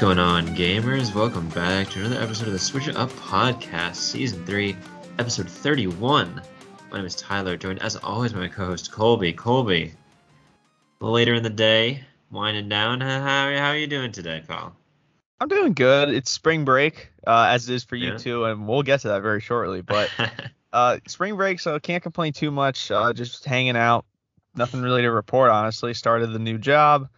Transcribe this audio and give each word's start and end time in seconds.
What's 0.00 0.16
going 0.16 0.18
on, 0.18 0.56
gamers? 0.56 1.14
Welcome 1.14 1.46
back 1.50 1.90
to 1.90 2.00
another 2.00 2.22
episode 2.22 2.46
of 2.46 2.54
the 2.54 2.58
Switch 2.58 2.88
It 2.88 2.96
Up 2.96 3.10
Podcast, 3.10 3.96
Season 3.96 4.46
3, 4.46 4.74
Episode 5.18 5.46
31. 5.46 6.40
My 6.90 6.96
name 6.96 7.04
is 7.04 7.14
Tyler, 7.14 7.58
joined 7.58 7.82
as 7.82 7.96
always 7.96 8.32
by 8.32 8.38
my 8.38 8.48
co 8.48 8.64
host 8.64 8.90
Colby. 8.90 9.34
Colby, 9.34 9.92
later 11.02 11.34
in 11.34 11.42
the 11.42 11.50
day, 11.50 12.02
winding 12.30 12.70
down. 12.70 13.02
How, 13.02 13.20
how 13.20 13.68
are 13.68 13.76
you 13.76 13.86
doing 13.86 14.10
today, 14.10 14.42
pal? 14.48 14.74
I'm 15.38 15.48
doing 15.48 15.74
good. 15.74 16.08
It's 16.08 16.30
spring 16.30 16.64
break, 16.64 17.10
uh, 17.26 17.48
as 17.50 17.68
it 17.68 17.74
is 17.74 17.84
for 17.84 17.96
you 17.96 18.12
Yeah. 18.12 18.16
too, 18.16 18.46
and 18.46 18.66
we'll 18.66 18.82
get 18.82 19.00
to 19.00 19.08
that 19.08 19.20
very 19.20 19.42
shortly. 19.42 19.82
But 19.82 20.08
uh, 20.72 20.96
spring 21.08 21.36
break, 21.36 21.60
so 21.60 21.78
can't 21.78 22.02
complain 22.02 22.32
too 22.32 22.50
much. 22.50 22.90
Uh, 22.90 23.12
just 23.12 23.44
hanging 23.44 23.76
out. 23.76 24.06
Nothing 24.56 24.80
really 24.80 25.02
to 25.02 25.10
report, 25.10 25.50
honestly. 25.50 25.92
Started 25.92 26.32
the 26.32 26.38
new 26.38 26.56
job. 26.56 27.10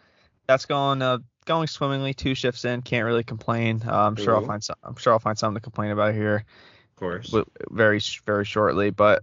That's 0.48 0.66
going 0.66 1.00
uh, 1.00 1.18
going 1.44 1.66
swimmingly. 1.66 2.14
Two 2.14 2.34
shifts 2.34 2.64
in. 2.64 2.82
Can't 2.82 3.04
really 3.04 3.24
complain. 3.24 3.82
Uh, 3.86 4.06
I'm 4.06 4.16
sure 4.16 4.34
I'll 4.34 4.46
find 4.46 4.62
some. 4.62 4.76
I'm 4.82 4.96
sure 4.96 5.12
I'll 5.12 5.18
find 5.18 5.38
something 5.38 5.56
to 5.56 5.60
complain 5.60 5.90
about 5.90 6.14
here 6.14 6.44
of 6.90 6.96
course. 6.96 7.34
very 7.70 8.00
very 8.26 8.44
shortly. 8.44 8.90
But 8.90 9.22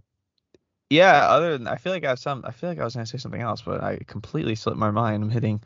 yeah, 0.89 1.27
other 1.27 1.57
than 1.57 1.67
I 1.67 1.75
feel 1.77 1.93
like 1.93 2.03
I 2.03 2.09
have 2.09 2.19
some. 2.19 2.43
I 2.45 2.51
feel 2.51 2.69
like 2.69 2.79
I 2.79 2.83
was 2.83 2.95
gonna 2.95 3.05
say 3.05 3.17
something 3.17 3.41
else, 3.41 3.61
but 3.61 3.83
I 3.83 3.99
completely 4.07 4.55
slipped 4.55 4.79
my 4.79 4.91
mind. 4.91 5.23
I'm 5.23 5.29
hitting. 5.29 5.61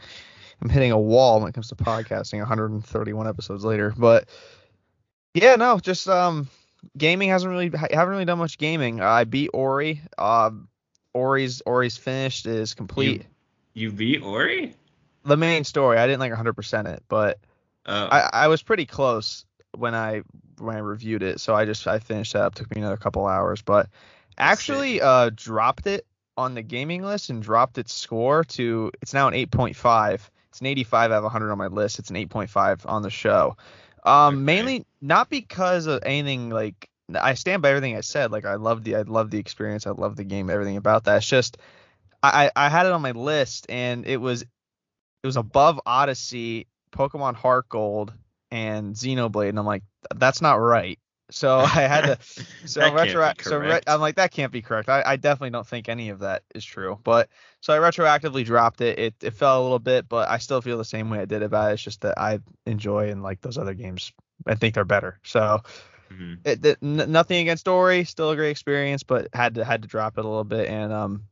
I'm 0.62 0.70
hitting 0.70 0.92
a 0.92 1.00
wall 1.00 1.40
when 1.40 1.50
it 1.50 1.54
comes 1.54 1.70
to 1.70 1.76
podcasting 1.76 2.40
131 2.40 3.28
episodes 3.28 3.66
later. 3.66 3.94
But 3.98 4.30
yeah, 5.34 5.56
no, 5.56 5.80
just 5.80 6.08
um 6.08 6.50
gaming 6.98 7.30
hasn't 7.30 7.52
really 7.52 7.72
haven't 7.92 8.10
really 8.10 8.26
done 8.26 8.38
much 8.38 8.58
gaming. 8.58 9.02
I 9.02 9.24
beat 9.24 9.50
Ori. 9.54 10.02
Um 10.18 10.68
Ori's 11.14 11.62
Ori's 11.66 11.98
finished 11.98 12.46
is 12.46 12.74
complete. 12.74 13.26
You 13.74 13.92
beat 13.92 14.22
Ori? 14.22 14.76
The 15.26 15.38
main 15.38 15.64
story, 15.64 15.98
I 15.98 16.08
didn't 16.08 16.20
like 16.20 16.32
100% 16.32 16.88
it, 16.88 17.04
but 17.08 17.40
Oh, 17.86 18.08
I 18.10 18.30
I 18.34 18.48
was 18.48 18.64
pretty 18.64 18.86
close 18.86 19.46
when 19.78 19.96
I 19.96 20.24
when 20.60 20.76
I 20.76 20.80
reviewed 20.80 21.24
it. 21.24 21.40
So 21.42 21.56
I 21.56 21.66
just 21.66 21.88
I 21.88 22.00
finished 22.00 22.34
that 22.34 22.44
up. 22.44 22.56
Took 22.56 22.74
me 22.76 22.82
another 22.82 22.98
couple 22.98 23.26
hours, 23.28 23.62
but 23.62 23.90
actually 24.38 25.02
uh 25.02 25.30
dropped 25.36 25.88
it 25.88 26.06
on 26.38 26.56
the 26.56 26.62
gaming 26.64 27.04
list 27.04 27.30
and 27.30 27.42
dropped 27.44 27.78
its 27.78 27.94
score 27.94 28.44
to 28.46 28.92
it's 29.02 29.14
now 29.14 29.28
an 29.28 29.34
8.5. 29.34 30.30
It's 30.50 30.62
an 30.62 30.68
85 30.68 31.12
out 31.12 31.18
of 31.18 31.24
100 31.24 31.52
on 31.52 31.58
my 31.58 31.68
list. 31.68 32.00
It's 32.00 32.10
an 32.10 32.16
8.5 32.18 32.86
on 32.88 33.02
the 33.02 33.10
show. 33.10 33.58
Um, 34.04 34.46
Okay. 34.46 34.46
mainly 34.46 34.86
not 35.02 35.30
because 35.30 35.88
of 35.88 36.02
anything 36.06 36.50
like 36.50 36.90
I 37.14 37.34
stand 37.36 37.62
by 37.62 37.70
everything 37.70 37.96
I 37.96 38.02
said. 38.02 38.32
Like 38.32 38.46
I 38.46 38.56
love 38.56 38.84
the 38.84 38.96
I 38.98 39.02
love 39.04 39.32
the 39.32 39.40
experience. 39.40 39.88
I 39.88 39.92
love 39.92 40.16
the 40.16 40.24
game. 40.24 40.50
Everything 40.50 40.78
about 40.78 41.06
that. 41.06 41.18
It's 41.18 41.28
just 41.28 41.58
I 42.24 42.48
I 42.56 42.68
I 42.68 42.70
had 42.70 42.86
it 42.86 42.92
on 42.92 43.02
my 43.02 43.12
list 43.12 43.68
and 43.70 44.06
it 44.08 44.18
was 44.18 44.46
it 45.24 45.28
was 45.28 45.38
above 45.38 45.80
Odyssey, 45.86 46.68
Pokemon 46.92 47.36
Heart 47.36 47.70
Gold, 47.70 48.14
and 48.52 48.94
Xenoblade, 48.94 49.50
and 49.50 49.58
I'm 49.58 49.66
like 49.66 49.84
that's 50.16 50.42
not 50.42 50.56
right. 50.56 51.00
So 51.32 51.60
I 51.60 51.68
had 51.68 52.02
to 52.02 52.18
so 52.66 52.94
retro 52.94 53.32
so 53.40 53.58
re- 53.58 53.80
I'm 53.88 54.02
like 54.02 54.16
that 54.18 54.32
can't 54.32 54.52
be 54.52 54.62
correct. 54.62 54.90
I, 54.90 55.02
I 55.06 55.16
definitely 55.16 55.52
don't 55.52 55.66
think 55.66 55.88
any 55.90 56.10
of 56.10 56.20
that 56.20 56.44
is 56.54 56.66
true. 56.66 57.00
But 57.04 57.30
so 57.62 57.74
I 57.74 57.78
retroactively 57.78 58.46
dropped 58.46 58.82
it. 58.82 59.00
It 59.00 59.16
it 59.22 59.34
fell 59.34 59.62
a 59.62 59.64
little 59.64 59.80
bit, 59.80 60.08
but 60.10 60.30
I 60.30 60.38
still 60.38 60.62
feel 60.62 60.78
the 60.78 60.86
same 60.86 61.10
way 61.10 61.20
I 61.20 61.26
did 61.26 61.42
about 61.42 61.72
it. 61.72 61.76
It's 61.76 61.84
just 61.84 62.02
that 62.02 62.20
I 62.20 62.40
enjoy 62.66 63.10
and 63.10 63.24
like 63.24 63.42
those 63.42 63.58
other 63.58 63.74
games. 63.74 64.12
I 64.46 64.56
think 64.56 64.76
they're 64.76 64.84
better. 64.86 65.20
So 65.24 65.62
Mhm. 66.12 66.40
it, 66.44 66.66
it, 66.66 66.78
n- 66.84 67.12
nothing 67.12 67.40
against 67.40 67.68
Ori, 67.68 68.04
still 68.04 68.32
a 68.32 68.36
great 68.36 68.52
experience, 68.52 69.04
but 69.04 69.30
had 69.34 69.56
to 69.56 69.64
had 69.64 69.84
to 69.84 69.88
drop 69.88 70.18
it 70.18 70.26
a 70.26 70.28
little 70.28 70.44
bit 70.44 70.68
and 70.70 70.92
um 70.92 71.24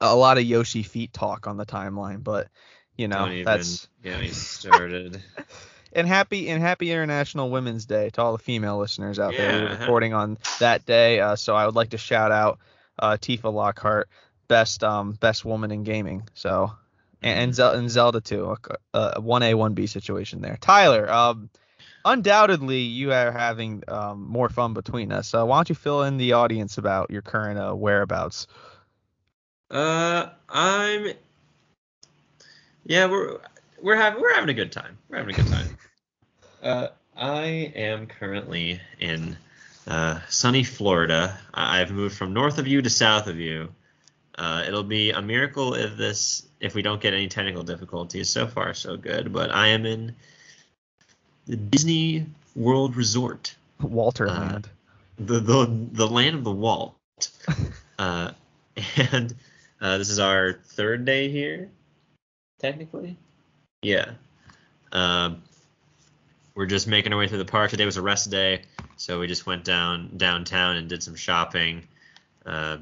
a 0.00 0.14
lot 0.14 0.36
of 0.38 0.44
Yoshi 0.44 0.82
feet 0.82 1.12
talk 1.12 1.46
on 1.46 1.56
the 1.56 1.66
timeline, 1.66 2.22
but 2.22 2.48
you 2.96 3.08
know 3.08 3.30
even 3.30 3.44
that's 3.44 3.88
me 4.04 4.28
started. 4.28 5.22
and 5.92 6.06
happy 6.06 6.48
and 6.48 6.62
happy 6.62 6.90
International 6.90 7.50
Women's 7.50 7.86
Day 7.86 8.10
to 8.10 8.22
all 8.22 8.32
the 8.32 8.42
female 8.42 8.78
listeners 8.78 9.18
out 9.18 9.36
there. 9.36 9.52
We're 9.52 9.68
recording 9.68 10.14
on 10.14 10.38
that 10.58 10.84
day, 10.86 11.20
uh, 11.20 11.36
so 11.36 11.54
I 11.54 11.66
would 11.66 11.74
like 11.74 11.90
to 11.90 11.98
shout 11.98 12.32
out 12.32 12.58
uh, 12.98 13.16
Tifa 13.20 13.52
Lockhart, 13.52 14.08
best 14.48 14.82
um 14.84 15.12
best 15.12 15.44
woman 15.44 15.70
in 15.70 15.84
gaming. 15.84 16.28
So 16.34 16.72
and 17.22 17.40
and, 17.40 17.54
Zel- 17.54 17.74
and 17.74 17.90
Zelda 17.90 18.20
too, 18.20 18.56
a 18.94 19.20
one 19.20 19.42
A 19.42 19.54
one 19.54 19.74
B 19.74 19.86
situation 19.86 20.40
there. 20.40 20.56
Tyler, 20.60 21.10
um, 21.10 21.50
undoubtedly 22.04 22.80
you 22.80 23.12
are 23.12 23.32
having 23.32 23.82
um 23.88 24.26
more 24.28 24.48
fun 24.48 24.74
between 24.74 25.12
us. 25.12 25.28
So 25.28 25.44
why 25.46 25.58
don't 25.58 25.68
you 25.68 25.74
fill 25.74 26.02
in 26.04 26.16
the 26.18 26.32
audience 26.34 26.78
about 26.78 27.10
your 27.10 27.22
current 27.22 27.58
uh, 27.58 27.74
whereabouts? 27.74 28.46
Uh, 29.70 30.30
I'm. 30.48 31.12
Yeah, 32.86 33.06
we're 33.06 33.38
we're 33.82 33.96
having 33.96 34.20
we're 34.20 34.34
having 34.34 34.50
a 34.50 34.54
good 34.54 34.72
time. 34.72 34.96
We're 35.08 35.18
having 35.18 35.34
a 35.34 35.38
good 35.38 35.48
time. 35.48 35.78
uh, 36.62 36.88
I 37.16 37.72
am 37.74 38.06
currently 38.06 38.80
in 39.00 39.36
uh, 39.86 40.20
sunny 40.28 40.62
Florida. 40.64 41.36
I- 41.52 41.80
I've 41.80 41.90
moved 41.90 42.16
from 42.16 42.32
north 42.32 42.58
of 42.58 42.66
you 42.66 42.82
to 42.82 42.90
south 42.90 43.26
of 43.26 43.38
you. 43.38 43.68
Uh, 44.38 44.64
it'll 44.66 44.84
be 44.84 45.10
a 45.10 45.22
miracle 45.22 45.74
if 45.74 45.96
this 45.96 46.46
if 46.60 46.74
we 46.74 46.82
don't 46.82 47.00
get 47.00 47.12
any 47.14 47.28
technical 47.28 47.62
difficulties. 47.62 48.28
So 48.28 48.46
far, 48.46 48.74
so 48.74 48.96
good. 48.96 49.32
But 49.32 49.50
I 49.50 49.68
am 49.68 49.84
in 49.86 50.14
the 51.46 51.56
Disney 51.56 52.26
World 52.54 52.96
Resort 52.96 53.54
Walter 53.80 54.28
Uh, 54.28 54.60
the 55.18 55.40
the 55.40 55.88
the 55.92 56.06
land 56.06 56.36
of 56.36 56.44
the 56.44 56.52
Walt. 56.52 56.96
uh, 57.98 58.30
and 59.12 59.34
uh, 59.80 59.98
this 59.98 60.10
is 60.10 60.18
our 60.18 60.52
third 60.52 61.04
day 61.04 61.30
here, 61.30 61.70
technically. 62.58 63.16
Yeah. 63.82 64.12
Um, 64.92 65.42
we're 66.54 66.66
just 66.66 66.88
making 66.88 67.12
our 67.12 67.18
way 67.18 67.28
through 67.28 67.38
the 67.38 67.44
park. 67.44 67.70
Today 67.70 67.84
was 67.84 67.96
a 67.96 68.02
rest 68.02 68.30
day, 68.30 68.62
so 68.96 69.20
we 69.20 69.26
just 69.26 69.46
went 69.46 69.64
down 69.64 70.12
downtown 70.16 70.76
and 70.76 70.88
did 70.88 71.02
some 71.02 71.14
shopping. 71.14 71.86
Uh, 72.44 72.78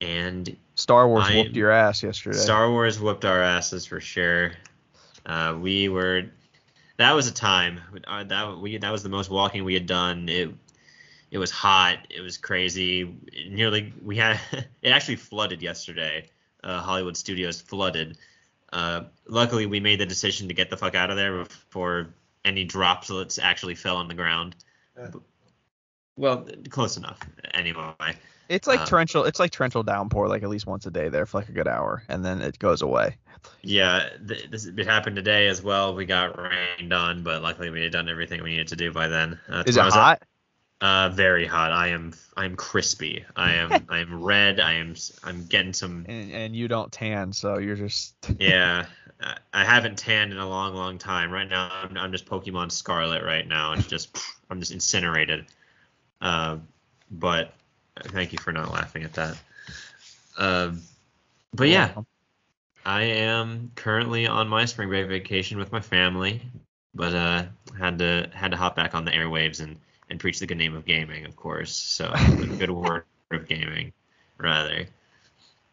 and 0.00 0.56
Star 0.74 1.08
Wars 1.08 1.26
I- 1.28 1.36
whooped 1.36 1.56
your 1.56 1.70
ass 1.70 2.02
yesterday. 2.02 2.36
Star 2.36 2.70
Wars 2.70 2.98
whooped 2.98 3.24
our 3.24 3.40
asses 3.40 3.86
for 3.86 4.00
sure. 4.00 4.52
Uh, 5.24 5.56
we 5.58 5.88
were 5.88 6.24
that 6.96 7.12
was 7.12 7.28
a 7.28 7.32
time 7.32 7.80
uh, 8.06 8.24
that 8.24 8.58
we 8.58 8.78
that 8.78 8.92
was 8.92 9.02
the 9.02 9.08
most 9.08 9.30
walking 9.30 9.64
we 9.64 9.74
had 9.74 9.86
done. 9.86 10.28
It 10.28 10.50
it 11.30 11.38
was 11.38 11.50
hot. 11.50 11.98
It 12.10 12.20
was 12.20 12.36
crazy. 12.36 13.14
It 13.32 13.52
nearly 13.52 13.92
we 14.02 14.16
had 14.16 14.40
it 14.82 14.90
actually 14.90 15.16
flooded 15.16 15.62
yesterday. 15.62 16.28
Uh, 16.64 16.80
Hollywood 16.80 17.16
studios 17.16 17.60
flooded. 17.60 18.16
Uh, 18.72 19.02
luckily, 19.28 19.66
we 19.66 19.78
made 19.80 20.00
the 20.00 20.06
decision 20.06 20.48
to 20.48 20.54
get 20.54 20.70
the 20.70 20.76
fuck 20.76 20.94
out 20.96 21.10
of 21.10 21.16
there 21.16 21.36
before 21.44 22.08
any 22.44 22.64
droplets 22.64 23.38
actually 23.38 23.74
fell 23.74 23.98
on 23.98 24.08
the 24.08 24.14
ground. 24.14 24.56
Yeah. 24.98 25.08
Well, 26.16 26.48
close 26.70 26.96
enough. 26.96 27.18
Anyway, 27.52 27.92
It's 28.48 28.66
like 28.66 28.80
Uh, 28.80 28.86
torrential. 28.86 29.24
It's 29.24 29.38
like 29.40 29.50
torrential 29.50 29.82
downpour, 29.82 30.28
like 30.28 30.42
at 30.42 30.48
least 30.48 30.66
once 30.66 30.86
a 30.86 30.90
day 30.90 31.08
there 31.08 31.26
for 31.26 31.38
like 31.38 31.48
a 31.48 31.52
good 31.52 31.68
hour, 31.68 32.02
and 32.08 32.24
then 32.24 32.40
it 32.42 32.58
goes 32.58 32.82
away. 32.82 33.16
Yeah, 33.62 34.08
th- 34.26 34.50
this 34.50 34.64
it 34.66 34.86
happened 34.86 35.16
today 35.16 35.48
as 35.48 35.62
well. 35.62 35.94
We 35.94 36.04
got 36.06 36.38
rained 36.38 36.92
on, 36.92 37.22
but 37.22 37.42
luckily 37.42 37.70
we 37.70 37.82
had 37.82 37.92
done 37.92 38.08
everything 38.08 38.42
we 38.42 38.50
needed 38.50 38.68
to 38.68 38.76
do 38.76 38.92
by 38.92 39.08
then. 39.08 39.38
Uh, 39.48 39.64
Is 39.66 39.76
it 39.76 39.80
tomorrow's- 39.80 39.94
hot? 39.94 40.22
Uh, 40.84 41.08
very 41.08 41.46
hot. 41.46 41.72
I 41.72 41.88
am 41.88 42.12
I 42.36 42.44
am 42.44 42.56
crispy. 42.56 43.24
I 43.36 43.54
am 43.54 43.86
I 43.88 44.00
am 44.00 44.22
red. 44.22 44.60
I 44.60 44.74
am 44.74 44.94
I'm 45.22 45.46
getting 45.46 45.72
some. 45.72 46.04
And, 46.06 46.30
and 46.30 46.54
you 46.54 46.68
don't 46.68 46.92
tan, 46.92 47.32
so 47.32 47.56
you're 47.56 47.74
just. 47.74 48.14
Yeah, 48.38 48.84
I- 49.18 49.38
I 49.54 49.64
haven't 49.64 49.96
tanned 49.96 50.32
in 50.32 50.38
a 50.38 50.46
long, 50.46 50.74
long 50.74 50.98
time. 50.98 51.30
Right 51.30 51.48
now 51.48 51.70
I'm, 51.72 51.96
I'm 51.96 52.12
just 52.12 52.26
Pokemon 52.26 52.70
Scarlet. 52.70 53.24
Right 53.24 53.48
now 53.48 53.72
it's 53.72 53.86
just 53.86 54.18
I'm 54.50 54.60
just 54.60 54.72
incinerated. 54.72 55.46
Uh, 56.20 56.58
but 57.10 57.54
thank 58.08 58.32
you 58.32 58.38
for 58.38 58.52
not 58.52 58.70
laughing 58.70 59.04
at 59.04 59.14
that. 59.14 59.38
Um, 60.36 60.82
but 61.54 61.70
yeah. 61.70 61.94
I 62.84 63.04
am 63.04 63.70
currently 63.74 64.26
on 64.26 64.48
my 64.48 64.66
spring 64.66 64.90
break 64.90 65.08
vacation 65.08 65.56
with 65.56 65.72
my 65.72 65.80
family, 65.80 66.42
but 66.94 67.14
uh, 67.14 67.44
had 67.78 67.98
to 68.00 68.28
had 68.34 68.50
to 68.50 68.58
hop 68.58 68.76
back 68.76 68.94
on 68.94 69.06
the 69.06 69.10
airwaves 69.10 69.62
and, 69.62 69.78
and 70.10 70.20
preach 70.20 70.38
the 70.38 70.46
good 70.46 70.58
name 70.58 70.74
of 70.74 70.84
gaming, 70.84 71.24
of 71.24 71.36
course. 71.36 71.74
So 71.74 72.08
the 72.36 72.56
good 72.58 72.70
word 72.70 73.04
of 73.30 73.48
gaming, 73.48 73.92
rather. 74.38 74.86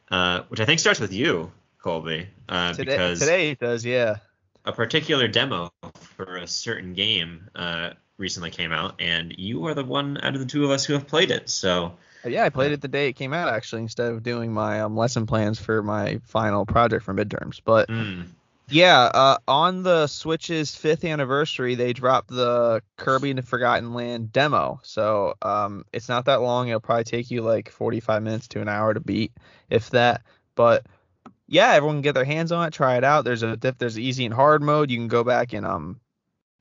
Uh, 0.10 0.44
which 0.50 0.60
I 0.60 0.66
think 0.66 0.80
starts 0.80 1.00
with 1.00 1.14
you, 1.14 1.52
Colby, 1.82 2.28
uh, 2.50 2.74
Today, 2.74 2.92
because 2.92 3.20
today 3.20 3.52
it 3.52 3.60
does, 3.60 3.86
yeah. 3.86 4.18
a 4.66 4.72
particular 4.74 5.28
demo 5.28 5.72
for 5.94 6.38
a 6.38 6.48
certain 6.48 6.94
game 6.94 7.50
uh, 7.56 7.92
recently 8.18 8.52
came 8.52 8.72
out, 8.72 8.96
and 9.00 9.34
you 9.38 9.66
are 9.68 9.74
the 9.74 9.86
one 9.86 10.20
out 10.22 10.34
of 10.34 10.40
the 10.40 10.46
two 10.46 10.66
of 10.66 10.72
us 10.72 10.86
who 10.86 10.94
have 10.94 11.08
played 11.08 11.32
it. 11.32 11.50
So 11.50 11.94
Yeah, 12.26 12.44
I 12.44 12.50
played 12.50 12.72
it 12.72 12.82
the 12.82 12.88
day 12.88 13.10
it 13.10 13.14
came 13.14 13.34
out 13.34 13.50
actually, 13.50 13.82
instead 13.84 14.12
of 14.12 14.22
doing 14.22 14.54
my 14.54 14.82
um, 14.82 14.96
lesson 14.96 15.26
plans 15.26 15.60
for 15.60 15.82
my 15.82 16.20
final 16.26 16.66
project 16.66 17.04
for 17.04 17.14
midterms. 17.14 17.62
But 17.64 17.90
mm, 17.90 18.26
yeah, 18.72 19.02
uh, 19.14 19.38
on 19.48 19.84
the 19.84 20.08
Switch's 20.08 20.76
fifth 20.76 21.04
anniversary, 21.04 21.76
they 21.76 21.94
dropped 21.94 22.30
the 22.30 22.82
Kirby 22.98 23.30
and 23.30 23.38
the 23.38 23.44
Forgotten 23.44 23.94
Land 23.94 24.32
demo. 24.32 24.80
So 24.84 25.36
um, 25.42 25.86
it's 25.92 26.08
not 26.08 26.26
that 26.26 26.42
long. 26.42 26.70
It'll 26.70 26.80
probably 26.80 27.04
take 27.04 27.30
you 27.30 27.42
like 27.42 27.70
45 27.70 28.24
minutes 28.24 28.48
to 28.50 28.62
an 28.62 28.70
hour 28.70 28.94
to 28.94 29.00
beat, 29.00 29.34
if 29.70 29.90
that. 29.90 30.24
But 30.56 30.86
yeah, 31.48 31.72
everyone 31.74 31.98
can 31.98 32.02
get 32.02 32.16
their 32.16 32.24
hands 32.24 32.52
on 32.52 32.68
it, 32.68 32.74
try 32.74 32.96
it 32.96 33.04
out. 33.04 33.26
There's 33.26 33.44
a 33.44 33.58
there's 33.78 34.00
easy 34.00 34.26
and 34.26 34.34
hard 34.34 34.62
mode. 34.62 34.90
You 34.90 34.98
can 34.98 35.10
go 35.10 35.24
back 35.24 35.52
and 35.54 35.66
um 35.66 36.00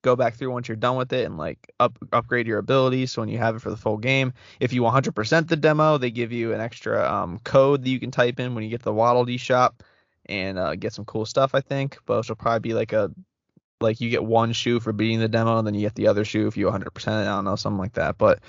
go 0.03 0.17
back 0.17 0.35
through 0.35 0.51
once 0.51 0.67
you're 0.67 0.77
done 0.77 0.97
with 0.97 1.13
it 1.13 1.27
and 1.27 1.39
like 1.39 1.73
up 1.79 1.97
upgrade 2.13 2.47
your 2.47 2.59
abilities. 2.59 3.13
So 3.13 3.23
when 3.23 3.29
you 3.29 3.39
have 3.39 3.55
it 3.55 3.61
for 3.61 3.71
the 3.71 3.77
full 3.77 3.99
game, 3.99 4.33
if 4.59 4.73
you 4.73 4.83
100% 4.83 5.49
the 5.49 5.57
demo, 5.57 5.99
they 5.99 6.11
give 6.11 6.33
you 6.33 6.53
an 6.53 6.61
extra 6.61 7.09
um, 7.09 7.39
code 7.45 7.85
that 7.85 7.89
you 7.91 8.01
can 8.01 8.11
type 8.11 8.41
in 8.41 8.55
when 8.55 8.65
you 8.65 8.71
get 8.71 8.83
the 8.83 8.93
Waddle 8.93 9.25
Dee 9.25 9.37
shop 9.37 9.83
and 10.27 10.59
uh, 10.59 10.75
get 10.75 10.93
some 10.93 11.05
cool 11.05 11.27
stuff. 11.27 11.55
I 11.55 11.61
think, 11.61 11.99
but 12.07 12.19
it'll 12.19 12.37
probably 12.37 12.61
be 12.61 12.75
like 12.75 12.93
a 12.93 13.11
like 13.81 14.01
you 14.01 14.11
get 14.11 14.25
one 14.25 14.53
shoe 14.53 14.81
for 14.81 14.93
beating 14.93 15.21
the 15.21 15.29
demo, 15.29 15.59
and 15.59 15.67
then 15.67 15.75
you 15.75 15.81
get 15.81 15.95
the 15.95 16.09
other 16.09 16.25
shoe 16.25 16.47
if 16.47 16.57
you 16.57 16.67
100%. 16.67 17.09
I 17.09 17.25
don't 17.25 17.45
know, 17.45 17.57
something 17.57 17.79
like 17.79 17.95
that. 17.95 18.19
But 18.19 18.41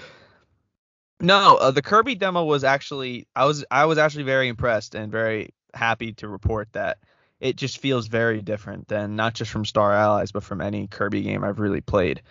no, 1.21 1.57
uh, 1.57 1.71
the 1.71 1.81
Kirby 1.81 2.15
demo 2.15 2.43
was 2.43 2.63
actually 2.63 3.27
I 3.35 3.45
was 3.45 3.63
I 3.71 3.85
was 3.85 3.97
actually 3.97 4.23
very 4.23 4.47
impressed 4.47 4.95
and 4.95 5.11
very 5.11 5.53
happy 5.73 6.13
to 6.13 6.27
report 6.27 6.69
that 6.73 6.97
it 7.39 7.55
just 7.55 7.79
feels 7.79 8.07
very 8.07 8.41
different 8.41 8.87
than 8.87 9.15
not 9.15 9.33
just 9.33 9.51
from 9.51 9.65
Star 9.65 9.93
Allies, 9.93 10.31
but 10.31 10.43
from 10.43 10.61
any 10.61 10.87
Kirby 10.87 11.21
game 11.21 11.43
I've 11.43 11.59
really 11.59 11.81
played. 11.81 12.21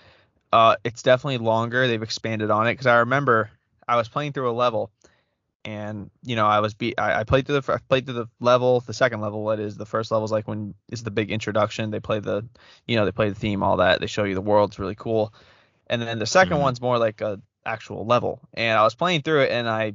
Uh, 0.52 0.76
it's 0.84 1.02
definitely 1.02 1.38
longer. 1.38 1.86
They've 1.86 2.02
expanded 2.02 2.50
on 2.50 2.66
it 2.66 2.72
because 2.72 2.86
I 2.86 2.98
remember 2.98 3.50
I 3.86 3.96
was 3.96 4.08
playing 4.08 4.32
through 4.32 4.50
a 4.50 4.52
level, 4.52 4.90
and 5.64 6.10
you 6.22 6.36
know 6.36 6.46
I 6.46 6.60
was 6.60 6.74
be 6.74 6.96
I, 6.96 7.20
I 7.20 7.24
played 7.24 7.46
through 7.46 7.60
the 7.60 7.72
I 7.72 7.78
played 7.88 8.06
through 8.06 8.14
the 8.14 8.28
level, 8.40 8.80
the 8.80 8.94
second 8.94 9.20
level. 9.20 9.42
What 9.42 9.60
is 9.60 9.76
the 9.76 9.86
first 9.86 10.10
level 10.10 10.24
is 10.24 10.32
like 10.32 10.48
when 10.48 10.74
is 10.90 11.02
the 11.02 11.10
big 11.10 11.30
introduction. 11.30 11.90
They 11.90 12.00
play 12.00 12.20
the, 12.20 12.46
you 12.86 12.96
know, 12.96 13.04
they 13.04 13.12
play 13.12 13.28
the 13.28 13.34
theme, 13.34 13.62
all 13.62 13.78
that. 13.78 14.00
They 14.00 14.06
show 14.06 14.24
you 14.24 14.34
the 14.34 14.40
world. 14.40 14.70
It's 14.70 14.78
really 14.78 14.94
cool. 14.94 15.34
And 15.86 16.00
then 16.00 16.18
the 16.18 16.26
2nd 16.26 16.56
Mhm. 16.56 16.60
one's 16.60 16.80
more 16.80 16.98
like 16.98 17.20
a 17.20 17.40
actual 17.66 18.06
level. 18.06 18.40
And 18.54 18.78
I 18.78 18.84
was 18.84 18.94
playing 18.94 19.22
through 19.22 19.42
it, 19.42 19.52
and 19.52 19.68
I 19.68 19.94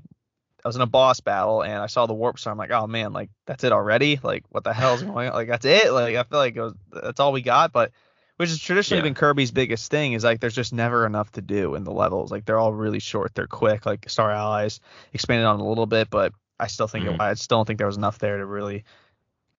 I 0.63 0.67
was 0.67 0.75
in 0.75 0.81
a 0.81 0.87
boss 0.87 1.19
battle 1.19 1.61
and 1.61 1.75
I 1.75 1.85
saw 1.85 2.07
the 2.07 2.13
warp 2.15 2.39
star. 2.39 2.51
I'm 2.51 2.57
like, 2.57 2.71
oh 2.71 2.87
man, 2.87 3.13
like 3.13 3.29
that's 3.45 3.63
it 3.63 3.71
already? 3.71 4.19
Like 4.21 4.43
what 4.49 4.63
the 4.63 4.73
hell's 4.73 5.03
going 5.03 5.29
on? 5.29 5.33
Like 5.33 5.47
that's 5.47 5.65
it? 5.65 5.91
Like 5.91 6.15
I 6.15 6.23
feel 6.23 6.39
like 6.39 6.55
it 6.55 6.61
was, 6.61 6.73
that's 6.91 7.19
all 7.19 7.31
we 7.31 7.41
got. 7.41 7.71
But 7.71 7.91
which 8.37 8.49
has 8.49 8.59
traditionally 8.59 8.99
Yeah. 8.99 9.05
been 9.05 9.13
Kirby's 9.15 9.51
biggest 9.51 9.89
thing 9.89 10.13
is 10.13 10.23
like 10.23 10.39
there's 10.39 10.55
just 10.55 10.73
never 10.73 11.05
enough 11.05 11.31
to 11.33 11.41
do 11.41 11.75
in 11.75 11.83
the 11.83 11.91
levels. 11.91 12.31
Like 12.31 12.45
they're 12.45 12.59
all 12.59 12.73
really 12.73 12.99
short, 12.99 13.33
they're 13.35 13.47
quick. 13.47 13.85
Like 13.85 14.09
Star 14.09 14.31
Allies 14.31 14.79
expanded 15.13 15.45
on 15.45 15.59
a 15.59 15.67
little 15.67 15.85
bit, 15.85 16.09
but 16.09 16.33
I 16.59 16.67
still 16.67 16.87
think 16.87 17.05
Mhm. 17.05 17.19
I 17.19 17.33
still 17.35 17.57
don't 17.59 17.65
think 17.65 17.77
there 17.79 17.87
was 17.87 17.97
enough 17.97 18.19
there 18.19 18.37
to 18.37 18.45
really 18.45 18.83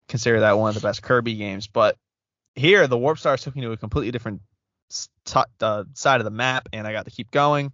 consider 0.08 0.40
that 0.40 0.58
one 0.58 0.68
of 0.68 0.74
the 0.74 0.80
best 0.80 1.02
Kirby 1.02 1.34
games. 1.34 1.66
But 1.66 1.96
here 2.54 2.86
the 2.86 2.98
warp 2.98 3.18
stars 3.18 3.42
took 3.42 3.54
me 3.56 3.62
to 3.62 3.72
a 3.72 3.76
completely 3.76 4.10
different 4.12 4.40
t- 5.24 5.40
uh, 5.60 5.84
side 5.94 6.20
of 6.20 6.24
the 6.24 6.30
map, 6.30 6.68
and 6.72 6.86
I 6.86 6.92
got 6.92 7.04
to 7.06 7.10
keep 7.10 7.30
going. 7.30 7.72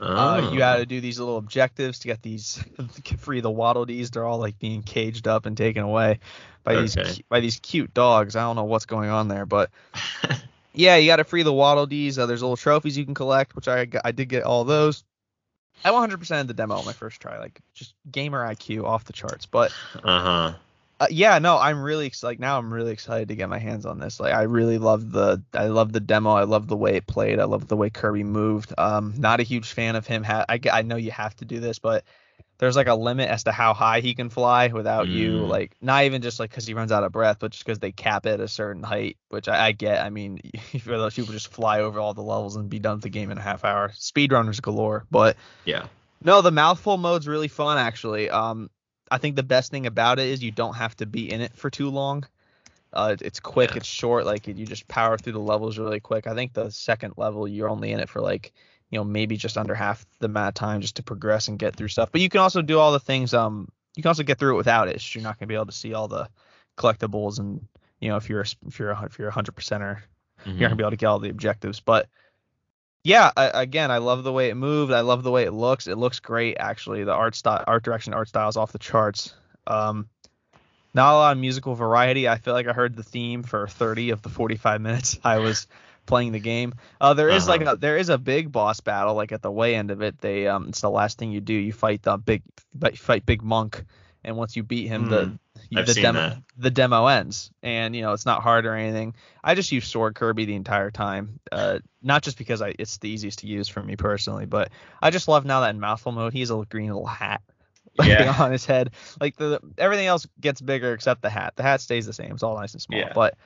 Uh, 0.00 0.40
Oh. 0.42 0.50
you 0.52 0.58
got 0.58 0.76
to 0.76 0.86
do 0.86 1.00
these 1.00 1.18
little 1.18 1.36
objectives 1.36 1.98
to 2.00 2.08
get 2.08 2.22
these 2.22 2.62
free 3.18 3.40
the 3.40 3.50
Waddle 3.50 3.84
Dees. 3.84 4.10
They're 4.10 4.24
all 4.24 4.38
like 4.38 4.58
being 4.58 4.82
caged 4.82 5.28
up 5.28 5.44
and 5.46 5.56
taken 5.56 5.82
away 5.82 6.20
by 6.64 6.76
these 6.76 6.96
Okay. 6.96 7.16
cu- 7.16 7.22
by 7.28 7.40
these 7.40 7.58
cute 7.60 7.92
dogs. 7.92 8.34
I 8.36 8.40
don't 8.42 8.56
know 8.56 8.64
what's 8.64 8.86
going 8.86 9.10
on 9.10 9.28
there, 9.28 9.44
but 9.46 9.70
yeah, 10.72 10.96
you 10.96 11.06
got 11.06 11.16
to 11.16 11.24
free 11.24 11.42
the 11.42 11.52
Waddle 11.52 11.86
Dees. 11.86 12.18
Uh, 12.18 12.26
there's 12.26 12.42
little 12.42 12.56
trophies 12.56 12.96
you 12.96 13.04
can 13.04 13.14
collect, 13.14 13.54
which 13.54 13.68
I 13.68 13.86
I 14.04 14.12
did 14.12 14.28
get 14.28 14.42
all 14.44 14.64
those. 14.64 15.04
I 15.84 15.90
100% 15.90 16.46
the 16.46 16.52
demo 16.54 16.76
on 16.76 16.84
my 16.84 16.92
first 16.92 17.20
try, 17.20 17.38
like 17.38 17.58
just 17.74 17.94
gamer 18.10 18.46
IQ 18.46 18.84
off 18.84 19.04
the 19.04 19.12
charts. 19.14 19.46
But 19.46 19.72
uh 20.02 20.20
huh. 20.20 20.52
Uh, 21.00 21.06
yeah, 21.10 21.38
no, 21.38 21.56
I'm 21.58 21.82
really 21.82 22.06
ex- 22.06 22.22
like 22.22 22.38
now 22.38 22.58
I'm 22.58 22.72
really 22.72 22.92
excited 22.92 23.28
to 23.28 23.34
get 23.34 23.48
my 23.48 23.58
hands 23.58 23.86
on 23.86 23.98
this. 23.98 24.20
Like 24.20 24.34
I 24.34 24.42
really 24.42 24.78
love 24.78 25.10
the 25.10 25.42
I 25.54 25.68
love 25.68 25.92
the 25.92 26.00
demo. 26.00 26.30
I 26.32 26.44
love 26.44 26.68
the 26.68 26.76
way 26.76 26.96
it 26.96 27.06
played. 27.06 27.40
I 27.40 27.44
love 27.44 27.66
the 27.68 27.76
way 27.76 27.88
Kirby 27.90 28.22
moved. 28.22 28.74
Um, 28.78 29.14
not 29.16 29.40
a 29.40 29.44
huge 29.44 29.72
fan 29.72 29.96
of 29.96 30.06
him. 30.06 30.22
Ha- 30.22 30.44
I 30.48 30.60
I 30.70 30.82
know 30.82 30.96
you 30.96 31.10
have 31.10 31.34
to 31.36 31.44
do 31.46 31.58
this, 31.58 31.78
but 31.78 32.04
there's 32.58 32.76
like 32.76 32.88
a 32.88 32.94
limit 32.94 33.30
as 33.30 33.44
to 33.44 33.52
how 33.52 33.72
high 33.72 34.00
he 34.00 34.12
can 34.14 34.28
fly 34.28 34.68
without 34.68 35.08
you 35.08 35.32
Mm. 35.40 35.48
like 35.48 35.74
not 35.80 36.04
even 36.04 36.20
just 36.20 36.38
like 36.38 36.50
because 36.50 36.66
he 36.66 36.74
runs 36.74 36.92
out 36.92 37.02
of 37.04 37.12
breath, 37.12 37.38
but 37.40 37.52
just 37.52 37.64
because 37.64 37.78
they 37.78 37.92
cap 37.92 38.26
it 38.26 38.34
at 38.34 38.40
a 38.40 38.48
certain 38.48 38.82
height, 38.82 39.16
which 39.30 39.48
I, 39.48 39.68
I 39.68 39.72
get. 39.72 40.04
I 40.04 40.10
mean, 40.10 40.40
for 40.82 40.98
those 40.98 41.14
people 41.14 41.32
just 41.32 41.48
fly 41.48 41.80
over 41.80 41.98
all 41.98 42.12
the 42.12 42.22
levels 42.22 42.56
and 42.56 42.68
be 42.68 42.78
done 42.78 42.96
with 42.96 43.02
the 43.04 43.08
game 43.08 43.30
in 43.30 43.38
a 43.38 43.42
half 43.42 43.64
hour. 43.64 43.88
Speedrunners 43.94 44.60
galore, 44.60 45.06
but 45.10 45.38
Yeah. 45.64 45.86
no, 46.22 46.42
the 46.42 46.50
mouthful 46.50 46.98
mode's 46.98 47.26
really 47.26 47.48
fun 47.48 47.78
actually. 47.78 48.28
Um, 48.28 48.68
I 49.10 49.18
think 49.18 49.36
the 49.36 49.42
best 49.42 49.70
thing 49.70 49.86
about 49.86 50.18
it 50.18 50.28
is 50.28 50.42
you 50.42 50.50
don't 50.52 50.74
have 50.74 50.96
to 50.96 51.06
be 51.06 51.32
in 51.32 51.40
it 51.40 51.56
for 51.56 51.70
too 51.70 51.90
long. 51.90 52.24
Uh, 52.92 53.16
it's 53.20 53.40
quick, 53.40 53.70
Yeah. 53.70 53.76
it's 53.78 53.86
short, 53.86 54.26
like 54.26 54.46
you 54.46 54.66
just 54.66 54.88
power 54.88 55.16
through 55.16 55.34
the 55.34 55.38
levels 55.38 55.78
really 55.78 56.00
quick. 56.00 56.26
I 56.26 56.34
think 56.34 56.52
the 56.52 56.70
second 56.70 57.14
level 57.16 57.46
you're 57.46 57.68
only 57.68 57.92
in 57.92 58.00
it 58.00 58.08
for 58.08 58.20
like, 58.20 58.52
you 58.90 58.98
know, 58.98 59.04
maybe 59.04 59.36
just 59.36 59.56
under 59.56 59.74
half 59.74 60.04
the 60.18 60.26
amount 60.26 60.48
of 60.48 60.54
time 60.54 60.80
just 60.80 60.96
to 60.96 61.02
progress 61.02 61.46
and 61.48 61.58
get 61.58 61.76
through 61.76 61.88
stuff. 61.88 62.10
But 62.10 62.20
you 62.20 62.28
can 62.28 62.40
also 62.40 62.62
do 62.62 62.78
all 62.80 62.90
the 62.92 62.98
things. 63.00 63.32
Um, 63.32 63.68
you 63.94 64.02
can 64.02 64.08
also 64.08 64.24
get 64.24 64.38
through 64.38 64.54
it 64.54 64.56
without 64.56 64.88
it. 64.88 65.14
You're 65.14 65.22
not 65.22 65.38
gonna 65.38 65.46
be 65.46 65.54
able 65.54 65.66
to 65.66 65.72
see 65.72 65.94
all 65.94 66.08
the 66.08 66.28
collectibles 66.76 67.38
and 67.38 67.66
you 68.00 68.08
know 68.08 68.16
if 68.16 68.28
you're 68.28 68.44
if 68.66 68.78
you're 68.78 68.90
a, 68.90 69.02
if 69.04 69.18
you're 69.18 69.28
a 69.28 69.32
hundred 69.32 69.54
percenter 69.54 69.98
you're 70.46 70.54
not 70.54 70.60
gonna 70.68 70.76
be 70.76 70.82
able 70.82 70.90
to 70.90 70.96
get 70.96 71.06
all 71.06 71.18
the 71.18 71.28
objectives. 71.28 71.80
But 71.80 72.08
yeah, 73.04 73.30
I, 73.36 73.62
again, 73.62 73.90
I 73.90 73.98
love 73.98 74.24
the 74.24 74.32
way 74.32 74.50
it 74.50 74.56
moved. 74.56 74.92
I 74.92 75.00
love 75.00 75.22
the 75.22 75.30
way 75.30 75.44
it 75.44 75.52
looks. 75.52 75.86
It 75.86 75.96
looks 75.96 76.20
great, 76.20 76.56
actually. 76.58 77.04
The 77.04 77.12
art 77.12 77.34
style, 77.34 77.64
art 77.66 77.82
direction, 77.82 78.14
art 78.14 78.28
style 78.28 78.48
is 78.48 78.56
off 78.56 78.72
the 78.72 78.78
charts. 78.78 79.34
Um, 79.66 80.08
not 80.94 81.12
a 81.12 81.16
lot 81.16 81.32
of 81.32 81.38
musical 81.38 81.74
variety. 81.74 82.28
I 82.28 82.36
feel 82.38 82.54
like 82.54 82.66
I 82.66 82.72
heard 82.72 82.96
the 82.96 83.02
theme 83.02 83.42
for 83.42 83.68
30 83.68 84.10
of 84.10 84.22
the 84.22 84.28
45 84.28 84.80
minutes 84.80 85.18
I 85.24 85.38
was 85.38 85.66
playing 86.06 86.32
the 86.32 86.40
game. 86.40 86.74
Uh, 87.00 87.14
there 87.14 87.30
is 87.30 87.46
like 87.48 87.62
Uh-huh. 87.62 87.72
a 87.72 87.76
there 87.76 87.96
is 87.96 88.08
a 88.08 88.18
big 88.18 88.50
boss 88.50 88.80
battle 88.80 89.14
like 89.14 89.32
at 89.32 89.42
the 89.42 89.50
way 89.50 89.76
end 89.76 89.90
of 89.90 90.02
it. 90.02 90.18
They 90.20 90.48
um 90.48 90.68
it's 90.68 90.80
the 90.80 90.90
last 90.90 91.18
thing 91.18 91.30
you 91.32 91.40
do. 91.40 91.54
You 91.54 91.72
fight 91.72 92.02
the 92.02 92.16
big 92.16 92.42
fight 92.96 93.24
Big 93.24 93.42
Monk, 93.42 93.84
and 94.24 94.36
once 94.36 94.56
you 94.56 94.62
beat 94.64 94.88
him, 94.88 95.06
the 95.06 95.26
Hmm. 95.26 95.34
I've 95.78 95.86
the 95.86 95.94
seen 95.94 96.02
demo 96.02 96.18
that. 96.20 96.38
the 96.58 96.70
demo 96.70 97.06
ends, 97.06 97.50
and 97.62 97.94
you 97.94 98.02
know 98.02 98.12
it's 98.12 98.26
not 98.26 98.42
hard 98.42 98.66
or 98.66 98.74
anything. 98.74 99.14
I 99.44 99.54
just 99.54 99.70
use 99.70 99.86
Sword 99.86 100.14
Kirby 100.16 100.44
the 100.44 100.54
entire 100.56 100.90
time, 100.90 101.38
uh, 101.52 101.78
not 102.02 102.22
just 102.22 102.36
because 102.38 102.60
I 102.60 102.74
it's 102.78 102.98
the 102.98 103.08
easiest 103.08 103.38
to 103.40 103.46
use 103.46 103.68
for 103.68 103.82
me 103.82 103.96
personally, 103.96 104.46
but 104.46 104.70
I 105.00 105.10
just 105.10 105.28
love 105.28 105.44
now 105.44 105.60
that 105.60 105.70
in 105.70 105.78
mouthful 105.80 106.12
mode 106.12 106.32
he 106.32 106.40
has 106.40 106.50
a 106.50 106.64
green 106.68 106.88
little 106.88 107.06
hat 107.06 107.42
like, 107.98 108.08
Yeah. 108.08 108.34
on 108.38 108.50
his 108.50 108.64
head. 108.66 108.90
Like 109.20 109.36
the 109.36 109.60
everything 109.78 110.06
else 110.06 110.26
gets 110.40 110.60
bigger 110.60 110.92
except 110.92 111.22
the 111.22 111.30
hat. 111.30 111.54
The 111.56 111.62
hat 111.62 111.80
stays 111.80 112.04
the 112.06 112.12
same. 112.12 112.32
It's 112.32 112.42
all 112.42 112.56
nice 112.58 112.72
and 112.72 112.82
small. 112.82 112.98
Yeah. 112.98 113.12
But 113.14 113.36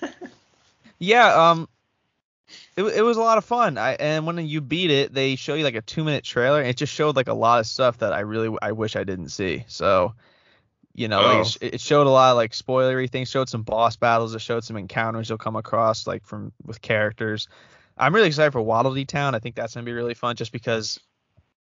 yeah, 0.98 1.50
um, 1.50 1.68
it, 2.76 2.82
it 2.84 3.02
was 3.02 3.16
a 3.16 3.20
lot 3.20 3.38
of 3.38 3.44
fun. 3.44 3.76
I 3.78 3.94
and 3.94 4.26
when 4.26 4.38
you 4.46 4.60
beat 4.60 4.90
it, 4.90 5.12
they 5.12 5.36
show 5.36 5.54
you 5.54 5.64
like 5.64 5.74
a 5.74 5.82
two 5.82 6.04
minute 6.04 6.24
trailer. 6.24 6.60
And 6.60 6.68
it 6.68 6.76
just 6.76 6.92
showed 6.92 7.16
like 7.16 7.28
a 7.28 7.34
lot 7.34 7.60
of 7.60 7.66
stuff 7.66 7.98
that 7.98 8.12
I 8.12 8.20
really 8.20 8.56
I 8.62 8.72
wish 8.72 8.94
I 8.96 9.04
didn't 9.04 9.30
see. 9.30 9.64
So. 9.68 10.14
You 10.94 11.08
know, 11.08 11.20
like, 11.22 11.46
Oh. 11.46 11.50
it 11.60 11.74
it 11.74 11.80
showed 11.80 12.06
a 12.06 12.10
lot 12.10 12.30
of 12.32 12.36
like 12.36 12.52
spoilery 12.52 13.10
things. 13.10 13.30
Showed 13.30 13.48
some 13.48 13.62
boss 13.62 13.96
battles. 13.96 14.34
It 14.34 14.40
showed 14.40 14.64
some 14.64 14.76
encounters 14.76 15.28
you'll 15.28 15.38
come 15.38 15.56
across 15.56 16.06
like 16.06 16.24
from 16.26 16.52
with 16.64 16.80
characters. 16.82 17.48
I'm 17.96 18.14
really 18.14 18.28
excited 18.28 18.52
for 18.52 18.60
Waddle 18.62 18.94
Dee 18.94 19.04
Town. 19.04 19.34
I 19.34 19.38
think 19.38 19.54
that's 19.54 19.74
gonna 19.74 19.84
be 19.84 19.92
really 19.92 20.14
fun, 20.14 20.36
just 20.36 20.52
because 20.52 21.00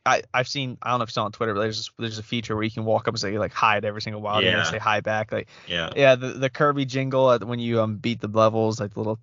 I 0.06 0.22
I've 0.34 0.48
seen 0.48 0.78
I 0.82 0.92
don't 0.92 1.00
know 1.00 1.04
if 1.04 1.10
it's 1.10 1.18
on 1.18 1.32
Twitter, 1.34 1.54
but 1.54 1.60
there's 1.62 1.92
there's 2.00 2.20
a 2.20 2.24
feature 2.24 2.56
where 2.56 2.64
you 2.64 2.72
can 2.72 2.86
walk 2.86 3.10
up 3.10 3.14
and 3.14 3.20
say 3.20 3.38
like 3.38 3.54
hi 3.54 3.80
to 3.80 3.86
every 3.88 4.02
single 4.02 4.22
Waddle 4.22 4.42
Dee 4.42 4.48
and 4.60 4.68
say 4.68 4.78
hi 4.78 5.02
back. 5.02 5.34
Like 5.34 5.50
Yeah. 5.68 5.90
yeah, 5.96 6.16
the, 6.16 6.30
the 6.30 6.50
Kirby 6.50 6.86
jingle 6.86 7.30
at, 7.32 7.44
when 7.44 7.60
you 7.60 7.82
um 7.82 7.98
beat 7.98 8.22
the 8.22 8.30
levels, 8.30 8.80
like 8.80 8.94
the 8.94 9.00
little 9.02 9.20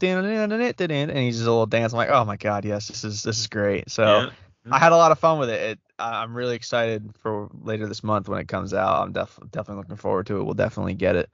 and 1.11 1.19
he's 1.19 1.37
just 1.37 1.47
a 1.47 1.51
little 1.51 1.67
dance. 1.67 1.95
I'm 1.95 1.97
like, 1.97 2.11
oh 2.11 2.25
my 2.27 2.37
god, 2.37 2.67
yes, 2.67 2.89
this 2.89 3.05
is 3.05 3.23
this 3.23 3.39
is 3.39 3.47
great. 3.47 3.91
So 3.91 4.05
Yeah. 4.05 4.31
I 4.71 4.79
had 4.79 4.93
a 4.93 4.97
lot 4.97 5.13
of 5.13 5.19
fun 5.19 5.39
with 5.39 5.51
it. 5.51 5.61
it 5.61 5.81
I'm 5.99 6.37
really 6.37 6.57
excited 6.57 7.15
for 7.19 7.49
later 7.63 7.87
this 7.87 8.03
month 8.03 8.29
when 8.29 8.41
it 8.41 8.49
comes 8.49 8.75
out. 8.75 9.03
I'm 9.03 9.13
def- 9.13 9.39
definitely 9.51 9.83
looking 9.83 9.97
forward 9.97 10.27
to 10.27 10.39
it. 10.41 10.45
We'll 10.45 10.55
definitely 10.55 10.95
get 10.95 11.17
it. 11.17 11.31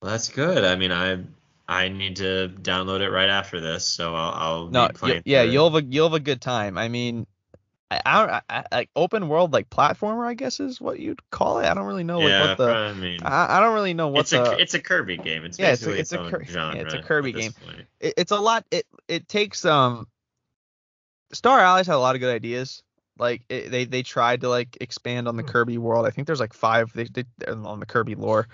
Well, 0.00 0.12
that's 0.12 0.28
good. 0.28 0.64
I 0.64 0.76
mean, 0.76 0.92
I 0.92 1.24
I 1.66 1.88
need 1.88 2.16
to 2.16 2.52
download 2.60 3.00
it 3.00 3.10
right 3.10 3.30
after 3.30 3.60
this, 3.60 3.84
so 3.84 4.14
I'll, 4.14 4.32
I'll 4.34 4.68
No, 4.68 4.82
be 4.82 4.88
playing. 4.90 5.22
y- 5.22 5.22
yeah, 5.24 5.42
through 5.42 5.50
you'll 5.52 5.70
have 5.70 5.82
a 5.84 5.86
you'll 5.86 6.08
have 6.08 6.14
a 6.14 6.20
good 6.20 6.40
time. 6.40 6.78
I 6.78 6.88
mean, 6.88 7.26
I, 7.90 8.00
I 8.06 8.42
I, 8.50 8.64
I, 8.72 8.76
like 8.76 8.90
open 8.96 9.28
world 9.28 9.52
like 9.52 9.70
platformer. 9.70 10.26
I 10.26 10.34
guess 10.34 10.60
is 10.60 10.80
what 10.80 11.00
you'd 11.00 11.20
call 11.30 11.60
it. 11.60 11.66
I 11.66 11.74
don't 11.74 11.86
really 11.86 12.04
know 12.04 12.20
like, 12.20 12.30
yeah, 12.30 12.40
what 12.40 12.56
the 12.56 12.78
I 12.88 12.92
mean, 12.94 13.20
I, 13.22 13.58
I 13.58 13.60
don't 13.60 13.74
really 13.74 13.94
know 13.94 14.08
what 14.08 14.26
it's 14.26 14.30
the 14.30 14.38
a 14.38 14.60
it's 14.62 14.74
a 14.74 14.80
Kirby 14.80 15.16
game. 15.18 15.44
It's 15.44 15.58
Yeah, 15.58 15.72
it's 15.72 15.86
a- 15.86 15.90
basically 15.90 16.00
it's 16.00 16.12
its, 16.12 16.12
a 16.12 16.18
own 16.18 16.30
Kir- 16.30 16.44
yeah, 16.68 16.80
it's 16.82 16.94
a 16.94 16.98
Kirby 16.98 17.32
game. 17.32 17.54
it, 18.00 18.14
it's 18.16 18.32
a 18.32 18.38
lot 18.40 18.64
it 18.70 18.86
it 19.08 19.28
takes 19.28 19.64
um 19.64 20.06
star 21.32 21.60
allies 21.60 21.86
had 21.86 21.96
a 21.96 21.98
lot 21.98 22.14
of 22.14 22.20
good 22.20 22.34
ideas. 22.34 22.82
Like 23.18 23.42
it, 23.48 23.70
they 23.70 23.84
they 23.84 24.02
tried 24.02 24.40
to 24.40 24.48
like 24.48 24.76
expand 24.80 25.28
on 25.28 25.36
the 25.36 25.42
kirby 25.44 25.78
world. 25.78 26.06
I 26.06 26.10
think 26.10 26.26
there's 26.26 26.40
like 26.40 26.52
five 26.52 26.92
they, 26.92 27.04
they 27.04 27.24
on 27.46 27.80
the 27.80 27.86
kirby 27.86 28.16
lore. 28.16 28.48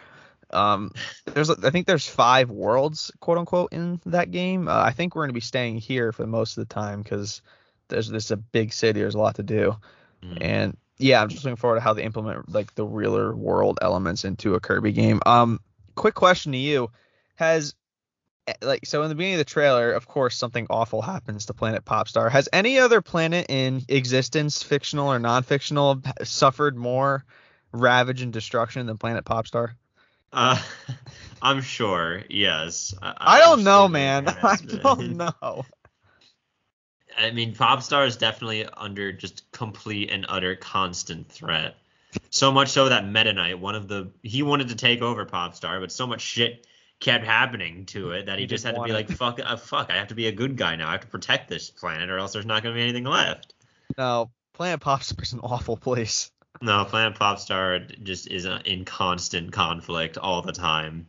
Um 0.50 0.90
there's 1.26 1.48
i 1.48 1.70
think 1.70 1.86
there's 1.86 2.08
five 2.08 2.50
worlds 2.50 3.12
quote 3.20 3.38
unquote 3.38 3.72
in 3.72 4.00
that 4.06 4.30
game. 4.32 4.68
Uh, 4.68 4.82
i 4.82 4.90
think 4.90 5.14
we're 5.14 5.22
going 5.22 5.30
to 5.30 5.34
be 5.34 5.40
staying 5.40 5.78
here 5.78 6.12
for 6.12 6.26
most 6.26 6.58
of 6.58 6.68
the 6.68 6.74
time 6.74 7.02
because 7.02 7.40
there's 7.88 8.08
this 8.08 8.30
a 8.30 8.36
big 8.36 8.72
city. 8.72 9.00
There's 9.00 9.14
a 9.14 9.18
lot 9.18 9.36
to 9.36 9.42
do. 9.42 9.76
Mhm. 10.22 10.38
and 10.40 10.76
yeah, 10.98 11.22
I'm 11.22 11.30
just 11.30 11.44
looking 11.44 11.56
forward 11.56 11.76
to 11.76 11.80
how 11.80 11.94
they 11.94 12.02
implement 12.02 12.52
like 12.52 12.74
the 12.74 12.84
realer 12.84 13.34
world 13.34 13.78
elements 13.80 14.24
into 14.26 14.54
a 14.54 14.60
Kirby 14.60 14.92
game. 14.92 15.20
Um, 15.24 15.60
quick 15.94 16.14
question 16.14 16.52
to 16.52 16.58
you: 16.58 16.90
Has 17.36 17.74
like 18.62 18.86
so 18.86 19.02
in 19.02 19.08
the 19.08 19.14
beginning 19.14 19.34
of 19.34 19.38
the 19.38 19.44
trailer, 19.44 19.92
of 19.92 20.06
course, 20.06 20.36
something 20.36 20.66
awful 20.70 21.02
happens 21.02 21.46
to 21.46 21.54
Planet 21.54 21.84
Popstar. 21.84 22.30
Has 22.30 22.48
any 22.52 22.78
other 22.78 23.00
planet 23.00 23.46
in 23.48 23.82
existence, 23.88 24.62
fictional 24.62 25.08
or 25.08 25.18
non-fictional, 25.18 26.02
suffered 26.24 26.76
more 26.76 27.24
ravage 27.72 28.22
and 28.22 28.32
destruction 28.32 28.86
than 28.86 28.98
Planet 28.98 29.24
Popstar? 29.24 29.72
Uh, 30.32 30.60
I'm 31.42 31.62
sure. 31.62 32.22
Yes. 32.28 32.94
I, 33.00 33.14
I 33.18 33.40
don't 33.40 33.64
know, 33.64 33.88
man. 33.88 34.28
I 34.42 34.56
don't 34.56 35.16
know. 35.16 35.64
I 37.18 37.32
mean, 37.32 37.54
Popstar 37.54 38.06
is 38.06 38.16
definitely 38.16 38.66
under 38.66 39.12
just 39.12 39.50
complete 39.52 40.10
and 40.10 40.26
utter 40.28 40.54
constant 40.56 41.30
threat. 41.30 41.76
So 42.30 42.50
much 42.50 42.70
so 42.70 42.88
that 42.88 43.06
Meta 43.06 43.32
Knight, 43.32 43.58
one 43.58 43.74
of 43.74 43.86
the, 43.88 44.10
he 44.22 44.42
wanted 44.42 44.68
to 44.68 44.76
take 44.76 45.02
over 45.02 45.26
Popstar, 45.26 45.80
but 45.80 45.92
so 45.92 46.06
much 46.06 46.22
shit 46.22 46.66
kept 47.00 47.24
happening 47.24 47.86
to 47.86 48.12
it 48.12 48.26
that 48.26 48.36
he, 48.36 48.42
He 48.42 48.46
just 48.46 48.64
had 48.64 48.74
to 48.74 48.82
be 48.82 48.92
want 48.92 49.08
like, 49.08 49.10
fuck, 49.10 49.40
uh, 49.42 49.56
fuck, 49.56 49.90
I 49.90 49.96
have 49.96 50.08
to 50.08 50.14
be 50.14 50.26
a 50.26 50.32
good 50.32 50.56
guy 50.56 50.76
now. 50.76 50.88
I 50.88 50.92
have 50.92 51.00
to 51.00 51.06
protect 51.06 51.48
this 51.48 51.70
planet, 51.70 52.10
or 52.10 52.18
else 52.18 52.32
there's 52.32 52.46
not 52.46 52.62
going 52.62 52.74
to 52.74 52.78
be 52.78 52.82
anything 52.82 53.04
left. 53.04 53.54
No, 53.96 54.30
Planet 54.52 54.80
Popstar's 54.80 55.32
an 55.32 55.40
awful 55.42 55.76
place. 55.76 56.30
No, 56.60 56.84
Planet 56.84 57.18
Popstar 57.18 58.02
just 58.02 58.28
is 58.28 58.44
uh, 58.44 58.60
in 58.64 58.84
constant 58.84 59.52
conflict 59.52 60.18
all 60.18 60.42
the 60.42 60.52
time. 60.52 61.06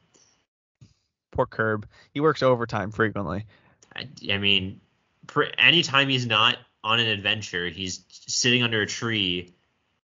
Poor 1.31 1.45
Kirb. 1.45 1.85
He 2.13 2.21
works 2.21 2.41
overtime 2.41 2.91
frequently. 2.91 3.45
I, 3.93 4.07
I 4.31 4.37
mean, 4.37 4.79
pr- 5.27 5.43
anytime 5.57 6.07
he's 6.07 6.25
not 6.25 6.57
on 6.83 6.99
an 6.99 7.07
adventure, 7.07 7.67
he's 7.67 8.05
sitting 8.09 8.63
under 8.63 8.81
a 8.81 8.87
tree 8.87 9.53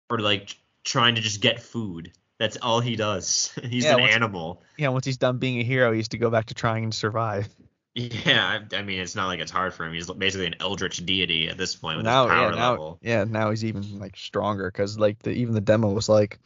or 0.09 0.19
like 0.19 0.57
trying 0.85 1.17
to 1.17 1.21
just 1.21 1.41
get 1.41 1.61
food. 1.61 2.13
That's 2.43 2.57
all 2.57 2.81
he 2.81 2.97
does. 2.97 3.57
He's 3.63 3.85
Yeah, 3.85 3.95
an 3.95 4.01
once- 4.01 4.15
animal. 4.15 4.63
Yeah, 4.77 4.89
once 4.89 5.05
he's 5.07 5.17
done 5.19 5.39
being 5.39 5.61
a 5.61 5.63
hero, 5.63 5.93
he 5.93 5.99
used 5.99 6.11
to 6.11 6.19
go 6.19 6.29
back 6.29 6.47
to 6.47 6.55
trying 6.55 6.91
to 6.91 6.97
survive. 6.97 7.49
Yeah, 7.95 8.59
I, 8.73 8.77
I 8.77 8.83
mean, 8.83 8.99
it's 8.99 9.15
not 9.15 9.29
like 9.29 9.39
it's 9.39 9.53
hard 9.53 9.75
for 9.75 9.85
him. 9.87 9.93
He's 9.93 10.11
basically 10.11 10.47
an 10.47 10.57
eldritch 10.59 10.97
deity 11.07 11.49
at 11.49 11.57
this 11.57 11.77
point 11.77 11.99
with 11.99 12.07
now, 12.07 12.25
his 12.25 12.33
power 12.33 12.51
yeah, 12.51 12.57
now, 12.57 12.71
level. 12.71 12.99
yeah, 13.01 13.25
now 13.25 13.51
he's 13.51 13.65
even 13.65 14.01
like 14.01 14.17
stronger 14.17 14.69
because 14.69 14.99
like 14.99 15.21
the 15.21 15.31
even 15.31 15.55
the 15.55 15.61
demo 15.61 15.93
was 15.93 16.09
like, 16.09 16.41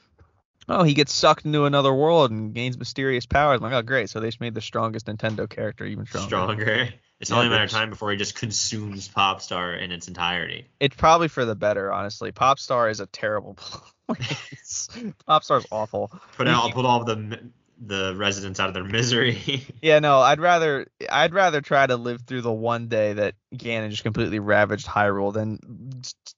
oh, 0.69 0.83
he 0.83 0.93
gets 0.93 1.15
sucked 1.15 1.47
into 1.47 1.65
another 1.65 1.95
world 1.95 2.31
and 2.31 2.53
gains 2.53 2.76
mysterious 2.76 3.25
powers. 3.25 3.57
I'm 3.57 3.62
like, 3.62 3.73
oh, 3.73 3.81
great. 3.83 4.11
So 4.11 4.21
they 4.21 4.29
just 4.29 4.41
made 4.43 4.53
the 4.55 4.61
strongest 4.61 5.07
Nintendo 5.07 5.49
character 5.49 5.87
even 5.87 6.05
stronger. 6.05 6.26
Stronger. 6.29 6.88
It's 7.19 7.31
Yeah, 7.31 7.37
only 7.37 7.47
a 7.47 7.50
matter 7.50 7.65
of 7.65 7.71
time 7.71 7.88
before 7.88 8.11
he 8.11 8.19
just 8.19 8.35
consumes 8.35 9.09
Popstar 9.09 9.81
in 9.81 9.91
its 9.91 10.07
entirety. 10.07 10.67
It's 10.79 10.95
probably 10.97 11.29
for 11.29 11.47
the 11.47 11.55
better, 11.55 11.91
honestly. 11.91 12.31
Popstar 12.31 12.91
is 12.91 13.00
a 13.00 13.07
terrible. 13.07 13.57
Popstar's 15.29 15.67
awful. 15.71 16.11
Put 16.37 16.49
out, 16.49 16.71
put 16.75 16.85
all 16.85 17.05
the 17.05 17.51
the 17.79 18.15
residents 18.17 18.59
out 18.59 18.69
of 18.69 18.75
their 18.75 18.85
misery. 18.85 19.63
Yeah, 19.83 20.01
no, 20.01 20.19
I'd 20.19 20.41
rather 20.41 20.89
I'd 21.09 21.33
rather 21.33 21.61
try 21.61 21.87
to 21.87 21.97
live 21.97 22.23
through 22.23 22.41
the 22.43 22.53
one 22.53 22.89
day 22.89 23.13
that 23.13 23.35
Ganon 23.55 23.91
just 23.91 24.03
completely 24.03 24.41
ravaged 24.41 24.87
Hyrule 24.87 25.33
than 25.33 25.61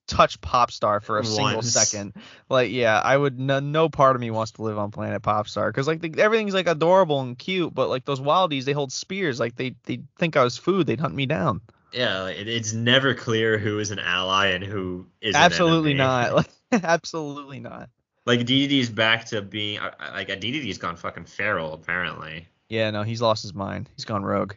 touch 0.07 0.39
Popstar 0.39 1.01
for 1.01 1.17
a 1.17 1.25
single 1.25 1.63
second. 1.63 2.13
Like, 2.47 2.69
yeah, 2.71 2.99
I 2.99 3.17
would. 3.17 3.39
No, 3.39 3.59
no 3.59 3.89
part 3.89 4.15
of 4.15 4.21
me 4.21 4.29
wants 4.29 4.51
to 4.53 4.61
live 4.61 4.77
on 4.77 4.91
planet 4.91 5.23
Popstar 5.23 5.69
because 5.69 5.87
like 5.87 6.01
the, 6.01 6.21
everything's 6.21 6.53
like 6.53 6.67
adorable 6.67 7.21
and 7.21 7.39
cute, 7.39 7.73
but 7.73 7.89
like 7.89 8.05
those 8.05 8.21
Waddle 8.21 8.49
Dees, 8.49 8.65
they 8.65 8.73
hold 8.73 8.91
spears. 8.91 9.39
Like 9.39 9.55
they 9.55 9.75
they 9.85 10.01
think 10.17 10.37
I 10.37 10.43
was 10.43 10.57
food, 10.57 10.85
they'd 10.85 10.99
hunt 10.99 11.15
me 11.15 11.25
down. 11.25 11.61
Yeah, 11.91 12.27
it, 12.27 12.47
it's 12.47 12.73
never 12.73 13.13
clear 13.13 13.57
who 13.57 13.79
is 13.79 13.91
an 13.91 13.99
ally 13.99 14.47
and 14.47 14.63
who 14.63 15.05
is 15.21 15.35
absolutely 15.35 15.93
not. 15.93 16.33
Like, 16.33 16.83
absolutely 16.83 17.59
not. 17.59 17.89
Like 18.25 18.41
DDD's 18.41 18.89
back 18.89 19.25
to 19.27 19.41
being 19.41 19.79
uh, 19.79 19.91
like 20.13 20.27
DDD's 20.27 20.77
gone 20.77 20.95
fucking 20.95 21.25
feral 21.25 21.73
apparently. 21.73 22.47
Yeah, 22.67 22.91
no, 22.91 23.01
he's 23.03 23.21
lost 23.21 23.41
his 23.41 23.53
mind. 23.55 23.89
He's 23.95 24.05
gone 24.05 24.23
rogue. 24.23 24.53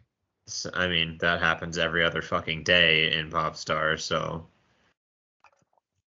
So, 0.46 0.70
I 0.74 0.88
mean 0.88 1.16
that 1.20 1.40
happens 1.40 1.78
every 1.78 2.04
other 2.04 2.20
fucking 2.20 2.64
day 2.64 3.12
in 3.16 3.30
Popstar. 3.30 3.98
So 3.98 4.46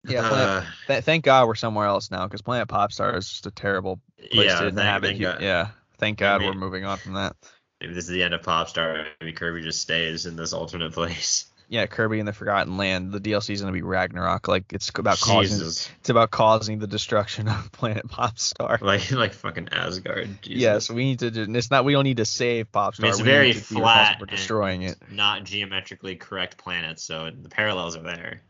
Yeah, 0.03 0.25
uh, 0.25 0.29
Planet, 0.29 0.63
th- 0.88 1.03
thank 1.03 1.25
God 1.25 1.47
we're 1.47 1.55
somewhere 1.55 1.88
else 1.88 2.12
now 2.12 2.27
because 2.27 2.41
Planet 2.41 2.67
Popstar 2.67 3.17
is 3.17 3.27
just 3.27 3.45
a 3.47 3.51
terrible 3.51 4.00
place 4.31 4.47
yeah, 4.47 4.53
to 4.55 4.65
thank, 4.65 4.71
inhabit. 4.77 5.07
thank 5.09 5.21
God. 5.21 5.41
Yeah, 5.41 5.69
thank 5.97 6.21
I 6.21 6.25
God 6.25 6.41
mean- 6.41 6.50
we're 6.50 6.59
moving 6.59 6.86
on 6.86 6.97
from 6.97 7.13
that. 7.13 7.36
Maybe 7.81 7.93
this 7.93 8.05
is 8.05 8.10
the 8.12 8.24
end 8.24 8.34
of 8.34 8.41
Popstar. 8.41 9.05
Maybe 9.22 9.34
Kirby 9.34 9.62
just 9.62 9.81
stays 9.81 10.25
in 10.25 10.36
this 10.36 10.53
alternate 10.53 10.93
place. 10.93 11.46
Yeah, 11.69 11.86
Kirby 11.86 12.19
and 12.19 12.27
the 12.27 12.31
Forgotten 12.31 12.77
Land. 12.77 13.12
The 13.12 13.19
DLC 13.19 13.50
is 13.50 13.60
gonna 13.60 13.74
be 13.74 13.81
Ragnarok. 13.81 14.48
Like 14.48 14.72
it's 14.72 14.89
about 14.98 15.19
causing. 15.19 15.57
Jesus, 15.57 15.89
It's 16.00 16.10
about 16.10 16.31
causing 16.31 16.79
the 16.79 16.88
destruction 16.88 17.50
of 17.50 17.69
Planet 17.74 18.07
Popstar. 18.07 18.79
like 18.81 19.12
like 19.12 19.34
fucking 19.34 19.67
Asgard. 19.74 20.41
Jesus. 20.41 20.62
Yes, 20.62 20.89
we 20.89 21.03
need 21.03 21.19
to. 21.19 21.29
Do, 21.29 21.46
it's 21.53 21.69
not. 21.69 21.84
We 21.84 21.91
don't 21.91 22.05
need 22.05 22.17
to 22.17 22.25
save 22.25 22.72
Popstar. 22.72 23.00
I 23.00 23.03
mean, 23.03 23.10
it's 23.12 23.19
we 23.19 23.25
very 23.25 23.48
need 23.48 23.53
to 23.55 23.60
be 23.74 23.79
flat 23.81 24.17
for 24.19 24.24
and 24.25 24.31
destroying 24.31 24.81
it. 24.84 24.96
not 25.12 25.43
geometrically 25.43 26.15
correct 26.15 26.57
planet, 26.57 27.00
so 27.01 27.29
the 27.38 27.50
parallels 27.50 27.98
are 27.98 28.03
there. 28.03 28.41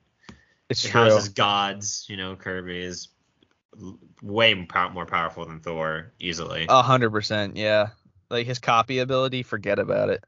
It's 0.70 0.86
It 0.86 0.90
true. 0.90 1.02
houses 1.02 1.30
gods. 1.30 2.06
You 2.10 2.18
know, 2.18 2.36
Kirby 2.36 2.78
is 2.84 3.08
l- 3.82 3.98
way 4.22 4.54
pow- 4.66 4.90
more 4.90 5.08
powerful 5.08 5.44
than 5.44 5.60
Thor 5.60 6.12
easily. 6.20 6.68
A 6.70 6.84
hundred 6.84 7.10
percent. 7.10 7.58
Yeah. 7.58 7.88
Like 8.30 8.46
his 8.46 8.60
copy 8.60 9.00
ability, 9.00 9.44
forget 9.44 9.80
about 9.80 10.10
it. 10.10 10.24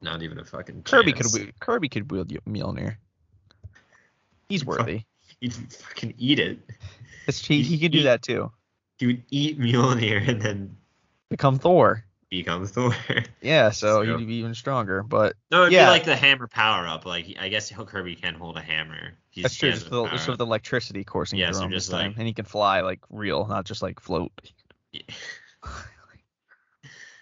Not 0.00 0.22
even 0.22 0.38
a 0.38 0.44
fucking. 0.44 0.82
chance. 0.84 0.90
Kirby 0.90 1.12
could. 1.12 1.60
Kirby 1.60 1.88
could 1.88 2.10
wield 2.10 2.28
Mjolnir. 2.48 2.96
He's 4.48 4.64
worthy. 4.64 5.02
He'd 5.40 5.52
fucking 5.54 6.14
eat 6.18 6.38
it. 6.38 6.58
It's, 7.26 7.44
he 7.46 7.62
he 7.62 7.78
could 7.78 7.92
do 7.92 8.04
that 8.04 8.22
too. 8.22 8.50
He 8.98 9.06
would 9.06 9.22
eat 9.30 9.58
Mjolnir 9.60 10.26
and 10.28 10.40
then 10.40 10.76
Become 11.30 11.58
Thor. 11.58 12.04
become 12.30 12.66
Thor. 12.66 12.94
Yeah, 13.42 13.70
so 13.70 14.02
So- 14.04 14.18
he'd 14.18 14.26
be 14.26 14.34
even 14.36 14.54
stronger. 14.54 15.02
But 15.02 15.34
no, 15.50 15.62
it'd 15.62 15.72
Yeah. 15.74 15.86
be 15.86 15.90
like 15.90 16.04
the 16.04 16.16
hammer 16.16 16.46
power 16.48 16.86
up. 16.88 17.04
Like 17.06 17.36
I 17.38 17.48
guess 17.48 17.70
Kirby 17.70 18.16
can 18.16 18.34
hold 18.34 18.56
a 18.56 18.60
hammer. 18.62 19.12
He's, 19.30 19.42
that's 19.44 19.54
true. 19.56 19.70
Just 19.72 19.90
the 19.90 20.02
with, 20.02 20.12
just 20.12 20.28
with 20.28 20.40
electricity 20.40 21.04
coursing 21.04 21.38
Yeah, 21.38 21.48
through 21.48 21.54
so 21.58 21.64
him 21.66 21.70
just 21.70 21.86
this 21.88 21.92
time, 21.92 22.08
like- 22.12 22.18
and 22.18 22.26
he 22.26 22.32
can 22.32 22.46
fly 22.46 22.80
like 22.80 23.00
real, 23.10 23.46
not 23.46 23.64
just 23.66 23.82
like 23.82 24.00
float. 24.00 24.32
Yeah. 24.92 25.02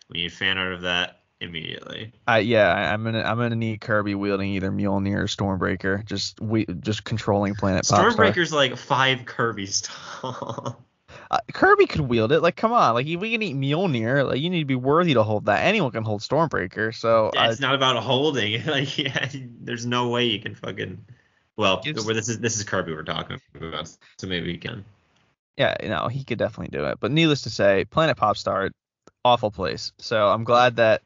we 0.09 0.23
need 0.23 0.33
fan 0.33 0.59
art 0.59 0.73
of 0.73 0.83
that 0.83 1.23
immediately. 1.41 2.13
I 2.27 2.39
yeah, 2.39 2.73
I, 2.73 2.93
I'm 2.93 3.05
gonna 3.05 3.23
I'm 3.23 3.37
gonna 3.37 3.57
need 3.57 3.81
Kirby 3.81 4.15
wielding 4.15 4.51
either 4.51 4.71
Mjolnir 4.71 5.19
or 5.19 5.25
Stormbreaker, 5.25 6.05
just 6.05 6.41
we 6.41 6.67
just 6.81 7.05
controlling 7.05 7.55
Planet 7.55 7.85
Popstar. 7.85 8.13
Stormbreaker's 8.13 8.53
like 8.53 8.77
five 8.77 9.25
Kirby's 9.25 9.83
tall. 9.83 10.83
Uh, 11.29 11.39
Kirby 11.53 11.87
could 11.87 12.03
wield 12.03 12.31
it. 12.31 12.41
Like, 12.41 12.55
come 12.55 12.73
on, 12.73 12.95
like 12.95 13.07
if 13.07 13.19
we 13.19 13.33
can 13.33 13.43
eat 13.43 13.57
Mjolnir, 13.57 14.25
like 14.29 14.41
you 14.41 14.49
need 14.49 14.61
to 14.61 14.65
be 14.65 14.77
worthy 14.77 15.15
to 15.15 15.25
hold 15.25 15.47
that. 15.47 15.65
Anyone 15.65 15.91
can 15.91 16.05
hold 16.05 16.21
Stormbreaker, 16.21 16.95
so 16.95 17.33
Yeah, 17.35 17.51
it's 17.51 17.61
not 17.61 17.75
about 17.75 18.01
holding. 18.01 18.63
Like, 18.67 18.97
yeah, 18.97 19.29
there's 19.61 19.87
no 19.87 20.09
way 20.09 20.25
you 20.27 20.39
can 20.39 20.55
fucking. 20.55 21.05
Well, 21.57 21.81
Gives- 21.83 22.05
this 22.05 22.29
is 22.29 22.39
this 22.39 22.57
is 22.57 22.63
Kirby 22.63 22.93
we're 22.93 23.03
talking 23.03 23.41
about, 23.57 23.89
so 24.19 24.27
maybe 24.29 24.47
we 24.47 24.59
can. 24.59 24.85
yeah, 25.57 25.77
no, 25.83 26.07
he 26.07 26.23
could 26.23 26.39
definitely 26.39 26.77
do 26.77 26.85
it. 26.85 26.99
But 27.01 27.11
needless 27.11 27.43
to 27.43 27.51
say, 27.51 27.87
Planet 27.87 28.17
Popstar, 28.17 28.71
awful 29.27 29.51
place. 29.51 29.93
So 29.99 30.29
I'm 30.29 30.45
glad 30.45 30.77
that 30.77 31.03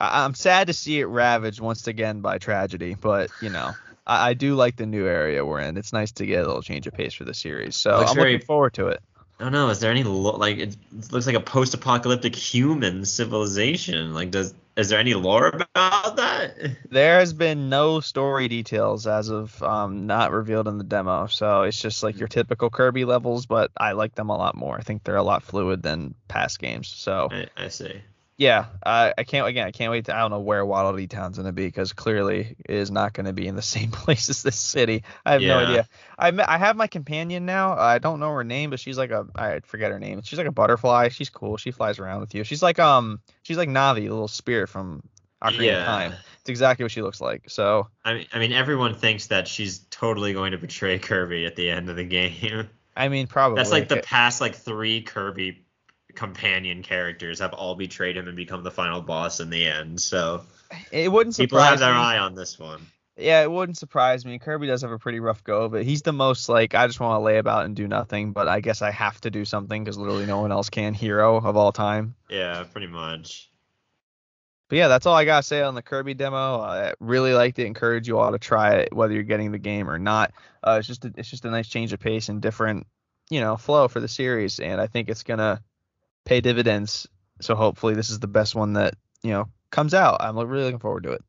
I, 0.00 0.24
I'm 0.24 0.34
sad 0.34 0.66
to 0.68 0.72
see 0.72 1.00
it 1.00 1.06
ravaged 1.06 1.60
once 1.60 1.86
again 1.86 2.20
by 2.20 2.38
tragedy. 2.38 2.94
But 3.00 3.30
you 3.40 3.50
know, 3.50 3.72
I, 4.06 4.30
I 4.30 4.34
do 4.34 4.54
like 4.54 4.76
the 4.76 4.86
new 4.86 5.06
area 5.06 5.44
we're 5.44 5.60
in. 5.60 5.76
It's 5.76 5.92
nice 5.92 6.12
to 6.12 6.26
get 6.26 6.44
a 6.44 6.46
little 6.46 6.62
change 6.62 6.86
of 6.86 6.92
pace 6.94 7.14
for 7.14 7.24
the 7.24 7.34
series. 7.34 7.76
So 7.76 7.98
Looks 7.98 8.10
I'm 8.10 8.16
very- 8.16 8.32
looking 8.34 8.46
forward 8.46 8.74
to 8.74 8.88
it. 8.88 9.00
I 9.38 9.44
don't 9.44 9.52
know. 9.52 9.68
Is 9.68 9.80
there 9.80 9.90
any 9.90 10.02
lo- 10.02 10.36
like 10.38 10.56
it 10.56 10.76
looks 11.12 11.26
like 11.26 11.36
a 11.36 11.40
post-apocalyptic 11.40 12.34
human 12.34 13.04
civilization? 13.04 14.14
Like, 14.14 14.30
does 14.30 14.54
is 14.76 14.90
there 14.90 14.98
any 14.98 15.14
lore 15.14 15.48
about 15.48 16.16
that? 16.16 16.54
There 16.90 17.18
has 17.18 17.32
been 17.32 17.68
no 17.68 18.00
story 18.00 18.48
details 18.48 19.06
as 19.06 19.28
of 19.28 19.60
um, 19.62 20.06
not 20.06 20.32
revealed 20.32 20.68
in 20.68 20.78
the 20.78 20.84
demo, 20.84 21.26
so 21.26 21.62
it's 21.62 21.80
just 21.80 22.02
like 22.02 22.18
your 22.18 22.28
typical 22.28 22.70
Kirby 22.70 23.04
levels, 23.04 23.46
but 23.46 23.70
I 23.76 23.92
like 23.92 24.14
them 24.14 24.30
a 24.30 24.36
lot 24.36 24.54
more. 24.54 24.76
I 24.76 24.82
think 24.82 25.02
they're 25.02 25.16
a 25.16 25.22
lot 25.22 25.42
fluid 25.42 25.82
than 25.82 26.14
past 26.28 26.58
games. 26.58 26.88
So 26.88 27.28
I, 27.30 27.46
I 27.56 27.68
see. 27.68 28.00
Yeah, 28.38 28.66
I, 28.84 29.14
I 29.16 29.24
can't 29.24 29.46
again. 29.46 29.66
I 29.66 29.70
can't 29.70 29.90
wait. 29.90 30.06
To, 30.06 30.16
I 30.16 30.20
don't 30.20 30.30
know 30.30 30.40
where 30.40 30.64
Waddle 30.64 30.94
Dee 30.94 31.06
Town's 31.06 31.38
gonna 31.38 31.52
be 31.52 31.66
because 31.66 31.94
clearly 31.94 32.56
it 32.66 32.74
is 32.74 32.90
not 32.90 33.14
gonna 33.14 33.32
be 33.32 33.46
in 33.46 33.56
the 33.56 33.62
same 33.76 33.90
place 33.90 34.28
as 34.28 34.42
this 34.42 34.56
city. 34.56 35.04
I 35.24 35.32
have 35.32 35.42
no 35.42 35.58
idea. 35.58 35.88
I 36.18 36.32
I 36.46 36.58
have 36.58 36.76
my 36.76 36.86
companion 36.86 37.46
now. 37.46 37.72
I 37.72 37.98
don't 37.98 38.20
know 38.20 38.32
her 38.32 38.44
name, 38.44 38.70
but 38.70 38.80
she's 38.80 38.98
like 38.98 39.10
a 39.10 39.26
I 39.34 39.60
forget 39.60 39.90
her 39.90 39.98
name. 39.98 40.20
She's 40.22 40.38
like 40.38 40.48
a 40.48 40.52
butterfly. 40.52 41.08
She's 41.08 41.30
cool. 41.30 41.56
She 41.56 41.70
flies 41.70 41.98
around 41.98 42.20
with 42.20 42.34
you. 42.34 42.44
She's 42.44 42.62
like 42.62 42.78
um 42.78 43.20
she's 43.42 43.56
like 43.56 43.70
Navi, 43.70 44.00
the 44.00 44.10
little 44.10 44.28
spirit 44.28 44.68
from 44.68 45.02
Ocarina 45.42 45.64
yeah. 45.64 45.80
of 45.80 45.86
Time. 45.86 46.12
It's 46.40 46.50
exactly 46.50 46.84
what 46.84 46.92
she 46.92 47.02
looks 47.02 47.20
like. 47.20 47.48
So 47.48 47.88
I 48.04 48.14
mean, 48.14 48.26
I 48.34 48.38
mean, 48.38 48.52
everyone 48.52 48.94
thinks 48.94 49.28
that 49.28 49.48
she's 49.48 49.78
totally 49.90 50.34
going 50.34 50.52
to 50.52 50.58
betray 50.58 50.98
Kirby 50.98 51.46
at 51.46 51.56
the 51.56 51.70
end 51.70 51.88
of 51.88 51.96
the 51.96 52.04
game. 52.04 52.68
I 52.94 53.08
mean, 53.08 53.26
probably. 53.26 53.56
That's 53.56 53.72
like 53.72 53.88
the 53.88 53.98
past 53.98 54.40
like 54.40 54.54
three 54.54 55.02
Kirby 55.02 55.65
companion 56.16 56.82
characters 56.82 57.38
have 57.38 57.52
all 57.52 57.74
betrayed 57.74 58.16
him 58.16 58.26
and 58.26 58.36
become 58.36 58.62
the 58.62 58.70
final 58.70 59.00
boss 59.00 59.40
in 59.40 59.50
the 59.50 59.66
end. 59.66 60.00
So 60.00 60.42
It 60.90 61.12
wouldn't 61.12 61.36
people 61.36 61.60
have 61.60 61.78
their 61.78 61.92
me. 61.92 61.98
eye 62.00 62.18
on 62.18 62.34
this 62.34 62.58
one. 62.58 62.86
Yeah, 63.18 63.42
it 63.42 63.50
wouldn't 63.50 63.78
surprise 63.78 64.26
me. 64.26 64.38
Kirby 64.38 64.66
does 64.66 64.82
have 64.82 64.90
a 64.90 64.98
pretty 64.98 65.20
rough 65.20 65.42
go, 65.42 65.68
but 65.70 65.84
he's 65.84 66.02
the 66.02 66.12
most 66.12 66.48
like 66.50 66.74
I 66.74 66.86
just 66.86 67.00
want 67.00 67.18
to 67.18 67.24
lay 67.24 67.38
about 67.38 67.64
and 67.64 67.74
do 67.74 67.88
nothing, 67.88 68.32
but 68.32 68.46
I 68.46 68.60
guess 68.60 68.82
I 68.82 68.90
have 68.90 69.18
to 69.22 69.30
do 69.30 69.44
something 69.46 69.82
because 69.82 69.96
literally 69.96 70.26
no 70.26 70.40
one 70.40 70.52
else 70.52 70.68
can. 70.68 70.92
Hero 70.92 71.36
of 71.36 71.56
all 71.56 71.72
time. 71.72 72.14
Yeah, 72.28 72.64
pretty 72.64 72.88
much. 72.88 73.50
But 74.68 74.76
yeah, 74.76 74.88
that's 74.88 75.06
all 75.06 75.14
I 75.14 75.24
gotta 75.24 75.44
say 75.44 75.62
on 75.62 75.74
the 75.74 75.82
Kirby 75.82 76.14
demo. 76.14 76.60
I 76.60 76.92
really 77.00 77.32
liked 77.32 77.58
it. 77.58 77.66
Encourage 77.66 78.08
you 78.08 78.18
all 78.18 78.32
to 78.32 78.38
try 78.38 78.74
it, 78.74 78.92
whether 78.92 79.14
you're 79.14 79.22
getting 79.22 79.52
the 79.52 79.58
game 79.58 79.88
or 79.88 79.98
not. 79.98 80.32
Uh, 80.62 80.76
it's 80.78 80.88
just 80.88 81.04
a, 81.04 81.12
it's 81.16 81.30
just 81.30 81.44
a 81.44 81.50
nice 81.50 81.68
change 81.68 81.92
of 81.92 82.00
pace 82.00 82.28
and 82.28 82.42
different 82.42 82.86
you 83.30 83.40
know 83.40 83.56
flow 83.56 83.88
for 83.88 84.00
the 84.00 84.08
series, 84.08 84.58
and 84.60 84.78
I 84.80 84.88
think 84.88 85.08
it's 85.08 85.22
gonna 85.22 85.62
pay 86.26 86.42
dividends. 86.42 87.08
So 87.40 87.54
hopefully 87.54 87.94
this 87.94 88.10
is 88.10 88.18
the 88.18 88.26
best 88.26 88.54
one 88.54 88.74
that 88.74 88.94
you 89.22 89.30
know 89.30 89.48
comes 89.70 89.94
out. 89.94 90.18
I'm 90.20 90.36
really 90.36 90.64
looking 90.64 90.78
forward 90.78 91.04
to 91.04 91.12
it. 91.12 91.24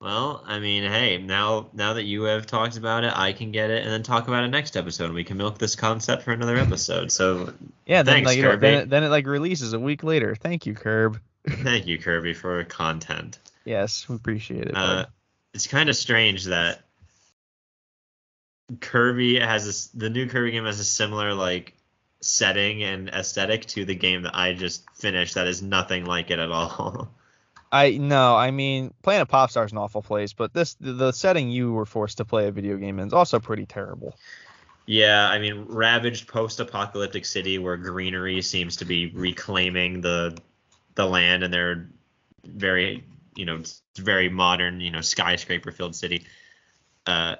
Well, 0.00 0.42
I 0.46 0.60
mean, 0.60 0.82
hey, 0.82 1.18
now 1.18 1.68
now 1.74 1.92
that 1.94 2.04
you 2.04 2.22
have 2.22 2.46
talked 2.46 2.76
about 2.78 3.04
it, 3.04 3.12
I 3.14 3.32
can 3.32 3.52
get 3.52 3.70
it 3.70 3.84
and 3.84 3.92
then 3.92 4.02
talk 4.02 4.28
about 4.28 4.44
it 4.44 4.48
next 4.48 4.76
episode. 4.76 5.06
and 5.06 5.14
We 5.14 5.24
can 5.24 5.36
milk 5.36 5.58
this 5.58 5.76
concept 5.76 6.22
for 6.22 6.32
another 6.32 6.56
episode. 6.56 7.12
So 7.12 7.52
Yeah, 7.86 8.02
then 8.02 8.14
Thanks, 8.14 8.28
like 8.28 8.38
know, 8.38 8.50
Kirby. 8.52 8.60
then, 8.60 8.74
it, 8.82 8.88
then 8.90 9.04
it 9.04 9.08
like 9.10 9.26
releases 9.26 9.74
a 9.74 9.78
week 9.78 10.02
later. 10.02 10.34
Thank 10.34 10.64
you, 10.64 10.74
Kirb. 10.74 11.20
thank 11.48 11.86
you, 11.86 11.98
Kirby, 11.98 12.32
for 12.32 12.64
content. 12.64 13.38
Yes, 13.66 14.08
we 14.08 14.16
appreciate 14.16 14.64
it. 14.64 14.74
Uh, 14.74 15.04
it's 15.52 15.66
kind 15.66 15.90
of 15.90 15.96
strange 15.96 16.46
that 16.46 16.80
Kirby 18.80 19.38
has 19.38 19.66
a 19.66 19.70
s 19.70 19.90
the 19.92 20.08
new 20.08 20.28
Kirby 20.28 20.52
game 20.52 20.64
has 20.64 20.80
a 20.80 20.84
similar 20.84 21.34
like 21.34 21.74
setting 22.20 22.82
and 22.82 23.08
aesthetic 23.08 23.66
to 23.66 23.84
the 23.84 23.94
game 23.94 24.22
that 24.22 24.34
I 24.34 24.52
just 24.52 24.84
finished. 24.94 25.34
That 25.34 25.46
is 25.46 25.62
nothing 25.62 26.04
like 26.04 26.30
it 26.30 26.38
at 26.38 26.50
all. 26.50 27.14
I 27.72 27.92
no, 27.92 28.36
I 28.36 28.50
mean 28.50 28.92
Planet 29.02 29.28
Popstar 29.28 29.64
is 29.64 29.72
an 29.72 29.78
awful 29.78 30.02
place, 30.02 30.32
but 30.32 30.52
this 30.52 30.74
the, 30.80 31.12
setting 31.12 31.50
you 31.50 31.72
were 31.72 31.86
forced 31.86 32.16
to 32.18 32.24
play 32.24 32.48
a 32.48 32.50
video 32.50 32.76
game 32.76 32.98
in 32.98 33.06
is 33.06 33.12
also 33.12 33.38
pretty 33.38 33.64
terrible. 33.64 34.16
yeah, 34.86 35.28
I 35.28 35.38
mean, 35.38 35.66
ravaged 35.68 36.26
post-apocalyptic 36.26 37.24
city 37.24 37.58
where 37.58 37.76
greenery 37.76 38.42
seems 38.42 38.76
to 38.78 38.84
be 38.84 39.06
reclaiming 39.06 40.00
the 40.00 40.36
the 40.96 41.06
land, 41.06 41.44
and 41.44 41.54
they're 41.54 41.88
very 42.44 43.04
you 43.36 43.44
know 43.44 43.62
very 43.96 44.28
modern 44.28 44.80
you 44.80 44.90
know 44.90 45.00
skyscraper 45.00 45.70
filled 45.70 45.94
city. 45.94 46.24
Uh, 47.06 47.36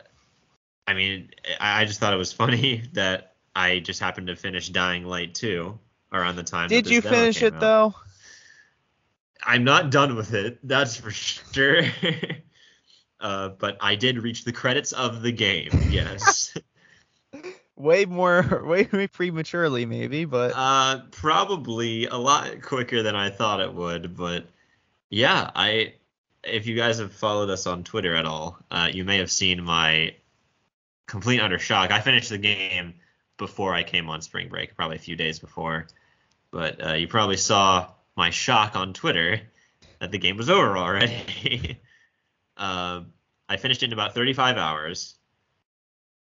I 0.87 0.95
mean, 0.95 1.31
I, 1.59 1.83
I 1.83 1.85
just 1.87 1.99
thought 1.99 2.13
it 2.13 2.19
was 2.19 2.33
funny 2.33 2.85
that 2.93 3.30
I 3.61 3.81
just 3.81 4.01
happened 4.01 4.29
to 4.29 4.37
finish 4.37 4.71
Dying 4.71 5.05
Light 5.05 5.35
2 5.35 5.79
around 6.13 6.37
the 6.37 6.43
time. 6.43 6.69
Did 6.69 6.89
you 6.89 7.03
finish 7.03 7.43
it 7.43 7.55
out. 7.55 7.61
though? 7.61 7.95
I'm 9.43 9.65
not 9.65 9.91
done 9.91 10.17
with 10.17 10.35
it, 10.35 10.59
that's 10.63 10.97
for 10.97 11.11
sure. 11.11 11.83
uh, 13.21 13.51
but 13.51 13.77
I 13.81 13.97
did 13.97 14.23
reach 14.23 14.45
the 14.45 14.53
credits 14.53 14.93
of 14.93 15.23
the 15.23 15.33
game. 15.33 15.71
Yes. 15.91 16.57
Way 17.77 18.05
more, 18.05 18.63
way 18.67 18.87
more 18.93 19.09
prematurely 19.09 19.87
maybe, 19.87 20.25
but 20.27 20.53
uh, 20.55 21.01
probably 21.11 22.07
a 22.07 22.17
lot 22.17 22.61
quicker 22.61 23.03
than 23.03 23.17
I 23.17 23.31
thought 23.31 23.61
it 23.61 23.73
would, 23.73 24.17
but 24.17 24.47
yeah, 25.09 25.51
I. 25.55 25.95
If 26.43 26.67
you 26.67 26.75
guys 26.75 26.99
have 26.99 27.13
followed 27.13 27.51
us 27.51 27.67
on 27.67 27.85
Twitter 27.85 28.15
at 28.15 28.25
all, 28.25 28.59
uh, 28.71 28.89
you 28.91 29.05
may 29.05 29.19
have 29.19 29.31
seen 29.31 29.63
my 29.63 30.15
complete 31.07 31.41
under 31.41 31.59
shock. 31.59 31.91
I 31.91 32.01
finished 32.01 32.31
the 32.31 32.39
game 32.39 32.95
before 33.41 33.75
I 33.75 33.83
came 33.83 34.09
on 34.09 34.23
spring 34.23 34.49
break, 34.49 34.77
probably 34.77 34.97
a 34.97 35.01
few 35.01 35.17
days 35.17 35.41
before. 35.41 35.89
But 36.53 36.87
uh, 36.87 36.93
you 36.93 37.09
probably 37.09 37.39
saw 37.39 37.89
my 38.17 38.31
shock 38.31 38.77
on 38.77 38.93
Twitter 38.93 39.41
that 39.99 40.13
the 40.13 40.19
game 40.19 40.37
was 40.37 40.49
over 40.49 40.77
already. 40.77 41.81
uh, 42.57 43.01
I 43.49 43.57
finished 43.57 43.83
it 43.83 43.87
in 43.87 43.93
about 43.93 44.15
35 44.15 44.57
hours, 44.57 45.17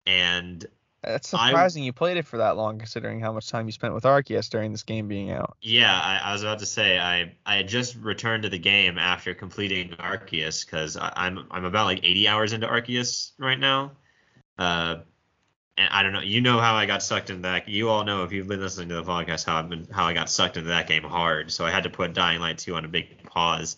and 0.06 0.66
that's 1.04 1.34
I- 1.34 1.50
surprising 1.50 1.84
you 1.84 1.94
played 1.94 2.18
it 2.18 2.26
for 2.26 2.38
that 2.38 2.58
long, 2.58 2.80
considering 2.80 3.20
how 3.20 3.32
much 3.32 3.50
time 3.50 3.68
you 3.68 3.72
spent 3.72 3.94
with 3.94 4.04
Arceus 4.04 4.50
during 4.50 4.72
this 4.72 4.84
game 4.84 5.08
being 5.08 5.32
out. 5.32 5.58
Yeah, 5.62 5.94
I, 5.94 6.30
I 6.30 6.34
was 6.34 6.42
about 6.42 6.60
to 6.60 6.66
say 6.66 6.98
I 6.98 7.36
I 7.46 7.58
had 7.58 7.68
just 7.68 7.96
returned 7.96 8.44
to 8.44 8.50
the 8.50 8.60
game 8.60 8.98
after 8.98 9.34
completing 9.36 9.90
Arceus 9.92 10.66
because 10.66 10.98
I'm 11.00 11.46
I'm 11.52 11.66
about 11.66 11.86
like 11.86 12.00
80 12.04 12.28
hours 12.28 12.54
into 12.54 12.68
Arceus 12.68 13.32
right 13.38 13.60
now. 13.60 13.92
Uh, 14.58 14.98
and 15.78 15.90
I 15.92 16.04
don't 16.04 16.14
know. 16.14 16.22
You 16.22 16.42
know 16.42 16.60
how 16.60 16.76
I 16.76 16.86
got 16.86 17.04
sucked 17.04 17.30
into 17.30 17.42
that. 17.44 17.68
You 17.68 17.90
all 17.90 18.04
know 18.06 18.24
if 18.24 18.32
you've 18.32 18.48
been 18.48 18.60
listening 18.62 18.90
to 18.90 18.96
the 18.96 19.04
podcast 19.04 19.46
how 19.46 19.58
I've 19.58 19.70
been 19.70 19.88
how 19.92 20.06
I 20.06 20.14
got 20.14 20.30
sucked 20.30 20.58
into 20.58 20.70
that 20.70 20.88
game 20.88 21.04
hard. 21.04 21.52
So 21.52 21.66
I 21.66 21.72
had 21.72 21.84
to 21.84 21.90
put 21.90 22.14
Dying 22.14 22.40
Light 22.40 22.58
2 22.58 22.76
on 22.76 22.86
a 22.86 22.88
big 22.88 23.24
pause. 23.24 23.78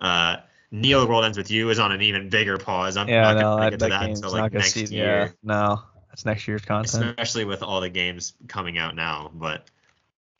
Uh, 0.00 0.36
Neo 0.70 1.06
World 1.06 1.24
Ends 1.24 1.36
with 1.36 1.50
You 1.50 1.68
is 1.70 1.78
on 1.78 1.92
an 1.92 2.00
even 2.02 2.28
bigger 2.28 2.58
pause. 2.58 2.96
I'm 2.96 3.08
Yeah, 3.08 3.22
not 3.22 3.34
no, 3.34 3.40
gonna 3.42 3.60
that, 3.62 3.70
get 3.70 3.78
to 3.80 3.84
that 3.86 4.00
that 4.00 4.10
until 4.10 4.32
like 4.32 4.52
next 4.52 4.72
see. 4.72 4.84
year 4.86 5.24
Yeah, 5.24 5.28
no, 5.42 5.82
that's 6.08 6.24
next 6.24 6.48
year's 6.48 6.62
content. 6.64 7.04
especially 7.10 7.44
with 7.44 7.62
all 7.62 7.80
the 7.80 7.90
games 7.90 8.34
coming 8.48 8.78
out 8.78 8.94
now. 8.96 9.30
But 9.34 9.66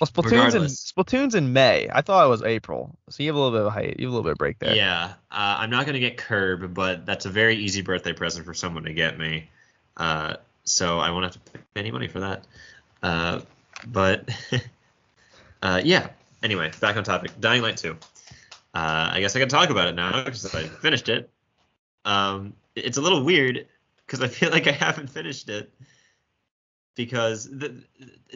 Well, 0.01 0.09
Splatoon's 0.09 0.55
in. 0.55 0.63
Splatoon's 0.63 1.35
in 1.35 1.53
May. 1.53 1.89
I 1.93 2.01
thought 2.01 2.25
it 2.25 2.29
was 2.29 2.43
April, 2.43 2.97
so 3.11 3.23
you 3.23 3.29
have 3.29 3.37
a 3.37 3.39
little 3.39 3.59
bit 3.59 3.67
of 3.67 3.73
height. 3.73 3.97
You 3.99 4.07
have 4.07 4.13
a 4.13 4.17
little 4.17 4.23
bit 4.23 4.33
of 4.33 4.39
break 4.39 4.59
there. 4.59 4.75
Yeah, 4.75 5.13
uh, 5.31 5.57
I'm 5.59 5.71
not 5.71 5.85
gonna 5.85 6.01
get 6.01 6.17
Curb, 6.17 6.73
but 6.73 7.05
that's 7.07 7.27
a 7.27 7.31
very 7.31 7.57
easy 7.57 7.83
birthday 7.83 8.13
present 8.15 8.47
for 8.47 8.55
someone 8.55 8.85
to 8.85 8.95
get 8.95 9.19
me. 9.19 9.51
Uh, 9.99 10.37
so 10.65 10.99
I 10.99 11.11
won't 11.11 11.25
have 11.25 11.33
to 11.33 11.41
pay 11.51 11.61
any 11.77 11.91
money 11.91 12.09
for 12.09 12.21
that. 12.21 12.45
Uh, 13.03 13.41
but 13.87 14.29
uh, 15.63 15.81
yeah. 15.85 16.09
Anyway, 16.43 16.73
back 16.81 16.97
on 16.97 17.05
topic. 17.05 17.33
Dying 17.41 17.63
Light 17.63 17.77
2. 17.77 17.91
Uh, 17.91 17.95
I 18.75 19.21
guess 19.21 19.37
I 19.37 19.39
can 19.39 19.49
talk 19.49 19.71
about 19.71 19.89
it 19.89 19.95
now 19.95 20.25
because 20.25 20.55
I 20.55 20.63
finished 20.65 21.09
it. 21.09 21.31
Um, 22.05 22.55
it's 22.75 22.97
a 22.97 23.01
little 23.01 23.23
weird 23.23 23.67
because 24.07 24.23
I 24.23 24.29
feel 24.29 24.51
like 24.51 24.67
I 24.67 24.73
haven't 24.73 25.09
finished 25.09 25.49
it 25.49 25.71
because 26.95 27.45
the, 27.45 27.83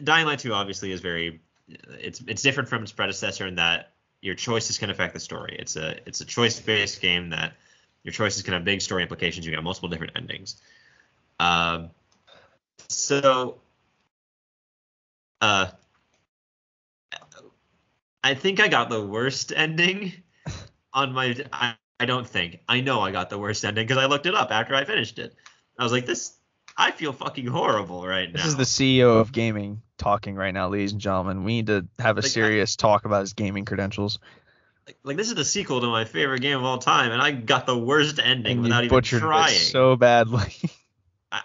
Dying 0.03 0.25
Light 0.25 0.39
2 0.39 0.53
obviously 0.53 0.91
is 0.91 1.01
very 1.01 1.41
it's 1.67 2.21
it's 2.27 2.41
different 2.41 2.69
from 2.69 2.83
its 2.83 2.91
predecessor 2.91 3.45
in 3.45 3.55
that 3.55 3.91
your 4.21 4.35
choices 4.35 4.77
can 4.77 4.89
affect 4.89 5.13
the 5.13 5.19
story. 5.19 5.55
It's 5.59 5.75
a 5.75 5.97
it's 6.07 6.21
a 6.21 6.25
choice 6.25 6.59
based 6.59 7.01
game 7.01 7.29
that 7.29 7.53
your 8.03 8.13
choices 8.13 8.43
can 8.43 8.53
have 8.53 8.63
big 8.63 8.81
story 8.81 9.01
implications. 9.03 9.45
You 9.45 9.53
got 9.53 9.63
multiple 9.63 9.89
different 9.89 10.13
endings. 10.15 10.61
Um, 11.39 11.91
so, 12.89 13.59
uh, 15.41 15.67
I 18.23 18.33
think 18.33 18.59
I 18.59 18.67
got 18.67 18.89
the 18.89 19.05
worst 19.05 19.53
ending 19.55 20.11
on 20.93 21.13
my. 21.13 21.35
I, 21.53 21.75
I 21.99 22.05
don't 22.05 22.27
think 22.27 22.59
I 22.67 22.81
know 22.81 22.99
I 23.01 23.11
got 23.11 23.29
the 23.29 23.39
worst 23.39 23.63
ending 23.65 23.85
because 23.87 24.01
I 24.01 24.05
looked 24.07 24.25
it 24.25 24.35
up 24.35 24.51
after 24.51 24.75
I 24.75 24.83
finished 24.85 25.19
it. 25.19 25.33
I 25.79 25.83
was 25.83 25.91
like, 25.91 26.05
this. 26.05 26.33
I 26.79 26.91
feel 26.91 27.11
fucking 27.11 27.47
horrible 27.47 28.05
right 28.05 28.31
now. 28.31 28.37
This 28.37 28.45
is 28.47 28.55
the 28.57 28.63
CEO 28.63 29.19
of 29.19 29.31
gaming 29.31 29.81
talking 29.97 30.35
right 30.35 30.53
now, 30.53 30.67
ladies 30.69 30.91
and 30.91 31.01
gentlemen. 31.01 31.43
We 31.43 31.53
need 31.53 31.67
to 31.67 31.87
have 31.99 32.17
a 32.17 32.19
Like, 32.19 32.25
I- 32.25 32.29
serious 32.29 32.75
talk 32.75 33.05
about 33.05 33.21
his 33.21 33.33
gaming 33.33 33.65
credentials. 33.65 34.19
like, 34.85 34.97
like 35.03 35.17
this 35.17 35.27
is 35.29 35.35
the 35.35 35.45
sequel 35.45 35.81
to 35.81 35.87
my 35.87 36.05
favorite 36.05 36.41
game 36.41 36.57
of 36.57 36.63
all 36.63 36.77
time, 36.77 37.11
and 37.11 37.21
I 37.21 37.31
got 37.31 37.65
the 37.65 37.77
worst 37.77 38.19
ending 38.19 38.57
And 38.57 38.61
without 38.63 38.83
even 38.83 38.95
butchered 38.95 39.21
trying. 39.21 39.45
it 39.55 39.57
so 39.57 39.95
badly. 39.95 40.53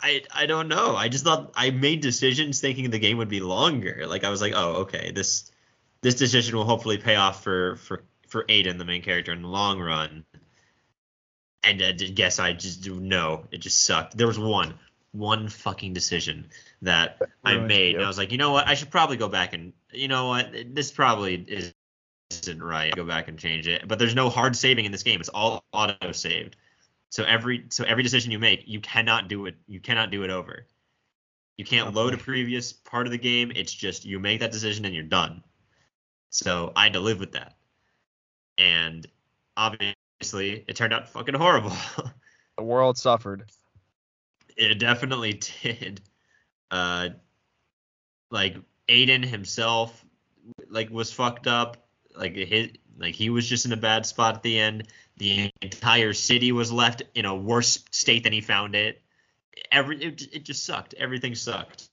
I 0.00 0.22
I 0.34 0.46
don't 0.46 0.68
know. 0.68 0.96
I 0.96 1.08
just 1.08 1.24
thought 1.24 1.52
I 1.54 1.70
made 1.70 2.00
decisions 2.00 2.60
thinking 2.60 2.90
the 2.90 2.98
game 2.98 3.18
would 3.18 3.28
be 3.28 3.40
longer. 3.40 4.04
Like 4.06 4.24
I 4.24 4.30
was 4.30 4.40
like, 4.40 4.52
oh, 4.54 4.82
okay, 4.82 5.12
this 5.12 5.50
this 6.00 6.14
decision 6.14 6.56
will 6.56 6.64
hopefully 6.64 6.98
pay 6.98 7.16
off 7.16 7.42
for 7.42 7.76
for 7.76 8.04
for 8.28 8.44
Aiden, 8.44 8.78
the 8.78 8.84
main 8.84 9.02
character, 9.02 9.32
in 9.32 9.42
the 9.42 9.48
long 9.48 9.80
run. 9.80 10.24
And 11.64 11.80
I 11.82 11.92
guess 11.92 12.38
I 12.38 12.52
just 12.52 12.82
do. 12.82 12.98
no, 12.98 13.46
it 13.52 13.58
just 13.58 13.84
sucked. 13.84 14.16
There 14.16 14.26
was 14.26 14.38
one 14.38 14.74
one 15.12 15.48
fucking 15.48 15.92
decision 15.92 16.48
that 16.82 17.20
I 17.44 17.58
made, 17.58 17.94
and 17.96 18.04
I 18.04 18.08
was 18.08 18.18
like, 18.18 18.32
you 18.32 18.38
know 18.38 18.52
what? 18.52 18.66
I 18.66 18.74
should 18.74 18.90
probably 18.90 19.16
go 19.16 19.28
back 19.28 19.52
and 19.52 19.72
you 19.92 20.08
know 20.08 20.28
what? 20.28 20.52
This 20.74 20.90
probably 20.90 21.34
is 21.34 21.72
isn't 22.30 22.62
right. 22.62 22.94
Go 22.94 23.04
back 23.04 23.28
and 23.28 23.38
change 23.38 23.68
it. 23.68 23.86
But 23.86 23.98
there's 23.98 24.14
no 24.14 24.30
hard 24.30 24.56
saving 24.56 24.84
in 24.84 24.92
this 24.92 25.02
game. 25.02 25.20
It's 25.20 25.28
all 25.28 25.64
auto 25.72 26.12
saved. 26.12 26.56
So 27.12 27.24
every 27.24 27.66
so 27.68 27.84
every 27.84 28.02
decision 28.02 28.32
you 28.32 28.38
make, 28.38 28.64
you 28.66 28.80
cannot 28.80 29.28
do 29.28 29.44
it. 29.44 29.56
You 29.66 29.80
cannot 29.80 30.10
do 30.10 30.22
it 30.22 30.30
over. 30.30 30.66
You 31.58 31.64
can't 31.66 31.88
Okay. 31.88 31.94
load 31.94 32.14
a 32.14 32.16
previous 32.16 32.72
part 32.72 33.06
of 33.06 33.10
the 33.12 33.18
game. 33.18 33.52
It's 33.54 33.72
just 33.74 34.06
you 34.06 34.18
make 34.18 34.40
that 34.40 34.50
decision 34.50 34.86
and 34.86 34.94
you're 34.94 35.04
done. 35.04 35.44
So 36.30 36.72
I 36.74 36.84
had 36.84 36.94
to 36.94 37.00
live 37.00 37.20
with 37.20 37.32
that. 37.32 37.58
And 38.56 39.06
obviously, 39.58 40.64
it 40.66 40.74
turned 40.74 40.94
out 40.94 41.06
fucking 41.06 41.34
horrible. 41.34 41.76
the 42.56 42.64
world 42.64 42.96
suffered. 42.96 43.44
it 44.56 44.78
definitely 44.78 45.34
did. 45.62 46.00
Uh, 46.70 47.10
like 48.30 48.56
Aiden 48.88 49.22
himself, 49.22 50.02
like 50.70 50.88
was 50.88 51.12
fucked 51.12 51.46
up. 51.46 51.76
Like 52.16 52.34
his, 52.34 52.70
like 52.98 53.14
he 53.14 53.30
was 53.30 53.48
just 53.48 53.66
in 53.66 53.72
a 53.72 53.76
bad 53.76 54.06
spot 54.06 54.36
at 54.36 54.42
the 54.42 54.58
end. 54.58 54.88
The 55.18 55.50
entire 55.60 56.12
city 56.12 56.52
was 56.52 56.72
left 56.72 57.02
in 57.14 57.24
a 57.24 57.34
worse 57.34 57.84
state 57.90 58.24
than 58.24 58.32
he 58.32 58.40
found 58.40 58.74
it. 58.74 59.02
Every 59.70 60.02
it, 60.02 60.22
it 60.32 60.44
just 60.44 60.64
sucked. 60.64 60.94
Everything 60.94 61.34
sucked. 61.34 61.88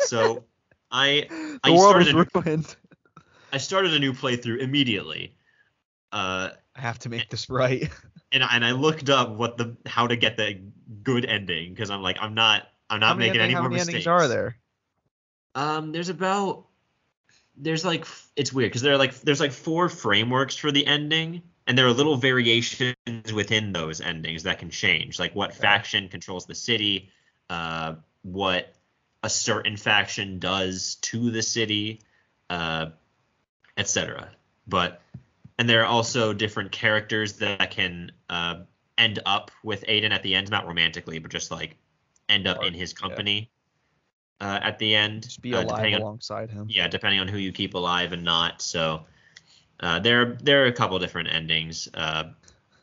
So 0.00 0.44
I 0.90 1.26
The 1.30 1.58
I 1.64 1.70
world 1.70 1.96
was 1.96 2.08
started 2.08 2.30
ruined. 2.34 2.76
I 3.52 3.58
started 3.58 3.94
a 3.94 3.98
new 3.98 4.12
playthrough 4.12 4.60
immediately. 4.60 5.34
Uh, 6.12 6.50
I 6.74 6.80
have 6.80 6.98
to 7.00 7.08
make 7.08 7.28
this 7.30 7.48
right. 7.48 7.88
and 8.32 8.42
I- 8.42 8.54
and 8.56 8.64
I 8.64 8.72
looked 8.72 9.08
up 9.10 9.30
what 9.30 9.56
the 9.58 9.76
how 9.86 10.06
to 10.08 10.16
get 10.16 10.36
the 10.36 10.60
good 11.02 11.24
ending 11.24 11.72
because 11.72 11.90
I'm 11.90 12.02
like 12.02 12.16
I'm 12.20 12.34
not 12.34 12.64
I'm 12.88 12.98
not 13.00 13.08
how 13.10 13.14
many, 13.14 13.28
making 13.28 13.40
ending- 13.42 13.44
any 13.44 13.54
how 13.54 13.60
more 13.62 13.68
many 13.70 13.78
mistakes. 13.80 13.94
endings 13.94 14.06
are 14.08 14.28
there? 14.28 14.56
Um, 15.54 15.92
there's 15.92 16.08
about 16.08 16.66
there's 17.56 17.84
like 17.84 18.06
it's 18.36 18.52
weird 18.52 18.70
because 18.70 18.82
there 18.82 18.92
are 18.92 18.98
like 18.98 19.18
there's 19.20 19.40
like 19.40 19.52
four 19.52 19.88
frameworks 19.88 20.56
for 20.56 20.70
the 20.70 20.86
ending, 20.86 21.42
and 21.66 21.76
there 21.76 21.86
are 21.86 21.92
little 21.92 22.16
variations 22.16 22.96
within 23.34 23.72
those 23.72 24.00
endings 24.00 24.44
that 24.44 24.58
can 24.58 24.70
change, 24.70 25.18
like 25.18 25.34
what 25.34 25.54
faction 25.54 26.08
controls 26.08 26.46
the 26.46 26.54
city, 26.54 27.10
uh, 27.48 27.94
what 28.22 28.74
a 29.22 29.30
certain 29.30 29.76
faction 29.76 30.38
does 30.38 30.96
to 30.96 31.30
the 31.30 31.42
city, 31.42 32.00
uh, 32.48 32.86
etc. 33.76 34.30
But 34.66 35.02
and 35.58 35.68
there 35.68 35.82
are 35.82 35.86
also 35.86 36.32
different 36.32 36.72
characters 36.72 37.34
that 37.34 37.70
can 37.70 38.12
uh, 38.30 38.60
end 38.96 39.18
up 39.26 39.50
with 39.62 39.84
Aiden 39.86 40.10
at 40.12 40.22
the 40.22 40.34
end, 40.34 40.50
not 40.50 40.66
romantically, 40.66 41.18
but 41.18 41.30
just 41.30 41.50
like 41.50 41.76
end 42.28 42.46
up 42.46 42.58
Or- 42.58 42.66
in 42.66 42.74
his 42.74 42.92
company 42.92 43.50
uh, 44.40 44.58
at 44.62 44.78
the 44.78 44.94
end. 44.94 45.24
Just 45.24 45.42
be 45.42 45.54
uh, 45.54 45.62
alive 45.62 45.94
on- 45.94 46.00
alongside 46.00 46.50
him. 46.50 46.66
yeah, 46.70 46.88
depending 46.88 47.20
on 47.20 47.28
who 47.28 47.38
you 47.38 47.52
keep 47.52 47.74
alive 47.74 48.12
and 48.12 48.24
not. 48.24 48.62
So 48.62 49.04
uh, 49.80 49.98
there 50.00 50.34
there 50.42 50.64
are 50.64 50.66
a 50.66 50.72
couple 50.72 50.98
different 50.98 51.28
endings. 51.32 51.88
Uh, 51.92 52.24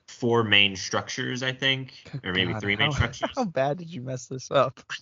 four 0.07 0.43
main 0.43 0.75
structures, 0.75 1.43
I 1.43 1.51
think, 1.51 1.93
or 2.23 2.33
maybe 2.33 2.53
God, 2.53 2.61
three 2.61 2.75
main 2.75 2.91
structures. 2.91 3.29
How 3.35 3.45
bad 3.45 3.77
did 3.77 3.89
you 3.93 4.01
mess 4.01 4.27
this 4.27 4.49
up? 4.51 4.79
it 4.89 4.93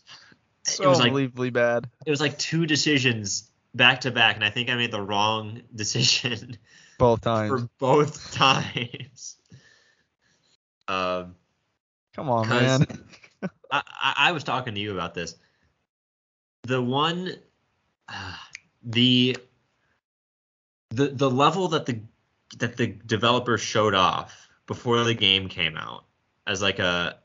So 0.67 0.89
was 0.89 0.99
like 0.99 1.07
unbelievably 1.07 1.51
bad. 1.51 1.87
it 2.05 2.09
was 2.09 2.19
like 2.21 2.37
two 2.37 2.65
decisions 2.65 3.49
back 3.73 4.01
to 4.01 4.11
back, 4.11 4.35
and 4.35 4.43
I 4.43 4.49
think 4.49 4.69
I 4.69 4.75
made 4.75 4.91
the 4.91 5.01
wrong 5.01 5.61
decision 5.75 6.57
Both 6.97 7.21
times. 7.21 7.49
for 7.49 7.69
both 7.79 8.31
times. 8.35 9.37
Um, 10.87 11.35
Come 12.15 12.29
on, 12.29 12.47
man. 12.47 12.85
I, 13.71 13.81
I 13.81 14.13
I 14.17 14.31
was 14.31 14.43
talking 14.43 14.75
to 14.75 14.79
you 14.79 14.91
about 14.93 15.13
this. 15.13 15.35
The 16.65 16.81
one, 16.81 17.31
uh, 18.09 18.35
the 18.83 19.37
the 20.89 21.07
the 21.09 21.29
level 21.29 21.67
that 21.69 21.85
the 21.85 21.99
that 22.57 22.77
the 22.77 22.87
developer 22.87 23.57
showed 23.57 23.93
off 23.93 24.47
before 24.65 25.03
the 25.03 25.13
game 25.13 25.47
came 25.49 25.77
out 25.77 26.05
as 26.47 26.61
like 26.61 26.79
a 26.79 27.17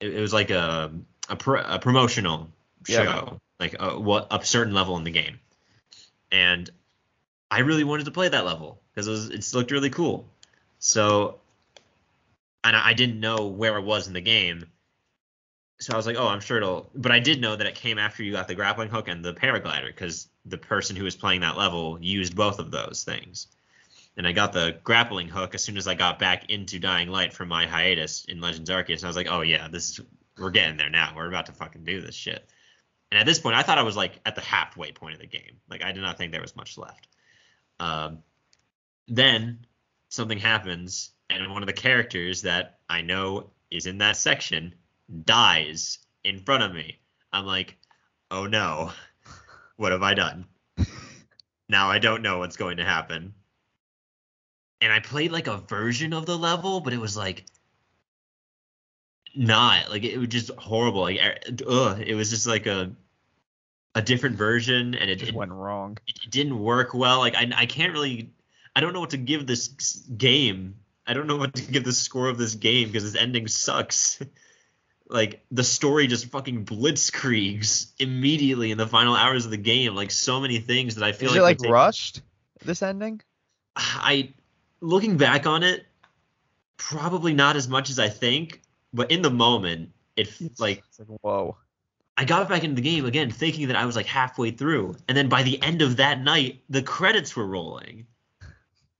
it, 0.00 0.14
it 0.14 0.20
was 0.20 0.32
like 0.32 0.50
a 0.50 0.92
a, 1.28 1.36
pro, 1.36 1.62
a 1.62 1.78
promotional 1.78 2.50
Yeah. 2.86 3.04
show 3.04 3.40
like 3.60 3.76
a, 3.78 3.98
what 3.98 4.26
a 4.30 4.44
certain 4.44 4.74
level 4.74 4.96
in 4.98 5.04
the 5.04 5.10
game 5.10 5.38
and 6.32 6.68
i 7.50 7.60
really 7.60 7.84
wanted 7.84 8.04
to 8.04 8.10
play 8.10 8.28
that 8.28 8.44
level 8.44 8.80
because 8.90 9.06
it, 9.06 9.10
was- 9.10 9.30
it's 9.30 9.54
looked 9.54 9.70
really 9.70 9.90
cool 9.90 10.28
so 10.78 11.38
and 12.64 12.76
I, 12.76 12.88
I 12.88 12.92
didn't 12.94 13.20
know 13.20 13.46
where 13.46 13.76
it 13.78 13.82
was 13.84 14.06
in 14.08 14.12
the 14.14 14.20
game 14.20 14.66
so 15.80 15.92
i 15.92 15.96
was 15.96 16.06
like 16.06 16.16
oh 16.16 16.28
i'm 16.28 16.40
sure 16.40 16.56
it'll 16.56 16.90
but 16.94 17.12
i 17.12 17.18
did 17.18 17.40
know 17.40 17.56
that 17.56 17.66
it 17.66 17.74
came 17.74 17.98
after 17.98 18.22
you 18.22 18.32
got 18.32 18.48
the 18.48 18.54
grappling 18.54 18.88
hook 18.88 19.08
and 19.08 19.24
the 19.24 19.34
paraglider 19.34 19.86
because 19.86 20.28
the 20.46 20.58
person 20.58 20.96
who 20.96 21.04
was 21.04 21.16
playing 21.16 21.40
that 21.40 21.56
level 21.56 21.98
used 22.00 22.36
both 22.36 22.58
of 22.58 22.70
those 22.70 23.04
things 23.04 23.48
and 24.16 24.26
I 24.26 24.32
got 24.32 24.52
the 24.52 24.78
grappling 24.84 25.28
hook 25.28 25.54
as 25.54 25.64
soon 25.64 25.76
as 25.76 25.88
I 25.88 25.94
got 25.94 26.18
back 26.18 26.48
into 26.50 26.78
Dying 26.78 27.08
Light 27.08 27.32
from 27.32 27.48
my 27.48 27.66
hiatus 27.66 28.24
in 28.26 28.40
Legends 28.40 28.70
Arceus. 28.70 28.98
And 28.98 29.04
I 29.04 29.08
was 29.08 29.16
like, 29.16 29.26
oh 29.28 29.40
yeah, 29.40 29.68
this 29.68 29.90
is 29.90 30.00
we're 30.38 30.50
getting 30.50 30.76
there 30.76 30.90
now. 30.90 31.12
We're 31.14 31.28
about 31.28 31.46
to 31.46 31.52
fucking 31.52 31.84
do 31.84 32.00
this 32.00 32.14
shit. 32.14 32.48
And 33.10 33.18
at 33.18 33.26
this 33.26 33.38
point, 33.38 33.56
I 33.56 33.62
thought 33.62 33.78
I 33.78 33.82
was 33.82 33.96
like 33.96 34.20
at 34.26 34.34
the 34.34 34.40
halfway 34.40 34.92
point 34.92 35.14
of 35.14 35.20
the 35.20 35.26
game. 35.26 35.60
Like 35.68 35.82
I 35.82 35.92
did 35.92 36.02
not 36.02 36.18
think 36.18 36.32
there 36.32 36.40
was 36.40 36.56
much 36.56 36.78
left. 36.78 37.08
Um, 37.78 38.18
then 39.08 39.66
something 40.08 40.38
happens, 40.38 41.10
and 41.28 41.50
one 41.52 41.62
of 41.62 41.66
the 41.66 41.72
characters 41.72 42.42
that 42.42 42.78
I 42.88 43.02
know 43.02 43.50
is 43.70 43.86
in 43.86 43.98
that 43.98 44.16
section 44.16 44.74
dies 45.24 45.98
in 46.22 46.40
front 46.40 46.62
of 46.62 46.74
me. 46.74 46.98
I'm 47.32 47.46
like, 47.46 47.76
oh 48.30 48.46
no, 48.46 48.92
what 49.76 49.92
have 49.92 50.02
I 50.02 50.14
done? 50.14 50.46
now 51.68 51.90
I 51.90 51.98
don't 51.98 52.22
know 52.22 52.38
what's 52.38 52.56
going 52.56 52.76
to 52.76 52.84
happen 52.84 53.34
and 54.84 54.92
I 54.92 55.00
played 55.00 55.32
like 55.32 55.46
a 55.46 55.56
version 55.56 56.12
of 56.12 56.26
the 56.26 56.36
level, 56.36 56.80
but 56.80 56.92
it 56.92 57.00
was 57.00 57.16
like 57.16 57.46
not 59.34 59.90
like 59.90 60.04
it 60.04 60.18
was 60.18 60.28
just 60.28 60.50
horrible. 60.58 61.00
Like, 61.00 61.18
er, 61.18 61.36
ugh, 61.66 62.00
it 62.06 62.14
was 62.14 62.28
just 62.28 62.46
like 62.46 62.66
a 62.66 62.92
a 63.94 64.02
different 64.02 64.36
version, 64.36 64.94
and 64.94 65.10
it, 65.10 65.16
just 65.16 65.32
went 65.32 65.52
wrong. 65.52 65.96
it 66.06 66.30
didn't 66.30 66.58
work 66.58 66.92
well. 66.92 67.18
Like, 67.18 67.34
I 67.34 67.50
I 67.56 67.66
can't 67.66 67.94
really, 67.94 68.30
I 68.76 68.80
don't 68.80 68.92
know 68.92 69.00
what 69.00 69.10
to 69.10 69.16
give 69.16 69.46
this 69.46 69.68
game. 70.18 70.74
I 71.06 71.14
don't 71.14 71.26
know 71.26 71.36
what 71.36 71.54
to 71.54 71.62
give 71.62 71.84
the 71.84 71.92
score 71.92 72.28
of 72.28 72.36
this 72.36 72.54
game 72.54 72.88
because 72.88 73.10
this 73.10 73.20
ending 73.20 73.48
sucks. 73.48 74.20
like 75.14 75.44
the 75.52 75.62
story 75.62 76.08
just 76.08 76.26
fucking 76.26 76.64
blitzkriegs 76.64 77.92
immediately 78.00 78.72
in 78.72 78.78
the 78.78 78.86
final 78.86 79.14
hours 79.14 79.44
of 79.44 79.52
the 79.52 79.56
game. 79.56 79.94
Like 79.94 80.10
so 80.10 80.40
many 80.40 80.58
things 80.58 80.96
that 80.96 81.04
I 81.04 81.12
feel 81.12 81.30
Is 81.30 81.36
like 81.36 81.58
it 81.58 81.62
like 81.62 81.70
rushed? 81.70 82.20
This 82.64 82.82
ending? 82.82 83.20
I 83.76 84.34
looking 84.80 85.16
back 85.16 85.46
on 85.46 85.62
it, 85.62 85.86
probably 86.76 87.32
not 87.32 87.54
as 87.54 87.68
much 87.68 87.90
as 87.90 88.00
I 88.00 88.08
think, 88.08 88.60
but 88.92 89.12
in 89.12 89.22
the 89.22 89.30
moment, 89.30 89.90
it 90.16 90.28
f- 90.28 90.58
like 90.58 90.82
It's 90.88 90.98
like 90.98 91.08
whoa. 91.22 91.56
I 92.16 92.24
got 92.24 92.48
back 92.48 92.64
into 92.64 92.76
the 92.76 92.82
game 92.82 93.06
again 93.06 93.30
thinking 93.30 93.68
that 93.68 93.76
I 93.76 93.86
was 93.86 93.94
like 93.94 94.06
halfway 94.06 94.50
through, 94.50 94.96
and 95.08 95.16
then 95.16 95.28
by 95.28 95.44
the 95.44 95.62
end 95.62 95.80
of 95.80 95.98
that 95.98 96.20
night, 96.20 96.60
the 96.68 96.82
credits 96.82 97.36
were 97.36 97.46
rolling. 97.46 98.08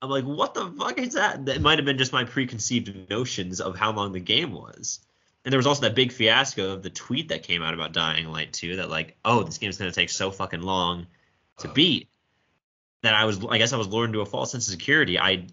I'm 0.01 0.11
like, 0.11 0.25
what 0.25 0.55
the 0.55 0.71
fuck 0.79 0.99
is 0.99 1.15
that? 1.15 1.47
That 1.47 1.61
might 1.61 1.79
have 1.79 1.87
been 1.87 1.99
just 1.99 2.13
my 2.13 2.25
preconceived 2.25 3.11
notions 3.11 3.61
of 3.61 3.77
how 3.77 3.93
long 3.93 4.13
the 4.13 4.21
game 4.21 4.53
was. 4.53 5.01
And 5.45 5.53
there 5.53 5.59
was 5.59 5.67
also 5.67 5.83
that 5.83 5.95
big 5.95 6.13
fiasco 6.13 6.73
of 6.73 6.83
the 6.83 6.91
tweet 6.91 7.29
that 7.29 7.43
came 7.43 7.63
out 7.63 7.75
about 7.75 7.93
Dying 7.93 8.29
Light 8.29 8.53
2 8.53 8.77
that 8.77 8.89
like, 8.89 9.17
oh, 9.25 9.43
this 9.43 9.59
game's 9.59 9.77
gonna 9.77 9.93
take 9.93 10.11
so 10.11 10.31
fucking 10.31 10.63
long 10.63 11.07
to 11.59 11.67
uh-huh. 11.67 11.75
beat 11.75 12.09
that 13.03 13.15
I 13.15 13.27
was, 13.27 13.45
I 13.45 13.59
guess 13.59 13.73
I 13.73 13.77
was 13.77 13.89
lured 13.89 14.09
into 14.09 14.21
a 14.23 14.27
false 14.27 14.53
sense 14.53 14.67
of 14.67 14.73
security. 14.73 15.19
I, 15.19 15.47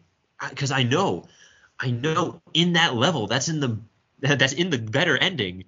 because 0.50 0.72
I 0.72 0.84
know, 0.84 1.26
I 1.78 1.92
know 1.92 2.42
in 2.54 2.74
that 2.74 2.96
level, 2.96 3.28
that's 3.28 3.50
in 3.50 3.60
the, 3.60 3.80
that's 4.20 4.54
in 4.54 4.70
the 4.70 4.80
better 4.80 5.18
ending. 5.18 5.66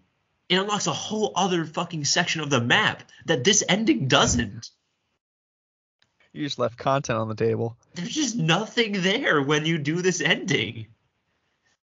It 0.47 0.55
unlocks 0.55 0.87
a 0.87 0.93
whole 0.93 1.33
other 1.35 1.65
fucking 1.65 2.05
section 2.05 2.41
of 2.41 2.49
the 2.49 2.61
map 2.61 3.03
that 3.25 3.43
this 3.43 3.63
ending 3.67 4.07
doesn't. 4.07 4.69
You 6.31 6.43
just 6.43 6.59
left 6.59 6.77
content 6.77 7.19
on 7.19 7.27
the 7.27 7.35
table. 7.35 7.77
There's 7.93 8.09
just 8.09 8.35
nothing 8.35 9.01
there 9.01 9.41
when 9.41 9.65
you 9.65 9.77
do 9.77 10.01
this 10.01 10.19
ending. 10.19 10.87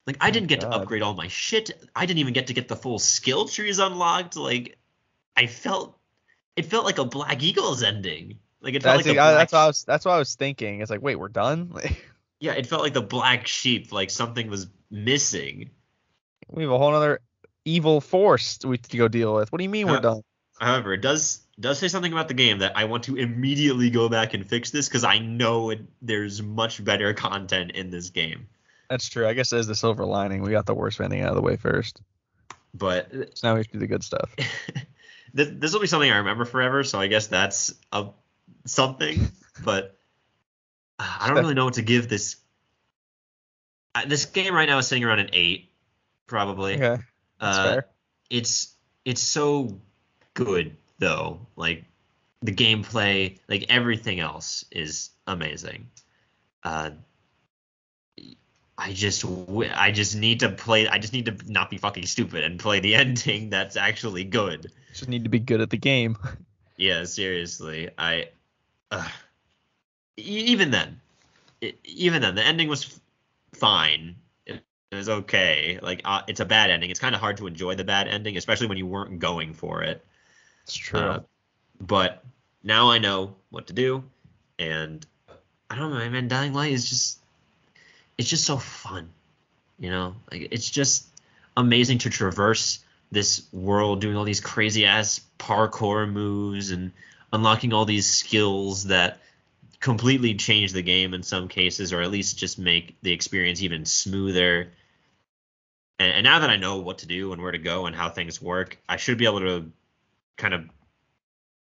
Like 0.07 0.17
I 0.21 0.31
didn't 0.31 0.49
get 0.49 0.61
to 0.63 0.69
upgrade 0.69 1.03
all 1.03 1.15
my 1.15 1.29
shit. 1.29 1.71
I 1.95 2.07
didn't 2.07 2.19
even 2.19 2.33
get 2.33 2.49
to 2.49 2.55
get 2.55 2.69
the 2.69 2.77
full 2.77 2.99
skill 2.99 3.47
trees 3.47 3.79
unlocked. 3.79 4.37
Like 4.37 4.77
I 5.37 5.47
felt 5.47 5.97
it 6.57 6.67
felt 6.67 6.85
like 6.85 6.99
a 6.99 7.05
Black 7.05 7.43
Eagles 7.43 7.83
ending. 7.83 8.39
Like 8.61 8.75
it 8.75 8.83
felt 8.83 8.97
That's, 8.97 9.07
like 9.07 9.15
the- 9.15 9.15
the 9.15 9.19
I- 9.21 9.33
black, 9.33 9.39
that's 9.39 9.53
what 9.53 9.59
I 9.61 9.67
was 9.67 9.85
that's 9.85 10.05
what 10.05 10.13
I 10.13 10.19
was 10.19 10.35
thinking. 10.35 10.81
It's 10.81 10.91
like, 10.91 11.03
wait, 11.03 11.17
we're 11.17 11.29
done? 11.29 11.71
Like, 11.75 12.05
yeah, 12.41 12.53
it 12.55 12.67
felt 12.67 12.83
like 12.83 12.93
the 12.95 13.01
black 13.03 13.47
sheep. 13.47 13.93
Like 13.93 14.11
something 14.11 14.51
was 14.51 14.67
missing. 14.91 15.71
we 16.49 16.65
have 16.65 16.73
a 16.73 16.79
whole 16.79 16.93
other 16.93 17.21
evil 17.65 18.01
force 18.01 18.59
we 18.65 18.79
to 18.79 18.97
go 18.97 19.07
deal 19.07 19.35
with. 19.35 19.53
What 19.53 19.59
do 19.59 19.63
you 19.65 19.71
mean 19.71 19.87
we're 19.87 19.99
Uh, 19.99 20.01
done? 20.01 20.23
However, 20.59 20.93
it 20.95 21.01
does 21.03 21.41
does 21.61 21.79
say 21.79 21.87
something 21.87 22.13
about 22.13 22.27
the 22.27 22.35
game 22.35 22.59
that 22.59 22.77
I 22.77 22.85
want 22.85 23.05
to 23.05 23.17
immediately 23.17 23.91
go 23.91 24.09
back 24.09 24.35
and 24.35 24.45
fix 24.45 24.71
this 24.73 24.89
because 24.89 25.05
I 25.05 25.19
know 25.19 25.71
it, 25.71 25.81
there's 26.01 26.43
much 26.43 26.83
better 26.83 27.15
content 27.15 27.71
in 27.73 27.91
this 27.91 28.11
game. 28.11 28.49
That's 28.93 29.09
true. 29.09 29.27
I 29.27 29.33
guess 29.33 29.49
there's 29.49 29.67
the 29.67 29.75
silver 29.75 30.05
lining. 30.05 30.43
We 30.43 30.51
got 30.51 30.67
the 30.67 30.75
worst 30.75 31.01
ending 31.01 31.23
out 31.23 31.31
of 31.31 31.37
the 31.37 31.41
way 31.41 31.57
first. 31.57 32.03
But 32.75 33.11
So 33.33 33.49
now 33.49 33.55
we 33.55 33.61
have 33.61 33.67
to 33.69 33.73
do 33.73 33.79
the 33.79 33.87
good 33.87 34.05
stuff. 34.05 34.37
this, 35.33 35.73
will 35.73 35.81
be 35.81 35.87
something 35.87 36.13
I 36.13 36.19
remember 36.19 36.45
forever. 36.45 36.85
So 36.85 37.01
I 37.01 37.07
guess 37.07 37.29
that's 37.29 37.73
a 37.91 38.09
something. 38.67 39.29
But 39.65 39.97
I 40.99 41.29
don't 41.29 41.39
really 41.39 41.55
know 41.55 41.65
what 41.65 41.75
to 41.75 41.83
give 41.83 42.11
this. 42.11 42.37
This 44.07 44.27
game 44.27 44.55
right 44.55 44.69
now 44.69 44.77
is 44.77 44.89
sitting 44.89 45.05
around 45.05 45.21
an 45.21 45.31
eight, 45.33 45.71
probably. 46.27 46.75
Okay. 46.75 47.03
That's 47.41 47.57
Uh, 47.59 47.65
fair. 47.65 47.87
it's 48.29 48.77
it's 49.07 49.23
so 49.23 49.81
good 50.35 50.77
though. 50.99 51.47
Like 51.57 51.87
the 52.43 52.53
gameplay, 52.53 53.39
like 53.49 53.65
everything 53.71 54.21
else 54.21 54.67
is 54.71 55.09
amazing. 55.27 55.89
Uh, 56.63 56.91
I 58.83 58.93
just 58.93 59.25
I 59.77 59.93
just 59.93 60.17
need 60.17 60.41
to 60.41 60.49
play. 60.49 60.89
I 60.89 60.99
just 60.99 61.13
need 61.13 61.27
to 61.27 61.37
not 61.47 61.71
be 61.71 61.79
fucking 61.79 62.05
stupid 62.07 62.43
and 62.43 62.59
play 62.59 62.81
the 62.81 62.95
ending 62.97 63.51
that's 63.51 63.77
actually 63.77 64.25
good. 64.25 64.73
Just 64.93 65.09
need 65.09 65.23
to 65.23 65.31
be 65.31 65.39
good 65.39 65.61
at 65.61 65.71
the 65.71 65.79
game. 65.79 66.19
Yeah, 66.79 67.05
seriously. 67.05 67.91
I 67.97 68.31
uh, 68.91 69.07
even 70.17 70.71
then, 70.71 71.01
it, 71.61 71.79
even 71.85 72.23
then, 72.23 72.35
the 72.35 72.43
ending 72.43 72.67
was 72.67 72.87
f- 72.87 73.01
fine. 73.53 74.17
It, 74.47 74.65
it 74.91 74.97
was 74.97 75.09
okay. 75.09 75.79
Like 75.81 76.01
uh, 76.05 76.23
it's 76.27 76.41
a 76.41 76.45
bad 76.45 76.71
ending. 76.71 76.91
It's 76.91 76.99
kind 76.99 77.15
of 77.15 77.21
hard 77.21 77.37
to 77.37 77.47
enjoy 77.47 77.77
the 77.77 77.85
bad 77.85 78.09
ending, 78.09 78.37
especially 78.37 78.67
when 78.67 78.79
you 78.79 78.87
weren't 78.87 79.21
going 79.21 79.55
for 79.55 79.85
it. 79.85 80.05
It's 80.65 80.75
true. 80.75 80.99
Uh, 80.99 81.21
but 81.81 82.25
now 82.65 82.91
I 82.91 82.99
know 82.99 83.37
what 83.51 83.69
to 83.69 83.75
do, 83.75 84.03
and 84.59 85.07
I 85.71 85.77
don't 85.77 85.93
know, 85.93 86.11
man. 86.11 86.27
Dying 86.27 86.55
Light 86.55 86.73
is 86.73 86.89
just, 86.89 87.22
it's 88.19 88.29
just 88.29 88.45
so 88.45 88.57
fun, 88.57 89.11
you 89.79 89.91
know. 89.91 90.17
Like 90.31 90.49
it's 90.51 90.71
just 90.71 91.07
amazing 91.57 91.99
to 91.99 92.11
traverse 92.11 92.85
this 93.11 93.47
world, 93.53 94.01
doing 94.01 94.17
all 94.17 94.25
these 94.25 94.41
crazy 94.41 94.87
ass 94.87 95.21
parkour 95.39 96.11
moves 96.11 96.71
and 96.71 96.93
unlocking 97.33 97.73
all 97.73 97.85
these 97.85 98.11
skills 98.11 98.85
that 98.85 99.21
completely 99.81 100.35
change 100.35 100.73
the 100.73 100.83
game 100.83 101.13
in 101.13 101.23
some 101.23 101.49
cases, 101.49 101.93
or 101.93 102.01
at 102.01 102.11
least 102.11 102.39
just 102.39 102.59
make 102.59 102.97
the 103.03 103.13
experience 103.13 103.63
even 103.63 103.85
smoother. 103.85 104.73
And, 105.99 106.13
and 106.13 106.25
now 106.25 106.39
that 106.39 106.51
I 106.51 106.57
know 106.57 106.79
what 106.79 106.99
to 106.99 107.07
do 107.07 107.33
and 107.33 107.43
where 107.43 107.53
to 107.53 107.59
go 107.59 107.87
and 107.87 107.95
how 107.95 108.09
things 108.09 108.41
work, 108.41 108.79
I 108.89 108.97
should 108.97 109.19
be 109.19 109.27
able 109.27 109.41
to 109.41 109.73
kind 110.37 110.55
of 110.55 110.65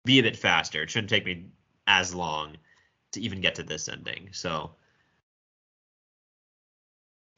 be 0.04 0.18
a 0.18 0.22
bit 0.22 0.36
faster. 0.36 0.82
It 0.82 0.90
shouldn't 0.90 1.10
take 1.10 1.24
me 1.24 1.46
as 1.86 2.14
long 2.14 2.56
to 3.12 3.20
even 3.20 3.40
get 3.40 3.56
to 3.56 3.62
this 3.62 3.88
ending. 3.88 4.28
So 4.32 4.72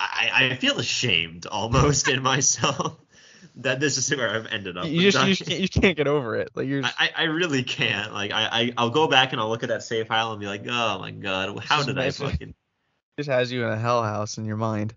I, 0.03 0.49
I 0.51 0.57
feel 0.57 0.79
ashamed 0.79 1.47
almost 1.47 2.09
in 2.09 2.23
myself 2.23 2.97
that 3.57 3.81
this 3.81 3.99
is 3.99 4.15
where 4.17 4.31
I've 4.31 4.47
ended 4.47 4.77
up. 4.77 4.87
You 4.87 5.11
just, 5.11 5.27
you, 5.27 5.35
just 5.35 5.49
can't, 5.49 5.61
you 5.61 5.69
can't 5.69 5.97
get 5.97 6.09
over 6.09 6.37
it. 6.37 6.51
Like 6.55 6.67
you're. 6.67 6.83
Just, 6.83 6.95
I, 7.01 7.11
I 7.17 7.23
really 7.25 7.63
can't. 7.63 8.13
Like 8.13 8.33
I, 8.33 8.49
I 8.51 8.73
I'll 8.77 8.91
go 8.91 9.07
back 9.07 9.33
and 9.33 9.41
I'll 9.41 9.49
look 9.49 9.63
at 9.63 9.69
that 9.69 9.83
save 9.83 10.09
file 10.09 10.33
and 10.33 10.41
be 10.41 10.47
like, 10.47 10.65
oh 10.69 10.99
my 10.99 11.11
god, 11.11 11.59
how 11.65 11.83
did 11.83 11.99
I 11.99 12.11
fucking? 12.11 12.55
Just 13.19 13.29
has 13.29 13.53
you 13.53 13.65
in 13.65 13.71
a 13.71 13.77
hell 13.77 14.03
house 14.03 14.39
in 14.39 14.47
your 14.47 14.57
mind. 14.57 14.95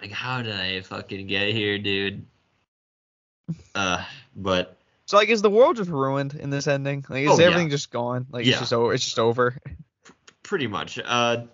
Like 0.00 0.12
how 0.12 0.40
did 0.40 0.54
I 0.54 0.82
fucking 0.82 1.26
get 1.26 1.52
here, 1.52 1.78
dude? 1.78 2.24
Uh, 3.74 4.04
but. 4.34 4.76
So 5.06 5.16
like, 5.16 5.28
is 5.28 5.42
the 5.42 5.50
world 5.50 5.76
just 5.76 5.90
ruined 5.90 6.34
in 6.34 6.50
this 6.50 6.66
ending? 6.66 7.04
Like, 7.08 7.24
is 7.24 7.30
oh, 7.30 7.42
everything 7.42 7.68
yeah. 7.68 7.72
just 7.72 7.90
gone? 7.90 8.26
Like, 8.30 8.44
yeah. 8.44 8.52
it's 8.52 8.60
just 8.60 8.72
over. 8.72 8.92
It's 8.92 9.04
just 9.04 9.18
over. 9.18 9.56
Pretty 10.42 10.66
much. 10.66 10.98
Uh, 11.04 11.44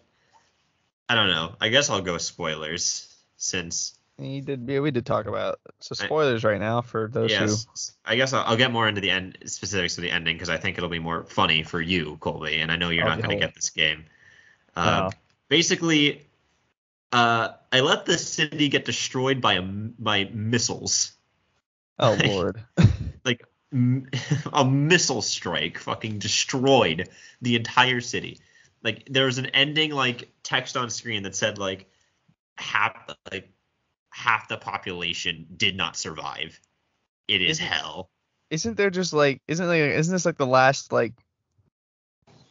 I 1.12 1.14
don't 1.14 1.28
know. 1.28 1.52
I 1.60 1.68
guess 1.68 1.90
I'll 1.90 2.00
go 2.00 2.16
spoilers 2.16 3.14
since 3.36 3.98
he 4.16 4.40
did. 4.40 4.66
Yeah, 4.66 4.80
we 4.80 4.90
did 4.90 5.04
talk 5.04 5.26
about 5.26 5.60
so 5.78 5.94
spoilers 5.94 6.42
I, 6.42 6.52
right 6.52 6.60
now 6.60 6.80
for 6.80 7.10
those 7.12 7.30
yes, 7.30 7.66
who. 7.66 8.10
I 8.10 8.16
guess 8.16 8.32
I'll, 8.32 8.42
I'll, 8.46 8.56
get 8.56 8.72
more 8.72 8.88
into 8.88 9.02
the 9.02 9.10
end 9.10 9.36
specifics 9.44 9.98
of 9.98 10.04
the 10.04 10.10
ending 10.10 10.36
because 10.36 10.48
I 10.48 10.56
think 10.56 10.78
it'll 10.78 10.88
be 10.88 11.00
more 11.00 11.24
funny 11.24 11.64
for 11.64 11.82
you, 11.82 12.16
Colby, 12.18 12.60
and 12.60 12.72
I 12.72 12.76
know 12.76 12.88
you're 12.88 13.04
not 13.04 13.18
going 13.18 13.28
to 13.28 13.36
get 13.36 13.54
this 13.54 13.68
game. 13.68 14.06
Uh, 14.74 15.10
no. 15.10 15.10
Basically, 15.50 16.26
uh, 17.12 17.48
I 17.70 17.80
let 17.80 18.06
the 18.06 18.16
city 18.16 18.70
get 18.70 18.86
destroyed 18.86 19.42
by 19.42 19.56
a, 19.56 19.62
by 19.62 20.30
missiles. 20.32 21.12
Oh 21.98 22.16
lord. 22.24 22.64
like 23.26 23.46
a 24.50 24.64
missile 24.64 25.20
strike 25.20 25.76
fucking 25.76 26.20
destroyed 26.20 27.10
the 27.42 27.56
entire 27.56 28.00
city. 28.00 28.40
Like 28.82 29.06
there 29.10 29.26
was 29.26 29.38
an 29.38 29.46
ending 29.46 29.92
like 29.92 30.32
text 30.42 30.76
on 30.76 30.90
screen 30.90 31.22
that 31.22 31.36
said 31.36 31.58
like 31.58 31.88
half 32.56 32.96
like 33.30 33.50
half 34.10 34.48
the 34.48 34.56
population 34.56 35.46
did 35.56 35.76
not 35.76 35.96
survive. 35.96 36.60
It 37.28 37.42
is 37.42 37.58
isn't, 37.58 37.66
hell. 37.66 38.10
Isn't 38.50 38.76
there 38.76 38.90
just 38.90 39.12
like 39.12 39.40
isn't 39.48 39.66
like 39.66 39.80
isn't 39.80 40.12
this 40.12 40.26
like 40.26 40.36
the 40.36 40.46
last 40.46 40.92
like 40.92 41.14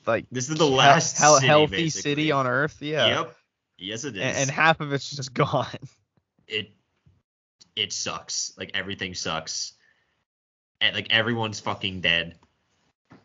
like 0.06 0.26
this 0.32 0.50
is 0.50 0.58
the 0.58 0.66
last 0.66 1.18
hell, 1.18 1.36
city, 1.36 1.48
healthy 1.48 1.76
basically. 1.76 2.12
city 2.12 2.32
on 2.32 2.48
earth? 2.48 2.78
Yeah. 2.82 3.08
Yep. 3.08 3.36
Yes, 3.78 4.04
it 4.04 4.16
is. 4.16 4.22
And, 4.22 4.38
and 4.38 4.50
half 4.50 4.80
of 4.80 4.94
it's 4.94 5.10
just 5.10 5.34
gone. 5.34 5.68
It 6.48 6.72
it 7.76 7.94
sucks. 7.94 8.54
Like 8.58 8.72
everything 8.74 9.14
sucks. 9.14 9.74
And 10.80 10.96
like 10.96 11.08
everyone's 11.12 11.60
fucking 11.60 12.02
dead. 12.02 12.40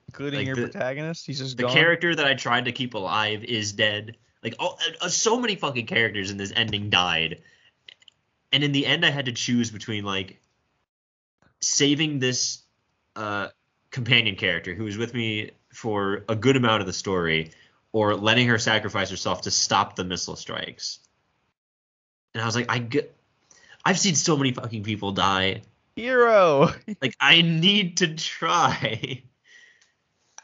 Including 0.09 0.41
like, 0.41 0.47
your 0.47 0.57
the, 0.57 0.63
protagonist, 0.69 1.27
he's 1.27 1.39
just 1.39 1.57
the 1.57 1.65
gone. 1.65 1.73
character 1.73 2.15
that 2.15 2.27
I 2.27 2.35
tried 2.35 2.67
to 2.67 2.73
keep 2.73 2.95
alive 2.95 3.45
is 3.45 3.73
dead. 3.73 4.17
Like 4.43 4.55
all, 4.59 4.79
uh, 5.01 5.09
so 5.09 5.41
many 5.41 5.57
fucking 5.57 5.87
characters 5.87 6.31
in 6.31 6.37
this 6.37 6.53
ending 6.55 6.91
died, 6.91 7.43
and 8.53 8.63
in 8.63 8.73
the 8.73 8.87
end 8.87 9.05
I 9.05 9.11
had 9.11 9.27
to 9.27 9.33
choose 9.33 9.71
between 9.71 10.05
like 10.05 10.41
saving 11.61 12.21
this 12.21 12.63
uh, 13.17 13.49
companion 13.91 14.37
character 14.37 14.75
who 14.75 14.85
was 14.85 14.97
with 14.97 15.13
me 15.15 15.51
for 15.73 16.25
a 16.29 16.37
good 16.37 16.57
amount 16.57 16.81
of 16.81 16.87
the 16.87 16.93
story, 16.93 17.51
or 17.93 18.15
letting 18.15 18.49
her 18.49 18.59
sacrifice 18.59 19.11
herself 19.11 19.43
to 19.43 19.51
stop 19.51 19.97
the 19.97 20.05
missile 20.05 20.37
strikes. 20.37 21.01
And 22.35 22.43
I 22.43 22.47
was 22.47 22.55
like, 22.55 22.67
I 22.71 22.79
get, 22.79 23.17
I've 23.85 23.99
seen 23.99 24.15
so 24.15 24.37
many 24.37 24.53
fucking 24.53 24.85
people 24.85 25.13
die. 25.13 25.63
Hero. 25.97 26.69
like 27.03 27.15
I 27.21 27.43
need 27.43 27.99
to 27.99 28.15
try. 28.15 29.23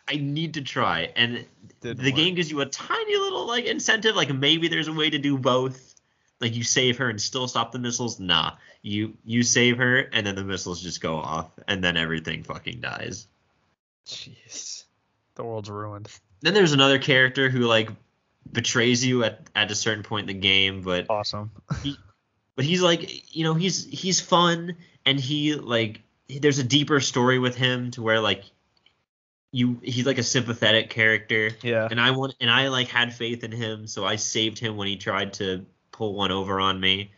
I 0.08 0.16
need 0.16 0.54
to 0.54 0.62
try. 0.62 1.12
And 1.16 1.44
Didn't 1.80 2.02
the 2.02 2.10
work. 2.10 2.16
game 2.16 2.34
gives 2.34 2.50
you 2.50 2.60
a 2.60 2.66
tiny 2.66 3.16
little 3.16 3.46
like 3.46 3.64
incentive, 3.64 4.14
like 4.16 4.34
maybe 4.34 4.68
there's 4.68 4.88
a 4.88 4.92
way 4.92 5.10
to 5.10 5.18
do 5.18 5.38
both. 5.38 5.94
Like 6.40 6.56
you 6.56 6.64
save 6.64 6.98
her 6.98 7.08
and 7.08 7.20
still 7.20 7.46
stop 7.46 7.70
the 7.72 7.78
missiles. 7.78 8.18
Nah, 8.18 8.52
you 8.82 9.14
you 9.24 9.42
save 9.42 9.78
her 9.78 9.98
and 9.98 10.26
then 10.26 10.34
the 10.34 10.44
missiles 10.44 10.82
just 10.82 11.00
go 11.00 11.16
off 11.16 11.50
and 11.68 11.82
then 11.84 11.96
everything 11.96 12.42
fucking 12.42 12.80
dies. 12.80 13.28
Jeez, 14.06 14.84
the 15.36 15.44
world's 15.44 15.70
ruined. 15.70 16.08
Then 16.40 16.54
there's 16.54 16.72
another 16.72 16.98
character 16.98 17.48
who 17.48 17.60
like 17.60 17.90
betrays 18.50 19.04
you 19.04 19.22
at 19.22 19.48
at 19.54 19.70
a 19.70 19.74
certain 19.76 20.02
point 20.02 20.28
in 20.28 20.36
the 20.36 20.40
game, 20.40 20.82
but 20.82 21.06
awesome. 21.08 21.52
he, 21.84 21.96
but 22.56 22.64
he's 22.64 22.82
like 22.82 23.34
you 23.34 23.44
know 23.44 23.54
he's 23.54 23.84
he's 23.84 24.20
fun 24.20 24.76
and 25.06 25.20
he 25.20 25.54
like 25.54 26.02
there's 26.28 26.58
a 26.58 26.64
deeper 26.64 26.98
story 26.98 27.38
with 27.38 27.54
him 27.54 27.92
to 27.92 28.02
where 28.02 28.20
like 28.20 28.42
you 29.52 29.78
he's 29.82 30.06
like 30.06 30.18
a 30.18 30.22
sympathetic 30.22 30.90
character. 30.90 31.50
Yeah. 31.62 31.86
And 31.90 32.00
I 32.00 32.10
want 32.10 32.34
and 32.40 32.50
I 32.50 32.68
like 32.68 32.88
had 32.88 33.14
faith 33.14 33.44
in 33.44 33.52
him, 33.52 33.86
so 33.86 34.04
I 34.04 34.16
saved 34.16 34.58
him 34.58 34.76
when 34.76 34.88
he 34.88 34.96
tried 34.96 35.34
to 35.34 35.64
pull 35.92 36.14
one 36.14 36.32
over 36.32 36.58
on 36.58 36.80
me. 36.80 37.12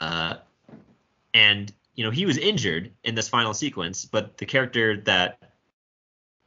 Uh 0.00 0.34
and 1.32 1.72
you 1.94 2.04
know, 2.04 2.10
he 2.10 2.26
was 2.26 2.38
injured 2.38 2.92
in 3.04 3.14
this 3.14 3.28
final 3.28 3.54
sequence, 3.54 4.04
but 4.04 4.36
the 4.36 4.46
character 4.46 5.00
that 5.02 5.38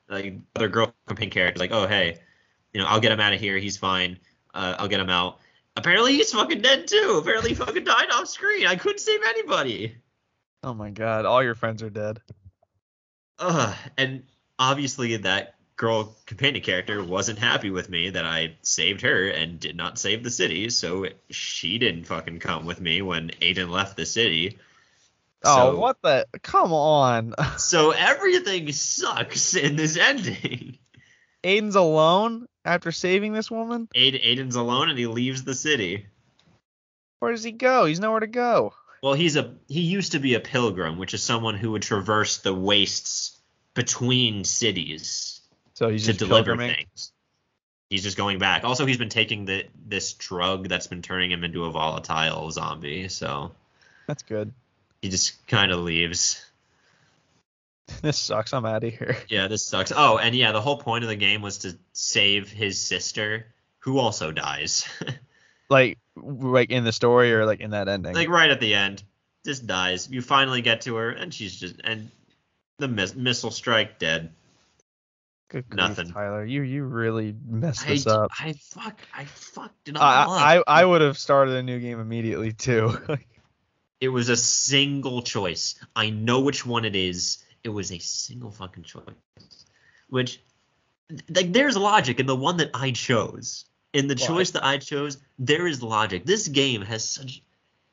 like 0.10 0.36
other 0.56 0.68
girl 0.68 0.94
companion 1.08 1.32
character 1.32 1.60
like, 1.60 1.72
"Oh, 1.72 1.88
hey, 1.88 2.20
you 2.74 2.82
know, 2.82 2.88
I'll 2.88 3.00
get 3.00 3.12
him 3.12 3.20
out 3.20 3.34
of 3.34 3.40
here. 3.40 3.58
He's 3.58 3.78
fine. 3.78 4.20
Uh, 4.54 4.76
I'll 4.78 4.88
get 4.88 5.00
him 5.00 5.10
out." 5.10 5.40
Apparently 5.78 6.14
he's 6.14 6.32
fucking 6.32 6.62
dead 6.62 6.88
too. 6.88 7.20
Apparently 7.22 7.50
he 7.50 7.56
fucking 7.56 7.84
died 7.84 8.10
off 8.12 8.28
screen. 8.28 8.68
I 8.68 8.76
couldn't 8.76 9.00
save 9.00 9.22
anybody. 9.26 9.96
Oh 10.64 10.74
my 10.74 10.90
god, 10.90 11.26
all 11.26 11.44
your 11.44 11.56
friends 11.56 11.82
are 11.82 11.90
dead. 11.90 12.20
Ugh, 13.40 13.76
and 13.98 14.24
obviously 14.64 15.18
that 15.18 15.56
girl 15.76 16.16
companion 16.26 16.64
character 16.64 17.04
wasn't 17.04 17.40
happy 17.40 17.70
with 17.70 17.90
me 17.90 18.12
that 18.12 18.26
I 18.26 18.56
saved 18.62 19.02
her 19.02 19.28
and 19.28 19.60
did 19.60 19.76
not 19.76 20.00
save 20.00 20.24
the 20.24 20.32
city, 20.32 20.70
so 20.70 21.08
she 21.30 21.80
didn't 21.80 22.06
fucking 22.06 22.40
come 22.40 22.66
with 22.66 22.80
me 22.80 23.02
when 23.02 23.32
Aiden 23.42 23.70
left 23.70 23.98
the 23.98 24.06
city. 24.06 24.60
Oh, 25.44 25.74
so, 25.74 25.80
what 25.80 25.98
the? 26.02 26.26
Come 26.42 26.72
on. 26.72 27.34
so 27.58 27.92
everything 27.92 28.72
sucks 28.72 29.56
in 29.56 29.76
this 29.76 29.98
ending. 29.98 30.78
Aiden's 31.44 31.76
alone 31.76 32.48
after 32.64 32.94
saving 32.94 33.34
this 33.34 33.52
woman? 33.52 33.90
Aiden, 33.94 34.26
Aiden's 34.26 34.56
alone 34.56 34.90
and 34.90 34.98
he 34.98 35.08
leaves 35.08 35.44
the 35.44 35.54
city. 35.54 36.06
Where 37.20 37.32
does 37.32 37.44
he 37.44 37.52
go? 37.52 37.86
He's 37.86 38.00
nowhere 38.00 38.22
to 38.22 38.28
go. 38.28 38.74
Well, 39.02 39.16
he's 39.16 39.36
a 39.36 39.56
he 39.68 39.82
used 39.82 40.14
to 40.14 40.20
be 40.20 40.36
a 40.36 40.40
pilgrim, 40.40 40.98
which 40.98 41.14
is 41.14 41.22
someone 41.22 41.56
who 41.56 41.72
would 41.72 41.82
traverse 41.82 42.38
the 42.38 42.54
wastes 42.54 43.33
between 43.74 44.44
cities 44.44 45.42
so 45.74 45.90
he's 45.90 46.06
to 46.06 46.14
deliver 46.14 46.56
things. 46.58 47.12
He's 47.90 48.04
just 48.04 48.18
going 48.18 48.40
back. 48.40 48.64
Also, 48.64 48.86
he's 48.86 48.98
been 48.98 49.10
taking 49.10 49.46
the 49.46 49.66
this 49.86 50.14
drug 50.14 50.68
that's 50.68 50.88
been 50.88 51.02
turning 51.02 51.32
him 51.32 51.44
into 51.44 51.66
a 51.66 51.72
volatile 51.72 52.50
zombie. 52.52 53.08
So 53.08 53.52
that's 54.08 54.24
good. 54.24 54.52
He 55.02 55.10
just 55.10 55.46
kind 55.48 55.72
of 55.72 55.80
leaves. 55.80 56.44
This 58.02 58.18
sucks. 58.18 58.54
I'm 58.54 58.66
out 58.66 58.86
of 58.86 58.94
here. 58.94 59.18
Yeah, 59.28 59.48
this 59.50 59.64
sucks. 59.64 59.92
Oh, 59.96 60.18
and 60.18 60.34
yeah, 60.34 60.54
the 60.54 60.62
whole 60.62 60.78
point 60.78 61.04
of 61.04 61.10
the 61.10 61.18
game 61.18 61.42
was 61.42 61.60
to 61.60 61.78
save 61.92 62.50
his 62.50 62.80
sister, 62.80 63.46
who 63.80 64.00
also 64.00 64.32
dies. 64.32 64.88
like, 65.70 66.00
like 66.16 66.72
in 66.72 66.86
the 66.86 66.94
story 66.94 67.34
or 67.34 67.46
like 67.46 67.60
in 67.60 67.72
that 67.72 67.90
ending? 67.90 68.16
Like 68.16 68.30
right 68.30 68.50
at 68.50 68.62
the 68.62 68.74
end, 68.74 69.04
just 69.46 69.68
dies. 69.68 70.10
You 70.10 70.22
finally 70.22 70.62
get 70.62 70.82
to 70.82 70.96
her, 70.96 71.10
and 71.10 71.34
she's 71.34 71.60
just 71.60 71.76
and 71.84 72.10
the 72.84 72.88
miss, 72.90 73.16
missile 73.16 73.52
strike 73.52 73.98
dead. 73.98 74.34
Good 75.50 75.70
grief, 75.70 75.78
Nothing. 75.78 76.12
Tyler, 76.12 76.44
you 76.44 76.62
you 76.62 76.84
really 76.84 77.36
messed 77.48 77.88
this 77.88 78.06
I, 78.08 78.12
up. 78.12 78.32
I 78.40 78.54
fuck 78.54 79.00
I 79.14 79.26
fucked 79.26 79.88
it 79.88 79.96
all 79.96 80.04
I, 80.04 80.58
up. 80.58 80.68
I 80.68 80.82
I 80.82 80.86
would 80.86 81.02
have 81.02 81.18
started 81.18 81.56
a 81.56 81.64
new 81.64 81.80
game 81.80 82.00
immediately 82.00 82.52
too. 82.52 82.98
it 84.02 84.10
was 84.10 84.30
a 84.30 84.36
single 84.36 85.22
choice. 85.22 85.76
I 85.96 86.10
know 86.10 86.42
which 86.42 86.66
one 86.66 86.86
it 86.86 86.96
is. 86.96 87.44
It 87.64 87.70
was 87.70 87.92
a 87.92 88.00
single 88.00 88.52
fucking 88.52 88.84
choice. 88.84 89.04
Which 90.10 90.42
like 91.30 91.54
there's 91.54 91.78
logic 91.78 92.20
in 92.20 92.26
the 92.26 92.36
one 92.36 92.58
that 92.58 92.72
I 92.74 92.92
chose. 92.92 93.66
In 93.94 94.08
the 94.08 94.16
what? 94.16 94.28
choice 94.28 94.52
that 94.52 94.66
I 94.66 94.80
chose, 94.80 95.20
there 95.38 95.68
is 95.68 95.84
logic. 95.84 96.26
This 96.26 96.48
game 96.48 96.82
has 96.82 97.08
such 97.08 97.42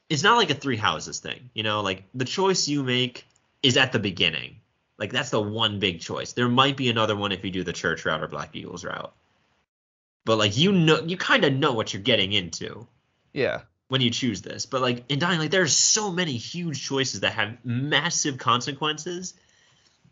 it's 0.08 0.24
not 0.24 0.36
like 0.36 0.50
a 0.50 0.54
three 0.54 0.76
houses 0.76 1.20
thing, 1.20 1.50
you 1.54 1.62
know, 1.62 1.82
like 1.82 2.04
the 2.14 2.24
choice 2.24 2.66
you 2.66 2.82
make 2.82 3.26
is 3.62 3.76
at 3.76 3.92
the 3.92 3.98
beginning 3.98 4.59
like 5.00 5.10
that's 5.10 5.30
the 5.30 5.40
one 5.40 5.78
big 5.78 6.00
choice. 6.00 6.34
There 6.34 6.48
might 6.48 6.76
be 6.76 6.90
another 6.90 7.16
one 7.16 7.32
if 7.32 7.42
you 7.42 7.50
do 7.50 7.64
the 7.64 7.72
church 7.72 8.04
route 8.04 8.22
or 8.22 8.28
Black 8.28 8.54
Eagles 8.54 8.84
route. 8.84 9.12
But 10.26 10.36
like 10.36 10.56
you 10.58 10.70
know 10.70 11.00
you 11.00 11.16
kind 11.16 11.44
of 11.44 11.54
know 11.54 11.72
what 11.72 11.92
you're 11.92 12.02
getting 12.02 12.32
into. 12.32 12.86
Yeah. 13.32 13.62
When 13.88 14.02
you 14.02 14.10
choose 14.10 14.42
this. 14.42 14.66
But 14.66 14.82
like 14.82 15.04
in 15.08 15.18
Dying 15.18 15.40
Light 15.40 15.50
there's 15.50 15.74
so 15.74 16.12
many 16.12 16.36
huge 16.36 16.86
choices 16.86 17.20
that 17.20 17.32
have 17.32 17.56
massive 17.64 18.36
consequences 18.36 19.34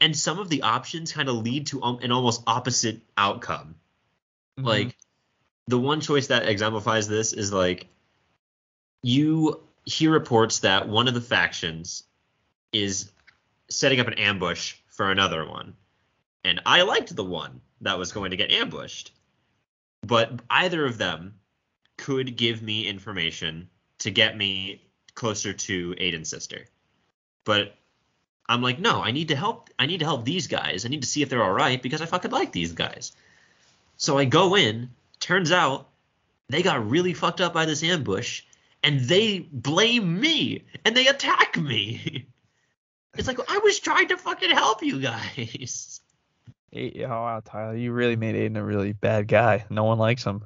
and 0.01 0.17
some 0.17 0.39
of 0.39 0.49
the 0.49 0.63
options 0.63 1.13
kind 1.13 1.29
of 1.29 1.37
lead 1.37 1.67
to 1.69 1.83
um, 1.83 1.99
an 2.03 2.11
almost 2.11 2.43
opposite 2.47 3.01
outcome. 3.17 3.75
Mm-hmm. 4.59 4.67
Like 4.67 4.97
the 5.67 5.79
one 5.79 6.01
choice 6.01 6.29
that 6.29 6.49
exemplifies 6.49 7.09
this 7.09 7.35
is 7.35 7.53
like 7.53 7.89
you 9.03 9.61
hear 9.85 10.11
reports 10.11 10.61
that 10.61 10.89
one 10.89 11.09
of 11.09 11.15
the 11.15 11.21
factions 11.21 12.05
is 12.73 13.11
setting 13.71 14.01
up 14.01 14.09
an 14.09 14.15
ambush 14.15 14.75
for 14.89 15.11
another 15.11 15.47
one. 15.47 15.75
and 16.45 16.61
I 16.65 16.83
liked 16.83 17.15
the 17.15 17.25
one 17.25 17.61
that 17.81 17.99
was 17.99 18.13
going 18.13 18.31
to 18.31 18.37
get 18.37 18.51
ambushed. 18.51 19.13
But 20.03 20.41
either 20.49 20.87
of 20.87 20.97
them 20.99 21.35
could 21.97 22.37
give 22.37 22.63
me 22.63 22.87
information 22.87 23.69
to 23.99 24.11
get 24.11 24.37
me 24.37 24.83
closer 25.15 25.53
to 25.53 25.95
Aiden's 25.97 26.31
sister. 26.31 26.67
But 27.45 27.77
I'm 28.49 28.63
like, 28.63 28.79
no, 28.79 29.03
I 29.03 29.11
need 29.11 29.29
to 29.29 29.37
help. 29.37 29.71
I 29.79 29.87
need 29.87 29.99
to 29.99 30.07
help 30.07 30.25
these 30.25 30.47
guys. 30.47 30.87
I 30.87 30.89
need 30.89 31.03
to 31.03 31.09
see 31.09 31.23
if 31.23 31.29
they're 31.29 31.43
all 31.43 31.53
right 31.53 31.83
because 31.83 32.01
I 32.01 32.07
fucking 32.07 32.31
like 32.31 32.53
these 32.53 32.73
guys. 32.73 33.13
So 33.97 34.17
I 34.17 34.25
go 34.25 34.57
in. 34.57 34.91
Turns 35.21 35.51
out 35.51 35.89
they 36.49 36.63
got 36.63 36.89
really 36.89 37.13
fucked 37.13 37.41
up 37.41 37.53
by 37.53 37.67
this 37.67 37.83
ambush, 37.83 38.43
and 38.83 39.01
they 39.01 39.41
blame 39.41 40.21
me 40.21 40.65
and 40.85 40.97
they 40.97 41.09
attack 41.09 41.57
me. 41.57 42.27
It's 43.17 43.27
like 43.27 43.39
I 43.49 43.59
was 43.59 43.81
trying 43.81 44.09
to 44.09 44.17
fucking 44.17 44.51
help 44.51 44.83
you 44.83 45.01
guys. 45.01 46.01
Hey, 46.71 47.03
oh 47.03 47.09
wow, 47.09 47.41
Tyler, 47.43 47.75
you 47.75 47.93
really 47.93 48.17
made 48.17 48.35
Aiden 48.35 48.59
a 48.59 48.63
really 48.63 48.93
bad 48.93 49.27
guy. 49.27 49.65
No 49.71 49.85
one 49.85 49.97
likes 49.97 50.23
him. 50.23 50.45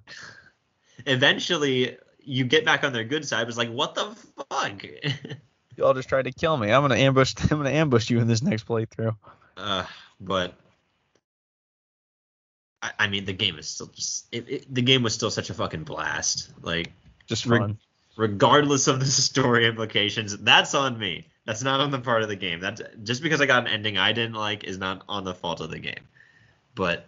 Eventually, 1.05 1.97
you 2.21 2.45
get 2.45 2.65
back 2.65 2.85
on 2.85 2.93
their 2.93 3.03
good 3.03 3.27
side. 3.27 3.43
It 3.43 3.47
was 3.49 3.59
like, 3.59 3.71
what 3.71 3.97
the 3.97 4.15
fuck? 4.49 4.85
You 5.77 5.85
all 5.85 5.95
just 5.95 6.09
tried 6.09 6.25
to 6.27 6.33
kill 6.33 6.57
me. 6.57 6.71
I'm 6.71 6.83
gonna 6.83 6.97
ambush. 6.97 7.35
I'm 7.51 7.57
gonna 7.57 7.71
ambush 7.71 8.11
you 8.11 8.21
in 8.21 8.29
this 8.29 8.43
next 8.43 8.67
playthrough. 8.67 9.17
Uh, 9.57 9.85
but 10.21 10.55
I, 12.83 12.91
I 12.99 13.09
mean, 13.09 13.25
the 13.25 13.33
game 13.33 13.59
is 13.59 13.69
still 13.69 13.87
just 13.87 14.27
it, 14.33 14.49
it, 14.49 14.75
the 14.75 14.83
game 14.83 15.03
was 15.03 15.15
still 15.15 15.31
such 15.31 15.51
a 15.51 15.55
fucking 15.55 15.85
blast. 15.85 16.53
Like, 16.61 16.93
Just 17.27 17.47
fun. 17.47 17.79
regardless 18.17 18.87
of 18.87 19.01
the 19.01 19.07
story 19.07 19.67
implications, 19.67 20.37
that's 20.37 20.75
on 20.75 20.99
me. 20.99 21.27
That's 21.45 21.63
not 21.63 21.81
on 21.81 21.91
the 21.91 21.99
part 21.99 22.23
of 22.23 22.29
the 22.29 22.37
game. 22.37 22.61
That's 22.61 22.81
just 23.03 23.23
because 23.23 23.41
I 23.41 23.47
got 23.47 23.67
an 23.67 23.73
ending 23.73 23.99
I 23.99 24.13
didn't 24.13 24.35
like 24.35 24.65
is 24.65 24.79
not 24.79 25.03
on 25.09 25.25
the 25.25 25.35
fault 25.35 25.61
of 25.61 25.71
the 25.71 25.79
game. 25.79 26.07
But 26.75 27.07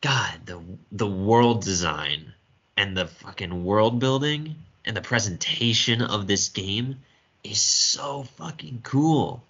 God, 0.00 0.46
the 0.46 0.60
the 0.92 1.06
world 1.06 1.62
design 1.62 2.32
and 2.76 2.96
the 2.96 3.06
fucking 3.06 3.64
world 3.64 3.98
building 4.00 4.56
and 4.84 4.96
the 4.96 5.02
presentation 5.02 6.02
of 6.02 6.26
this 6.26 6.48
game 6.48 6.96
is 7.44 7.60
so 7.60 8.24
fucking 8.36 8.80
cool. 8.82 9.42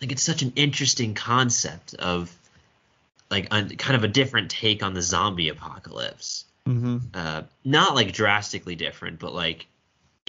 Like 0.00 0.12
it's 0.12 0.22
such 0.22 0.42
an 0.42 0.52
interesting 0.56 1.14
concept 1.14 1.94
of 1.94 2.34
like 3.30 3.46
a, 3.52 3.64
kind 3.76 3.96
of 3.96 4.04
a 4.04 4.08
different 4.08 4.50
take 4.50 4.82
on 4.82 4.94
the 4.94 5.02
zombie 5.02 5.48
apocalypse 5.48 6.44
hmm 6.68 6.98
uh, 7.14 7.42
not 7.64 7.94
like 7.94 8.12
drastically 8.12 8.76
different, 8.76 9.18
but 9.18 9.34
like 9.34 9.66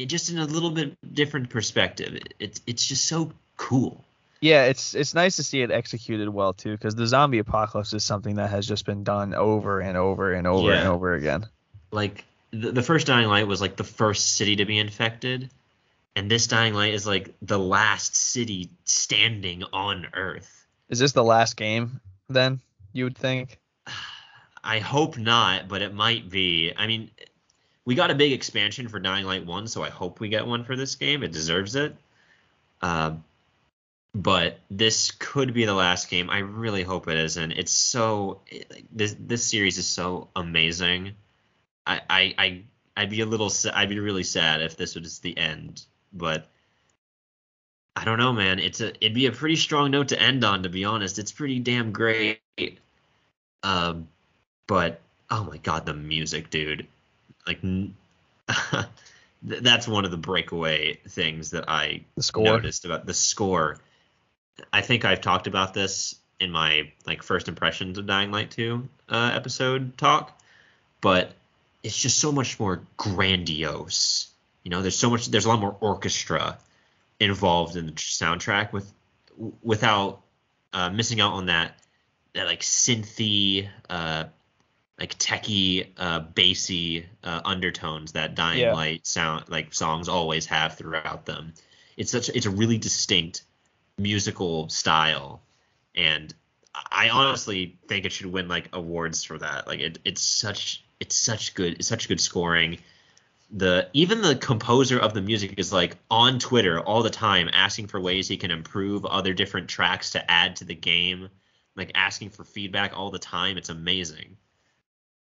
just 0.06 0.30
in 0.30 0.38
a 0.38 0.46
little 0.46 0.72
bit 0.72 0.98
different 1.14 1.50
perspective. 1.50 2.16
It, 2.16 2.34
it's 2.40 2.62
it's 2.68 2.86
just 2.86 3.06
so 3.06 3.32
cool. 3.58 4.04
Yeah, 4.42 4.66
it's 4.66 4.96
it's 4.96 5.14
nice 5.14 5.36
to 5.36 5.44
see 5.44 5.62
it 5.62 5.72
executed 5.72 6.30
well 6.30 6.54
too, 6.54 6.72
because 6.72 6.96
the 6.96 7.08
zombie 7.08 7.40
apocalypse 7.40 7.94
is 7.94 8.06
something 8.06 8.36
that 8.36 8.50
has 8.50 8.66
just 8.68 8.86
been 8.86 9.04
done 9.04 9.34
over 9.34 9.82
and 9.82 9.98
over 9.98 10.34
and 10.34 10.48
over 10.48 10.72
and 10.72 10.88
over 10.88 11.14
again. 11.14 11.46
Like 11.92 12.24
the, 12.52 12.72
the 12.72 12.84
first 12.84 13.08
Dying 13.08 13.28
Light 13.28 13.48
was 13.48 13.60
like 13.60 13.76
the 13.76 13.84
first 13.84 14.36
city 14.36 14.58
to 14.58 14.66
be 14.66 14.78
infected, 14.78 15.50
and 16.16 16.32
this 16.32 16.48
Dying 16.48 16.74
Light 16.74 16.94
is 16.94 17.06
like 17.06 17.34
the 17.42 17.60
last 17.60 18.16
city 18.16 18.70
standing 18.86 19.64
on 19.74 20.08
Earth. 20.14 20.68
Is 20.88 21.00
this 21.00 21.12
the 21.12 21.24
last 21.24 21.58
game 21.58 22.00
then? 22.30 22.62
You 22.94 23.04
would 23.06 23.18
think. 23.18 23.60
I 24.64 24.80
hope 24.80 25.18
not, 25.18 25.70
but 25.70 25.82
it 25.82 25.94
might 25.94 26.30
be. 26.30 26.74
I 26.76 26.88
mean, 26.88 27.12
we 27.90 27.96
got 27.96 28.12
a 28.12 28.16
big 28.16 28.34
expansion 28.34 28.88
for 28.88 29.00
Dying 29.00 29.26
Light 29.26 29.48
1, 29.48 29.68
so 29.68 29.82
I 29.82 29.90
hope 29.90 30.20
we 30.20 30.30
get 30.30 30.46
one 30.46 30.64
for 30.64 30.76
this 30.76 30.94
game. 30.94 31.24
It 31.24 31.32
deserves 31.32 31.74
it. 31.74 31.96
Uh, 32.84 33.16
but 34.14 34.60
this 34.70 35.10
could 35.10 35.56
be 35.56 35.66
the 35.66 35.74
last 35.74 36.08
game. 36.08 36.30
I 36.30 36.38
really 36.38 36.84
hope 36.84 37.08
it 37.08 37.18
isn't. 37.18 37.54
It's 37.54 37.72
so 37.72 38.42
this 38.92 39.16
this 39.20 39.44
series 39.44 39.80
is 39.80 39.88
so 39.88 40.28
amazing. 40.36 41.14
I 41.88 42.02
I, 42.08 42.36
I 42.38 42.64
I'd 42.96 43.10
be 43.10 43.22
a 43.22 43.26
little 43.26 43.52
I'd 43.74 43.90
be 43.90 43.98
really 43.98 44.22
sad 44.22 44.62
if 44.62 44.78
this 44.78 44.94
was 44.94 45.18
the 45.18 45.36
end, 45.36 45.84
but 46.14 46.48
I 47.96 48.06
don't 48.06 48.20
know, 48.20 48.34
man. 48.34 48.60
It's 48.60 48.82
a 48.82 48.90
it'd 49.04 49.16
be 49.16 49.26
a 49.26 49.32
pretty 49.32 49.56
strong 49.56 49.90
note 49.90 50.10
to 50.10 50.22
end 50.22 50.44
on, 50.44 50.62
to 50.62 50.70
be 50.70 50.86
honest. 50.86 51.18
It's 51.18 51.32
pretty 51.32 51.58
damn 51.58 51.92
great. 51.92 52.40
Um, 53.64 54.10
but 54.68 55.02
oh 55.32 55.44
my 55.44 55.58
god, 55.58 55.88
the 55.88 55.96
music, 55.96 56.52
dude! 56.52 56.86
Like, 57.50 57.62
that's 59.44 59.88
one 59.88 60.06
of 60.06 60.12
the 60.12 60.18
breakaway 60.18 61.00
things 61.08 61.52
that 61.52 61.66
I 61.68 62.06
noticed 62.36 62.86
about 62.86 63.06
the 63.06 63.14
score. 63.14 63.78
I 64.72 64.82
think 64.82 65.06
I've 65.06 65.22
talked 65.22 65.48
about 65.48 65.74
this 65.74 66.16
in 66.40 66.52
my 66.52 66.92
like 67.06 67.24
first 67.24 67.48
impressions 67.48 67.98
of 67.98 68.06
Dying 68.06 68.32
Light 68.32 68.52
2 68.52 68.88
uh, 69.10 69.32
episode 69.34 69.98
talk, 69.98 70.40
but 71.02 71.34
it's 71.84 71.98
just 71.98 72.20
so 72.20 72.32
much 72.32 72.60
more 72.60 72.82
grandiose. 72.98 74.28
You 74.64 74.72
know, 74.72 74.82
there's 74.82 74.98
so 74.98 75.10
much, 75.10 75.28
there's 75.28 75.46
a 75.46 75.50
lot 75.50 75.60
more 75.60 75.76
orchestra 75.80 76.58
involved 77.20 77.76
in 77.76 77.88
the 77.88 77.92
soundtrack 77.94 78.72
with 78.72 78.92
without 79.64 80.22
uh, 80.74 80.90
missing 80.90 81.22
out 81.22 81.34
on 81.34 81.48
that 81.48 81.80
that 82.34 82.46
like 82.46 82.62
synthy, 82.62 83.68
uh, 83.90 84.26
like 85.00 85.18
techie, 85.18 85.88
uh, 85.98 86.20
bassy 86.20 87.06
uh, 87.24 87.42
undertones 87.46 88.12
that 88.12 88.36
Dying 88.36 88.60
Yeah. 88.60 88.74
Light 88.74 89.08
sound 89.08 89.46
like 89.48 89.74
songs 89.74 90.10
always 90.10 90.46
have 90.48 90.76
throughout 90.76 91.26
them. 91.26 91.54
It's 91.96 92.12
such 92.12 92.30
it's 92.30 92.46
a 92.46 92.50
really 92.52 92.78
distinct 92.78 93.44
musical 93.98 94.70
style, 94.70 95.42
and 95.96 96.34
I 96.92 97.10
honestly 97.10 97.78
think 97.88 98.06
it 98.06 98.12
should 98.12 98.28
win 98.28 98.48
like 98.48 98.70
awards 98.74 99.24
for 99.24 99.38
that. 99.38 99.68
Like 99.68 99.80
it, 99.80 100.00
it's 100.04 100.22
such 100.22 100.84
it's 101.00 101.16
such 101.16 101.54
good 101.54 101.74
it's 101.76 101.88
such 101.88 102.10
good 102.10 102.20
scoring. 102.20 102.80
The 103.52 103.90
even 103.94 104.22
the 104.22 104.36
composer 104.36 105.00
of 105.00 105.14
the 105.14 105.22
music 105.22 105.56
is 105.58 105.72
like 105.74 105.98
on 106.12 106.40
Twitter 106.40 106.80
all 106.80 107.04
the 107.04 107.10
time 107.10 107.50
asking 107.52 107.88
for 107.88 108.00
ways 108.00 108.28
he 108.28 108.38
can 108.38 108.52
improve 108.52 109.06
other 109.06 109.34
different 109.34 109.70
tracks 109.70 110.12
to 110.12 110.32
add 110.32 110.58
to 110.58 110.66
the 110.66 110.76
game, 110.76 111.30
like 111.76 111.92
asking 111.96 112.32
for 112.32 112.44
feedback 112.44 112.98
all 112.98 113.12
the 113.12 113.20
time. 113.20 113.58
It's 113.58 113.70
amazing. 113.70 114.38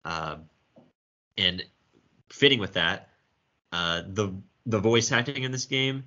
Uh, 0.06 0.38
and 1.38 1.64
fitting 2.30 2.60
with 2.60 2.74
that, 2.74 3.10
uh, 3.72 4.02
the 4.08 4.34
the 4.66 4.80
voice 4.80 5.12
acting 5.12 5.44
in 5.44 5.52
this 5.52 5.66
game 5.66 6.04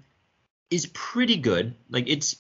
is 0.71 0.87
pretty 0.87 1.37
good. 1.37 1.75
Like 1.91 2.09
it's 2.09 2.37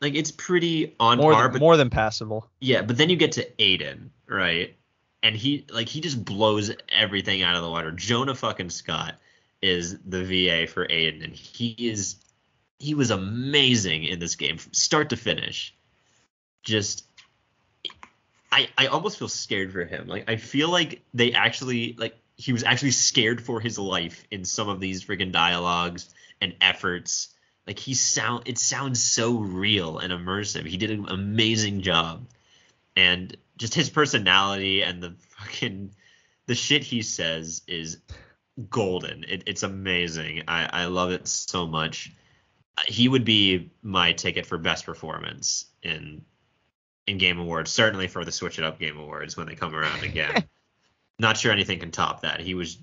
like 0.00 0.14
it's 0.14 0.30
pretty 0.30 0.94
on 0.98 1.18
More 1.18 1.32
par, 1.32 1.42
than, 1.44 1.52
but 1.52 1.60
more 1.60 1.76
than 1.76 1.90
passable. 1.90 2.48
yeah, 2.60 2.82
but 2.82 2.96
then 2.96 3.08
you 3.08 3.16
get 3.16 3.32
to 3.32 3.48
Aiden, 3.58 4.08
right? 4.28 4.76
And 5.22 5.36
he 5.36 5.64
like 5.70 5.88
he 5.88 6.00
just 6.00 6.24
blows 6.24 6.72
everything 6.88 7.42
out 7.42 7.54
of 7.56 7.62
the 7.62 7.70
water. 7.70 7.92
Jonah 7.92 8.34
fucking 8.34 8.70
Scott 8.70 9.14
is 9.60 9.96
the 10.04 10.24
VA 10.24 10.66
for 10.66 10.86
Aiden, 10.88 11.22
and 11.22 11.32
he 11.34 11.76
is 11.78 12.16
he 12.80 12.94
was 12.94 13.10
amazing 13.12 14.02
in 14.04 14.18
this 14.18 14.34
game 14.34 14.58
from 14.58 14.72
start 14.72 15.10
to 15.10 15.16
finish. 15.16 15.74
Just 16.64 17.04
I 18.52 18.68
I 18.76 18.86
almost 18.86 19.18
feel 19.18 19.28
scared 19.28 19.72
for 19.72 19.84
him. 19.84 20.06
Like 20.06 20.28
I 20.28 20.36
feel 20.36 20.68
like 20.68 21.02
they 21.14 21.32
actually 21.32 21.94
like 21.98 22.16
he 22.36 22.52
was 22.52 22.62
actually 22.62 22.90
scared 22.90 23.42
for 23.42 23.60
his 23.60 23.78
life 23.78 24.24
in 24.30 24.44
some 24.44 24.68
of 24.68 24.78
these 24.78 25.04
freaking 25.04 25.32
dialogues 25.32 26.08
and 26.40 26.54
efforts. 26.60 27.28
Like 27.66 27.78
he 27.78 27.94
sound 27.94 28.44
it 28.46 28.58
sounds 28.58 29.02
so 29.02 29.38
real 29.38 29.98
and 29.98 30.12
immersive. 30.12 30.66
He 30.66 30.76
did 30.76 30.90
an 30.90 31.08
amazing 31.08 31.80
job. 31.80 32.26
And 32.94 33.34
just 33.56 33.74
his 33.74 33.88
personality 33.88 34.82
and 34.82 35.02
the 35.02 35.14
fucking 35.38 35.94
the 36.46 36.54
shit 36.54 36.84
he 36.84 37.02
says 37.02 37.62
is 37.66 37.98
golden. 38.68 39.24
It, 39.24 39.44
it's 39.46 39.62
amazing. 39.62 40.42
I, 40.48 40.82
I 40.82 40.84
love 40.86 41.10
it 41.12 41.26
so 41.26 41.66
much. 41.66 42.12
Uh, 42.76 42.82
he 42.86 43.08
would 43.08 43.24
be 43.24 43.70
my 43.82 44.12
ticket 44.12 44.44
for 44.44 44.58
best 44.58 44.84
performance 44.84 45.66
in 45.82 46.24
in 47.06 47.18
Game 47.18 47.38
Awards, 47.38 47.70
certainly 47.70 48.06
for 48.08 48.24
the 48.24 48.32
Switch 48.32 48.58
It 48.58 48.64
Up 48.64 48.78
Game 48.78 48.98
Awards 48.98 49.36
when 49.36 49.46
they 49.46 49.54
come 49.54 49.74
around 49.74 50.02
again. 50.02 50.44
Not 51.18 51.36
sure 51.36 51.52
anything 51.52 51.78
can 51.78 51.90
top 51.90 52.22
that. 52.22 52.40
He 52.40 52.54
was 52.54 52.78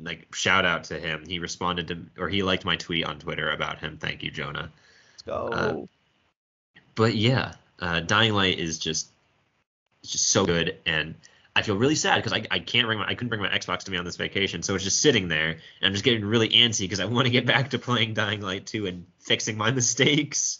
like 0.00 0.34
shout 0.34 0.64
out 0.64 0.84
to 0.84 0.98
him. 0.98 1.24
He 1.26 1.38
responded 1.38 1.88
to 1.88 2.06
or 2.18 2.28
he 2.28 2.42
liked 2.42 2.64
my 2.64 2.76
tweet 2.76 3.04
on 3.04 3.18
Twitter 3.18 3.50
about 3.50 3.78
him. 3.78 3.98
Thank 3.98 4.22
you, 4.22 4.30
Jonah. 4.30 4.70
Let's 5.12 5.22
go. 5.22 5.48
Uh, 5.52 5.86
But 6.94 7.14
yeah, 7.14 7.54
uh, 7.78 8.00
Dying 8.00 8.32
Light 8.32 8.58
is 8.58 8.78
just 8.78 9.10
it's 10.02 10.12
just 10.12 10.28
so 10.28 10.44
good, 10.44 10.78
and 10.86 11.14
I 11.56 11.62
feel 11.62 11.76
really 11.76 11.94
sad 11.94 12.16
because 12.16 12.32
I, 12.32 12.44
I 12.50 12.58
can't 12.58 12.86
bring 12.86 12.98
my 12.98 13.06
I 13.06 13.14
couldn't 13.14 13.28
bring 13.28 13.40
my 13.40 13.48
Xbox 13.48 13.80
to 13.84 13.90
me 13.90 13.96
on 13.96 14.04
this 14.04 14.16
vacation, 14.16 14.62
so 14.62 14.74
it's 14.74 14.84
just 14.84 15.00
sitting 15.00 15.28
there, 15.28 15.50
and 15.50 15.60
I'm 15.82 15.92
just 15.92 16.04
getting 16.04 16.24
really 16.24 16.48
antsy 16.48 16.80
because 16.80 17.00
I 17.00 17.04
want 17.04 17.26
to 17.26 17.30
get 17.30 17.46
back 17.46 17.70
to 17.70 17.78
playing 17.78 18.14
Dying 18.14 18.40
Light 18.40 18.66
2 18.66 18.86
and 18.86 19.06
fixing 19.20 19.56
my 19.56 19.70
mistakes. 19.70 20.58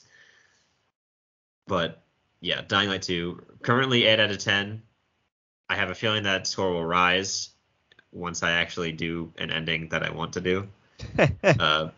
But 1.67 2.04
yeah, 2.45 2.61
Dying 2.68 2.90
Light 2.90 3.03
2 3.03 3.42
currently 3.62 4.05
8 4.05 4.20
out 4.20 4.30
of 4.30 4.38
10. 4.38 4.82
I 5.70 5.76
have 5.76 5.88
a 5.90 5.95
feeling 5.95 6.24
that 6.24 6.47
score 6.47 6.70
will 6.72 6.84
rise 6.84 7.49
once 8.12 8.42
I 8.42 8.53
actually 8.53 8.92
do 8.92 9.32
an 9.38 9.51
ending 9.51 9.88
that 9.88 10.03
I 10.03 10.11
want 10.11 10.34
to 10.34 10.40
do. 10.40 10.68
Uh, 11.42 11.90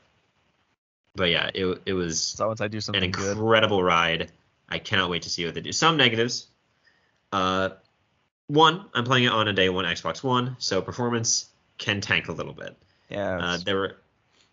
but 1.15 1.31
yeah, 1.31 1.51
it 1.55 1.83
it 1.87 1.93
was 1.95 2.21
so 2.21 2.47
once 2.49 2.61
I 2.61 2.69
do 2.69 2.77
an 2.79 2.83
something 2.83 3.11
good. 3.11 3.37
incredible 3.37 3.83
ride. 3.83 4.31
I 4.69 4.79
cannot 4.79 5.11
wait 5.11 5.23
to 5.23 5.31
see 5.31 5.45
what 5.45 5.55
they 5.55 5.61
do. 5.61 5.73
Some 5.73 5.97
negatives. 5.97 6.49
Uh, 7.33 7.71
one, 8.49 8.85
I'm 8.95 9.05
playing 9.05 9.25
it 9.25 9.33
on 9.33 9.49
a 9.49 9.53
day 9.53 9.69
one 9.69 9.85
Xbox 9.85 10.23
One, 10.23 10.57
so 10.59 10.83
performance 10.83 11.47
can 11.79 12.01
tank 12.01 12.29
a 12.29 12.33
little 12.33 12.53
bit. 12.53 12.77
Yeah. 13.09 13.39
Uh, 13.39 13.59
there 13.65 13.77
were 13.77 13.97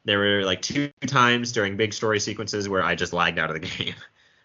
there 0.05 0.19
were 0.19 0.43
like 0.43 0.61
two 0.61 0.91
times 1.05 1.51
during 1.51 1.75
big 1.77 1.93
story 1.93 2.19
sequences 2.19 2.69
where 2.69 2.83
I 2.83 2.95
just 2.95 3.13
lagged 3.13 3.39
out 3.39 3.49
of 3.49 3.61
the 3.61 3.67
game. 3.77 3.95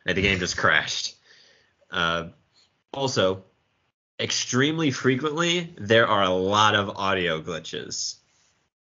and 0.07 0.17
the 0.17 0.23
game 0.23 0.39
just 0.39 0.57
crashed. 0.57 1.17
Uh, 1.91 2.29
also, 2.93 3.45
extremely 4.21 4.91
frequently 4.91 5.75
there 5.79 6.09
are 6.09 6.23
a 6.23 6.31
lot 6.31 6.75
of 6.75 6.97
audio 6.97 7.41
glitches. 7.41 8.17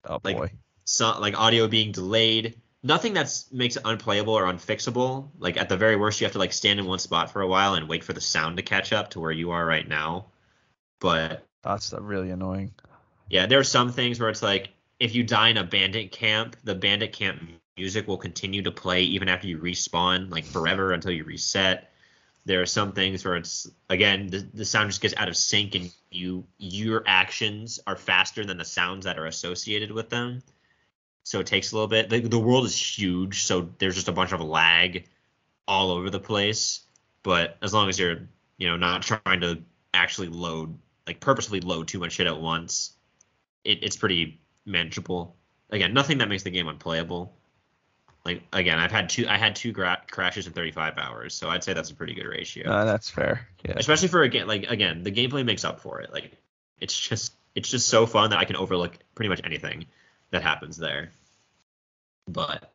oh 0.08 0.20
like- 0.24 0.36
boy. 0.36 0.50
So, 0.86 1.18
like 1.18 1.38
audio 1.38 1.66
being 1.66 1.92
delayed. 1.92 2.60
Nothing 2.82 3.14
that's 3.14 3.50
makes 3.50 3.76
it 3.76 3.82
unplayable 3.86 4.34
or 4.34 4.44
unfixable. 4.44 5.30
Like 5.38 5.56
at 5.56 5.70
the 5.70 5.78
very 5.78 5.96
worst, 5.96 6.20
you 6.20 6.26
have 6.26 6.32
to 6.32 6.38
like 6.38 6.52
stand 6.52 6.78
in 6.78 6.84
one 6.84 6.98
spot 6.98 7.32
for 7.32 7.40
a 7.40 7.46
while 7.46 7.74
and 7.74 7.88
wait 7.88 8.04
for 8.04 8.12
the 8.12 8.20
sound 8.20 8.58
to 8.58 8.62
catch 8.62 8.92
up 8.92 9.08
to 9.10 9.20
where 9.20 9.32
you 9.32 9.52
are 9.52 9.64
right 9.64 9.88
now. 9.88 10.26
But 11.00 11.46
That's 11.62 11.94
really 11.94 12.30
annoying. 12.30 12.74
yeah, 13.30 13.46
there 13.46 13.58
are 13.58 13.64
some 13.64 13.90
things 13.90 14.20
where 14.20 14.28
it's 14.28 14.42
like 14.42 14.68
if 15.00 15.14
you 15.14 15.24
die 15.24 15.48
in 15.48 15.56
a 15.56 15.64
bandit 15.64 16.12
camp, 16.12 16.56
the 16.64 16.74
bandit 16.74 17.14
camp 17.14 17.42
music 17.78 18.06
will 18.06 18.18
continue 18.18 18.62
to 18.62 18.70
play 18.70 19.02
even 19.02 19.28
after 19.28 19.46
you 19.46 19.58
respawn, 19.58 20.30
like 20.30 20.44
forever 20.44 20.92
until 20.92 21.12
you 21.12 21.24
reset. 21.24 21.90
There 22.46 22.60
are 22.60 22.66
some 22.66 22.92
things 22.92 23.24
where 23.24 23.36
it's 23.36 23.70
again 23.88 24.26
the, 24.28 24.46
the 24.52 24.64
sound 24.64 24.90
just 24.90 25.00
gets 25.00 25.14
out 25.16 25.28
of 25.28 25.36
sync 25.36 25.74
and 25.74 25.90
you 26.10 26.44
your 26.58 27.02
actions 27.06 27.80
are 27.86 27.96
faster 27.96 28.44
than 28.44 28.58
the 28.58 28.64
sounds 28.64 29.04
that 29.06 29.18
are 29.18 29.26
associated 29.26 29.90
with 29.90 30.10
them. 30.10 30.42
So 31.24 31.40
it 31.40 31.46
takes 31.46 31.72
a 31.72 31.74
little 31.74 31.88
bit. 31.88 32.10
The, 32.10 32.20
the 32.20 32.38
world 32.38 32.66
is 32.66 32.78
huge, 32.98 33.44
so 33.44 33.70
there's 33.78 33.94
just 33.94 34.08
a 34.08 34.12
bunch 34.12 34.32
of 34.32 34.40
lag 34.42 35.06
all 35.66 35.90
over 35.90 36.10
the 36.10 36.20
place. 36.20 36.80
But 37.22 37.56
as 37.62 37.72
long 37.72 37.88
as 37.88 37.98
you're, 37.98 38.28
you 38.58 38.68
know, 38.68 38.76
not 38.76 39.02
trying 39.02 39.40
to 39.40 39.62
actually 39.94 40.28
load, 40.28 40.76
like 41.06 41.20
purposely 41.20 41.60
load 41.60 41.88
too 41.88 41.98
much 41.98 42.12
shit 42.12 42.26
at 42.26 42.38
once, 42.38 42.92
it, 43.64 43.82
it's 43.82 43.96
pretty 43.96 44.38
manageable. 44.66 45.34
Again, 45.70 45.94
nothing 45.94 46.18
that 46.18 46.28
makes 46.28 46.42
the 46.42 46.50
game 46.50 46.68
unplayable. 46.68 47.34
Like 48.24 48.42
again, 48.52 48.78
I've 48.78 48.92
had 48.92 49.10
two 49.10 49.26
I 49.28 49.36
had 49.36 49.54
two 49.54 49.72
gra- 49.72 50.02
crashes 50.10 50.46
in 50.46 50.54
35 50.54 50.96
hours, 50.96 51.34
so 51.34 51.50
I'd 51.50 51.62
say 51.62 51.74
that's 51.74 51.90
a 51.90 51.94
pretty 51.94 52.14
good 52.14 52.26
ratio. 52.26 52.70
Uh, 52.70 52.84
that's 52.84 53.10
fair. 53.10 53.46
Yeah. 53.64 53.74
Especially 53.76 54.08
for 54.08 54.22
again, 54.22 54.46
like 54.46 54.64
again, 54.70 55.02
the 55.02 55.12
gameplay 55.12 55.44
makes 55.44 55.64
up 55.64 55.80
for 55.80 56.00
it. 56.00 56.12
Like 56.12 56.32
it's 56.80 56.98
just 56.98 57.34
it's 57.54 57.68
just 57.68 57.88
so 57.88 58.06
fun 58.06 58.30
that 58.30 58.38
I 58.38 58.44
can 58.44 58.56
overlook 58.56 58.96
pretty 59.14 59.28
much 59.28 59.42
anything 59.44 59.86
that 60.30 60.42
happens 60.42 60.78
there. 60.78 61.10
But 62.26 62.72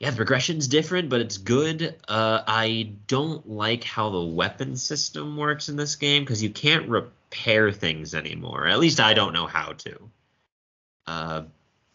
yeah, 0.00 0.10
the 0.10 0.16
progression's 0.16 0.68
different, 0.68 1.08
but 1.08 1.20
it's 1.20 1.38
good. 1.38 1.94
Uh, 2.08 2.42
I 2.46 2.94
don't 3.06 3.48
like 3.48 3.84
how 3.84 4.10
the 4.10 4.22
weapon 4.24 4.76
system 4.76 5.36
works 5.36 5.68
in 5.68 5.76
this 5.76 5.96
game 5.96 6.22
because 6.22 6.42
you 6.42 6.50
can't 6.50 6.88
repair 6.88 7.72
things 7.72 8.14
anymore. 8.14 8.66
At 8.66 8.78
least 8.78 9.00
I 9.00 9.14
don't 9.14 9.32
know 9.32 9.46
how 9.46 9.72
to. 9.72 10.10
Uh, 11.06 11.42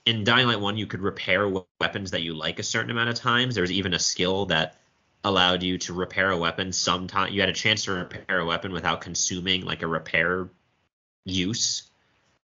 in 0.10 0.24
Dying 0.24 0.48
Light 0.48 0.60
1, 0.60 0.76
you 0.76 0.88
could 0.88 1.02
repair 1.02 1.48
weapons 1.80 2.10
that 2.12 2.24
you 2.24 2.34
like 2.34 2.58
a 2.58 2.64
certain 2.64 2.90
amount 2.90 3.10
of 3.10 3.16
times. 3.16 3.54
There 3.54 3.62
was 3.62 3.72
even 3.72 3.94
a 3.94 4.00
skill 4.00 4.48
that 4.48 4.76
allowed 5.24 5.62
you 5.62 5.78
to 5.78 5.94
repair 5.94 6.32
a 6.32 6.38
weapon 6.38 6.74
sometime. 6.74 7.32
You 7.32 7.42
had 7.42 7.50
a 7.50 7.54
chance 7.54 7.84
to 7.84 7.92
repair 7.92 8.40
a 8.40 8.46
weapon 8.46 8.72
without 8.72 9.02
consuming 9.02 9.66
like 9.66 9.84
a 9.84 9.88
repair 9.88 10.50
use. 11.26 11.84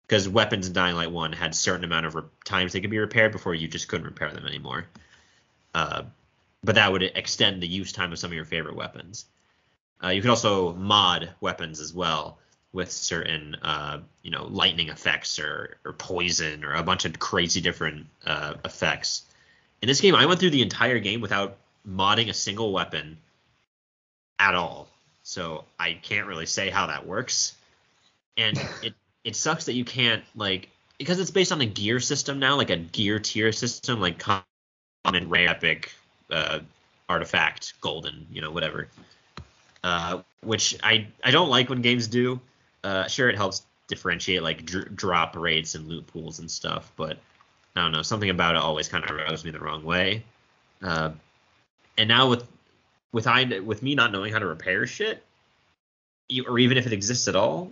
Because 0.07 0.27
weapons 0.27 0.69
in 0.69 0.73
Dying 0.73 0.97
Light 0.97 1.13
1 1.13 1.33
had 1.35 1.55
certain 1.55 1.85
amount 1.85 2.07
of 2.07 2.15
re- 2.15 2.23
times 2.47 2.73
they 2.73 2.81
could 2.81 2.89
be 2.89 2.99
repaired 2.99 3.31
before 3.31 3.55
you 3.55 3.69
just 3.69 3.89
couldn't 3.89 4.07
repair 4.07 4.33
them 4.33 4.47
anymore. 4.47 4.87
Uh, 5.75 6.05
but 6.65 6.77
that 6.77 6.91
would 6.91 7.03
extend 7.03 7.63
the 7.63 7.69
use 7.69 7.93
time 7.93 8.11
of 8.11 8.19
some 8.19 8.31
of 8.31 8.35
your 8.35 8.47
favorite 8.47 8.75
weapons. 8.75 9.27
Uh, 10.03 10.09
you 10.09 10.23
could 10.23 10.31
also 10.31 10.73
mod 10.73 11.29
weapons 11.43 11.79
as 11.79 11.93
well 11.93 12.39
with 12.73 12.91
certain, 12.91 13.57
uh, 13.63 14.01
you 14.23 14.31
know, 14.31 14.45
lightning 14.45 14.89
effects 14.89 15.39
or, 15.39 15.77
or 15.85 15.93
poison 15.93 16.65
or 16.65 16.75
a 16.75 16.83
bunch 16.83 17.05
of 17.05 17.19
crazy 17.19 17.61
different 17.61 18.07
uh, 18.25 18.55
effects. 18.65 19.23
In 19.83 19.89
this 19.89 20.01
game, 20.01 20.15
I 20.15 20.27
went 20.27 20.39
through 20.41 20.51
the 20.51 20.63
entire 20.63 20.99
game 20.99 21.21
without 21.21 21.57
modding 21.89 22.29
a 22.29 22.35
single 22.35 22.73
weapon 22.73 23.19
at 24.39 24.55
all. 24.55 24.89
So 25.23 25.65
I 25.79 25.95
can't 25.95 26.27
really 26.27 26.47
say 26.47 26.71
how 26.71 26.87
that 26.87 27.07
works. 27.07 27.55
And 28.37 28.57
it 28.83 28.95
it 29.25 29.37
sucks 29.37 29.67
that 29.67 29.75
you 29.75 29.85
can't 29.85 30.25
like 30.35 30.69
because 30.99 31.19
it's 31.19 31.31
based 31.31 31.53
on 31.53 31.61
a 31.61 31.67
gear 31.67 32.01
system 32.01 32.39
now, 32.39 32.57
like 32.57 32.71
a 32.71 32.77
gear 32.77 33.19
tier 33.19 33.53
system, 33.53 34.01
like 34.01 34.19
common, 34.19 35.29
rare, 35.29 35.49
epic, 35.49 35.93
uh, 36.31 36.61
artifact, 37.09 37.75
golden, 37.81 38.27
you 38.31 38.41
know, 38.41 38.51
whatever. 38.51 38.89
Uh, 39.83 40.21
which 40.43 40.77
I 40.83 41.09
I 41.25 41.31
don't 41.31 41.49
like 41.49 41.69
when 41.69 41.83
games 41.83 42.07
do. 42.07 42.41
Uh, 42.83 43.07
sure, 43.07 43.29
it 43.29 43.37
helps 43.37 43.63
differentiate 43.89 44.43
like 44.43 44.65
dr- 44.65 44.95
drop 44.97 45.37
rates 45.37 45.75
and 45.75 45.87
loot 45.87 46.07
pools 46.07 46.39
and 46.39 46.51
stuff, 46.51 46.93
but 46.97 47.19
I 47.77 47.83
don't 47.83 47.93
know, 47.93 48.03
something 48.03 48.31
about 48.31 48.57
it 48.57 48.63
always 48.63 48.89
kind 48.89 49.05
of 49.05 49.15
rubs 49.15 49.45
me 49.45 49.51
the 49.51 49.61
wrong 49.61 49.85
way. 49.85 50.25
Uh, 50.83 51.11
and 51.99 52.09
now 52.09 52.29
with 52.31 52.47
with 53.13 53.27
I 53.27 53.61
with 53.61 53.83
me 53.83 53.95
not 53.95 54.13
knowing 54.13 54.33
how 54.33 54.39
to 54.39 54.47
repair 54.47 54.87
shit, 54.87 55.23
or 56.47 56.59
even 56.59 56.79
if 56.79 56.87
it 56.87 56.93
exists 56.93 57.29
at 57.29 57.37
all, 57.37 57.71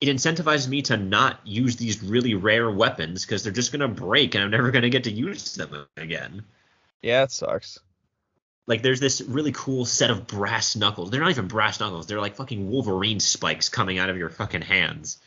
it 0.00 0.06
incentivizes 0.06 0.68
me 0.68 0.82
to 0.82 0.96
not 0.96 1.40
use 1.44 1.76
these 1.76 2.02
really 2.02 2.34
rare 2.34 2.70
weapons 2.70 3.24
because 3.24 3.42
they're 3.42 3.52
just 3.52 3.72
gonna 3.72 3.88
break 3.88 4.34
and 4.34 4.44
I'm 4.44 4.50
never 4.50 4.70
gonna 4.70 4.88
get 4.88 5.04
to 5.04 5.12
use 5.12 5.54
them 5.54 5.86
again. 5.96 6.44
Yeah, 7.02 7.24
it 7.24 7.32
sucks. 7.32 7.78
Like 8.66 8.82
there's 8.82 9.00
this 9.00 9.20
really 9.20 9.52
cool 9.52 9.84
set 9.84 10.10
of 10.10 10.26
brass 10.26 10.74
knuckles. 10.76 11.10
They're 11.10 11.20
not 11.20 11.30
even 11.30 11.48
brass 11.48 11.80
knuckles. 11.80 12.06
They're 12.06 12.20
like 12.20 12.36
fucking 12.36 12.70
Wolverine 12.70 13.20
spikes 13.20 13.68
coming 13.68 13.98
out 13.98 14.08
of 14.08 14.16
your 14.16 14.30
fucking 14.30 14.62
hands. 14.62 15.18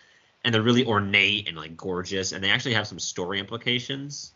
And 0.44 0.54
they're 0.54 0.62
really 0.62 0.86
ornate 0.86 1.48
and 1.48 1.58
like 1.58 1.78
gorgeous 1.78 2.32
and 2.32 2.44
they 2.44 2.50
actually 2.50 2.74
have 2.76 2.88
some 2.88 3.00
story 3.00 3.40
implications. 3.40 4.34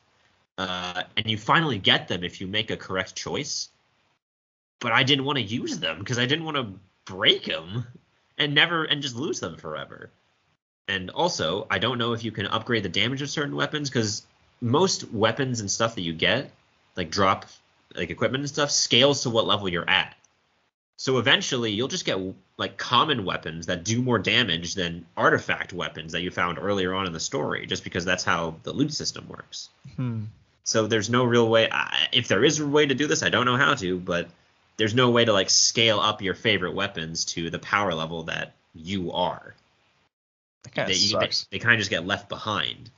Uh, 0.58 1.04
and 1.18 1.30
you 1.30 1.38
finally 1.38 1.80
get 1.80 2.08
them 2.08 2.24
if 2.24 2.42
you 2.42 2.48
make 2.48 2.70
a 2.70 2.78
correct 2.78 3.16
choice. 3.16 3.70
But 4.80 4.92
I 4.92 5.04
didn't 5.04 5.26
want 5.26 5.38
to 5.38 5.44
use 5.44 5.80
them 5.80 6.00
because 6.00 6.20
I 6.20 6.26
didn't 6.26 6.46
want 6.46 6.58
to 6.58 6.80
break 7.06 7.46
them 7.46 7.86
and 8.38 8.54
never 8.54 8.84
and 8.84 9.02
just 9.02 9.16
lose 9.16 9.40
them 9.40 9.58
forever. 9.58 10.12
And 10.88 11.10
also, 11.12 11.68
I 11.70 11.80
don't 11.80 11.98
know 11.98 12.14
if 12.14 12.24
you 12.24 12.32
can 12.32 12.48
upgrade 12.48 12.84
the 12.84 12.90
damage 12.90 13.22
of 13.22 13.30
certain 13.30 13.56
weapons 13.56 13.90
because 13.90 14.26
most 14.60 15.12
weapons 15.12 15.62
and 15.62 15.72
stuff 15.72 15.96
that 15.96 16.02
you 16.02 16.14
get, 16.14 16.52
like 16.96 17.10
drop 17.10 17.46
like 17.96 18.10
equipment 18.10 18.42
and 18.42 18.50
stuff, 18.50 18.72
scales 18.72 19.24
to 19.24 19.30
what 19.30 19.46
level 19.46 19.70
you're 19.70 19.90
at. 19.90 20.16
So 20.98 21.18
eventually, 21.18 21.72
you'll 21.72 21.88
just 21.88 22.06
get 22.06 22.20
like 22.58 22.78
common 22.78 23.26
weapons 23.26 23.66
that 23.66 23.84
do 23.84 24.02
more 24.04 24.20
damage 24.20 24.76
than 24.76 25.06
artifact 25.18 25.74
weapons 25.74 26.12
that 26.12 26.22
you 26.22 26.30
found 26.30 26.60
earlier 26.60 26.94
on 26.94 27.08
in 27.08 27.14
the 27.14 27.20
story, 27.20 27.66
just 27.66 27.84
because 27.84 28.06
that's 28.06 28.24
how 28.24 28.56
the 28.64 28.72
loot 28.72 28.94
system 28.94 29.28
works. 29.28 29.70
Hmm. 29.96 30.26
So 30.64 30.86
there's 30.86 31.10
no 31.10 31.24
real 31.24 31.50
way. 31.50 31.70
I, 31.72 32.08
if 32.12 32.28
there 32.28 32.46
is 32.46 32.60
a 32.60 32.68
way 32.68 32.86
to 32.86 32.94
do 32.94 33.08
this, 33.08 33.24
I 33.24 33.30
don't 33.30 33.46
know 33.46 33.58
how 33.58 33.74
to, 33.74 33.98
but 33.98 34.30
there's 34.78 34.94
no 34.94 35.10
way 35.10 35.26
to 35.26 35.34
like 35.34 35.50
scale 35.50 36.00
up 36.00 36.22
your 36.22 36.36
favorite 36.36 36.76
weapons 36.76 37.26
to 37.26 37.50
the 37.50 37.60
power 37.60 37.96
level 37.96 38.24
that 38.24 38.54
you 38.76 39.12
are. 39.12 39.56
That 40.64 40.76
kind 40.76 40.88
They, 40.88 40.94
of 41.16 41.20
they, 41.20 41.30
they 41.50 41.60
kind 41.60 41.74
of 41.74 41.80
just 41.80 41.90
get 41.90 42.06
left 42.06 42.30
behind. 42.30 42.92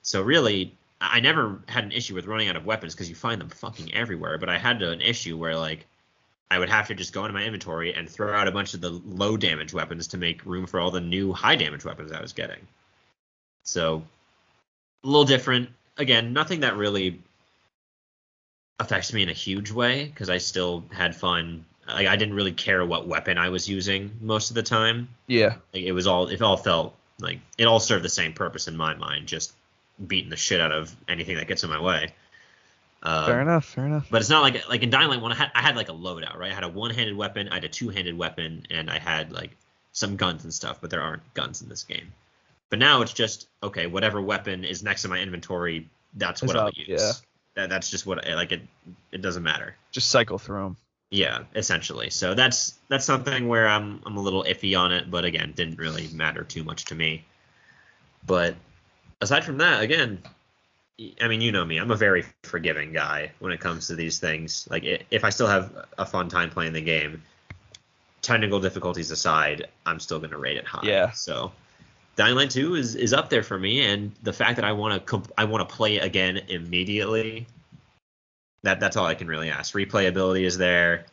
So 0.00 0.22
really, 0.22 0.74
I 1.12 1.20
never 1.20 1.60
had 1.68 1.84
an 1.84 1.92
issue 1.92 2.14
with 2.14 2.26
running 2.26 2.48
out 2.48 2.56
of 2.56 2.64
weapons 2.64 2.94
because 2.94 3.08
you 3.08 3.14
find 3.14 3.40
them 3.40 3.48
fucking 3.48 3.94
everywhere. 3.94 4.38
But 4.38 4.48
I 4.48 4.58
had 4.58 4.82
an 4.82 5.00
issue 5.00 5.36
where 5.36 5.56
like 5.56 5.86
I 6.50 6.58
would 6.58 6.70
have 6.70 6.88
to 6.88 6.94
just 6.94 7.12
go 7.12 7.24
into 7.24 7.34
my 7.34 7.44
inventory 7.44 7.94
and 7.94 8.08
throw 8.08 8.34
out 8.34 8.48
a 8.48 8.52
bunch 8.52 8.74
of 8.74 8.80
the 8.80 8.90
low 8.90 9.36
damage 9.36 9.72
weapons 9.74 10.08
to 10.08 10.18
make 10.18 10.44
room 10.44 10.66
for 10.66 10.80
all 10.80 10.90
the 10.90 11.00
new 11.00 11.32
high 11.32 11.56
damage 11.56 11.84
weapons 11.84 12.12
I 12.12 12.20
was 12.20 12.32
getting. 12.32 12.66
So 13.64 14.04
a 15.02 15.06
little 15.06 15.24
different. 15.24 15.70
Again, 15.96 16.32
nothing 16.32 16.60
that 16.60 16.76
really 16.76 17.20
affects 18.80 19.12
me 19.12 19.22
in 19.22 19.28
a 19.28 19.34
huge 19.34 19.70
way 19.70 20.06
because 20.06 20.30
I 20.30 20.38
still 20.38 20.84
had 20.92 21.14
fun. 21.14 21.64
Like 21.86 22.06
I 22.06 22.16
didn't 22.16 22.34
really 22.34 22.52
care 22.52 22.84
what 22.84 23.06
weapon 23.06 23.38
I 23.38 23.50
was 23.50 23.68
using 23.68 24.10
most 24.20 24.50
of 24.50 24.54
the 24.54 24.62
time. 24.62 25.08
Yeah. 25.26 25.56
Like 25.72 25.84
it 25.84 25.92
was 25.92 26.06
all 26.06 26.28
it 26.28 26.42
all 26.42 26.56
felt 26.56 26.94
like 27.20 27.40
it 27.58 27.66
all 27.66 27.80
served 27.80 28.04
the 28.04 28.08
same 28.08 28.32
purpose 28.32 28.68
in 28.68 28.76
my 28.76 28.94
mind, 28.94 29.26
just 29.26 29.52
beating 30.04 30.30
the 30.30 30.36
shit 30.36 30.60
out 30.60 30.72
of 30.72 30.94
anything 31.08 31.36
that 31.36 31.46
gets 31.46 31.64
in 31.64 31.70
my 31.70 31.80
way. 31.80 32.12
Uh, 33.02 33.26
Fair 33.26 33.42
enough. 33.42 33.66
Fair 33.66 33.86
enough. 33.86 34.06
but 34.10 34.20
it's 34.20 34.30
not 34.30 34.42
like 34.42 34.68
like 34.68 34.82
in 34.82 34.90
Dying 34.90 35.08
Light 35.08 35.20
one, 35.20 35.32
I 35.32 35.36
had 35.36 35.50
I 35.54 35.60
had 35.60 35.76
like 35.76 35.90
a 35.90 35.92
loadout, 35.92 36.36
right? 36.36 36.50
I 36.50 36.54
had 36.54 36.64
a 36.64 36.68
one-handed 36.68 37.16
weapon, 37.16 37.48
I 37.50 37.54
had 37.54 37.64
a 37.64 37.68
two-handed 37.68 38.16
weapon, 38.16 38.66
and 38.70 38.90
I 38.90 38.98
had 38.98 39.30
like 39.30 39.50
some 39.92 40.16
guns 40.16 40.44
and 40.44 40.54
stuff. 40.54 40.78
But 40.80 40.90
there 40.90 41.02
aren't 41.02 41.34
guns 41.34 41.60
in 41.60 41.68
this 41.68 41.84
game. 41.84 42.12
But 42.70 42.78
now 42.78 43.02
it's 43.02 43.12
just 43.12 43.48
okay. 43.62 43.86
Whatever 43.86 44.22
weapon 44.22 44.64
is 44.64 44.82
next 44.82 45.02
to 45.02 45.08
my 45.08 45.18
inventory, 45.18 45.88
that's 46.14 46.42
what 46.42 46.56
I'll 46.56 46.70
use. 46.70 46.88
yeah. 46.88 47.12
That, 47.56 47.68
that's 47.70 47.90
just 47.90 48.04
what 48.06 48.26
like 48.26 48.52
it. 48.52 48.62
It 49.12 49.22
doesn't 49.22 49.42
matter. 49.42 49.76
Just 49.92 50.08
cycle 50.08 50.38
through 50.38 50.62
them. 50.62 50.76
Yeah, 51.10 51.44
essentially. 51.54 52.10
So 52.10 52.34
that's 52.34 52.74
that's 52.88 53.04
something 53.04 53.46
where 53.48 53.68
I'm 53.68 54.00
I'm 54.06 54.16
a 54.16 54.20
little 54.20 54.44
iffy 54.44 54.76
on 54.78 54.92
it, 54.92 55.10
but 55.10 55.24
again, 55.24 55.52
didn't 55.54 55.78
really 55.78 56.08
matter 56.08 56.42
too 56.42 56.64
much 56.64 56.86
to 56.86 56.94
me. 56.94 57.24
But 58.26 58.56
aside 59.24 59.44
from 59.44 59.58
that, 59.58 59.82
again, 59.82 60.22
I 61.20 61.26
mean, 61.26 61.40
you 61.40 61.50
know 61.50 61.64
me, 61.64 61.78
I'm 61.78 61.90
a 61.90 61.96
very 61.96 62.24
forgiving 62.44 62.92
guy 62.92 63.32
when 63.40 63.52
it 63.52 63.58
comes 63.58 63.88
to 63.88 63.96
these 63.96 64.18
things. 64.20 64.68
Like 64.70 64.84
if 65.10 65.24
I 65.24 65.30
still 65.30 65.48
have 65.48 65.86
a 65.98 66.06
fun 66.06 66.28
time 66.28 66.50
playing 66.50 66.72
the 66.72 66.80
game, 66.80 67.22
technical 68.22 68.60
difficulties 68.60 69.10
aside, 69.10 69.66
I'm 69.86 69.98
still 69.98 70.20
gonna 70.20 70.38
rate 70.38 70.56
it 70.56 70.64
high. 70.66 70.86
Yeah. 70.86 71.10
So 71.10 71.52
Dying 72.16 72.36
Light 72.36 72.50
2 72.50 72.76
is 72.76 72.94
is 72.94 73.12
up 73.12 73.28
there 73.28 73.42
for 73.42 73.58
me, 73.58 73.84
and 73.84 74.12
the 74.22 74.32
fact 74.32 74.56
that 74.56 74.64
I 74.64 74.72
want 74.72 74.94
to 74.94 75.00
comp- 75.00 75.32
I 75.36 75.44
want 75.44 75.68
to 75.68 75.74
play 75.74 75.96
it 75.96 76.04
again 76.04 76.36
immediately. 76.48 77.46
That 78.62 78.78
that's 78.80 78.96
all 78.96 79.04
I 79.06 79.14
can 79.14 79.26
really 79.26 79.50
ask. 79.50 79.74
Replayability 79.74 80.44
is 80.44 80.56
there. 80.56 81.06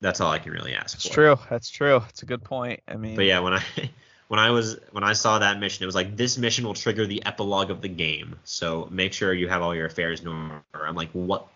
That's 0.00 0.20
all 0.20 0.30
I 0.30 0.38
can 0.38 0.52
really 0.52 0.74
ask 0.74 0.96
It's 0.96 1.06
for. 1.06 1.14
true. 1.14 1.38
That's 1.50 1.68
true. 1.70 2.02
It's 2.08 2.22
a 2.22 2.26
good 2.26 2.42
point. 2.42 2.80
I 2.88 2.96
mean, 2.96 3.14
But 3.16 3.26
yeah, 3.26 3.40
when 3.40 3.54
I 3.54 3.62
when 4.28 4.40
I 4.40 4.50
was 4.50 4.78
when 4.92 5.04
I 5.04 5.12
saw 5.12 5.38
that 5.38 5.58
mission, 5.60 5.82
it 5.82 5.86
was 5.86 5.94
like 5.94 6.16
this 6.16 6.36
mission 6.38 6.64
will 6.66 6.74
trigger 6.74 7.06
the 7.06 7.24
epilogue 7.26 7.70
of 7.70 7.80
the 7.80 7.88
game. 7.88 8.36
So 8.44 8.88
make 8.90 9.12
sure 9.12 9.32
you 9.32 9.48
have 9.48 9.62
all 9.62 9.74
your 9.74 9.86
affairs 9.86 10.20
in 10.20 10.28
order. 10.28 10.62
I'm 10.74 10.94
like, 10.96 11.10
what? 11.12 11.46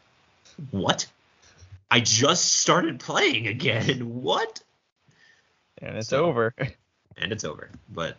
What? 0.71 1.07
I 1.91 2.01
just 2.01 2.55
started 2.61 3.01
playing 3.01 3.47
again. 3.49 4.01
What? 4.23 4.61
and 5.83 5.97
it's 5.97 6.09
so- 6.09 6.25
over. 6.27 6.55
And 7.17 7.33
it's 7.33 7.45
over, 7.45 7.71
but 7.93 8.17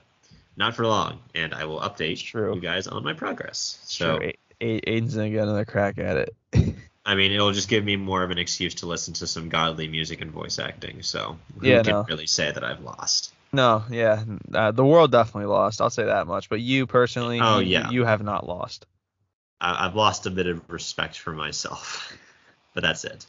not 0.57 0.75
for 0.75 0.85
long. 0.85 1.19
And 1.33 1.53
I 1.55 1.65
will 1.65 1.79
update 1.79 2.21
true. 2.23 2.53
you 2.53 2.61
guys 2.61 2.85
on 2.87 3.03
my 3.03 3.13
progress. 3.13 3.79
So 3.83 4.19
A- 4.21 4.35
Aiden's 4.61 5.15
gonna 5.15 5.29
get 5.29 5.43
another 5.43 5.65
crack 5.65 5.97
at 5.97 6.17
it. 6.17 6.35
I 7.05 7.15
mean, 7.15 7.31
it'll 7.31 7.51
just 7.51 7.67
give 7.69 7.83
me 7.83 7.95
more 7.95 8.21
of 8.23 8.29
an 8.29 8.37
excuse 8.37 8.75
to 8.75 8.85
listen 8.85 9.13
to 9.15 9.27
some 9.27 9.49
godly 9.49 9.87
music 9.87 10.21
and 10.21 10.29
voice 10.29 10.59
acting. 10.59 11.01
So 11.01 11.37
who 11.59 11.67
Yeah, 11.67 11.81
can 11.81 11.93
no. 11.93 12.03
really 12.07 12.27
say 12.27 12.51
that 12.51 12.63
I've 12.63 12.81
lost? 12.81 13.33
No, 13.53 13.83
yeah, 13.89 14.23
uh, 14.53 14.71
the 14.71 14.85
world 14.85 15.11
definitely 15.11 15.47
lost. 15.47 15.81
I'll 15.81 15.89
say 15.89 16.05
that 16.05 16.27
much. 16.27 16.49
But 16.49 16.61
you 16.61 16.87
personally, 16.87 17.39
Oh, 17.41 17.59
you- 17.59 17.67
yeah. 17.73 17.89
you 17.89 18.05
have 18.05 18.23
not 18.23 18.47
lost. 18.47 18.85
I, 19.59 19.85
I've 19.85 19.95
lost 19.95 20.25
a 20.25 20.31
bit 20.31 20.47
of 20.47 20.61
respect 20.69 21.19
for 21.19 21.31
myself, 21.33 22.15
but 22.73 22.81
that's 22.83 23.03
it. 23.05 23.25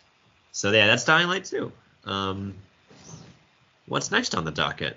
So 0.53 0.71
yeah, 0.71 0.87
that's 0.87 1.05
Dying 1.05 1.29
Light 1.29 1.45
too. 1.45 1.73
Um, 2.05 2.55
what's 3.87 4.11
next 4.11 4.35
on 4.35 4.45
the 4.45 4.51
docket? 4.51 4.97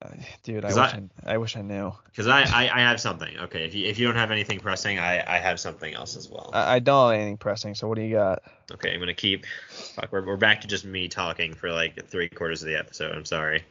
Uh, 0.00 0.08
Dude, 0.42 0.64
I 0.64 0.68
wish 0.68 0.76
I- 0.76 1.02
I, 1.24 1.34
I 1.34 1.38
wish 1.38 1.56
I 1.56 1.62
knew. 1.62 1.92
Because 2.06 2.26
I, 2.26 2.42
I, 2.42 2.70
I 2.74 2.80
have 2.80 3.00
something. 3.00 3.38
Okay, 3.38 3.64
if 3.64 3.74
you, 3.74 3.86
if 3.86 3.98
you 4.00 4.06
don't 4.06 4.16
have 4.16 4.30
anything 4.32 4.58
pressing, 4.58 4.98
I, 4.98 5.22
I 5.26 5.38
have 5.38 5.60
something 5.60 5.94
else 5.94 6.16
as 6.16 6.28
well. 6.28 6.50
I, 6.52 6.74
I 6.74 6.78
don't 6.80 7.12
have 7.12 7.20
anything 7.20 7.36
pressing. 7.36 7.74
So 7.76 7.86
what 7.88 7.94
do 7.96 8.02
you 8.02 8.16
got? 8.16 8.42
Okay, 8.72 8.92
I'm 8.92 8.98
gonna 9.00 9.14
keep. 9.14 9.46
Fuck, 9.70 10.10
we're, 10.12 10.26
we're 10.26 10.36
back 10.36 10.60
to 10.62 10.66
just 10.68 10.84
me 10.84 11.06
talking 11.08 11.54
for 11.54 11.70
like 11.70 12.06
three 12.08 12.28
quarters 12.28 12.62
of 12.62 12.68
the 12.68 12.76
episode. 12.78 13.14
I'm 13.14 13.24
sorry. 13.24 13.64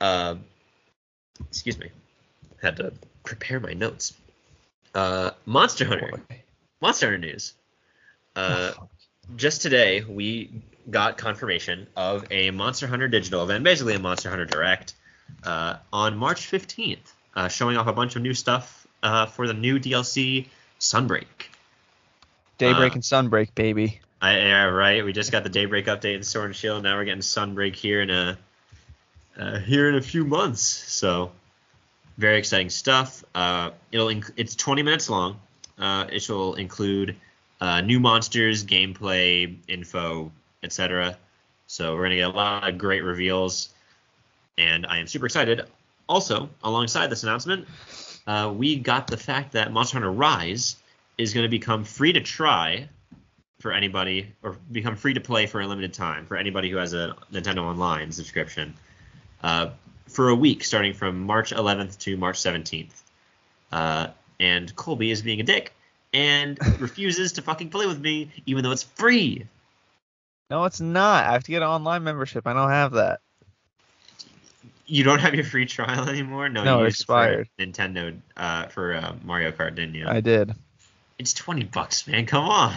Um, 0.00 0.44
excuse 1.48 1.78
me. 1.78 1.90
Had 2.62 2.76
to 2.76 2.92
prepare 3.24 3.60
my 3.60 3.72
notes. 3.72 4.14
Uh, 4.94 5.30
Monster 5.46 5.84
Hunter. 5.84 6.22
Monster 6.80 7.06
Hunter 7.06 7.18
news. 7.18 7.54
Uh, 8.34 8.72
just 9.36 9.62
today 9.62 10.02
we 10.02 10.50
got 10.88 11.18
confirmation 11.18 11.86
of 11.96 12.26
a 12.30 12.50
Monster 12.50 12.86
Hunter 12.86 13.08
digital 13.08 13.42
event, 13.42 13.64
basically 13.64 13.94
a 13.94 13.98
Monster 13.98 14.30
Hunter 14.30 14.46
Direct, 14.46 14.94
uh, 15.44 15.76
on 15.92 16.16
March 16.16 16.50
15th, 16.50 16.98
uh, 17.36 17.48
showing 17.48 17.76
off 17.76 17.86
a 17.86 17.92
bunch 17.92 18.16
of 18.16 18.22
new 18.22 18.34
stuff 18.34 18.86
uh, 19.02 19.26
for 19.26 19.46
the 19.46 19.54
new 19.54 19.78
DLC 19.78 20.46
Sunbreak. 20.80 21.24
Daybreak 22.58 22.92
uh, 22.92 22.94
and 22.94 23.02
Sunbreak, 23.02 23.54
baby. 23.54 24.00
I, 24.20 24.36
yeah, 24.36 24.64
right. 24.64 25.04
We 25.04 25.12
just 25.12 25.32
got 25.32 25.44
the 25.44 25.50
Daybreak 25.50 25.86
update 25.86 26.16
in 26.16 26.22
Sword 26.22 26.46
and 26.46 26.56
Shield. 26.56 26.82
Now 26.82 26.96
we're 26.96 27.04
getting 27.04 27.22
Sunbreak 27.22 27.74
here 27.74 28.02
in 28.02 28.10
a 28.10 28.38
uh, 29.40 29.58
here 29.58 29.88
in 29.88 29.94
a 29.94 30.02
few 30.02 30.24
months. 30.24 30.60
So 30.60 31.32
very 32.18 32.38
exciting 32.38 32.70
stuff. 32.70 33.24
Uh, 33.34 33.70
it'll 33.90 34.08
inc- 34.08 34.32
it's 34.36 34.54
20 34.54 34.82
minutes 34.82 35.08
long. 35.08 35.40
Uh, 35.78 36.06
it 36.12 36.28
will 36.28 36.54
include 36.54 37.16
uh, 37.60 37.80
new 37.80 37.98
monsters, 37.98 38.64
gameplay, 38.64 39.56
info, 39.66 40.30
etc. 40.62 41.16
So 41.66 41.96
we're 41.96 42.04
gonna 42.04 42.16
get 42.16 42.30
a 42.30 42.36
lot 42.36 42.68
of 42.68 42.76
great 42.78 43.02
reveals, 43.02 43.70
and 44.58 44.86
I 44.86 44.98
am 44.98 45.06
super 45.06 45.26
excited. 45.26 45.62
Also, 46.08 46.50
alongside 46.62 47.08
this 47.08 47.22
announcement, 47.22 47.66
uh, 48.26 48.52
we 48.54 48.76
got 48.76 49.06
the 49.06 49.16
fact 49.16 49.52
that 49.52 49.72
Monster 49.72 49.96
Hunter 49.96 50.10
Rise 50.10 50.76
is 51.16 51.32
going 51.32 51.44
to 51.44 51.48
become 51.48 51.84
free 51.84 52.12
to 52.12 52.20
try 52.20 52.88
for 53.60 53.72
anybody, 53.72 54.34
or 54.42 54.56
become 54.72 54.96
free 54.96 55.14
to 55.14 55.20
play 55.20 55.46
for 55.46 55.60
a 55.60 55.66
limited 55.66 55.92
time 55.92 56.26
for 56.26 56.36
anybody 56.36 56.68
who 56.68 56.78
has 56.78 56.94
a 56.94 57.14
Nintendo 57.32 57.62
Online 57.62 58.10
subscription 58.10 58.74
uh, 59.42 59.70
for 60.08 60.28
a 60.28 60.34
week, 60.34 60.64
starting 60.64 60.94
from 60.94 61.22
March 61.24 61.52
11th 61.52 61.98
to 62.00 62.16
March 62.16 62.38
17th. 62.38 62.90
Uh, 63.72 64.08
and 64.38 64.74
Colby 64.74 65.10
is 65.10 65.22
being 65.22 65.40
a 65.40 65.44
dick 65.44 65.72
and 66.12 66.58
refuses 66.80 67.32
to 67.34 67.42
fucking 67.42 67.70
play 67.70 67.86
with 67.86 68.00
me, 68.00 68.30
even 68.46 68.64
though 68.64 68.72
it's 68.72 68.82
free. 68.82 69.46
No, 70.50 70.64
it's 70.64 70.80
not. 70.80 71.24
I 71.26 71.32
have 71.32 71.44
to 71.44 71.50
get 71.52 71.62
an 71.62 71.68
online 71.68 72.02
membership. 72.02 72.46
I 72.46 72.52
don't 72.52 72.70
have 72.70 72.92
that. 72.92 73.20
You 74.86 75.04
don't 75.04 75.20
have 75.20 75.34
your 75.36 75.44
free 75.44 75.66
trial 75.66 76.08
anymore? 76.08 76.48
No, 76.48 76.64
No, 76.64 76.78
you 76.80 76.86
it 76.86 76.88
expired. 76.88 77.48
Nintendo 77.58 78.18
uh, 78.36 78.66
for 78.66 78.94
uh, 78.94 79.14
Mario 79.22 79.52
Kart, 79.52 79.76
didn't 79.76 79.94
you? 79.94 80.06
I 80.08 80.20
did. 80.20 80.52
It's 81.18 81.32
20 81.34 81.64
bucks, 81.64 82.08
man. 82.08 82.26
Come 82.26 82.44
on. 82.44 82.74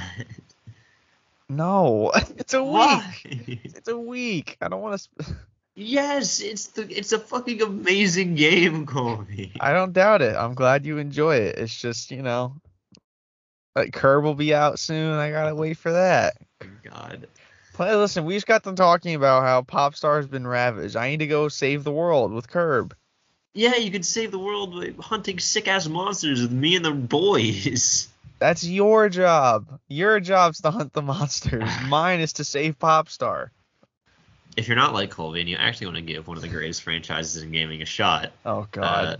No, 1.49 2.11
it's 2.38 2.53
a 2.53 2.64
week. 2.64 2.74
Why? 2.74 3.16
It's 3.26 3.88
a 3.88 3.97
week. 3.97 4.57
I 4.61 4.68
don't 4.68 4.82
want 4.82 4.93
to. 4.93 4.99
Sp- 5.01 5.34
yes, 5.76 6.42
it's 6.42 6.68
the 6.68 6.84
it's 6.90 7.12
a 7.12 7.20
fucking 7.20 7.62
amazing 7.62 8.36
game, 8.36 8.86
Colby. 8.86 9.54
I 9.60 9.74
don't 9.74 9.94
doubt 9.94 10.22
it. 10.22 10.36
I'm 10.36 10.54
glad 10.54 10.86
you 10.86 10.98
enjoy 10.98 11.38
it. 11.38 11.58
It's 11.58 11.80
just 11.80 12.12
you 12.12 12.22
know, 12.22 12.56
like 13.76 13.94
Kirb 13.94 14.24
will 14.24 14.36
be 14.36 14.54
out 14.54 14.80
soon. 14.80 15.14
I 15.14 15.32
gotta 15.32 15.56
wait 15.56 15.78
for 15.78 15.92
that. 15.92 16.36
Oh 16.62 16.68
God. 16.84 17.28
Play. 17.74 17.96
Listen, 17.96 18.26
we 18.26 18.36
just 18.36 18.46
got 18.46 18.64
them 18.64 18.76
talking 18.76 19.16
about 19.16 19.44
how 19.44 19.62
Popstar 19.64 20.18
has 20.18 20.28
been 20.28 20.46
ravaged. 20.46 20.96
I 20.96 21.10
need 21.10 21.18
to 21.18 21.28
go 21.28 21.48
save 21.48 21.84
the 21.84 21.92
world 21.92 22.32
with 22.32 22.48
Kirb. 22.48 22.94
Yeah, 23.56 23.76
you 23.76 23.92
could 23.92 24.06
save 24.06 24.32
the 24.32 24.40
world 24.40 24.76
by 24.76 24.94
hunting 25.00 25.40
sick 25.40 25.68
ass 25.68 25.88
monsters 25.88 26.42
with 26.42 26.52
me 26.52 26.76
and 26.76 26.86
the 26.86 26.92
boys. 26.92 28.08
That's 28.40 28.64
your 28.64 29.10
job. 29.10 29.80
Your 29.88 30.20
job's 30.20 30.62
to 30.62 30.72
hunt 30.72 30.94
the 30.94 31.02
monsters. 31.04 31.70
Mine 31.88 32.20
is 32.20 32.34
to 32.34 32.44
save 32.44 32.78
Popstar. 32.78 33.50
If 34.56 34.68
you're 34.68 34.78
not 34.78 34.93
like 34.93 35.10
Colby 35.10 35.39
and 35.41 35.49
you 35.49 35.56
actually 35.58 35.88
want 35.88 35.97
to 35.97 36.04
give 36.04 36.28
one 36.28 36.38
of 36.38 36.43
the 36.43 36.49
greatest 36.49 36.84
franchises 36.84 37.41
in 37.41 37.51
gaming 37.51 37.82
a 37.82 37.86
shot, 37.86 38.32
Oh 38.45 38.68
God, 38.72 39.06
Uh, 39.06 39.18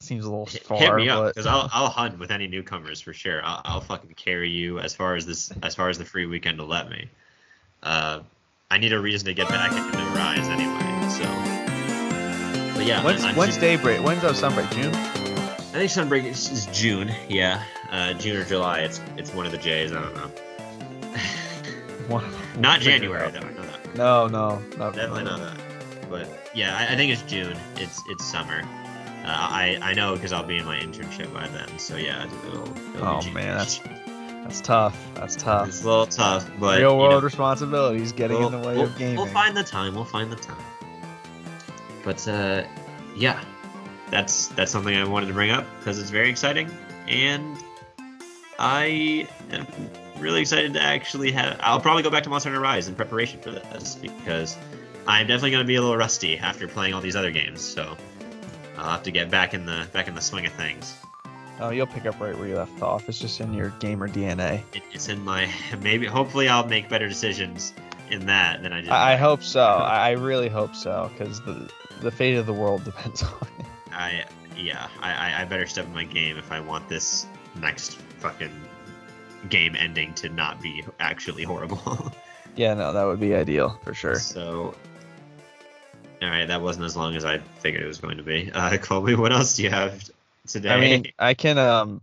seems 0.00 0.24
a 0.24 0.30
little 0.30 0.46
far. 0.46 0.78
hit 0.78 0.94
me 0.94 1.08
up 1.08 1.24
but 1.24 1.34
because 1.34 1.46
I'll 1.46 1.68
I'll 1.72 1.88
hunt 1.88 2.18
with 2.18 2.30
any 2.30 2.46
newcomers 2.46 3.00
for 3.00 3.12
sure. 3.12 3.44
I'll, 3.44 3.60
I'll 3.64 3.80
fucking 3.80 4.14
carry 4.16 4.48
you 4.50 4.78
as 4.78 4.94
far 4.94 5.14
as 5.16 5.26
this 5.26 5.52
as 5.62 5.74
far 5.74 5.88
as 5.90 5.98
the 5.98 6.04
free 6.04 6.26
weekend 6.26 6.58
will 6.58 6.66
let 6.68 6.88
me. 6.90 7.08
Uh, 7.82 8.20
I 8.70 8.78
need 8.78 8.92
a 8.92 8.98
reason 8.98 9.26
to 9.26 9.34
get 9.34 9.48
back 9.48 9.70
into 9.72 9.96
New 9.98 10.08
Rise 10.14 10.48
anyway. 10.48 11.08
So, 11.10 12.76
but 12.78 12.86
yeah, 12.86 13.04
when's 13.04 13.24
I'm 13.24 13.36
when's 13.36 13.54
super- 13.54 13.66
daybreak? 13.66 14.02
When's 14.02 14.24
our 14.24 14.32
sunbreak? 14.32 14.70
June. 14.72 14.94
I 14.94 15.80
think 15.80 15.90
Sunbreak 15.90 16.24
is, 16.24 16.50
is 16.50 16.66
June. 16.72 17.10
Yeah, 17.28 17.62
uh, 17.90 18.14
June 18.14 18.38
or 18.38 18.44
July. 18.46 18.80
It's 18.80 19.00
it's 19.18 19.34
one 19.34 19.44
of 19.44 19.52
the 19.52 19.58
J's. 19.58 19.92
I 19.92 20.00
don't 20.00 20.14
know. 20.14 20.30
One- 22.08 22.24
Not 22.58 22.80
January 22.80 23.30
though. 23.30 23.40
I 24.00 24.04
know 24.04 24.28
that. 24.28 24.32
No, 24.32 24.58
no, 24.58 24.76
not 24.76 24.94
Definitely 24.94 25.24
not 25.24 25.40
that. 25.40 26.10
But 26.10 26.50
yeah, 26.54 26.76
I, 26.76 26.92
I 26.92 26.96
think 26.96 27.12
it's 27.12 27.22
June. 27.22 27.56
It's 27.76 28.02
it's 28.08 28.24
summer. 28.24 28.62
Uh, 29.24 29.28
I 29.28 29.78
I 29.82 29.94
know 29.94 30.14
because 30.14 30.32
I'll 30.32 30.44
be 30.46 30.56
in 30.56 30.64
my 30.64 30.78
internship 30.78 31.32
by 31.34 31.48
then. 31.48 31.78
So 31.78 31.96
yeah, 31.96 32.26
it'll. 32.46 32.62
it'll 32.94 33.06
Oh, 33.06 33.30
man, 33.32 33.56
that's 33.56 33.78
That's 34.44 34.60
tough. 34.60 34.96
That's 35.14 35.34
tough. 35.34 35.68
it's 35.68 35.82
a 35.82 35.86
little 35.88 36.06
tough, 36.06 36.48
but 36.60 36.78
Real 36.78 36.92
you 36.92 36.96
world 36.98 37.12
know, 37.14 37.20
responsibilities 37.20 38.12
getting 38.12 38.38
we'll, 38.38 38.54
in 38.54 38.60
the 38.62 38.68
way 38.68 38.76
we'll- 38.76 38.84
of 38.86 38.96
gaming. 38.96 39.16
We'll 39.16 39.26
find 39.26 39.56
the 39.56 39.64
time. 39.64 39.94
We'll 39.94 40.04
find 40.04 40.30
the 40.30 40.36
time. 40.36 40.56
But 42.04 42.26
uh, 42.28 42.62
yeah, 43.16 43.42
that's 44.10 44.46
that's 44.48 44.70
something 44.70 44.96
I 44.96 45.02
wanted 45.04 45.26
to 45.26 45.34
bring 45.34 45.50
up 45.50 45.64
because 45.80 45.98
it's 45.98 46.10
very 46.10 46.30
exciting, 46.30 46.70
and 47.08 47.56
I 48.60 49.26
am 49.50 49.66
really 50.20 50.40
excited 50.40 50.74
to 50.74 50.82
actually 50.82 51.32
have. 51.32 51.58
I'll 51.62 51.80
probably 51.80 52.02
go 52.02 52.10
back 52.10 52.22
to 52.24 52.30
Monster 52.30 52.50
Hunter 52.50 52.62
Rise 52.62 52.88
in 52.88 52.94
preparation 52.94 53.40
for 53.40 53.50
this 53.50 53.94
because 53.96 54.56
I'm 55.06 55.26
definitely 55.26 55.50
going 55.52 55.64
to 55.64 55.66
be 55.68 55.76
a 55.76 55.80
little 55.80 55.96
rusty 55.96 56.38
after 56.38 56.66
playing 56.68 56.94
all 56.94 57.00
these 57.00 57.16
other 57.16 57.30
games. 57.30 57.60
So 57.60 57.96
I'll 58.78 58.90
have 58.90 59.02
to 59.04 59.10
get 59.10 59.30
back 59.30 59.54
in 59.54 59.66
the 59.66 59.86
back 59.92 60.08
in 60.08 60.14
the 60.14 60.20
swing 60.20 60.46
of 60.46 60.52
things. 60.52 60.94
Oh, 61.58 61.70
you'll 61.70 61.86
pick 61.86 62.04
up 62.04 62.20
right 62.20 62.36
where 62.38 62.48
you 62.48 62.56
left 62.56 62.82
off. 62.82 63.08
It's 63.08 63.18
just 63.18 63.40
in 63.40 63.54
your 63.54 63.70
gamer 63.80 64.08
DNA. 64.08 64.62
It, 64.74 64.82
it's 64.92 65.08
in 65.08 65.24
my 65.24 65.50
maybe. 65.80 66.06
Hopefully, 66.06 66.48
I'll 66.48 66.66
make 66.66 66.88
better 66.90 67.08
decisions 67.08 67.72
in 68.10 68.26
that 68.26 68.62
than 68.62 68.72
I 68.72 68.80
did. 68.82 68.90
I, 68.90 69.14
I 69.14 69.16
hope 69.16 69.42
so. 69.42 69.62
I, 69.62 70.10
really 70.12 70.48
hope 70.48 70.74
so, 70.76 71.10
because 71.12 71.40
the 71.42 71.70
the 72.02 72.10
fate 72.10 72.36
of 72.36 72.44
the 72.46 72.52
world 72.52 72.84
depends 72.84 73.22
on 73.22 73.48
it. 73.58 73.66
I 73.90 74.24
yeah, 74.56 74.88
I, 75.00 75.12
I- 75.12 75.42
I 75.42 75.44
better 75.46 75.66
step 75.66 75.86
in 75.86 75.92
my 75.94 76.04
game 76.04 76.36
if 76.36 76.52
I 76.52 76.60
want 76.60 76.88
this 76.88 77.26
next 77.58 77.94
fucking 78.18 78.52
game 79.48 79.76
ending 79.76 80.14
to 80.14 80.28
not 80.28 80.60
be 80.60 80.84
actually 81.00 81.44
horrible. 81.44 82.12
Yeah, 82.56 82.72
no, 82.72 82.94
that 82.94 83.04
would 83.04 83.20
be 83.20 83.34
ideal 83.34 83.78
for 83.84 83.92
sure. 83.92 84.14
so, 84.14 84.74
all 86.22 86.28
right, 86.28 86.46
that 86.46 86.62
wasn't 86.62 86.86
as 86.86 86.96
long 86.96 87.14
as 87.14 87.22
I 87.22 87.38
figured 87.60 87.82
it 87.82 87.86
was 87.86 87.98
going 87.98 88.16
to 88.16 88.22
be. 88.22 88.50
Uh, 88.54 88.78
Colby, 88.78 89.14
what 89.14 89.30
else 89.30 89.56
do 89.56 89.62
you 89.62 89.68
have 89.68 90.10
today? 90.46 90.70
I 90.70 90.80
mean, 90.80 91.04
I 91.18 91.34
can 91.34 91.58
um, 91.58 92.00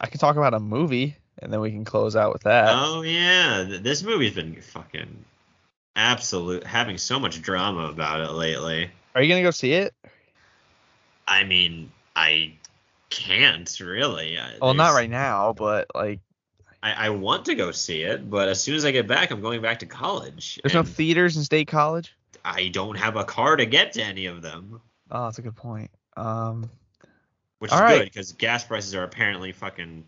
I 0.00 0.06
can 0.06 0.20
talk 0.20 0.36
about 0.36 0.54
a 0.54 0.60
movie, 0.60 1.16
and 1.40 1.52
then 1.52 1.60
we 1.60 1.72
can 1.72 1.84
close 1.84 2.14
out 2.14 2.32
with 2.32 2.44
that. 2.44 2.68
oh 2.70 3.02
yeah, 3.02 3.64
this 3.80 4.04
movie's 4.04 4.34
been 4.34 4.54
fucking 4.54 5.24
absolute 5.96 6.64
having 6.64 6.96
so 6.96 7.18
much 7.18 7.42
drama 7.42 7.86
about 7.86 8.20
it 8.20 8.30
lately. 8.30 8.88
Are 9.16 9.22
you 9.22 9.28
gonna 9.28 9.42
go 9.42 9.50
see 9.50 9.72
it? 9.72 9.92
I 11.26 11.42
mean, 11.42 11.90
I 12.14 12.52
can't 13.10 13.80
really. 13.80 14.38
Well, 14.62 14.74
not 14.74 14.94
right 14.94 15.10
now, 15.10 15.52
but 15.52 15.88
like, 15.94 16.20
I, 16.82 17.06
I 17.06 17.08
want 17.10 17.44
to 17.46 17.54
go 17.54 17.72
see 17.72 18.02
it, 18.02 18.28
but 18.30 18.48
as 18.48 18.62
soon 18.62 18.74
as 18.74 18.84
I 18.84 18.90
get 18.90 19.06
back, 19.06 19.30
I'm 19.30 19.40
going 19.42 19.60
back 19.60 19.80
to 19.80 19.86
college. 19.86 20.58
there's 20.62 20.74
no 20.74 20.82
theaters 20.82 21.36
in 21.36 21.44
State 21.44 21.68
College. 21.68 22.14
I 22.44 22.68
don't 22.68 22.96
have 22.96 23.16
a 23.16 23.24
car 23.24 23.56
to 23.56 23.66
get 23.66 23.92
to 23.94 24.02
any 24.02 24.26
of 24.26 24.40
them, 24.42 24.80
Oh, 25.10 25.24
that's 25.24 25.38
a 25.38 25.42
good 25.42 25.56
point. 25.56 25.90
Um, 26.16 26.70
which 27.58 27.72
is 27.72 27.78
right. 27.78 27.98
good 27.98 28.04
because 28.04 28.32
gas 28.32 28.64
prices 28.64 28.94
are 28.94 29.02
apparently 29.02 29.52
fucking 29.52 30.04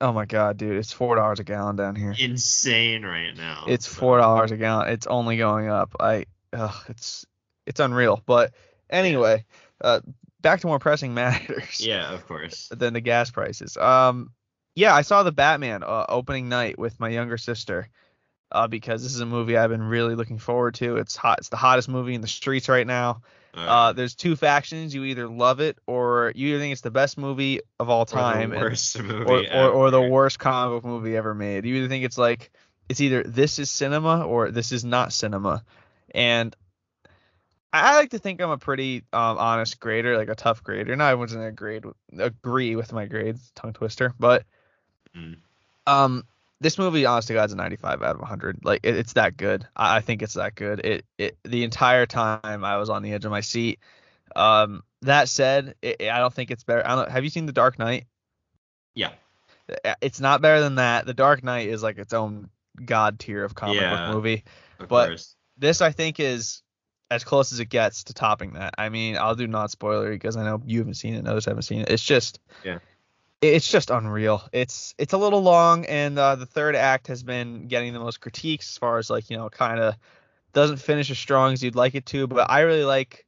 oh 0.00 0.12
my 0.12 0.26
God, 0.26 0.58
dude, 0.58 0.76
it's 0.76 0.92
four 0.92 1.16
dollars 1.16 1.40
a 1.40 1.44
gallon 1.44 1.76
down 1.76 1.94
here. 1.96 2.14
insane 2.18 3.04
right 3.06 3.34
now. 3.34 3.64
It's 3.68 3.86
so- 3.88 4.00
four 4.00 4.18
dollars 4.18 4.50
a 4.50 4.56
gallon. 4.58 4.88
It's 4.88 5.06
only 5.06 5.36
going 5.38 5.68
up. 5.68 5.96
I, 6.00 6.26
ugh, 6.52 6.74
it's 6.88 7.24
it's 7.66 7.80
unreal. 7.80 8.22
But 8.26 8.52
anyway, 8.90 9.44
uh, 9.80 10.00
back 10.42 10.60
to 10.60 10.66
more 10.66 10.78
pressing 10.78 11.14
matters. 11.14 11.80
Yeah, 11.80 12.12
of 12.12 12.26
course. 12.26 12.68
than 12.68 12.92
the 12.92 13.00
gas 13.00 13.30
prices. 13.30 13.76
Um, 13.78 14.32
yeah, 14.74 14.94
I 14.94 15.02
saw 15.02 15.22
the 15.22 15.32
Batman 15.32 15.82
uh, 15.82 16.06
opening 16.08 16.48
night 16.48 16.78
with 16.78 16.98
my 17.00 17.08
younger 17.08 17.38
sister. 17.38 17.88
Uh, 18.52 18.68
because 18.68 19.02
this 19.02 19.14
is 19.14 19.20
a 19.20 19.26
movie 19.26 19.56
I've 19.56 19.70
been 19.70 19.82
really 19.82 20.14
looking 20.14 20.38
forward 20.38 20.74
to. 20.76 20.98
It's 20.98 21.16
hot. 21.16 21.38
It's 21.38 21.48
the 21.48 21.56
hottest 21.56 21.88
movie 21.88 22.14
in 22.14 22.20
the 22.20 22.28
streets 22.28 22.68
right 22.68 22.86
now. 22.86 23.22
Uh, 23.56 23.92
there's 23.92 24.14
two 24.14 24.36
factions. 24.36 24.94
You 24.94 25.04
either 25.04 25.28
love 25.28 25.60
it 25.60 25.78
or 25.86 26.32
you 26.34 26.48
either 26.48 26.58
think 26.58 26.72
it's 26.72 26.80
the 26.80 26.90
best 26.90 27.16
movie 27.16 27.60
of 27.78 27.88
all 27.88 28.04
time, 28.04 28.52
or 28.52 28.56
the 28.56 28.60
worst 28.60 28.98
movie 29.02 29.48
or, 29.48 29.66
or, 29.66 29.70
or 29.70 29.90
the 29.90 30.00
worst 30.00 30.38
comic 30.38 30.82
book 30.82 30.88
movie 30.88 31.16
ever 31.16 31.34
made. 31.34 31.64
You 31.64 31.76
either 31.76 31.88
think 31.88 32.04
it's 32.04 32.18
like 32.18 32.50
it's 32.88 33.00
either 33.00 33.22
this 33.22 33.58
is 33.58 33.70
cinema 33.70 34.26
or 34.26 34.50
this 34.50 34.72
is 34.72 34.84
not 34.84 35.12
cinema. 35.12 35.64
And 36.12 36.54
I 37.72 37.92
I 37.92 37.96
like 37.96 38.10
to 38.10 38.18
think 38.18 38.40
I'm 38.40 38.50
a 38.50 38.58
pretty 38.58 39.04
um, 39.12 39.38
honest 39.38 39.78
grader, 39.78 40.16
like 40.16 40.28
a 40.28 40.34
tough 40.34 40.62
grader. 40.62 40.96
Not 40.96 41.12
everyone's 41.12 41.32
gonna 41.32 41.52
grade 41.52 41.84
agree 42.18 42.76
with 42.76 42.92
my 42.92 43.06
grades, 43.06 43.52
tongue 43.54 43.72
twister, 43.72 44.12
but 44.18 44.44
Mm. 45.16 45.36
um, 45.86 46.24
this 46.60 46.78
movie, 46.78 47.04
honest 47.04 47.28
to 47.28 47.34
God, 47.34 47.44
is 47.46 47.52
a 47.52 47.56
95 47.56 48.02
out 48.02 48.14
of 48.14 48.20
100. 48.20 48.64
Like 48.64 48.80
it, 48.84 48.96
it's 48.96 49.14
that 49.14 49.36
good. 49.36 49.66
I, 49.76 49.96
I 49.96 50.00
think 50.00 50.22
it's 50.22 50.34
that 50.34 50.54
good. 50.54 50.80
It 50.84 51.04
it 51.18 51.36
the 51.44 51.64
entire 51.64 52.06
time 52.06 52.64
I 52.64 52.76
was 52.78 52.88
on 52.90 53.02
the 53.02 53.12
edge 53.12 53.24
of 53.24 53.30
my 53.30 53.40
seat. 53.42 53.80
Um, 54.34 54.82
that 55.02 55.28
said, 55.28 55.74
it, 55.82 56.02
I 56.02 56.18
don't 56.18 56.32
think 56.32 56.50
it's 56.50 56.64
better. 56.64 56.86
I 56.86 56.94
don't. 56.94 57.10
Have 57.10 57.24
you 57.24 57.30
seen 57.30 57.46
The 57.46 57.52
Dark 57.52 57.78
Knight? 57.78 58.06
Yeah. 58.94 59.10
Uh, 59.84 59.94
It's 60.00 60.20
not 60.20 60.40
better 60.42 60.60
than 60.60 60.76
that. 60.76 61.06
The 61.06 61.14
Dark 61.14 61.42
Knight 61.44 61.68
is 61.68 61.82
like 61.82 61.98
its 61.98 62.12
own 62.12 62.48
god 62.84 63.18
tier 63.18 63.44
of 63.44 63.54
comic 63.54 63.80
Yeah. 63.80 64.06
book 64.06 64.14
movie. 64.16 64.44
But- 64.78 65.08
course. 65.08 65.36
This 65.56 65.80
I 65.80 65.92
think 65.92 66.18
is 66.18 66.62
as 67.10 67.22
close 67.22 67.52
as 67.52 67.60
it 67.60 67.66
gets 67.66 68.04
to 68.04 68.14
topping 68.14 68.54
that. 68.54 68.74
I 68.76 68.88
mean, 68.88 69.16
I'll 69.16 69.36
do 69.36 69.46
not 69.46 69.70
spoilery 69.70 70.12
because 70.12 70.36
I 70.36 70.42
know 70.42 70.60
you 70.64 70.78
haven't 70.80 70.94
seen 70.94 71.14
it, 71.14 71.18
and 71.18 71.28
others 71.28 71.44
haven't 71.44 71.62
seen 71.62 71.82
it. 71.82 71.90
It's 71.90 72.02
just 72.02 72.40
Yeah. 72.64 72.78
It- 73.40 73.54
It's 73.54 73.70
just 73.70 73.90
unreal. 73.90 74.42
It's 74.52 74.94
it's 74.98 75.12
a 75.12 75.18
little 75.18 75.42
long, 75.42 75.84
and 75.86 76.18
uh, 76.18 76.36
the 76.36 76.46
third 76.46 76.76
act 76.76 77.08
has 77.08 77.22
been 77.22 77.68
getting 77.68 77.92
the 77.92 77.98
most 78.00 78.20
critiques 78.20 78.70
as 78.72 78.78
far 78.78 78.98
as 78.98 79.10
like 79.10 79.30
you 79.30 79.36
know, 79.36 79.48
kind 79.50 79.80
of 79.80 79.94
doesn't 80.52 80.76
finish 80.78 81.10
as 81.10 81.18
strong 81.18 81.52
as 81.52 81.62
you'd 81.62 81.74
like 81.76 81.94
it 81.94 82.06
to. 82.06 82.26
But 82.26 82.50
I 82.50 82.60
really 82.60 82.84
like, 82.84 83.26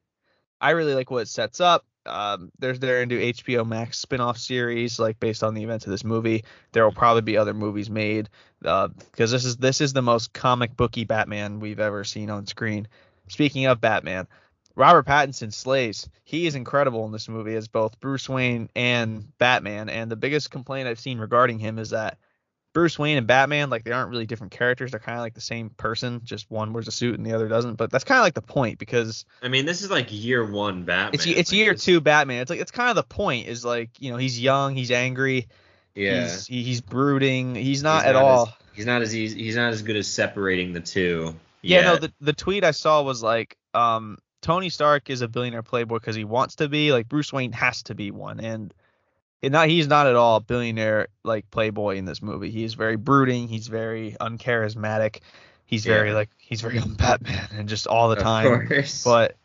I 0.61 0.70
really 0.70 0.94
like 0.94 1.11
what 1.11 1.22
it 1.22 1.28
sets 1.28 1.61
up. 1.61 1.84
Um, 2.07 2.52
there's 2.61 2.78
they're 2.78 3.02
into 3.02 3.16
HBO 3.18 3.66
Max 3.66 3.98
spin-off 3.98 4.38
series 4.38 5.00
like 5.00 5.18
based 5.18 5.42
on 5.42 5.54
the 5.54 5.64
events 5.64 5.86
of 5.86 5.90
this 5.90 6.04
movie. 6.04 6.44
There 6.70 6.84
will 6.84 6.92
probably 6.92 7.22
be 7.22 7.36
other 7.36 7.52
movies 7.54 7.90
made 7.90 8.28
because 8.61 9.30
this 9.32 9.44
is 9.44 9.57
this 9.57 9.80
is 9.80 9.92
the 9.92 10.02
most 10.02 10.32
comic 10.32 10.76
booky 10.76 11.04
Batman 11.04 11.59
we've 11.59 11.80
ever 11.80 12.04
seen 12.04 12.30
on 12.30 12.46
screen. 12.46 12.86
Speaking 13.28 13.66
of 13.66 13.80
Batman, 13.80 14.28
Robert 14.77 15.07
Pattinson 15.07 15.53
slays. 15.53 16.09
He 16.22 16.47
is 16.47 16.55
incredible 16.55 17.05
in 17.07 17.12
this 17.12 17.29
movie 17.29 17.55
as 17.55 17.66
both 17.66 17.99
Bruce 17.99 18.29
Wayne 18.29 18.68
and 18.77 19.37
Batman. 19.39 19.89
And 19.89 20.11
the 20.11 20.16
biggest 20.16 20.51
complaint 20.51 20.87
I've 20.87 21.01
seen 21.01 21.18
regarding 21.18 21.59
him 21.59 21.79
is 21.79 21.91
that 21.91 22.18
Bruce 22.74 22.99
Wayne 22.99 23.16
and 23.16 23.27
Batman, 23.27 23.70
like 23.70 23.85
they 23.85 23.93
aren't 23.93 24.11
really 24.11 24.27
different 24.27 24.53
characters. 24.53 24.91
They're 24.91 25.01
kind 25.01 25.16
of 25.16 25.22
like 25.22 25.33
the 25.33 25.41
same 25.41 25.70
person. 25.70 26.20
Just 26.24 26.51
one 26.51 26.74
wears 26.74 26.89
a 26.89 26.91
suit 26.91 27.14
and 27.16 27.24
the 27.24 27.33
other 27.33 27.49
doesn't. 27.49 27.77
But 27.77 27.91
that's 27.91 28.05
kind 28.05 28.18
of 28.18 28.24
like 28.24 28.35
the 28.35 28.43
point 28.43 28.79
because 28.79 29.24
I 29.43 29.49
mean, 29.49 29.64
this 29.64 29.81
is 29.81 29.91
like 29.91 30.09
year 30.11 30.45
one 30.45 30.85
Batman. 30.85 31.14
it's 31.14 31.27
it's 31.27 31.51
Like, 31.53 31.57
year 31.59 31.72
this- 31.72 31.83
two 31.85 32.03
Batman. 32.03 32.43
It's 32.43 32.51
like 32.51 32.61
it's 32.61 32.70
kind 32.70 32.91
of 32.91 32.97
the 32.97 33.03
point 33.03 33.47
is 33.49 33.64
like 33.64 33.91
you 33.99 34.11
know 34.11 34.18
he's 34.18 34.39
young, 34.39 34.74
he's 34.77 34.91
angry, 34.91 35.49
Yeah. 35.95 36.24
he's 36.24 36.47
he- 36.47 36.62
he's 36.64 36.83
brooding. 36.83 37.55
He's 37.55 37.83
not 37.83 38.03
He's 38.03 38.11
at 38.11 38.16
all. 38.16 38.49
As, 38.49 38.53
he's 38.74 38.87
not 38.87 39.01
as 39.01 39.16
easy. 39.16 39.43
He's 39.43 39.57
not 39.57 39.72
as 39.72 39.81
good 39.81 39.97
as 39.97 40.07
separating 40.07 40.74
the 40.74 40.81
two. 40.81 41.35
Yeah, 41.62 41.81
no, 41.81 41.97
the 41.97 42.12
the 42.20 42.35
tweet 42.35 42.62
I 42.62 42.72
saw 42.72 43.01
was 43.03 43.22
like, 43.22 43.57
um, 43.72 44.18
Tony 44.47 44.68
Stark 44.70 45.11
is 45.11 45.22
a 45.22 45.28
billionaire 45.28 45.64
playboy 45.64 45.97
because 45.97 46.14
he 46.14 46.24
wants 46.24 46.55
to 46.57 46.68
be. 46.68 46.92
Like 46.92 47.09
Bruce 47.09 47.32
Wayne 47.32 47.51
has 47.53 47.82
to 47.84 47.94
be 47.97 48.12
one, 48.12 48.38
and 48.38 48.72
and 49.42 49.53
not 49.53 49.68
he's 49.68 49.88
not 49.88 50.07
at 50.07 50.14
all 50.14 50.36
a 50.36 50.40
billionaire 50.40 51.09
like 51.24 51.51
playboy 51.51 51.97
in 51.97 52.05
this 52.05 52.22
movie. 52.22 52.51
He 52.51 52.62
is 52.62 52.74
very 52.74 52.97
brooding. 52.97 53.49
He's 53.49 53.66
very 53.66 54.16
uncharismatic. 54.20 55.18
He's 55.66 55.84
very 55.84 56.12
like 56.12 56.30
he's 56.38 56.61
very 56.61 56.78
on 56.84 56.94
Batman 56.94 57.49
and 57.57 57.68
just 57.68 57.88
all 57.88 58.09
the 58.09 58.16
Of 58.16 58.22
time. 58.22 58.68
course. 58.68 59.03
But 59.03 59.36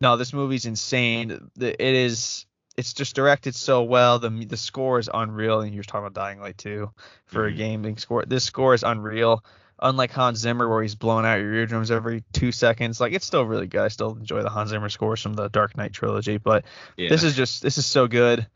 no, 0.00 0.16
this 0.16 0.32
movie's 0.32 0.64
insane. 0.64 1.50
It 1.58 1.80
is. 1.80 2.46
It's 2.76 2.92
just 2.92 3.16
directed 3.16 3.54
so 3.56 3.82
well. 3.82 4.18
The 4.20 4.28
the 4.30 4.56
score 4.56 4.98
is 5.00 5.10
unreal. 5.12 5.60
And 5.62 5.74
you're 5.74 5.82
talking 5.82 6.06
about 6.06 6.14
Dying 6.14 6.40
Light 6.40 6.58
2 6.58 6.88
for 7.24 7.50
Mhm. 7.50 7.52
a 7.52 7.56
gaming 7.56 7.96
score. 7.96 8.24
This 8.24 8.44
score 8.44 8.74
is 8.74 8.84
unreal. 8.84 9.42
Unlike 9.78 10.12
Hans 10.12 10.38
Zimmer, 10.38 10.66
where 10.68 10.80
he's 10.82 10.94
blowing 10.94 11.26
out 11.26 11.38
your 11.38 11.52
eardrums 11.52 11.90
every 11.90 12.24
two 12.32 12.50
seconds, 12.50 12.98
like 13.00 13.12
it's 13.12 13.26
still 13.26 13.44
really 13.44 13.66
good. 13.66 13.82
I 13.82 13.88
still 13.88 14.12
enjoy 14.16 14.42
the 14.42 14.48
Hans 14.48 14.70
Zimmer 14.70 14.88
scores 14.88 15.20
from 15.20 15.34
the 15.34 15.48
Dark 15.48 15.76
Knight 15.76 15.92
trilogy, 15.92 16.38
but 16.38 16.64
yeah. 16.96 17.10
this 17.10 17.22
is 17.22 17.36
just 17.36 17.62
this 17.62 17.76
is 17.76 17.84
so 17.84 18.06
good. 18.06 18.46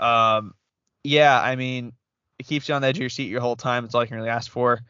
Um, 0.00 0.54
yeah, 1.04 1.38
I 1.38 1.56
mean, 1.56 1.92
it 2.38 2.46
keeps 2.46 2.66
you 2.68 2.74
on 2.74 2.80
the 2.82 2.88
edge 2.88 2.96
of 2.96 3.00
your 3.02 3.10
seat 3.10 3.28
your 3.28 3.42
whole 3.42 3.56
time. 3.56 3.84
It's 3.84 3.94
all 3.94 4.02
you 4.02 4.08
can 4.08 4.16
really 4.16 4.30
ask 4.30 4.50
for. 4.50 4.80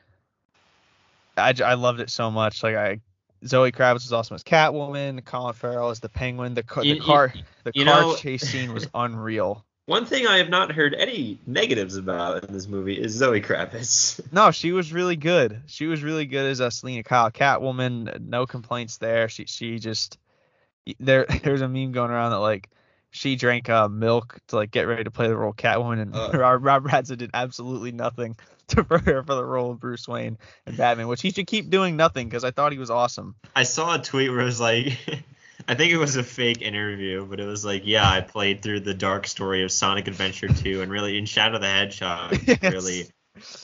I, 1.37 1.55
I 1.65 1.75
loved 1.75 2.01
it 2.01 2.11
so 2.11 2.31
much. 2.31 2.63
Like 2.63 2.77
I, 2.77 3.01
Zoe 3.45 3.73
Kravitz 3.73 3.95
was 3.95 4.13
awesome 4.13 4.35
as 4.37 4.45
Catwoman. 4.45 5.25
Colin 5.25 5.55
Farrell 5.55 5.91
as 5.91 5.99
the 6.01 6.09
Penguin. 6.09 6.55
The, 6.55 6.63
ca- 6.63 6.83
You- 6.83 6.95
the 6.95 7.01
you- 7.01 7.05
car 7.07 7.33
the 7.65 7.73
you 7.75 7.85
car 7.85 8.01
know- 8.03 8.15
chase 8.17 8.43
scene 8.43 8.73
was 8.73 8.89
unreal. 8.95 9.65
One 9.89 10.05
thing 10.05 10.27
I 10.27 10.37
have 10.37 10.51
not 10.51 10.71
heard 10.71 10.95
any 10.95 11.39
negatives 11.47 11.97
about 11.97 12.45
in 12.45 12.53
this 12.53 12.69
movie 12.69 13.01
is 13.01 13.13
Zoe 13.13 13.41
Kravitz. 13.41 14.21
No, 14.33 14.51
she 14.51 14.73
was 14.73 14.93
really 14.93 15.17
good. 15.17 15.63
She 15.65 15.87
was 15.87 16.03
really 16.03 16.27
good 16.27 16.45
as 16.45 16.61
a 16.61 16.71
Selina 16.71 17.03
Kyle 17.03 17.31
Catwoman. 17.31 18.21
No 18.21 18.45
complaints 18.45 18.99
there. 18.99 19.31
She 19.31 19.47
she 19.47 19.79
just 19.79 20.19
there. 21.01 21.25
There's 21.43 21.63
a 21.63 21.69
meme 21.69 21.93
going 21.93 22.11
around 22.11 22.33
that 22.33 22.41
like 22.41 22.69
she 23.13 23.37
drank 23.37 23.71
uh, 23.71 23.89
milk 23.89 24.39
to 24.49 24.57
like 24.57 24.71
get 24.71 24.83
ready 24.87 25.05
to 25.05 25.11
play 25.11 25.27
the 25.27 25.37
role 25.39 25.53
of 25.53 25.57
Catwoman, 25.57 26.03
and 26.03 26.15
Ugh. 26.15 26.35
Rob, 26.63 26.85
Pattinson 26.85 27.17
did 27.17 27.31
absolutely 27.33 27.93
nothing 27.93 28.37
to 28.67 28.85
prepare 28.85 29.23
for 29.23 29.37
the 29.37 29.45
role 29.45 29.71
of 29.71 29.81
Bruce 29.81 30.07
Wayne 30.07 30.37
and 30.67 30.77
Batman, 30.77 31.09
which 31.09 31.23
he 31.23 31.31
should 31.31 31.47
keep 31.47 31.71
doing 31.71 31.97
nothing 31.97 32.29
because 32.29 32.45
I 32.45 32.51
thought 32.51 32.73
he 32.73 32.79
was 32.79 32.91
awesome. 32.91 33.37
I 33.57 33.63
saw 33.63 33.95
a 33.95 34.03
tweet 34.03 34.31
where 34.31 34.41
it 34.41 34.45
was 34.45 34.61
like, 34.61 34.99
I 35.69 35.75
think 35.75 35.93
it 35.93 35.99
was 35.99 36.17
a 36.17 36.23
fake 36.23 36.63
interview, 36.63 37.27
but 37.27 37.41
it 37.41 37.45
was 37.45 37.63
like, 37.63 37.83
yeah, 37.85 38.09
I 38.09 38.23
played 38.23 38.63
through 38.63 38.81
the 38.81 38.95
dark 38.95 39.27
story 39.27 39.63
of 39.63 39.71
Sonic 39.71 40.09
Adventure 40.09 40.49
2 40.49 40.81
and 40.81 40.91
really 40.91 41.19
in 41.19 41.27
Shadow 41.27 41.59
the 41.59 41.67
Hedgehog 41.67 42.39
Yes. 42.47 42.63
really 42.63 43.05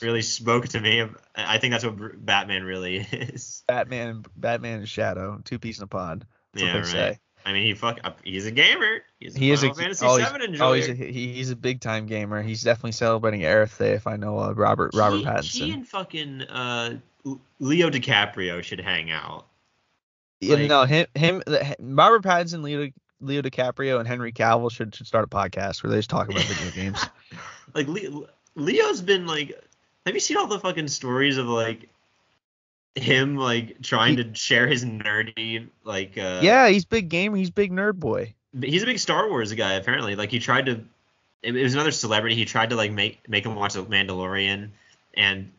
really 0.02 0.22
spoke 0.22 0.68
to 0.68 0.80
me. 0.80 1.08
I 1.34 1.58
think 1.58 1.72
that's 1.72 1.84
what 1.84 2.24
Batman 2.24 2.62
really 2.62 2.96
is. 3.12 3.62
Batman 3.66 4.24
Batman 4.36 4.80
and 4.80 4.88
Shadow, 4.88 5.40
two 5.44 5.58
peas 5.58 5.78
in 5.78 5.84
a 5.84 5.86
pod. 5.86 6.26
That's 6.52 6.64
yeah, 6.64 6.74
what 6.74 6.84
right. 6.84 6.86
say. 6.86 7.18
I 7.46 7.52
mean, 7.52 7.64
he 7.64 7.74
fuck. 7.74 8.00
He's 8.22 8.46
a 8.46 8.50
gamer. 8.50 9.00
He's 9.18 9.34
a 9.34 9.38
He 9.38 9.50
is 9.50 9.62
a 9.62 9.68
Final 9.68 9.82
Fantasy 9.82 10.06
oh, 10.06 10.16
he's, 10.16 10.28
enjoyer. 10.28 10.68
oh, 10.68 10.72
he's 10.72 10.88
a, 10.88 10.94
he, 10.94 11.32
he's 11.34 11.50
a 11.50 11.56
big 11.56 11.80
time 11.80 12.06
gamer. 12.06 12.42
He's 12.42 12.62
definitely 12.62 12.92
celebrating 12.92 13.44
Earth 13.44 13.78
Day 13.78 13.92
if 13.92 14.06
I 14.06 14.16
know 14.16 14.38
uh, 14.38 14.52
Robert 14.52 14.92
Robert 14.94 15.18
he, 15.18 15.24
Pattinson. 15.24 15.64
He 15.64 15.70
and 15.72 15.88
fucking 15.88 16.42
uh, 16.42 16.98
Leo 17.60 17.90
DiCaprio 17.90 18.62
should 18.62 18.80
hang 18.80 19.10
out. 19.10 19.46
Like- 20.50 20.68
no, 20.68 20.84
him, 20.84 21.06
him, 21.14 21.42
the- 21.46 21.76
Robert 21.78 22.22
Pattinson, 22.22 22.62
Leo, 22.62 22.90
Leo 23.20 23.42
DiCaprio, 23.42 23.98
and 23.98 24.08
Henry 24.08 24.32
Cavill 24.32 24.70
should, 24.70 24.94
should 24.94 25.06
start 25.06 25.24
a 25.24 25.28
podcast 25.28 25.82
where 25.82 25.90
they 25.90 25.98
just 25.98 26.10
talk 26.10 26.28
about 26.28 26.42
video 26.42 26.70
games. 26.70 27.04
like 27.74 27.86
Le- 27.88 28.26
Leo's 28.54 29.00
been 29.00 29.26
like 29.26 29.52
have 30.06 30.14
you 30.14 30.20
seen 30.20 30.36
all 30.36 30.46
the 30.46 30.58
fucking 30.60 30.88
stories 30.88 31.38
of 31.38 31.46
like 31.46 31.88
him 32.94 33.36
like 33.36 33.80
trying 33.82 34.16
to 34.16 34.34
share 34.34 34.66
his 34.66 34.84
nerdy 34.84 35.66
like 35.82 36.16
uh 36.16 36.40
yeah, 36.42 36.68
he's 36.68 36.84
big 36.84 37.08
gamer. 37.08 37.36
He's 37.36 37.50
big 37.50 37.72
nerd 37.72 37.94
boy. 37.94 38.34
he's 38.60 38.82
a 38.82 38.86
big 38.86 38.98
Star 38.98 39.28
Wars 39.28 39.52
guy 39.54 39.72
apparently 39.72 40.14
like 40.14 40.30
he 40.30 40.38
tried 40.38 40.66
to 40.66 40.84
it, 41.42 41.56
it 41.56 41.62
was 41.62 41.74
another 41.74 41.90
celebrity 41.90 42.36
he 42.36 42.44
tried 42.44 42.70
to 42.70 42.76
like 42.76 42.92
make 42.92 43.28
make 43.28 43.44
him 43.44 43.54
watch 43.56 43.74
the 43.74 43.84
Mandalorian 43.84 44.70
and 45.14 45.50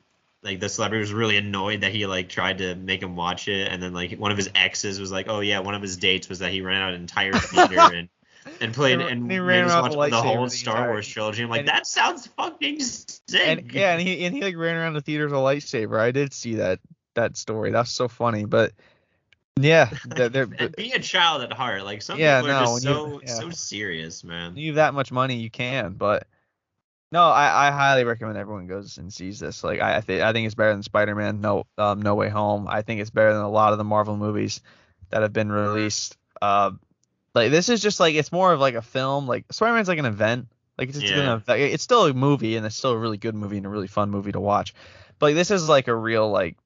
like 0.45 0.59
the 0.61 0.69
celebrity 0.69 1.01
was 1.01 1.11
really 1.11 1.35
annoyed 1.35 1.81
that 1.81 1.91
he 1.91 2.05
like 2.05 2.29
tried 2.29 2.59
to 2.59 2.75
make 2.75 3.01
him 3.03 3.15
watch 3.17 3.47
it 3.49 3.67
and 3.69 3.83
then 3.83 3.93
like 3.93 4.13
one 4.13 4.31
of 4.31 4.37
his 4.37 4.49
exes 4.55 4.99
was 4.99 5.11
like 5.11 5.27
oh 5.27 5.41
yeah 5.41 5.59
one 5.59 5.75
of 5.75 5.81
his 5.81 5.97
dates 5.97 6.29
was 6.29 6.39
that 6.39 6.51
he 6.51 6.61
ran 6.61 6.81
out 6.81 6.93
an 6.93 7.01
entire 7.01 7.33
theater 7.33 7.79
and 7.93 8.07
and 8.61 8.73
played 8.73 9.01
and 9.01 9.23
he 9.23 9.39
made 9.39 9.39
ran 9.39 9.65
us 9.65 9.71
around 9.71 9.95
watch 9.95 10.11
the 10.11 10.21
whole 10.21 10.43
the 10.45 10.49
Star 10.51 10.75
entire- 10.77 10.91
Wars 10.91 11.07
trilogy. 11.07 11.41
I'm 11.43 11.49
like, 11.49 11.61
and- 11.61 11.67
that 11.67 11.87
sounds 11.87 12.27
fucking 12.27 12.79
sick. 12.79 13.17
And 13.33 13.71
yeah, 13.73 13.93
and 13.93 14.01
he 14.07 14.23
and 14.23 14.35
he 14.35 14.41
like 14.43 14.55
ran 14.55 14.75
around 14.75 14.93
the 14.93 15.01
theaters 15.01 15.31
with 15.31 15.39
a 15.41 15.43
lightsaber. 15.43 15.99
I 15.99 16.11
did 16.11 16.31
see 16.31 16.55
that 16.55 16.79
that 17.15 17.37
story. 17.37 17.71
That's 17.71 17.91
so 17.91 18.07
funny. 18.07 18.45
But 18.45 18.73
yeah, 19.59 19.89
they're, 20.05 20.29
they're, 20.29 20.45
be 20.77 20.91
a 20.91 20.99
child 20.99 21.41
at 21.41 21.53
heart. 21.53 21.83
Like 21.85 22.03
some 22.03 22.19
Yeah, 22.19 22.41
people 22.41 22.55
are 22.55 22.59
no, 22.59 22.65
just 22.73 22.83
so 22.83 23.07
you- 23.07 23.21
yeah. 23.25 23.33
so 23.33 23.49
serious, 23.49 24.23
man. 24.23 24.55
you 24.55 24.67
have 24.67 24.75
that 24.75 24.93
much 24.93 25.11
money, 25.11 25.37
you 25.37 25.49
can. 25.49 25.93
But 25.93 26.27
no, 27.15 27.23
I, 27.29 27.67
I 27.67 27.71
highly 27.71 28.03
recommend 28.03 28.37
everyone 28.37 28.67
goes 28.67 28.97
and 28.97 29.11
sees 29.11 29.39
this. 29.39 29.63
Like 29.63 29.79
I 29.79 29.97
I, 29.97 30.01
th- 30.01 30.21
I 30.21 30.33
think 30.33 30.47
it's 30.47 30.55
better 30.55 30.73
than 30.73 30.83
Spider-Man. 30.83 31.39
No, 31.39 31.65
um, 31.77 32.01
No 32.01 32.13
Way 32.15 32.27
Home. 32.27 32.67
I 32.67 32.81
think 32.81 32.99
it's 32.99 33.09
better 33.09 33.31
than 33.33 33.41
a 33.41 33.49
lot 33.49 33.71
of 33.71 33.77
the 33.77 33.85
Marvel 33.85 34.17
movies 34.17 34.59
that 35.11 35.21
have 35.21 35.31
been 35.31 35.49
released. 35.49 36.17
Uh, 36.41 36.71
like 37.33 37.51
this 37.51 37.69
is 37.69 37.81
just 37.81 38.01
like 38.01 38.15
it's 38.15 38.33
more 38.33 38.51
of 38.51 38.59
like 38.59 38.75
a 38.75 38.81
film. 38.81 39.27
Like 39.27 39.45
Spider-Man's 39.49 39.87
like 39.87 39.97
an 39.97 40.05
event. 40.05 40.47
Like 40.77 40.89
it's 40.89 41.01
Yeah. 41.01 41.19
an 41.19 41.29
event. 41.37 41.61
It's 41.61 41.83
still 41.83 42.05
a 42.05 42.13
movie 42.13 42.57
and 42.57 42.65
it's 42.65 42.75
still 42.75 42.91
a 42.91 42.97
really 42.97 43.17
good 43.17 43.33
movie 43.33 43.55
and 43.57 43.65
a 43.65 43.69
really 43.69 43.87
fun 43.87 44.09
movie 44.09 44.33
to 44.33 44.41
watch. 44.41 44.73
But 45.17 45.27
like, 45.27 45.35
this 45.35 45.51
is 45.51 45.69
like 45.69 45.87
a 45.87 45.95
real 45.95 46.29
like 46.29 46.57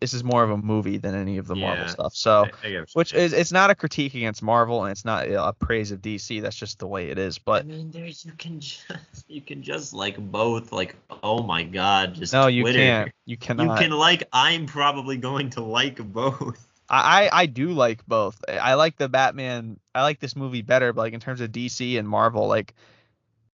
this 0.00 0.14
is 0.14 0.22
more 0.22 0.44
of 0.44 0.50
a 0.50 0.56
movie 0.56 0.96
than 0.98 1.14
any 1.14 1.38
of 1.38 1.46
the 1.46 1.56
Marvel 1.56 1.88
stuff. 1.88 2.14
So 2.14 2.30
I- 2.30 2.42
I 2.42 2.44
get 2.44 2.52
what 2.52 2.70
you're 2.72 2.86
which 2.94 3.14
is 3.14 3.32
it's 3.32 3.52
not 3.52 3.70
a 3.70 3.74
critique 3.74 4.14
against 4.14 4.42
Marvel 4.42 4.84
and 4.84 4.92
it's 4.92 5.04
not 5.04 5.26
a 5.28 5.52
praise 5.52 5.90
of 5.90 6.00
DC. 6.00 6.40
That's 6.40 6.56
just 6.56 6.78
the 6.78 6.86
way 6.86 7.10
it 7.10 7.18
is. 7.18 7.38
But 7.38 7.64
I 7.64 7.66
mean, 7.68 7.90
there's 7.90 8.24
you 8.24 8.32
can 8.32 8.60
just 8.60 8.84
you 9.28 9.40
can 9.40 9.62
just 9.62 9.92
like 9.92 10.16
both. 10.18 10.72
Like, 10.72 10.96
oh 11.22 11.42
my 11.42 11.62
god, 11.64 12.14
just 12.14 12.32
no, 12.32 12.46
you 12.46 12.62
Twitter. 12.62 12.78
can't. 12.78 13.12
You 13.26 13.36
cannot. 13.36 13.80
You 13.80 13.88
can 13.88 13.96
like. 13.98 14.24
I'm 14.32 14.66
probably 14.66 15.16
going 15.16 15.50
to 15.50 15.62
like 15.62 15.96
both. 15.98 16.64
I 16.90 17.24
I 17.28 17.40
I 17.42 17.46
do 17.46 17.72
like 17.72 18.06
both. 18.06 18.42
I- 18.48 18.58
I 18.58 18.74
like 18.74 18.96
the 18.96 19.08
Batman. 19.08 19.78
I 19.94 20.02
like 20.02 20.20
this 20.20 20.36
movie 20.36 20.62
better. 20.62 20.92
But 20.92 21.02
like 21.02 21.12
in 21.12 21.20
terms 21.20 21.40
of 21.40 21.50
DC 21.52 21.98
and 21.98 22.08
Marvel, 22.08 22.46
like 22.46 22.74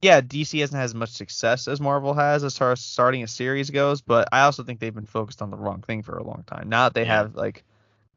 yeah, 0.03 0.20
DC 0.20 0.61
hasn't 0.61 0.76
had 0.78 0.84
as 0.84 0.94
much 0.94 1.11
success 1.11 1.68
as 1.68 1.80
Marvel 1.80 2.14
has 2.14 2.44
as 2.44 2.59
far 2.59 2.72
as 2.72 2.80
starting 2.80 3.22
a 3.22 3.28
series 3.28 3.70
goes. 3.70 4.03
But 4.03 4.28
I 4.32 4.42
also 4.42 4.64
think 4.64 4.80
they've 4.80 4.94
been 4.94 5.07
focused 5.07 5.42
on 5.42 5.50
the 5.50 5.57
wrong 5.57 5.82
thing 5.82 6.03
for 6.03 6.18
a 6.18 6.24
long 6.24 6.44
time. 6.46 6.68
Now 6.68 6.84
that 6.84 6.94
they 6.94 7.05
Yeah. 7.05 7.07
have 7.07 7.36
like 7.36 7.64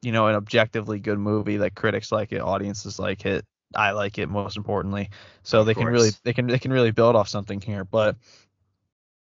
you 0.02 0.12
know 0.12 0.28
an 0.28 0.36
objectively 0.36 1.00
good 1.00 1.20
movie, 1.20 1.58
like 1.60 1.76
critics 1.76 2.12
like 2.12 2.32
it, 2.34 2.42
audiences 2.42 3.00
like 3.00 3.26
it. 3.26 3.46
I 3.76 3.92
like 3.92 4.18
it 4.20 4.30
most 4.30 4.58
importantly. 4.58 5.10
So 5.44 5.64
Of 5.64 5.66
they 5.66 5.76
can 5.76 5.90
really 5.90 6.12
they 6.24 6.34
can 6.34 6.48
they 6.48 6.60
can 6.60 6.74
really 6.74 6.92
build 6.92 7.16
off 7.16 7.30
something 7.30 7.62
here. 7.62 7.86
But 7.86 8.18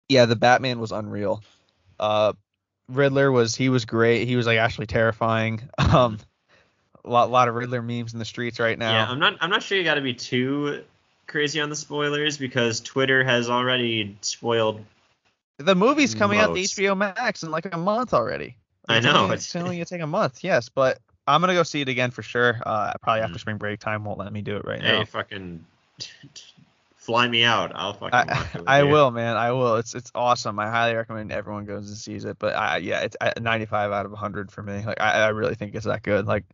yeah, 0.09 0.27
the 0.27 0.37
Batman 0.37 0.81
was 0.81 0.93
unreal. 0.93 1.43
Uh 1.99 2.33
Riddler 2.89 3.31
was 3.33 3.55
he 3.57 3.69
was 3.69 3.85
great. 3.85 4.27
He 4.29 4.37
was 4.37 4.47
like 4.47 4.59
actually 4.59 4.87
terrifying. 4.87 5.63
Um 5.79 6.19
a 7.05 7.11
lot 7.11 7.31
lot 7.31 7.49
of 7.49 7.55
Riddler 7.55 7.83
memes 7.83 8.13
in 8.13 8.19
the 8.19 8.25
streets 8.25 8.61
right 8.61 8.79
now. 8.79 8.93
Yeah, 8.93 9.09
I'm 9.09 9.19
not. 9.19 9.37
I'm 9.41 9.51
not 9.51 9.63
sure 9.63 9.79
you 9.79 9.85
got 9.85 9.95
to 9.95 10.01
be 10.01 10.15
too 10.15 10.85
crazy 11.27 11.61
on 11.61 11.71
the 11.71 11.77
spoilers 11.77 12.37
because 12.39 12.81
Twitter 12.81 13.25
has 13.25 13.49
already 13.51 14.17
spoiled. 14.21 14.85
the 15.59 15.75
movie's 15.75 16.15
coming 16.15 16.39
out 16.41 16.49
to 16.55 16.61
Most. 16.61 16.77
HBO 16.77 16.97
Max 16.97 17.43
in 17.43 17.51
like 17.51 17.73
a 17.73 17.79
month 17.79 18.13
already. 18.15 18.57
I 18.89 18.97
It's 18.97 19.07
know, 19.07 19.13
Only, 19.25 19.35
it's- 19.35 19.55
only 19.57 19.77
gonna 19.77 19.85
take 19.85 20.01
a 20.01 20.07
month, 20.07 20.43
yes, 20.43 20.69
but 20.69 20.99
I'm 21.27 21.41
gonna 21.41 21.55
go 21.55 21.63
see 21.63 21.81
it 21.83 21.89
again 21.89 22.11
for 22.11 22.23
sure. 22.23 22.61
Uh, 22.67 22.93
probably 23.01 23.23
after 23.23 23.37
Mhm. 23.37 23.41
spring 23.41 23.57
break 23.59 23.79
time 23.81 24.05
won't 24.05 24.19
let 24.19 24.33
me 24.33 24.43
do 24.43 24.57
it 24.57 24.65
right 24.65 24.81
Hey, 24.81 24.99
now. 24.99 25.05
fucking 25.05 25.65
fly 26.97 27.29
me 27.29 27.45
out. 27.45 27.71
I'll 27.75 27.93
fucking. 27.93 28.11
I, 28.13 28.25
watch 28.25 28.55
it 28.55 28.55
with 28.61 28.69
I 28.69 28.83
will, 28.83 29.11
man. 29.13 29.37
I 29.37 29.53
will. 29.53 29.77
It's 29.77 29.95
it's 29.95 30.11
awesome. 30.17 30.59
I 30.59 30.69
highly 30.69 30.95
recommend 30.97 31.31
everyone 31.31 31.65
goes 31.65 31.89
and 31.89 31.97
sees 31.97 32.25
it. 32.25 32.39
But 32.41 32.55
I 32.57 32.79
yeah, 32.79 33.01
it's 33.03 33.17
I, 33.21 33.33
95 33.41 33.93
out 33.93 34.05
of 34.07 34.11
100 34.13 34.51
for 34.51 34.63
me. 34.65 34.85
Like 34.85 35.01
I, 35.01 35.23
I 35.25 35.29
really 35.29 35.55
think 35.55 35.75
it's 35.77 35.87
that 35.87 36.03
good. 36.03 36.27
Like 36.27 36.45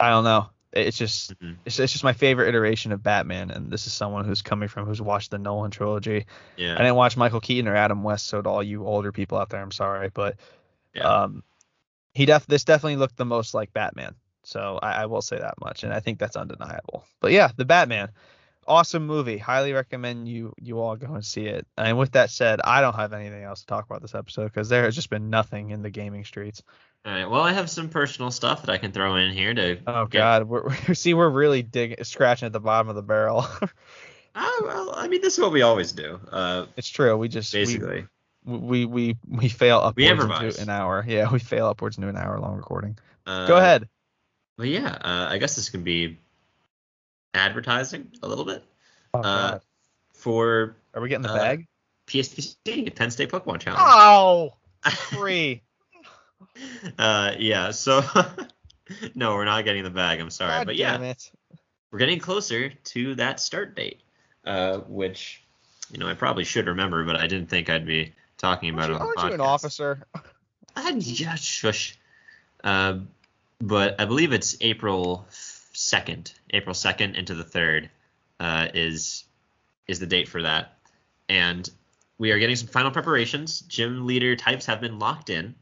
I 0.00 0.10
don't 0.10 0.24
know. 0.24 0.50
It's 0.74 0.98
just 0.98 1.38
Mhm. 1.38 1.56
it's, 1.64 1.78
it's 1.78 1.92
just 1.92 2.04
my 2.04 2.12
favorite 2.12 2.48
iteration 2.48 2.90
of 2.92 3.02
Batman, 3.02 3.50
and 3.50 3.70
this 3.70 3.86
is 3.86 3.92
someone 3.92 4.24
who's 4.24 4.42
coming 4.42 4.68
from 4.68 4.86
who's 4.86 5.00
watched 5.00 5.30
the 5.30 5.38
Nolan 5.38 5.70
trilogy. 5.70 6.26
Yeah. 6.56 6.74
I 6.74 6.78
didn't 6.78 6.96
watch 6.96 7.16
Michael 7.16 7.40
Keaton 7.40 7.68
or 7.68 7.76
Adam 7.76 8.02
West, 8.02 8.26
so 8.26 8.42
to 8.42 8.48
all 8.48 8.62
you 8.62 8.84
older 8.86 9.12
people 9.12 9.38
out 9.38 9.50
there, 9.50 9.62
I'm 9.62 9.70
sorry, 9.70 10.10
but 10.12 10.36
yeah. 10.92 11.02
um, 11.04 11.42
he 12.12 12.26
def 12.26 12.46
this 12.46 12.64
definitely 12.64 12.96
looked 12.96 13.16
the 13.16 13.24
most 13.24 13.54
like 13.54 13.72
Batman. 13.72 14.14
So 14.42 14.78
I, 14.82 15.02
I 15.02 15.06
will 15.06 15.22
say 15.22 15.38
that 15.38 15.60
much, 15.60 15.84
and 15.84 15.92
I 15.92 16.00
think 16.00 16.18
that's 16.18 16.36
undeniable. 16.36 17.04
But 17.20 17.32
yeah, 17.32 17.50
the 17.56 17.64
Batman, 17.64 18.10
awesome 18.66 19.06
movie. 19.06 19.38
Highly 19.38 19.72
recommend 19.72 20.28
you 20.28 20.54
you 20.60 20.80
all 20.80 20.96
go 20.96 21.14
and 21.14 21.24
see 21.24 21.46
it. 21.46 21.66
And 21.78 21.96
with 21.98 22.12
that 22.12 22.30
said, 22.30 22.60
I 22.62 22.80
don't 22.80 22.94
have 22.96 23.12
anything 23.12 23.42
else 23.42 23.60
to 23.60 23.66
talk 23.66 23.86
about 23.86 24.02
this 24.02 24.14
episode 24.14 24.46
because 24.46 24.68
there 24.68 24.84
has 24.84 24.94
just 24.94 25.08
been 25.08 25.30
nothing 25.30 25.70
in 25.70 25.82
the 25.82 25.90
gaming 25.90 26.24
streets. 26.24 26.62
All 27.04 27.12
right. 27.12 27.28
Well, 27.28 27.42
I 27.42 27.52
have 27.52 27.68
some 27.68 27.90
personal 27.90 28.30
stuff 28.30 28.62
that 28.62 28.70
I 28.70 28.78
can 28.78 28.92
throw 28.92 29.16
in 29.16 29.32
here 29.32 29.52
to. 29.52 29.78
Oh 29.86 30.06
get- 30.06 30.18
God, 30.18 30.44
we're, 30.44 30.62
we're 30.88 30.94
see 30.94 31.14
we're 31.14 31.28
really 31.28 31.62
digging 31.62 32.02
scratching 32.04 32.46
at 32.46 32.52
the 32.52 32.60
bottom 32.60 32.88
of 32.88 32.94
the 32.96 33.02
barrel. 33.02 33.46
Oh, 34.34 34.62
well, 34.64 34.94
I 34.96 35.08
mean, 35.08 35.20
this 35.20 35.34
is 35.34 35.40
what 35.40 35.52
we 35.52 35.62
always 35.62 35.92
do. 35.92 36.18
Uh, 36.30 36.66
it's 36.76 36.88
true. 36.88 37.16
We 37.16 37.28
just 37.28 37.52
we- 37.52 37.60
basically. 37.60 38.06
we 38.44 38.86
we 38.86 39.16
we 39.28 39.48
fail 39.48 39.78
upwards 39.78 39.96
We 39.96 40.06
into 40.08 40.62
an 40.62 40.70
hour. 40.70 41.04
Yeah, 41.06 41.30
we 41.30 41.38
fail 41.38 41.66
upwards 41.66 41.98
into 41.98 42.08
an 42.08 42.16
hour 42.16 42.38
long 42.40 42.56
recording. 42.56 42.96
Uh, 43.26 43.46
Go 43.46 43.56
ahead. 43.56 43.88
Well, 44.56 44.66
yeah. 44.66 44.88
Uh, 44.88 45.28
I 45.30 45.38
guess 45.38 45.56
this 45.56 45.68
can 45.68 45.82
be 45.82 46.18
advertising 47.34 48.12
a 48.22 48.28
little 48.28 48.44
bit 48.44 48.62
Oh, 49.12 49.20
uh, 49.20 49.58
for 50.14 50.76
Are 50.94 51.00
we 51.00 51.08
getting 51.08 51.22
the 51.22 51.32
uh, 51.32 51.36
bag? 51.36 51.66
PSPC 52.06 52.94
Penn 52.94 53.10
State 53.10 53.30
Pokemon 53.30 53.60
Challenge. 53.60 53.82
Oh, 53.84 54.54
free. 54.90 55.62
Uh, 56.98 57.32
yeah. 57.38 57.70
So, 57.70 58.02
no, 59.14 59.34
we're 59.34 59.44
not 59.44 59.64
getting 59.64 59.84
the 59.84 59.90
bag. 59.90 60.20
I'm 60.20 60.30
sorry, 60.30 60.50
God 60.50 60.66
but 60.66 60.76
yeah, 60.76 61.00
it. 61.00 61.30
we're 61.90 61.98
getting 61.98 62.18
closer 62.18 62.70
to 62.70 63.14
that 63.16 63.40
start 63.40 63.74
date, 63.74 64.00
uh, 64.44 64.78
which 64.78 65.42
you 65.90 65.98
know 65.98 66.08
I 66.08 66.14
probably 66.14 66.44
should 66.44 66.66
remember, 66.66 67.04
but 67.04 67.16
I 67.16 67.26
didn't 67.26 67.48
think 67.48 67.70
I'd 67.70 67.86
be 67.86 68.12
talking 68.38 68.70
about 68.70 68.90
Aren't, 68.90 68.94
it 68.94 69.00
on 69.00 69.12
the 69.14 69.20
aren't 69.20 69.30
you 69.30 69.34
an 69.34 69.40
officer? 69.40 70.06
I 70.76 70.90
yeah, 70.90 71.34
shush. 71.34 71.98
Uh, 72.62 72.98
but 73.60 74.00
I 74.00 74.04
believe 74.04 74.32
it's 74.32 74.56
April 74.60 75.26
second, 75.72 76.32
April 76.50 76.74
second 76.74 77.16
into 77.16 77.34
the 77.34 77.44
third, 77.44 77.90
uh, 78.40 78.68
is 78.74 79.24
is 79.86 80.00
the 80.00 80.06
date 80.06 80.28
for 80.28 80.42
that, 80.42 80.78
and 81.28 81.68
we 82.18 82.32
are 82.32 82.38
getting 82.38 82.56
some 82.56 82.68
final 82.68 82.90
preparations. 82.90 83.60
Gym 83.60 84.06
leader 84.06 84.36
types 84.36 84.66
have 84.66 84.80
been 84.80 84.98
locked 84.98 85.30
in. 85.30 85.54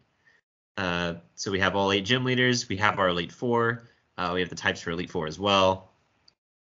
Uh, 0.77 1.15
so 1.35 1.51
we 1.51 1.61
have 1.61 1.77
all 1.77 1.93
eight 1.93 2.05
gym 2.05 2.25
leaders. 2.25 2.69
We 2.69 2.77
have 2.79 2.99
our 2.99 3.09
elite 3.09 3.33
four. 3.33 3.85
Uh, 4.17 4.31
we 4.35 4.41
have 4.41 4.49
the 4.49 4.57
types 4.57 4.81
for 4.81 4.91
elite 4.91 5.11
four 5.11 5.27
as 5.27 5.39
well. 5.39 5.91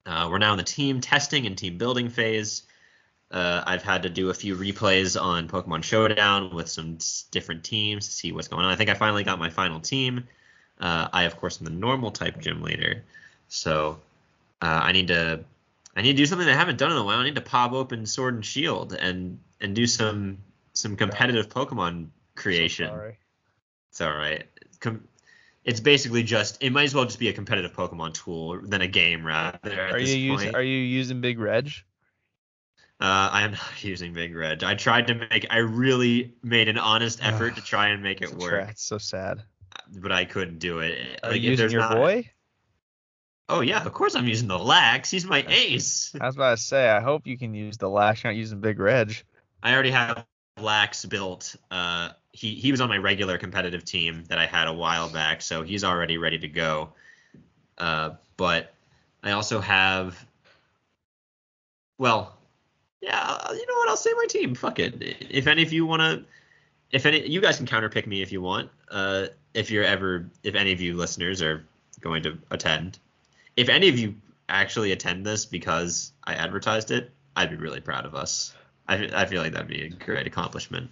Uh, 0.06 0.28
we're 0.32 0.38
now 0.40 0.54
in 0.54 0.58
the 0.58 0.64
team 0.64 1.02
testing 1.02 1.46
and 1.46 1.58
team 1.58 1.78
building 1.78 2.10
phase. 2.10 2.64
Uh, 3.32 3.64
I've 3.66 3.84
had 3.84 4.04
to 4.04 4.10
do 4.10 4.30
a 4.30 4.34
few 4.34 4.56
replays 4.56 5.22
on 5.22 5.48
Pokemon 5.48 5.84
Showdown 5.84 6.56
with 6.56 6.68
some 6.68 6.98
different 7.30 7.64
teams 7.64 8.08
to 8.08 8.12
see 8.12 8.32
what's 8.32 8.48
going 8.48 8.66
on. 8.66 8.72
I 8.72 8.76
think 8.76 8.90
I 8.90 8.96
finally 8.96 9.24
got 9.24 9.38
my 9.38 9.52
final 9.52 9.80
team. 9.80 10.28
Uh, 10.80 11.10
I 11.14 11.24
of 11.24 11.38
course 11.38 11.60
am 11.60 11.66
the 11.66 11.72
normal 11.72 12.10
type 12.10 12.40
gym 12.40 12.64
leader, 12.64 13.04
so 13.50 14.00
uh, 14.62 14.80
I 14.84 14.94
need 14.94 15.10
to 15.10 15.44
I 15.96 16.02
need 16.02 16.14
to 16.14 16.18
do 16.18 16.26
something 16.26 16.48
that 16.48 16.56
I 16.56 16.58
haven't 16.58 16.78
done 16.78 16.92
in 16.92 16.98
a 16.98 17.04
while. 17.04 17.20
I 17.20 17.26
need 17.26 17.36
to 17.36 17.42
pop 17.42 17.74
open 17.74 18.06
Sword 18.06 18.36
and 18.36 18.46
Shield 18.46 18.94
and 18.94 19.40
and 19.62 19.76
do 19.76 19.86
some 19.86 20.40
some 20.74 20.96
competitive 20.96 21.50
Pokemon 21.50 22.08
creation. 22.36 22.88
So. 22.88 23.12
It's 23.90 24.02
all 24.02 24.16
right. 24.16 24.46
Com- 24.80 25.08
it's 25.66 25.80
basically 25.80 26.24
just 26.24 26.64
it 26.64 26.72
might 26.72 26.84
as 26.86 26.96
well 26.96 27.06
just 27.06 27.20
be 27.20 27.28
a 27.30 27.34
competitive 27.34 27.74
Pokemon 27.74 28.14
tool 28.14 28.60
than 28.62 28.82
a 28.82 28.88
game 28.88 29.26
rather. 29.26 29.58
At 29.64 29.92
Are 29.94 30.00
you 30.00 30.32
point. 30.32 30.42
using 30.44 30.56
Are 30.56 30.62
you 30.64 30.78
using 30.78 31.22
Big 31.22 31.40
Reg? 31.40 31.70
Uh, 33.02 33.30
I 33.32 33.44
am 33.44 33.52
not 33.52 33.84
using 33.84 34.14
Big 34.14 34.36
Reg. 34.36 34.64
I 34.64 34.76
tried 34.76 35.08
to 35.08 35.16
make. 35.16 35.48
I 35.50 35.58
really 35.58 36.34
made 36.44 36.68
an 36.70 36.78
honest 36.78 37.20
effort 37.24 37.56
to 37.56 37.62
try 37.62 37.90
and 37.90 38.04
make 38.04 38.22
it 38.22 38.34
work, 38.34 38.50
tra- 38.52 38.68
It's 38.70 38.84
so 38.84 38.98
sad. 38.98 39.44
but 39.98 40.12
I 40.12 40.26
couldn't 40.26 40.60
do 40.60 40.80
it. 40.80 41.20
Are 41.24 41.32
Like, 41.32 41.42
you 41.42 41.52
using 41.52 41.72
your 41.72 41.82
not- 41.82 41.96
boy? 41.96 42.30
Oh 43.52 43.62
yeah, 43.62 43.84
of 43.84 43.92
course 43.94 44.14
I'm 44.16 44.28
using 44.28 44.48
the 44.48 44.60
Lax. 44.60 45.10
He's 45.10 45.26
my 45.26 45.44
ace. 45.48 46.14
I 46.22 46.28
was 46.28 46.36
about 46.36 46.58
to 46.58 46.64
say. 46.64 46.88
I 46.88 47.00
hope 47.02 47.26
you 47.26 47.36
can 47.38 47.56
use 47.56 47.78
the 47.78 47.90
Lax. 47.90 48.24
You're 48.24 48.32
not 48.32 48.38
using 48.38 48.60
Big 48.62 48.80
Reg. 48.80 49.16
I 49.64 49.74
already 49.74 49.90
have 49.92 50.24
Lax 50.62 51.04
built. 51.06 51.56
Uh, 51.72 52.10
he 52.32 52.56
he 52.56 52.72
was 52.72 52.82
on 52.82 52.90
my 52.90 52.98
regular 52.98 53.38
competitive 53.38 53.84
team 53.84 54.24
that 54.30 54.38
I 54.38 54.46
had 54.46 54.68
a 54.68 54.74
while 54.74 55.10
back, 55.10 55.42
so 55.42 55.64
he's 55.64 55.84
already 55.84 56.18
ready 56.18 56.40
to 56.40 56.48
go. 56.48 56.90
Uh, 57.78 58.12
but 58.38 58.74
I 59.24 59.32
also 59.32 59.60
have. 59.60 60.26
Well, 61.98 62.38
yeah, 63.02 63.20
uh, 63.20 63.54
you 63.54 63.66
know 63.68 63.76
what? 63.76 63.90
I'll 63.90 63.98
say 63.98 64.12
my 64.16 64.26
team. 64.30 64.56
Fuck 64.56 64.80
it. 64.80 64.96
If 65.30 65.48
any 65.48 65.64
of 65.64 65.74
you 65.74 65.86
want 65.86 66.02
to, 66.02 66.24
if 66.92 67.06
any, 67.06 67.28
you 67.28 67.42
guys 67.42 67.58
can 67.58 67.66
counterpick 67.66 68.08
me 68.08 68.22
if 68.22 68.32
you 68.32 68.42
want. 68.42 68.70
Uh, 68.90 69.28
if 69.54 69.72
you're 69.72 69.84
ever, 69.84 70.30
if 70.44 70.56
any 70.56 70.72
of 70.72 70.80
you 70.82 70.96
listeners 70.96 71.42
are 71.42 71.66
going 72.02 72.24
to 72.24 72.38
attend, 72.52 73.00
if 73.58 73.68
any 73.70 73.90
of 73.90 74.00
you 74.00 74.16
actually 74.48 74.92
attend 74.92 75.26
this 75.26 75.46
because 75.46 76.12
I 76.24 76.34
advertised 76.34 76.92
it, 76.92 77.12
I'd 77.36 77.50
be 77.50 77.58
really 77.58 77.82
proud 77.82 78.06
of 78.06 78.16
us. 78.16 78.54
I, 78.88 79.10
I 79.14 79.26
feel 79.26 79.42
like 79.42 79.54
that'd 79.54 79.68
be 79.68 79.86
a 79.86 79.90
great 79.90 80.28
accomplishment. 80.28 80.90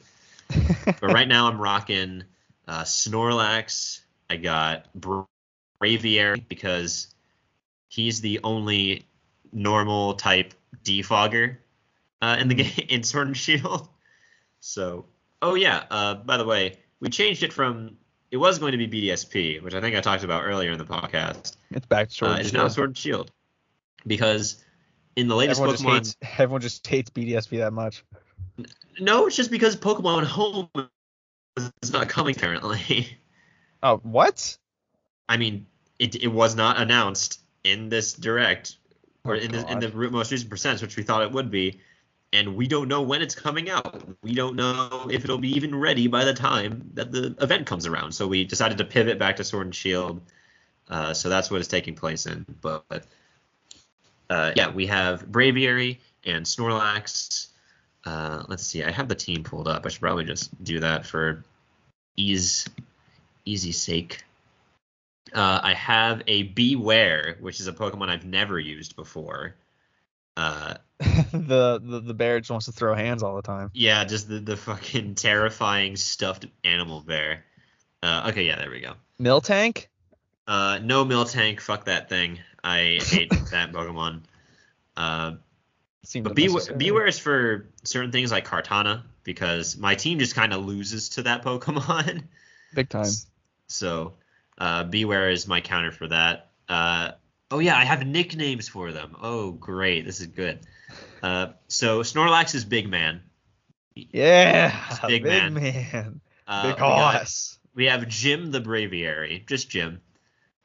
But 0.86 1.14
right 1.14 1.28
now 1.28 1.48
I'm 1.48 1.60
rocking 1.60 2.24
uh, 2.68 2.84
Snorlax. 2.84 4.02
I 4.30 4.38
got 4.38 4.94
Bra- 4.94 5.26
Braviary 5.82 6.48
because 6.48 7.14
he's 7.88 8.22
the 8.22 8.40
only 8.44 9.06
normal 9.52 10.14
type 10.16 10.54
defogger 10.84 11.58
uh, 12.22 12.38
in 12.40 12.48
the 12.48 12.56
game 12.56 12.72
in 12.90 13.04
Sword 13.04 13.28
and 13.28 13.38
Shield. 13.38 13.88
So, 14.60 15.06
oh 15.42 15.54
yeah. 15.54 15.84
Uh, 15.90 16.16
by 16.16 16.36
the 16.38 16.44
way, 16.44 16.80
we 17.00 17.10
changed 17.10 17.44
it 17.44 17.54
from 17.54 17.96
it 18.32 18.38
was 18.38 18.58
going 18.60 18.72
to 18.72 18.78
be 18.78 18.88
BDSP, 18.88 19.62
which 19.62 19.76
I 19.76 19.80
think 19.80 19.96
I 19.96 20.02
talked 20.02 20.24
about 20.24 20.44
earlier 20.44 20.72
in 20.72 20.78
the 20.80 20.84
podcast. 20.84 21.56
It's 21.72 21.86
back 21.86 22.10
to 22.10 22.14
Sword 22.16 22.32
Uh, 22.32 22.34
and 22.34 22.42
it's 22.42 22.50
Shield. 22.50 22.64
now 22.64 22.68
Sword 22.68 22.90
and 22.90 22.98
Shield 22.98 23.32
because 24.06 24.64
in 25.16 25.28
the 25.28 25.36
latest 25.36 25.62
everyone, 25.62 25.76
just 25.76 25.86
Pokemon, 25.86 25.94
hates, 25.94 26.18
everyone 26.40 26.62
just 26.62 26.86
hates 26.88 27.10
BDSP 27.12 27.60
that 27.60 27.72
much. 27.72 28.04
No, 29.00 29.28
it's 29.28 29.36
just 29.36 29.52
because 29.52 29.76
Pokemon 29.76 30.24
Home 30.26 30.70
is 31.82 31.92
not 31.92 32.10
coming 32.10 32.36
apparently. 32.36 33.18
Oh, 33.84 33.98
what? 33.98 34.58
I 35.30 35.38
mean, 35.38 35.68
it 36.00 36.16
it 36.16 36.28
was 36.30 36.56
not 36.56 36.82
announced 36.82 37.40
in 37.64 37.90
this 37.90 38.14
direct 38.14 38.76
or 39.24 39.36
Oh, 39.36 39.38
in 39.38 39.52
the 39.52 39.72
in 39.72 39.80
the 39.80 39.90
most 40.10 40.32
recent 40.32 40.50
Presents, 40.50 40.82
which 40.82 40.98
we 40.98 41.04
thought 41.04 41.22
it 41.22 41.32
would 41.32 41.52
be, 41.52 41.80
and 42.34 42.56
we 42.56 42.68
don't 42.68 42.88
know 42.88 43.04
when 43.04 43.22
it's 43.22 43.36
coming 43.36 43.70
out. 43.70 44.04
We 44.24 44.34
don't 44.34 44.56
know 44.56 45.08
if 45.12 45.24
it'll 45.24 45.38
be 45.38 45.52
even 45.52 45.76
ready 45.76 46.08
by 46.08 46.26
the 46.26 46.34
time 46.34 46.90
that 46.96 47.12
the 47.12 47.36
event 47.40 47.68
comes 47.68 47.86
around. 47.86 48.14
So 48.14 48.28
we 48.28 48.46
decided 48.46 48.78
to 48.80 48.84
pivot 48.84 49.20
back 49.20 49.36
to 49.38 49.44
Sword 49.44 49.68
and 49.68 49.76
Shield. 49.76 50.22
Uh, 50.90 51.14
so 51.14 51.30
that's 51.30 51.52
what 51.52 51.60
it's 51.60 51.68
taking 51.68 51.96
place 51.96 52.26
in. 52.26 52.46
But 52.62 53.06
uh, 54.30 54.54
yeah, 54.56 54.72
we 54.72 54.88
have 54.88 55.26
Braviary 55.28 56.00
and 56.26 56.46
Snorlax. 56.46 57.47
Uh, 58.08 58.44
let's 58.48 58.64
see. 58.64 58.84
I 58.86 58.92
have 58.92 59.10
the 59.10 59.16
team 59.16 59.44
pulled 59.44 59.68
up. 59.68 59.86
I 59.86 59.90
should 59.90 60.00
probably 60.00 60.24
just 60.24 60.64
do 60.64 60.80
that 60.80 61.06
for 61.06 61.44
ease 62.16 62.66
easy 63.44 63.74
sake. 63.74 64.24
Uh, 65.34 65.60
I 65.62 65.74
have 65.74 66.24
a 66.26 66.48
Bewear, 66.54 67.38
which 67.42 67.60
is 67.60 67.68
a 67.68 67.74
Pokemon 67.74 68.08
I've 68.08 68.24
never 68.24 68.58
used 68.58 68.96
before. 68.96 69.56
Uh, 70.38 70.76
the, 71.34 71.82
the 71.84 72.00
the 72.00 72.14
bear 72.14 72.40
just 72.40 72.50
wants 72.50 72.68
to 72.68 72.72
throw 72.72 72.96
hands 72.96 73.24
all 73.24 73.36
the 73.36 73.42
time. 73.42 73.72
yeah, 73.74 74.06
just 74.06 74.30
the, 74.30 74.40
the 74.40 74.56
fucking 74.56 75.16
terrifying 75.16 75.98
stuffed 75.98 76.46
animal 76.64 77.02
bear. 77.02 77.44
Uh, 78.02 78.28
okay, 78.30 78.44
yeah, 78.44 78.56
there 78.56 78.72
we 78.72 78.80
go. 78.80 78.94
Miltank? 79.20 79.88
Uh, 80.48 80.80
no 80.82 81.04
Miltank, 81.04 81.60
fuck 81.60 81.86
that 81.86 82.08
thing. 82.08 82.40
I 82.64 83.00
hate 83.02 83.32
that 83.52 83.74
Pokemon. 83.74 84.22
Uh, 84.96 85.34
Seemed 86.04 86.24
but 86.26 86.36
Bewear. 86.36 86.78
Bewear 86.78 87.08
is 87.08 87.20
for 87.20 87.68
certain 87.84 88.12
things 88.12 88.32
like 88.32 88.48
Kartana, 88.48 89.04
because 89.24 89.78
my 89.78 89.96
team 89.96 90.20
just 90.20 90.36
kind 90.36 90.54
of 90.54 90.66
loses 90.66 91.10
to 91.10 91.24
that 91.24 91.42
Pokemon. 91.46 92.24
Big 92.74 92.90
time. 92.90 93.12
So, 93.68 94.14
uh, 94.58 94.86
Bewear 94.86 95.32
is 95.32 95.48
my 95.48 95.60
counter 95.62 95.92
for 95.92 96.08
that. 96.08 96.50
Uh, 96.70 97.12
oh 97.52 97.60
yeah, 97.60 97.78
I 97.78 97.84
have 97.84 98.06
nicknames 98.06 98.68
for 98.70 98.92
them. 98.92 99.16
Oh 99.22 99.52
great, 99.52 100.06
this 100.06 100.22
is 100.22 100.28
good. 100.28 100.60
Uh, 101.22 101.48
so 101.68 102.02
Snorlax 102.02 102.56
is 102.56 102.64
Big 102.64 102.88
Man. 102.90 103.22
Yeah, 103.96 104.80
It's 104.92 105.00
big, 105.00 105.24
big 105.24 105.24
man. 105.24 105.54
man. 105.54 106.22
Uh, 106.46 106.64
Big 106.64 106.76
we, 106.76 106.80
got- 106.80 107.58
we 107.76 107.86
have 107.86 108.08
Jim 108.08 108.52
the 108.52 108.62
Braviary, 108.62 109.46
just 109.48 109.70
Jim. 109.70 110.00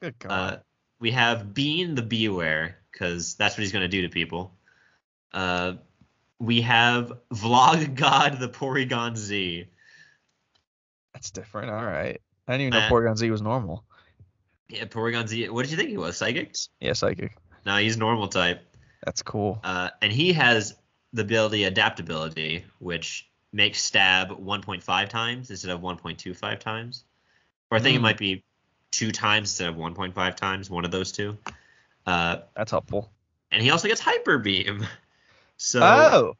Good 0.01 0.18
God. 0.18 0.30
Uh, 0.30 0.57
we 1.01 1.11
have 1.12 1.53
Bean 1.55 1.95
the 1.95 2.03
Bewear, 2.03 2.74
because 2.93 3.35
that's 3.35 3.57
what 3.57 3.62
he's 3.62 3.72
gonna 3.72 3.89
do 3.89 4.03
to 4.03 4.09
people. 4.09 4.55
Uh, 5.35 5.74
we 6.39 6.61
have 6.62 7.12
Vlog 7.33 7.95
God 7.95 8.39
the 8.41 8.49
Porygon 8.49 9.16
Z. 9.16 9.66
That's 11.14 11.30
different. 11.30 11.70
All 11.70 11.85
right. 11.85 12.20
I 12.49 12.53
didn't 12.53 12.68
even 12.68 12.80
know 12.80 12.87
uh, 12.87 12.91
Porygon 12.91 13.16
Z 13.16 13.30
was 13.30 13.43
normal. 13.43 13.85
Yeah, 14.68 14.85
Porygon 14.85 15.28
Z. 15.28 15.49
What 15.51 15.62
did 15.62 15.70
you 15.70 15.76
think 15.76 15.91
he 15.91 15.97
was? 15.99 16.16
Psychic? 16.16 16.55
Yeah, 16.80 16.95
psychic. 16.95 17.37
No, 17.64 17.76
he's 17.76 17.97
normal 17.97 18.28
type. 18.28 18.64
That's 19.05 19.22
cool. 19.22 19.61
Uh, 19.62 19.91
and 20.01 20.12
he 20.12 20.33
has 20.33 20.76
the 21.12 21.22
ability 21.22 21.64
adaptability, 21.64 22.64
which 22.78 23.28
makes 23.53 23.80
stab 23.83 24.30
1.5 24.30 25.09
times 25.09 25.51
instead 25.51 25.70
of 25.70 25.80
1.25 25.80 26.59
times. 26.59 27.05
Or 27.70 27.76
I 27.78 27.80
think 27.80 27.95
it 27.95 27.99
Hmm. 27.99 28.03
might 28.03 28.18
be 28.18 28.45
two 28.91 29.12
times 29.12 29.51
instead 29.51 29.68
of 29.68 29.76
1.5 29.76 30.35
times, 30.37 30.70
one 30.70 30.85
of 30.85 30.91
those 30.91 31.12
two. 31.12 31.37
Uh, 32.07 32.39
That's 32.57 32.70
helpful. 32.70 33.12
and 33.51 33.62
he 33.62 33.70
also 33.70 33.89
gets 33.89 34.01
hyper 34.01 34.39
beam. 34.39 34.87
So 35.64 35.80
oh, 35.80 36.32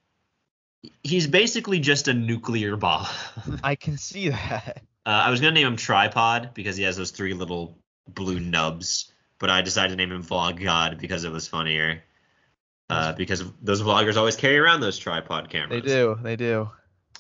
he's 1.04 1.28
basically 1.28 1.78
just 1.78 2.08
a 2.08 2.12
nuclear 2.12 2.76
bomb. 2.76 3.06
uh, 3.46 3.58
I 3.62 3.76
can 3.76 3.96
see 3.96 4.30
that. 4.30 4.82
I 5.06 5.30
was 5.30 5.40
gonna 5.40 5.52
name 5.52 5.68
him 5.68 5.76
Tripod 5.76 6.50
because 6.54 6.76
he 6.76 6.82
has 6.82 6.96
those 6.96 7.12
three 7.12 7.32
little 7.32 7.78
blue 8.08 8.40
nubs, 8.40 9.12
but 9.38 9.48
I 9.48 9.62
decided 9.62 9.90
to 9.90 9.96
name 9.96 10.10
him 10.10 10.24
Vlog 10.24 10.60
God 10.60 10.98
because 10.98 11.22
it 11.22 11.30
was 11.30 11.46
funnier. 11.46 12.02
Uh, 12.90 13.12
because 13.12 13.44
those 13.62 13.80
vloggers 13.80 14.16
always 14.16 14.36
carry 14.36 14.58
around 14.58 14.80
those 14.80 14.98
tripod 14.98 15.48
cameras. 15.48 15.82
They 15.82 15.88
do. 15.88 16.18
They 16.20 16.36
do. 16.36 16.68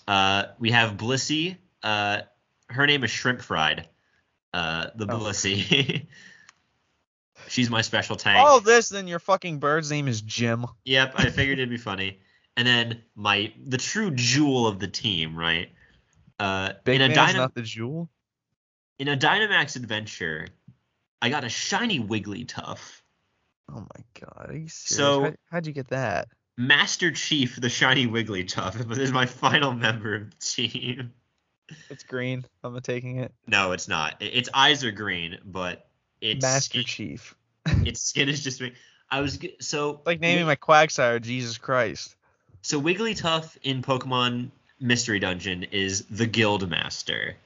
Uh, 0.06 0.46
we 0.58 0.72
have 0.72 0.96
Blissey. 0.96 1.56
Uh, 1.82 2.22
her 2.68 2.86
name 2.86 3.04
is 3.04 3.10
Shrimp 3.10 3.40
Fried. 3.40 3.88
Uh, 4.52 4.88
the 4.96 5.06
Oh. 5.06 5.18
Blissey. 5.18 6.06
She's 7.52 7.68
my 7.68 7.82
special 7.82 8.16
tank. 8.16 8.38
All 8.38 8.60
this, 8.60 8.88
then 8.88 9.06
your 9.06 9.18
fucking 9.18 9.58
bird's 9.58 9.90
name 9.90 10.08
is 10.08 10.22
Jim. 10.22 10.64
Yep, 10.86 11.12
I 11.16 11.28
figured 11.30 11.58
it'd 11.58 11.68
be 11.68 11.76
funny. 11.76 12.18
And 12.56 12.66
then 12.66 13.02
my 13.14 13.52
the 13.62 13.76
true 13.76 14.10
jewel 14.10 14.66
of 14.66 14.78
the 14.78 14.88
team, 14.88 15.36
right? 15.36 15.68
Uh, 16.40 16.72
Big 16.84 17.02
in 17.02 17.10
a 17.10 17.14
Dynam- 17.14 17.34
not 17.34 17.54
the 17.54 17.60
jewel. 17.60 18.08
in 18.98 19.08
a 19.08 19.16
Dynamax 19.18 19.76
adventure, 19.76 20.46
I 21.20 21.28
got 21.28 21.44
a 21.44 21.50
shiny 21.50 22.00
Wigglytuff. 22.00 23.02
Oh 23.70 23.80
my 23.80 24.04
god, 24.18 24.48
are 24.48 24.56
you 24.56 24.68
serious? 24.68 24.96
So- 24.96 25.22
How, 25.24 25.32
how'd 25.50 25.66
you 25.66 25.74
get 25.74 25.88
that? 25.88 26.28
Master 26.56 27.10
Chief, 27.10 27.60
the 27.60 27.68
shiny 27.68 28.06
Wigglytuff, 28.06 28.96
is 28.98 29.12
my 29.12 29.26
final 29.26 29.72
member 29.72 30.14
of 30.14 30.30
the 30.30 30.36
team. 30.40 31.12
It's 31.90 32.02
green. 32.02 32.46
I'm 32.64 32.80
taking 32.80 33.18
it. 33.18 33.32
No, 33.46 33.72
it's 33.72 33.88
not. 33.88 34.16
Its 34.20 34.48
eyes 34.54 34.84
are 34.84 34.90
green, 34.90 35.38
but 35.44 35.86
its 36.22 36.40
Master 36.42 36.82
Chief. 36.82 37.34
its 37.86 38.00
skin 38.02 38.28
is 38.28 38.42
just. 38.42 38.60
Me. 38.60 38.72
I 39.10 39.20
was 39.20 39.38
so 39.60 40.00
Like 40.06 40.20
naming 40.20 40.46
my 40.46 40.56
Quagsire 40.56 41.20
Jesus 41.20 41.58
Christ. 41.58 42.16
So 42.62 42.80
Wigglytuff 42.80 43.56
in 43.62 43.82
Pokemon 43.82 44.50
Mystery 44.80 45.18
Dungeon 45.18 45.64
is 45.64 46.04
the 46.06 46.26
guild 46.26 46.68
master 46.68 47.36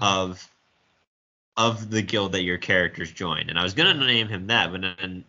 of 0.00 0.46
of 1.56 1.88
the 1.88 2.02
guild 2.02 2.32
that 2.32 2.42
your 2.42 2.58
characters 2.58 3.12
join. 3.12 3.48
And 3.48 3.58
I 3.58 3.62
was 3.62 3.74
gonna 3.74 3.94
name 3.94 4.26
him 4.28 4.48
that, 4.48 4.72
but 4.72 4.80
then 4.80 5.24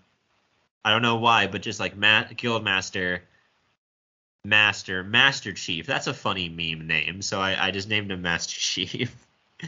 I 0.83 0.91
don't 0.91 1.01
know 1.03 1.17
why, 1.17 1.47
but 1.47 1.61
just 1.61 1.79
like 1.79 1.95
Ma- 1.95 2.23
guild 2.35 2.63
master, 2.63 3.21
master, 4.43 5.03
master 5.03 5.53
chief. 5.53 5.85
That's 5.85 6.07
a 6.07 6.13
funny 6.13 6.49
meme 6.49 6.87
name, 6.87 7.21
so 7.21 7.39
I, 7.39 7.67
I 7.67 7.71
just 7.71 7.89
named 7.89 8.11
him 8.11 8.21
Master 8.21 8.55
Chief. 8.59 9.15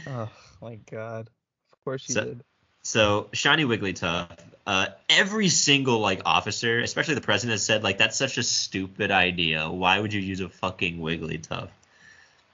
Oh 0.06 0.28
my 0.60 0.76
god. 0.90 1.30
Of 1.72 1.84
course 1.84 2.08
you 2.08 2.14
So- 2.14 2.24
did. 2.24 2.44
So 2.88 3.28
shiny 3.34 3.66
Wigglytuff. 3.66 4.30
Uh, 4.66 4.86
every 5.10 5.50
single 5.50 5.98
like 5.98 6.22
officer, 6.24 6.80
especially 6.80 7.16
the 7.16 7.20
president, 7.20 7.52
has 7.52 7.62
said 7.62 7.84
like 7.84 7.98
that's 7.98 8.16
such 8.16 8.38
a 8.38 8.42
stupid 8.42 9.10
idea. 9.10 9.68
Why 9.68 10.00
would 10.00 10.14
you 10.14 10.22
use 10.22 10.40
a 10.40 10.48
fucking 10.48 10.98
Wigglytuff? 10.98 11.68
But 11.68 11.68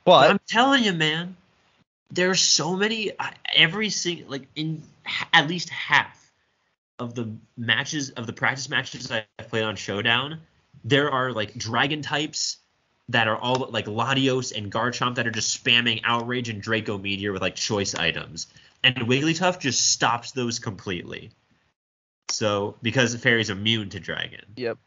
But 0.04 0.30
I'm 0.30 0.40
telling 0.48 0.82
you, 0.82 0.92
man, 0.92 1.36
there's 2.10 2.40
so 2.40 2.74
many. 2.74 3.12
Every 3.54 3.90
single 3.90 4.28
like 4.28 4.48
in 4.56 4.82
at 5.32 5.46
least 5.46 5.68
half 5.68 6.32
of 6.98 7.14
the 7.14 7.30
matches 7.56 8.10
of 8.10 8.26
the 8.26 8.32
practice 8.32 8.68
matches 8.68 9.12
I 9.12 9.26
played 9.38 9.62
on 9.62 9.76
Showdown, 9.76 10.40
there 10.82 11.12
are 11.12 11.30
like 11.30 11.54
dragon 11.54 12.02
types 12.02 12.56
that 13.10 13.28
are 13.28 13.36
all 13.36 13.68
like 13.70 13.86
Latios 13.86 14.50
and 14.56 14.72
Garchomp 14.72 15.14
that 15.14 15.28
are 15.28 15.30
just 15.30 15.62
spamming 15.62 16.00
Outrage 16.02 16.48
and 16.48 16.60
Draco 16.60 16.98
Meteor 16.98 17.32
with 17.32 17.42
like 17.42 17.54
choice 17.54 17.94
items, 17.94 18.48
and 18.84 18.96
Wigglytuff 18.96 19.58
just 19.58 19.90
stops 19.90 20.32
those 20.32 20.60
completely. 20.60 21.32
So 22.30 22.76
because 22.82 23.16
Fairy's 23.16 23.50
immune 23.50 23.90
to 23.90 24.00
Dragon. 24.00 24.44
yep. 24.56 24.78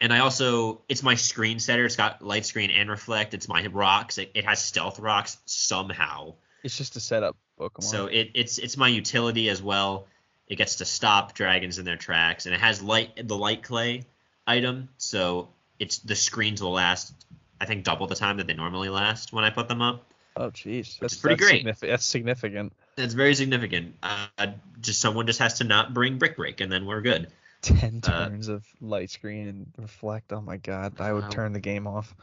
And 0.00 0.12
I 0.12 0.18
also, 0.18 0.82
it's 0.88 1.02
my 1.02 1.14
screen 1.14 1.58
setter. 1.58 1.86
It's 1.86 1.96
got 1.96 2.20
light 2.20 2.44
screen 2.44 2.70
and 2.70 2.90
reflect. 2.90 3.32
It's 3.32 3.48
my 3.48 3.66
rocks. 3.68 4.18
It, 4.18 4.32
it 4.34 4.44
has 4.44 4.62
stealth 4.62 4.98
rocks 4.98 5.38
somehow. 5.46 6.34
It's 6.62 6.76
just 6.76 6.96
a 6.96 7.00
setup 7.00 7.36
Pokemon. 7.58 7.84
So 7.84 8.06
it, 8.06 8.32
it's 8.34 8.58
it's 8.58 8.76
my 8.76 8.88
utility 8.88 9.48
as 9.48 9.62
well. 9.62 10.08
It 10.46 10.56
gets 10.56 10.76
to 10.76 10.84
stop 10.84 11.34
dragons 11.34 11.78
in 11.78 11.84
their 11.84 11.96
tracks, 11.96 12.46
and 12.46 12.54
it 12.54 12.60
has 12.60 12.82
light 12.82 13.28
the 13.28 13.36
light 13.36 13.62
clay 13.62 14.04
item. 14.46 14.88
So 14.98 15.48
it's 15.78 15.98
the 15.98 16.16
screens 16.16 16.62
will 16.62 16.72
last, 16.72 17.14
I 17.60 17.66
think, 17.66 17.84
double 17.84 18.06
the 18.06 18.16
time 18.16 18.38
that 18.38 18.46
they 18.46 18.54
normally 18.54 18.88
last 18.88 19.32
when 19.32 19.44
I 19.44 19.50
put 19.50 19.68
them 19.68 19.80
up. 19.80 20.10
Oh 20.36 20.50
jeez. 20.50 20.98
That's 20.98 21.16
pretty 21.16 21.36
that's 21.36 21.50
great. 21.50 21.64
signifi- 21.64 21.88
that's 21.90 22.06
significant. 22.06 22.72
That's 22.96 23.14
very 23.14 23.34
significant. 23.34 23.94
Uh, 24.02 24.46
just 24.80 25.00
someone 25.00 25.26
just 25.26 25.38
has 25.40 25.54
to 25.54 25.64
not 25.64 25.92
bring 25.94 26.18
brick 26.18 26.36
break, 26.36 26.60
and 26.60 26.70
then 26.70 26.86
we're 26.86 27.00
good. 27.00 27.28
Ten 27.62 28.00
Uh, 28.04 28.28
turns 28.28 28.48
of 28.48 28.64
light 28.80 29.10
screen 29.10 29.48
and 29.48 29.66
reflect. 29.78 30.32
Oh 30.32 30.40
my 30.40 30.58
god. 30.58 31.00
I 31.00 31.12
would 31.12 31.30
turn 31.30 31.52
the 31.52 31.60
game 31.60 31.86
off. 31.86 32.14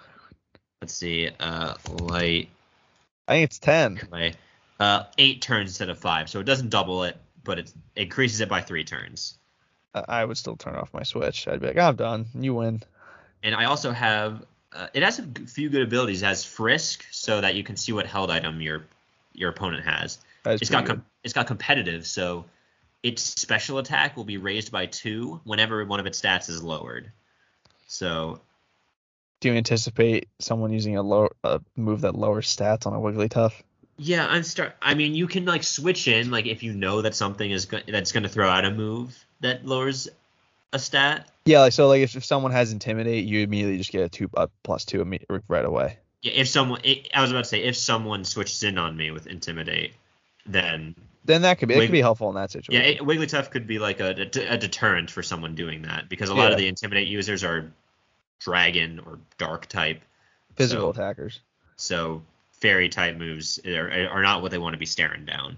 Let's 0.81 0.93
see. 0.93 1.29
Uh, 1.39 1.73
light 1.99 2.49
I 3.27 3.33
think 3.33 3.43
it's 3.45 3.59
ten. 3.59 3.97
play. 3.97 4.33
Uh, 4.79 5.03
eight 5.17 5.41
turns 5.41 5.69
instead 5.71 5.89
of 5.89 5.99
five, 5.99 6.29
so 6.29 6.39
it 6.39 6.43
doesn't 6.45 6.69
double 6.69 7.03
it, 7.03 7.15
but 7.43 7.59
it 7.59 7.71
increases 7.95 8.41
it 8.41 8.49
by 8.49 8.61
three 8.61 8.83
turns. 8.83 9.37
I 9.93 10.03
I 10.07 10.25
would 10.25 10.37
still 10.37 10.55
turn 10.55 10.75
off 10.75 10.93
my 10.93 11.03
Switch. 11.03 11.47
I'd 11.47 11.59
be 11.59 11.67
like, 11.67 11.77
I'm 11.77 11.95
done. 11.95 12.25
You 12.33 12.55
win. 12.55 12.81
And 13.43 13.55
I 13.55 13.65
also 13.65 13.91
have 13.91 14.43
uh, 14.73 14.87
it 14.93 15.03
has 15.03 15.19
a 15.19 15.23
few 15.23 15.69
good 15.69 15.81
abilities. 15.81 16.21
It 16.21 16.25
has 16.25 16.43
Frisk, 16.43 17.05
so 17.11 17.41
that 17.41 17.55
you 17.55 17.63
can 17.63 17.75
see 17.75 17.91
what 17.91 18.05
held 18.05 18.31
item 18.31 18.61
your 18.61 18.85
your 19.33 19.49
opponent 19.49 19.85
has. 19.85 20.19
It's 20.45 20.69
got 20.69 20.85
com- 20.85 21.05
it's 21.23 21.33
got 21.33 21.47
competitive, 21.47 22.05
so 22.05 22.45
its 23.03 23.21
special 23.23 23.77
attack 23.79 24.15
will 24.15 24.23
be 24.23 24.37
raised 24.37 24.71
by 24.71 24.85
two 24.85 25.41
whenever 25.43 25.83
one 25.85 25.99
of 25.99 26.05
its 26.05 26.21
stats 26.21 26.49
is 26.49 26.63
lowered. 26.63 27.11
So 27.87 28.39
Do 29.39 29.49
you 29.49 29.55
anticipate 29.55 30.29
someone 30.39 30.71
using 30.71 30.97
a 30.97 31.01
low 31.01 31.29
a 31.43 31.61
move 31.75 32.01
that 32.01 32.15
lowers 32.15 32.47
stats 32.55 32.85
on 32.85 32.93
a 32.93 32.99
Wigglytuff? 32.99 33.53
yeah, 33.97 34.25
I'm 34.27 34.43
start. 34.43 34.75
I 34.81 34.93
mean, 34.95 35.13
you 35.13 35.27
can 35.27 35.45
like 35.45 35.63
switch 35.63 36.07
in 36.07 36.31
like 36.31 36.45
if 36.45 36.63
you 36.63 36.73
know 36.73 37.01
that 37.01 37.13
something 37.15 37.49
is 37.49 37.65
go- 37.65 37.81
that's 37.87 38.11
going 38.11 38.23
to 38.23 38.29
throw 38.29 38.49
out 38.49 38.65
a 38.65 38.71
move 38.71 39.17
that 39.41 39.65
lowers 39.65 40.07
a 40.73 40.79
stat. 40.79 41.29
Yeah, 41.45 41.61
like 41.61 41.73
so 41.73 41.87
like 41.87 42.01
if, 42.01 42.15
if 42.15 42.23
someone 42.25 42.51
has 42.51 42.71
intimidate, 42.71 43.25
you 43.25 43.41
immediately 43.41 43.77
just 43.77 43.91
get 43.91 44.03
a 44.03 44.09
two 44.09 44.29
a 44.35 44.47
plus 44.63 44.85
two 44.85 45.03
right 45.47 45.65
away. 45.65 45.97
Yeah, 46.21 46.33
if 46.33 46.47
someone, 46.47 46.81
it, 46.83 47.09
I 47.15 47.21
was 47.21 47.31
about 47.31 47.45
to 47.45 47.49
say, 47.49 47.63
if 47.63 47.75
someone 47.75 48.25
switches 48.25 48.61
in 48.61 48.77
on 48.77 48.95
me 48.95 49.09
with 49.09 49.25
intimidate, 49.25 49.93
then 50.45 50.95
Then 51.25 51.41
that 51.41 51.57
could 51.57 51.67
be 51.67 51.75
Wig- 51.75 51.87
could 51.87 51.93
be 51.93 52.01
helpful 52.01 52.29
in 52.29 52.35
that 52.35 52.51
situation. 52.51 52.73
yeah, 52.83 52.87
it, 52.87 52.99
Wigglytuff 52.99 53.49
could 53.49 53.65
be 53.65 53.79
like 53.79 53.99
a, 53.99 54.09
a, 54.11 54.57
deterrent 54.57 55.09
for 55.09 55.23
someone 55.23 55.55
doing 55.55 55.81
that 55.83 56.09
because 56.09 56.29
a 56.29 56.35
lot 56.35 56.45
Yeah. 56.45 56.51
of 56.51 56.57
the 56.59 56.67
intimidate 56.67 57.07
users 57.07 57.43
are 57.43 57.71
dragon 58.39 58.99
or 58.99 59.17
dark 59.39 59.65
type. 59.65 60.01
Physical 60.55 60.93
so- 60.93 61.01
attackers. 61.01 61.39
So 61.75 62.21
fairy 62.51 62.89
type 62.89 63.17
moves 63.17 63.59
are, 63.65 64.07
are 64.11 64.21
not 64.21 64.43
what 64.43 64.51
they 64.51 64.59
want 64.59 64.73
to 64.73 64.79
be 64.79 64.85
staring 64.85 65.25
down. 65.25 65.57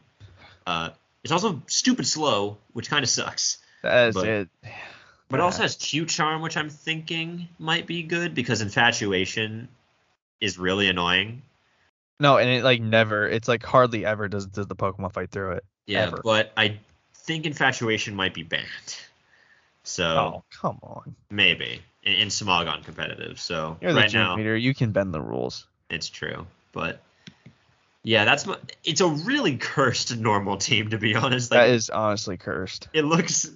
Uh, 0.66 0.92
it's 1.26 1.34
also 1.34 1.62
stupid 1.68 2.08
slow, 2.08 2.58
which 2.72 2.90
kind 2.90 3.04
of 3.04 3.10
sucks. 3.10 3.58
That 3.82 4.08
is 4.10 4.16
but- 4.16 4.28
it. 4.28 4.50
But 5.34 5.40
Yeah. 5.40 5.46
also 5.46 5.64
has 5.64 5.76
cute 5.76 6.10
charm, 6.10 6.44
which 6.44 6.58
I'm 6.58 6.70
thinking 6.70 7.50
might 7.58 7.88
be 7.88 8.04
good 8.04 8.36
because 8.36 8.62
infatuation 8.62 9.68
is 10.40 10.60
really 10.60 10.88
annoying. 10.90 11.42
No, 12.20 12.38
and 12.38 12.48
it 12.48 12.64
like 12.64 12.80
never. 12.82 13.28
It's 13.28 13.48
like 13.48 13.64
hardly 13.64 14.06
ever 14.06 14.28
does 14.28 14.46
does 14.46 14.68
the 14.68 14.76
Pokemon 14.76 15.12
fight 15.12 15.32
through 15.32 15.54
it. 15.54 15.66
Yeah, 15.88 16.02
Ever. 16.04 16.22
but 16.24 16.54
I 16.56 16.78
think 17.16 17.48
infatuation 17.48 18.14
might 18.14 18.36
be 18.36 18.44
banned. 18.44 18.68
So 19.82 20.06
Oh 20.06 20.44
come 20.52 20.78
on! 20.84 21.16
maybe 21.32 21.82
in, 22.04 22.14
in 22.14 22.28
Smogon 22.28 22.84
competitive. 22.84 23.40
So 23.40 23.78
You're 23.82 23.96
right 23.96 24.14
now 24.14 24.36
leader. 24.36 24.56
You 24.56 24.76
can 24.76 24.92
bend 24.92 25.16
the 25.16 25.22
rules. 25.22 25.66
it's 25.90 26.10
true, 26.10 26.46
but 26.74 27.02
yeah, 28.04 28.24
that's 28.26 28.46
my, 28.46 28.58
it's 28.84 29.02
a 29.02 29.08
really 29.08 29.58
cursed 29.58 30.16
normal 30.16 30.58
team 30.58 30.92
to 30.92 31.00
be 31.00 31.16
honest. 31.16 31.50
Like 31.50 31.62
that 31.62 31.70
is 31.72 31.90
honestly 31.90 32.38
cursed. 32.38 32.88
it 32.94 33.04
looks 33.04 33.50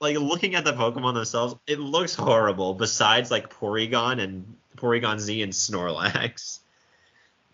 like 0.00 0.16
looking 0.18 0.54
at 0.54 0.64
the 0.64 0.72
Pokemon 0.72 1.14
themselves, 1.14 1.54
it 1.66 1.78
looks 1.78 2.14
horrible. 2.14 2.74
Besides 2.74 3.30
like 3.30 3.50
Porygon 3.50 4.20
and 4.22 4.56
Porygon 4.76 5.18
Z 5.18 5.42
and 5.42 5.52
Snorlax. 5.52 6.60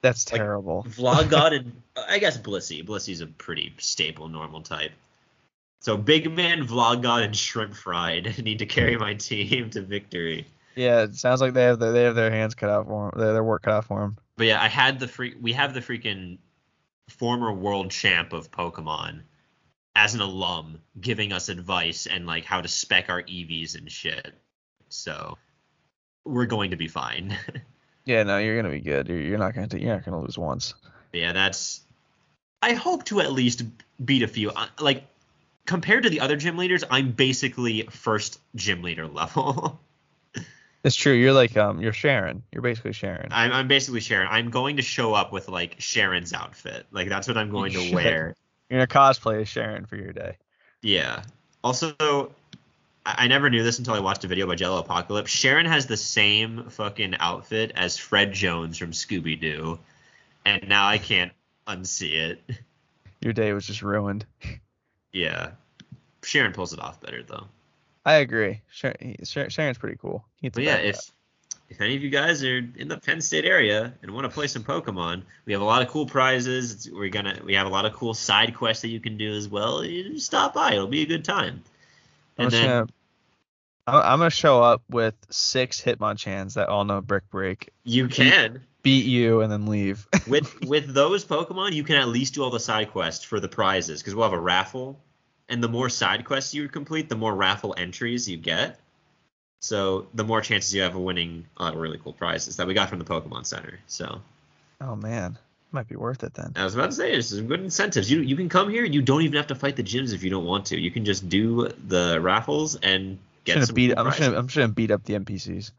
That's 0.00 0.30
Like, 0.32 0.40
terrible. 0.40 0.84
Vlogod 0.88 1.56
and 1.56 1.82
I 2.08 2.18
guess 2.18 2.36
Blissey. 2.36 2.84
Blissey's 2.84 3.20
a 3.20 3.26
pretty 3.26 3.72
staple 3.78 4.28
normal 4.28 4.62
type. 4.62 4.92
So 5.80 5.96
Big 5.96 6.30
Man, 6.30 6.66
Vlogod, 6.66 7.24
and 7.24 7.36
Shrimp 7.36 7.74
Fried 7.74 8.38
need 8.44 8.58
to 8.60 8.66
carry 8.66 8.96
my 8.96 9.14
team 9.14 9.70
to 9.70 9.82
victory. 9.82 10.46
Yeah, 10.74 11.02
it 11.02 11.16
sounds 11.16 11.40
like 11.40 11.52
they 11.54 11.64
have 11.64 11.78
their, 11.78 11.92
they 11.92 12.04
have 12.04 12.14
their 12.14 12.30
hands 12.30 12.54
cut 12.54 12.70
out 12.70 12.86
for 12.86 13.10
them. 13.10 13.20
Their, 13.20 13.32
their 13.34 13.44
work 13.44 13.62
cut 13.62 13.74
out 13.74 13.84
for 13.84 14.00
them. 14.00 14.16
But 14.36 14.46
yeah, 14.46 14.62
I 14.62 14.68
had 14.68 14.98
the 14.98 15.06
free. 15.08 15.34
We 15.40 15.52
have 15.52 15.74
the 15.74 15.80
freaking 15.80 16.38
former 17.08 17.52
world 17.52 17.90
champ 17.90 18.32
of 18.32 18.50
Pokemon 18.50 19.20
as 19.94 20.14
an 20.14 20.20
alum 20.20 20.80
giving 21.00 21.32
us 21.32 21.48
advice 21.48 22.06
and 22.06 22.26
like 22.26 22.44
how 22.44 22.60
to 22.60 22.68
spec 22.68 23.08
our 23.10 23.22
EVs 23.22 23.76
and 23.76 23.90
shit. 23.90 24.32
So 24.88 25.36
we're 26.24 26.46
going 26.46 26.70
to 26.70 26.76
be 26.76 26.88
fine. 26.88 27.36
Yeah, 28.04 28.24
no, 28.24 28.38
you're 28.38 28.56
gonna 28.56 28.74
be 28.74 28.80
good. 28.80 29.06
You're, 29.06 29.20
you're 29.20 29.38
not 29.38 29.54
gonna 29.54 29.68
you're 29.78 29.94
not 29.94 30.04
gonna 30.04 30.20
lose 30.20 30.36
once. 30.36 30.74
Yeah, 31.12 31.32
that's. 31.32 31.82
I 32.60 32.72
hope 32.72 33.04
to 33.04 33.20
at 33.20 33.30
least 33.30 33.62
beat 34.04 34.24
a 34.24 34.26
few. 34.26 34.50
Uh, 34.50 34.66
Like 34.80 35.04
compared 35.66 36.02
to 36.02 36.10
the 36.10 36.18
other 36.18 36.34
gym 36.34 36.56
leaders, 36.56 36.82
I'm 36.90 37.12
basically 37.12 37.82
first 37.90 38.40
gym 38.56 38.82
leader 38.82 39.06
level. 39.06 39.78
It's 40.84 40.96
true. 40.96 41.12
You're 41.12 41.32
like 41.32 41.56
um 41.56 41.80
you're 41.80 41.92
Cheren. 41.92 42.42
You're 42.50 42.62
basically 42.62 42.90
Cheren. 42.90 43.28
I'm, 43.30 43.52
I'm 43.52 43.68
basically 43.68 44.00
Cheren. 44.00 44.26
I'm 44.28 44.50
going 44.50 44.78
to 44.78 44.82
show 44.82 45.14
up 45.14 45.32
with 45.32 45.48
like 45.48 45.78
Cheren's 45.78 46.32
outfit. 46.32 46.86
Like 46.90 47.08
that's 47.08 47.28
what 47.28 47.36
I'm 47.38 47.50
going 47.50 47.70
You 47.70 47.78
to 47.78 47.84
should. 47.86 47.94
wear. 47.94 48.34
You're 48.72 48.86
gonna 48.86 49.10
cosplay 49.12 49.42
as 49.42 49.48
Cheren 49.48 49.86
for 49.86 49.96
your 49.96 50.14
day. 50.14 50.38
Yeah. 50.80 51.24
Also, 51.62 51.94
I 53.04 53.14
I 53.24 53.26
never 53.28 53.50
knew 53.50 53.62
this 53.62 53.78
until 53.78 53.92
I 53.92 54.00
watched 54.00 54.24
a 54.24 54.28
video 54.28 54.46
by 54.46 54.54
Jello 54.54 54.78
Apocalypse. 54.78 55.30
Cheren 55.30 55.66
has 55.66 55.86
the 55.86 55.98
same 55.98 56.70
fucking 56.70 57.16
outfit 57.20 57.72
as 57.76 57.98
Fred 57.98 58.32
Jones 58.32 58.78
from 58.78 58.92
Scooby 58.92 59.38
Doo, 59.38 59.78
and 60.46 60.66
now 60.68 60.86
I 60.88 60.96
can't 60.96 61.32
unsee 61.68 62.14
it. 62.14 62.42
Your 63.20 63.34
day 63.34 63.52
was 63.52 63.66
just 63.66 63.82
ruined. 63.82 64.24
Yeah. 65.14 65.50
Cheren 66.22 66.54
pulls 66.54 66.72
it 66.72 66.80
off 66.80 66.98
better 67.02 67.22
though. 67.22 67.44
I 68.06 68.14
agree. 68.14 68.62
Cheren, 68.74 68.98
he- 68.98 69.16
Cheren- 69.24 69.48
Cheren's 69.48 69.76
pretty 69.76 69.98
cool. 70.00 70.24
But 70.40 70.62
yeah, 70.62 70.76
if 70.76 70.98
if 71.72 71.80
any 71.80 71.96
of 71.96 72.02
you 72.02 72.10
guys 72.10 72.44
are 72.44 72.58
in 72.58 72.88
the 72.88 72.98
Penn 72.98 73.22
State 73.22 73.46
area 73.46 73.94
and 74.02 74.10
want 74.10 74.26
to 74.26 74.28
play 74.28 74.46
some 74.46 74.62
Pokemon, 74.62 75.22
we 75.46 75.54
have 75.54 75.62
a 75.62 75.64
lot 75.64 75.80
of 75.80 75.88
cool 75.88 76.04
prizes. 76.04 76.72
It's, 76.72 76.90
we're 76.90 77.08
gonna 77.08 77.40
we 77.42 77.54
have 77.54 77.66
a 77.66 77.70
lot 77.70 77.86
of 77.86 77.94
cool 77.94 78.12
side 78.12 78.54
quests 78.54 78.82
that 78.82 78.88
you 78.88 79.00
can 79.00 79.16
do 79.16 79.32
as 79.32 79.48
well. 79.48 79.82
You 79.82 80.10
just 80.10 80.26
stop 80.26 80.52
by; 80.52 80.74
it'll 80.74 80.86
be 80.86 81.00
a 81.00 81.06
good 81.06 81.24
time. 81.24 81.62
I'm 82.38 82.44
And 82.44 82.52
then 82.52 82.68
gonna 82.68 82.86
I'm 83.86 83.94
I'm 83.94 84.18
gonna 84.18 84.30
show 84.30 84.62
up 84.62 84.82
with 84.90 85.14
six 85.30 85.80
Hitmonchans 85.80 86.54
that 86.54 86.68
all 86.68 86.84
know 86.84 87.00
Brick 87.00 87.30
Break, 87.30 87.70
you 87.84 88.06
can 88.06 88.60
beat 88.82 89.06
you, 89.06 89.40
and 89.40 89.50
then 89.50 89.64
leave. 89.64 90.06
with 90.28 90.60
with 90.66 90.92
those 90.92 91.24
Pokemon, 91.24 91.72
you 91.72 91.84
can 91.84 91.96
at 91.96 92.08
least 92.08 92.34
do 92.34 92.42
all 92.42 92.50
the 92.50 92.60
side 92.60 92.90
quests 92.90 93.24
for 93.24 93.40
the 93.40 93.48
prizes 93.48 94.02
because 94.02 94.14
we'll 94.14 94.28
have 94.28 94.38
a 94.38 94.38
raffle, 94.38 95.00
and 95.48 95.64
the 95.64 95.70
more 95.70 95.88
side 95.88 96.26
quests 96.26 96.52
you 96.52 96.68
complete, 96.68 97.08
the 97.08 97.16
more 97.16 97.34
raffle 97.34 97.74
entries 97.78 98.28
you 98.28 98.36
get. 98.36 98.78
So 99.62 100.08
the 100.12 100.24
more 100.24 100.40
chances 100.40 100.74
you 100.74 100.82
have 100.82 100.96
of 100.96 101.00
winning 101.00 101.46
of 101.56 101.76
really 101.76 101.96
cool 101.96 102.12
prizes 102.12 102.56
that 102.56 102.66
we 102.66 102.74
got 102.74 102.88
from 102.88 102.98
the 102.98 103.04
Pokemon 103.04 103.46
Center. 103.46 103.78
So 103.86 104.20
oh 104.80 104.96
man, 104.96 105.38
might 105.70 105.88
be 105.88 105.94
worth 105.94 106.24
it 106.24 106.34
then. 106.34 106.52
I 106.56 106.64
was 106.64 106.74
about 106.74 106.90
to 106.90 106.96
say 106.96 107.12
there's 107.12 107.28
some 107.28 107.46
good 107.46 107.60
incentives. 107.60 108.10
You 108.10 108.22
you 108.22 108.34
can 108.34 108.48
come 108.48 108.68
here 108.68 108.84
and 108.84 108.92
you 108.92 109.02
don't 109.02 109.22
even 109.22 109.36
have 109.36 109.46
to 109.46 109.54
fight 109.54 109.76
the 109.76 109.84
gyms 109.84 110.12
if 110.12 110.24
you 110.24 110.30
don't 110.30 110.44
want 110.44 110.66
to. 110.66 110.80
You 110.80 110.90
can 110.90 111.04
just 111.04 111.28
do 111.28 111.68
the 111.86 112.20
raffles 112.20 112.74
and 112.74 113.10
I'm 113.12 113.18
get 113.44 113.54
just 113.54 113.68
some 113.68 113.74
beat. 113.74 113.94
cool 113.94 114.00
I'm 114.00 114.06
just 114.06 114.18
gonna, 114.18 114.36
I'm 114.36 114.46
just 114.48 114.56
gonna 114.56 114.72
beat 114.72 114.90
up 114.90 115.04
the 115.04 115.14
NPCs. 115.14 115.70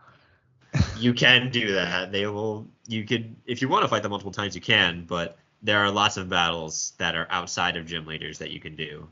You 0.97 1.13
can 1.25 1.51
do 1.51 1.73
that. 1.73 2.13
They 2.13 2.25
will. 2.25 2.65
You 2.87 3.03
could 3.03 3.35
if 3.45 3.61
you 3.61 3.67
want 3.67 3.83
to 3.83 3.89
fight 3.89 4.01
them 4.01 4.11
multiple 4.11 4.31
times. 4.31 4.55
You 4.55 4.61
can, 4.61 5.03
but 5.05 5.37
there 5.61 5.79
are 5.79 5.91
lots 5.91 6.15
of 6.15 6.29
battles 6.29 6.93
that 6.99 7.15
are 7.15 7.27
outside 7.29 7.75
of 7.75 7.85
gym 7.85 8.05
leaders 8.05 8.37
that 8.37 8.51
you 8.51 8.61
can 8.61 8.77
do. 8.77 9.09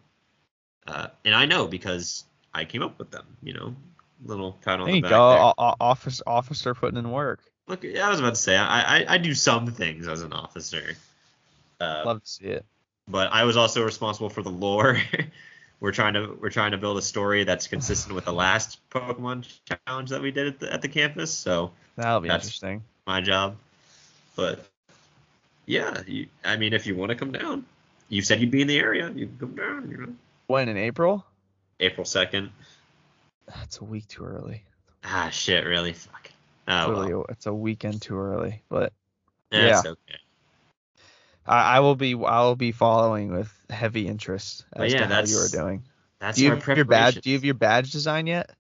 Uh, 0.88 1.08
and 1.26 1.36
I 1.36 1.46
know 1.46 1.68
because 1.68 2.24
I 2.54 2.64
came 2.64 2.82
up 2.82 2.98
with 2.98 3.12
them. 3.12 3.26
You 3.44 3.54
know, 3.54 3.76
little 4.24 4.54
pat 4.64 4.80
on 4.80 4.86
There 4.88 4.96
the 4.96 5.02
back. 5.02 5.10
go, 5.12 5.54
there. 5.58 5.74
office 5.80 6.22
officer 6.28 6.74
putting 6.76 6.98
in 6.98 7.12
work. 7.12 7.40
Look, 7.68 7.84
yeah, 7.84 8.08
I 8.08 8.10
was 8.10 8.20
about 8.20 8.36
to 8.36 8.42
say 8.42 8.56
I, 8.58 9.00
I 9.00 9.06
I 9.14 9.18
do 9.18 9.34
some 9.34 9.68
things 9.68 10.08
as 10.08 10.22
an 10.22 10.34
officer. 10.34 10.96
Uh, 11.80 12.04
Love 12.06 12.22
to 12.24 12.30
see 12.30 12.46
it. 12.46 12.66
but 13.08 13.32
I 13.32 13.44
was 13.46 13.58
also 13.58 13.84
responsible 13.84 14.30
for 14.30 14.42
the 14.44 14.50
lore. 14.52 14.98
we're 15.80 15.92
trying 15.92 16.14
to 16.16 16.38
we're 16.40 16.50
trying 16.50 16.72
to 16.72 16.78
build 16.78 16.98
a 16.98 17.02
story 17.02 17.44
that's 17.44 17.68
consistent 17.68 18.14
with 18.16 18.26
the 18.26 18.34
last 18.34 18.80
Pokemon 18.90 19.48
challenge 19.88 20.10
that 20.12 20.22
we 20.22 20.32
did 20.32 20.48
at 20.48 20.60
the 20.60 20.74
at 20.74 20.82
the 20.82 20.90
campus. 20.90 21.32
So 21.34 21.72
That'll 21.96 22.20
be 22.22 22.30
interesting. 22.30 22.84
my 23.08 23.22
job. 23.22 23.56
But 24.36 24.66
yeah, 25.66 26.02
you, 26.08 26.28
I 26.44 26.58
mean, 26.58 26.74
if 26.74 26.86
you 26.88 26.96
want 26.96 27.10
to 27.12 27.16
come 27.16 27.32
down, 27.32 27.66
you 28.10 28.22
said 28.22 28.42
you'd 28.42 28.52
be 28.52 28.62
in 28.62 28.68
the 28.68 28.78
area. 28.80 29.10
You 29.16 29.28
can 29.28 29.38
come 29.40 29.56
down. 29.56 29.90
You 29.92 29.98
know, 29.98 30.14
When 30.48 30.68
in 30.70 30.78
April? 30.78 31.26
April 31.80 32.06
second. 32.06 32.52
That's 33.48 33.80
a 33.80 33.84
week 33.84 34.08
too 34.08 34.24
early. 34.24 34.64
Ah, 35.04 35.30
shit, 35.32 35.66
really? 35.66 35.94
Fuck. 35.94 36.32
Oh, 36.68 36.86
Literally, 36.88 37.14
well. 37.16 37.26
it's 37.30 37.46
a 37.48 37.54
weekend 37.54 38.02
too 38.02 38.18
early. 38.18 38.62
But 38.70 38.94
That's 39.52 39.86
okay. 39.86 40.16
I, 41.46 41.78
I 41.78 41.80
will 41.80 41.96
be 41.96 42.14
I 42.14 42.42
will 42.42 42.56
be 42.56 42.72
following 42.72 43.34
with 43.34 43.52
heavy 43.70 44.08
interest 44.08 44.66
as 44.74 44.94
yeah, 44.94 45.08
to 45.08 45.14
how 45.14 45.22
you 45.24 45.38
are 45.40 45.48
doing. 45.50 45.84
That's 46.20 46.38
Do 46.38 46.44
you 46.46 46.52
have 46.56 46.78
your 46.78 46.86
badge? 46.86 47.16
Do 47.22 47.30
you 47.32 47.36
have 47.36 47.44
your 47.44 47.56
badge 47.56 47.92
design 47.92 48.28
yet? 48.28 48.52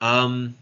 Um, 0.00 0.56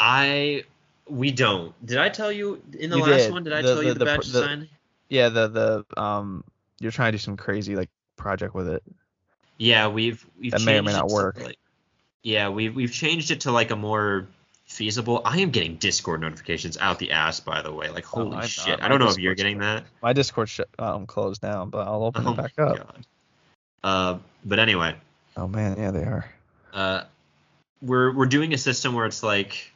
I 0.00 0.64
we 1.08 1.30
don't. 1.30 1.72
Did 1.86 1.98
I 1.98 2.08
tell 2.08 2.30
you 2.32 2.60
in 2.78 2.90
the 2.90 2.96
You 2.98 3.02
last 3.06 3.22
did. 3.24 3.32
one? 3.32 3.44
Did 3.44 3.52
I 3.52 3.62
The- 3.62 3.74
tell 3.74 3.82
you 3.82 3.88
the- 3.92 3.94
the, 3.94 3.98
the 4.00 4.04
badge 4.04 4.26
the- 4.26 4.40
design? 4.40 4.68
Yeah, 5.08 5.28
the 5.30 5.48
the 5.94 6.00
um 6.00 6.44
you're 6.80 6.92
trying 6.92 7.12
to 7.12 7.18
do 7.18 7.22
some 7.22 7.36
crazy 7.36 7.76
like 7.76 7.88
project 8.16 8.54
with 8.54 8.68
it. 8.68 8.82
Yeah, 9.58 9.88
we've 9.88 10.26
we've 10.38 10.52
That 10.52 10.62
may 10.62 10.78
or 10.78 10.82
may 10.82 10.92
not 10.92 11.08
work. 11.08 11.40
like- 11.40 11.58
yeah, 12.22 12.48
we've 12.48 12.74
we've 12.74 12.92
changed 12.92 13.30
it 13.30 13.40
to 13.42 13.52
like 13.52 13.70
a 13.70 13.76
more 13.76 14.26
feasible. 14.66 15.22
I 15.24 15.38
am 15.40 15.50
getting 15.50 15.76
Discord 15.76 16.20
notifications 16.20 16.76
out 16.76 16.98
the 16.98 17.12
ass, 17.12 17.40
by 17.40 17.62
the 17.62 17.72
way. 17.72 17.88
Like 17.90 18.04
holy 18.04 18.36
I'm 18.36 18.46
shit! 18.46 18.68
not. 18.68 18.82
I 18.82 18.88
don't 18.88 18.98
know 18.98 19.08
if 19.08 19.18
you're 19.18 19.34
getting 19.34 19.58
that. 19.58 19.84
My 20.02 20.12
Discord 20.12 20.48
sh- 20.48 20.60
um 20.78 21.06
closed 21.06 21.40
down, 21.40 21.70
but 21.70 21.86
I'll 21.86 22.04
open 22.04 22.26
Oh 22.26 22.32
it 22.32 22.36
back 22.36 22.58
up. 22.58 22.76
God. 22.76 23.06
Uh, 23.84 24.18
but 24.44 24.58
anyway, 24.58 24.94
Oh 25.36 25.46
man, 25.48 25.76
yeah 25.78 25.90
they 25.90 26.02
are. 26.04 26.26
uh, 26.72 27.04
we're 27.80 28.12
we're 28.12 28.26
doing 28.26 28.52
a 28.54 28.58
system 28.58 28.92
where 28.94 29.06
it's 29.06 29.22
like, 29.22 29.72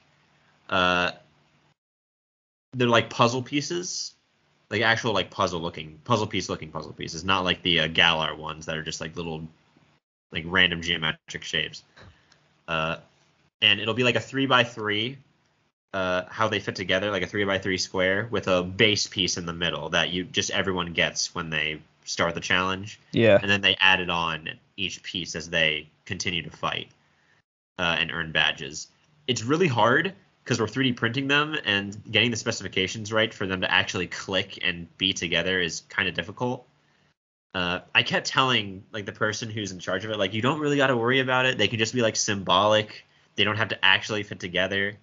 uh, 0.69 1.13
they're 2.75 2.89
like 2.89 3.11
puzzle 3.11 3.43
pieces 3.43 4.15
like 4.71 4.81
actual 4.83 5.13
like 5.13 5.31
puzzle 5.31 5.61
looking 5.61 6.01
puzzle 6.05 6.27
piece 6.27 6.49
looking 6.49 6.71
puzzle 6.71 6.93
pieces, 6.95 7.25
not 7.25 7.45
like 7.45 7.63
the 7.63 7.81
uh, 7.81 7.87
Galar 7.89 8.35
ones 8.35 8.65
that 8.67 8.77
are 8.77 8.83
just 8.83 9.01
like 9.03 9.15
little 9.17 9.47
like 10.33 10.45
random 10.47 10.81
geometric 10.81 11.45
shapes. 11.45 11.85
Uh, 12.69 12.97
and 13.61 13.81
it'll 13.81 13.95
be 13.95 14.05
like 14.05 14.17
a 14.17 14.21
three 14.21 14.47
by 14.47 14.65
three. 14.65 15.19
Uh, 15.95 16.25
how 16.31 16.49
they 16.49 16.59
fit 16.59 16.75
together, 16.75 17.11
like 17.11 17.23
a 17.23 17.27
three 17.27 17.45
by 17.45 17.59
three 17.59 17.77
square 17.77 18.27
with 18.31 18.49
a 18.49 18.63
base 18.63 19.07
piece 19.07 19.37
in 19.37 19.45
the 19.45 19.53
middle 19.53 19.91
that 19.91 20.09
you 20.09 20.25
just 20.25 20.51
everyone 20.51 20.95
gets 20.95 21.35
when 21.35 21.51
they 21.51 21.79
start 22.05 22.35
the 22.35 22.41
challenge 22.41 22.99
Yeah. 23.13 23.39
and 23.41 23.51
then 23.51 23.61
they 23.61 23.77
add 23.79 24.01
it 24.01 24.09
on 24.09 24.49
each 24.79 25.03
piece 25.03 25.37
as 25.37 25.51
they 25.51 25.89
continue 26.07 26.43
to 26.43 26.51
fight 26.51 26.89
uh, 27.79 27.97
and 27.99 28.11
earn 28.11 28.33
badges. 28.33 28.89
It's 29.27 29.45
really 29.45 29.69
hard 29.69 30.15
because 30.45 30.59
we're 30.59 30.67
3D 30.67 30.97
printing 30.97 31.29
them 31.29 31.57
and 31.65 31.97
getting 32.11 32.31
the 32.31 32.37
specifications 32.39 33.13
right 33.13 33.33
for 33.33 33.47
them 33.47 33.61
to 33.61 33.71
actually 33.71 34.07
click 34.07 34.59
and 34.63 34.89
be 34.97 35.13
together 35.13 35.61
is 35.61 35.83
kind 35.91 36.09
of 36.09 36.15
difficult. 36.15 36.67
Uh, 37.55 37.81
I 37.95 38.03
kept 38.03 38.27
telling 38.27 38.85
like 38.93 39.05
the 39.05 39.13
person 39.13 39.51
who's 39.51 39.73
in 39.73 39.79
charge 39.79 40.05
of 40.05 40.11
it, 40.11 40.19
like 40.19 40.33
you 40.33 40.41
don't 40.41 40.61
really 40.61 40.77
got 40.77 40.87
to 40.87 40.97
worry 40.97 41.21
about 41.21 41.45
it. 41.45 41.59
They 41.59 41.69
can 41.69 41.79
just 41.79 41.95
be 41.95 42.01
like 42.01 42.17
symbolic. 42.17 43.05
They 43.37 43.45
don't 43.45 43.57
have 43.57 43.69
to 43.69 43.85
actually 43.85 44.23
fit 44.23 44.41
together. 44.41 44.97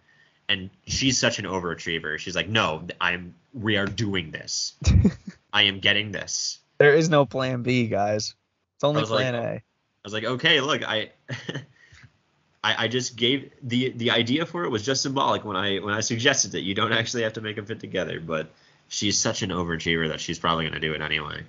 And 0.48 0.72
she's 0.88 1.20
such 1.20 1.38
an 1.38 1.46
overachiever. 1.46 2.18
She's 2.18 2.36
like, 2.36 2.50
no, 2.50 2.88
I'm. 3.00 3.36
We 3.54 3.78
are 3.78 3.86
doing 3.86 4.32
this. 4.32 4.74
I 5.54 5.64
am 5.64 5.80
getting 5.80 6.12
this. 6.12 6.60
There 6.80 6.96
is 6.96 7.10
no 7.10 7.26
plan 7.26 7.62
B, 7.62 7.88
guys. 7.88 8.36
It's 8.78 8.84
only 8.84 9.02
was 9.02 9.12
like, 9.12 9.20
plan 9.20 9.36
A. 9.36 9.48
I 9.48 9.62
was 10.04 10.14
like, 10.14 10.24
okay, 10.24 10.62
look, 10.62 10.88
I, 10.88 11.12
I, 12.64 12.86
I 12.86 12.88
just 12.88 13.16
gave 13.16 13.52
the 13.62 13.90
the 13.90 14.12
idea 14.12 14.46
for 14.46 14.64
it 14.64 14.70
was 14.70 14.84
just 14.84 15.04
symbolic 15.04 15.46
when 15.46 15.56
I 15.56 15.78
when 15.78 15.94
I 15.94 16.00
suggested 16.02 16.54
that 16.54 16.62
You 16.62 16.74
don't 16.74 16.94
actually 16.94 17.24
have 17.24 17.34
to 17.34 17.42
make 17.42 17.56
them 17.56 17.66
fit 17.66 17.80
together, 17.80 18.20
but 18.20 18.50
she's 18.88 19.18
such 19.18 19.44
an 19.44 19.50
overachiever 19.50 20.10
that 20.10 20.20
she's 20.20 20.40
probably 20.40 20.66
gonna 20.66 20.80
do 20.80 20.94
it 20.94 21.02
anyway. 21.02 21.44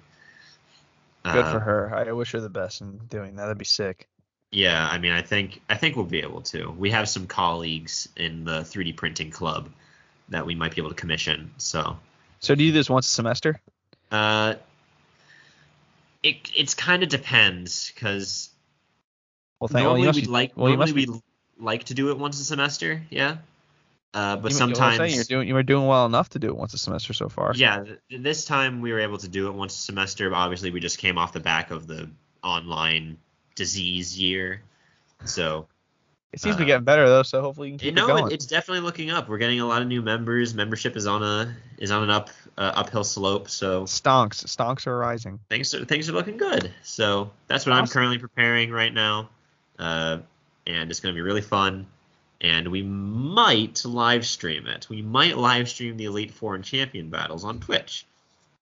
Good 1.32 1.46
for 1.46 1.60
her. 1.60 1.94
I 1.94 2.12
wish 2.12 2.32
her 2.32 2.40
the 2.40 2.48
best 2.48 2.80
in 2.80 2.98
doing 3.08 3.36
that. 3.36 3.42
That'd 3.42 3.58
be 3.58 3.64
sick. 3.64 4.08
Yeah, 4.52 4.86
I 4.90 4.98
mean, 4.98 5.12
I 5.12 5.22
think 5.22 5.60
I 5.68 5.76
think 5.76 5.96
we'll 5.96 6.04
be 6.06 6.20
able 6.22 6.42
to. 6.42 6.70
We 6.70 6.90
have 6.90 7.08
some 7.08 7.26
colleagues 7.26 8.08
in 8.16 8.44
the 8.44 8.60
3D 8.60 8.96
printing 8.96 9.30
club 9.30 9.70
that 10.28 10.44
we 10.46 10.54
might 10.54 10.74
be 10.74 10.80
able 10.80 10.90
to 10.90 10.96
commission. 10.96 11.52
So, 11.58 11.98
So 12.40 12.54
do 12.54 12.64
you 12.64 12.70
do 12.70 12.78
this 12.78 12.90
once 12.90 13.08
a 13.08 13.12
semester? 13.12 13.60
uh, 14.10 14.54
it 16.22 16.50
it's 16.56 16.74
kind 16.74 17.02
of 17.02 17.08
depends 17.08 17.92
because 17.94 18.50
Well, 19.60 19.68
thank 19.68 19.84
normally 19.84 20.00
you 20.00 20.06
must 20.06 20.16
we 20.16 20.22
be, 20.22 20.28
like 20.28 20.52
well, 20.56 20.68
normally 20.72 20.92
be, 20.92 21.06
we 21.06 21.20
like 21.60 21.84
to 21.84 21.94
do 21.94 22.10
it 22.10 22.18
once 22.18 22.40
a 22.40 22.44
semester, 22.44 23.02
yeah. 23.10 23.38
Uh, 24.12 24.36
but 24.36 24.50
you- 24.50 24.56
sometimes, 24.58 24.96
saying 24.96 25.14
you're 25.14 25.24
doing 25.24 25.46
you 25.48 25.54
were 25.54 25.62
doing 25.62 25.86
well 25.86 26.04
enough 26.06 26.28
to 26.30 26.38
do 26.40 26.48
it 26.48 26.56
once 26.56 26.74
a 26.74 26.78
semester 26.78 27.12
so 27.12 27.28
far. 27.28 27.52
yeah. 27.54 27.84
th- 27.84 28.22
This 28.22 28.44
time 28.44 28.80
we 28.80 28.92
were 28.92 28.98
able 29.00 29.18
to 29.18 29.28
do 29.28 29.46
it 29.48 29.54
once 29.54 29.76
a 29.76 29.80
semester. 29.80 30.28
But 30.30 30.36
obviously, 30.36 30.70
we 30.72 30.80
just 30.80 30.98
came 30.98 31.16
off 31.16 31.32
the 31.32 31.38
back 31.40 31.70
of 31.70 31.86
the 31.86 32.10
online 32.42 33.18
disease 33.54 34.18
year, 34.18 34.62
so 35.24 35.66
It 36.32 36.40
seems 36.40 36.56
to 36.56 36.62
uh, 36.62 36.64
be 36.64 36.66
getting 36.66 36.84
better 36.84 37.06
though, 37.08 37.22
so 37.22 37.40
hopefully 37.40 37.70
you 37.70 37.78
can 37.78 37.84
you 37.86 37.92
keep 37.92 37.98
it 37.98 38.00
know 38.00 38.06
going. 38.08 38.26
it, 38.26 38.32
it's 38.32 38.46
definitely 38.46 38.80
looking 38.80 39.10
up. 39.10 39.28
We're 39.28 39.38
getting 39.38 39.60
a 39.60 39.66
lot 39.66 39.82
of 39.82 39.88
new 39.88 40.02
members. 40.02 40.54
Membership 40.54 40.96
is 40.96 41.06
on 41.06 41.22
a 41.22 41.54
is 41.78 41.90
on 41.92 42.02
an 42.02 42.10
up 42.10 42.30
uh, 42.58 42.72
uphill 42.74 43.04
slope. 43.04 43.48
So 43.48 43.84
Stonks, 43.84 44.44
stonks 44.46 44.86
are 44.86 44.96
rising. 44.98 45.38
things 45.48 45.72
are 45.74 45.84
things 45.84 46.08
are 46.08 46.12
looking 46.14 46.36
good. 46.36 46.72
So 46.82 47.30
that's 47.46 47.64
what 47.66 47.74
I'm 47.74 47.86
currently 47.86 48.18
preparing 48.18 48.70
right 48.72 48.92
now, 48.92 49.28
uh, 49.78 50.18
and 50.66 50.90
it's 50.90 50.98
going 51.00 51.14
to 51.14 51.16
be 51.16 51.22
really 51.22 51.42
fun. 51.42 51.86
And 52.40 52.68
we 52.68 52.82
might 52.82 53.84
live 53.84 54.24
stream 54.26 54.66
it. 54.66 54.88
We 54.88 55.02
might 55.02 55.36
live 55.36 55.68
stream 55.68 55.96
the 55.96 56.06
Elite 56.06 56.32
Four 56.32 56.54
and 56.54 56.64
Champion 56.64 57.10
battles 57.10 57.44
on 57.44 57.60
Twitch, 57.60 58.06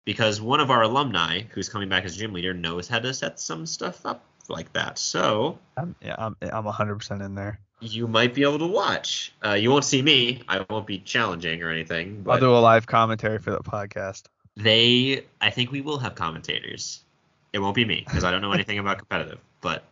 because 0.04 0.40
one 0.40 0.60
of 0.60 0.70
our 0.70 0.82
alumni, 0.82 1.42
who's 1.50 1.68
coming 1.68 1.88
back 1.88 2.04
as 2.04 2.16
gym 2.16 2.32
leader, 2.32 2.52
knows 2.54 2.88
how 2.88 2.98
to 2.98 3.14
set 3.14 3.38
some 3.38 3.66
stuff 3.66 4.04
up 4.04 4.24
like 4.48 4.72
that. 4.72 4.98
So 4.98 5.58
I'm, 5.76 5.94
yeah, 6.02 6.16
I'm 6.18 6.36
I'm 6.42 6.64
100% 6.64 7.24
in 7.24 7.34
there. 7.34 7.60
you 7.80 8.08
might 8.08 8.34
be 8.34 8.42
able 8.42 8.58
to 8.58 8.66
watch. 8.66 9.32
Uh, 9.44 9.52
you 9.52 9.70
won't 9.70 9.84
see 9.84 10.02
me. 10.02 10.42
I 10.48 10.64
won't 10.68 10.86
be 10.86 10.98
challenging 10.98 11.62
or 11.62 11.70
anything. 11.70 12.24
I'll 12.28 12.40
do 12.40 12.56
a 12.56 12.58
live 12.58 12.86
commentary 12.86 13.38
for 13.38 13.50
the 13.52 13.60
podcast. 13.60 14.24
they 14.56 15.24
i 15.40 15.50
think 15.50 15.70
we 15.70 15.80
will 15.80 15.98
have 15.98 16.16
commentators 16.16 17.04
it 17.52 17.60
won't 17.60 17.76
be 17.76 17.84
me 17.84 18.02
because 18.04 18.24
i 18.24 18.30
don't 18.32 18.42
know 18.42 18.50
anything 18.50 18.80
about 18.80 18.98
competitive 18.98 19.38
but 19.60 19.84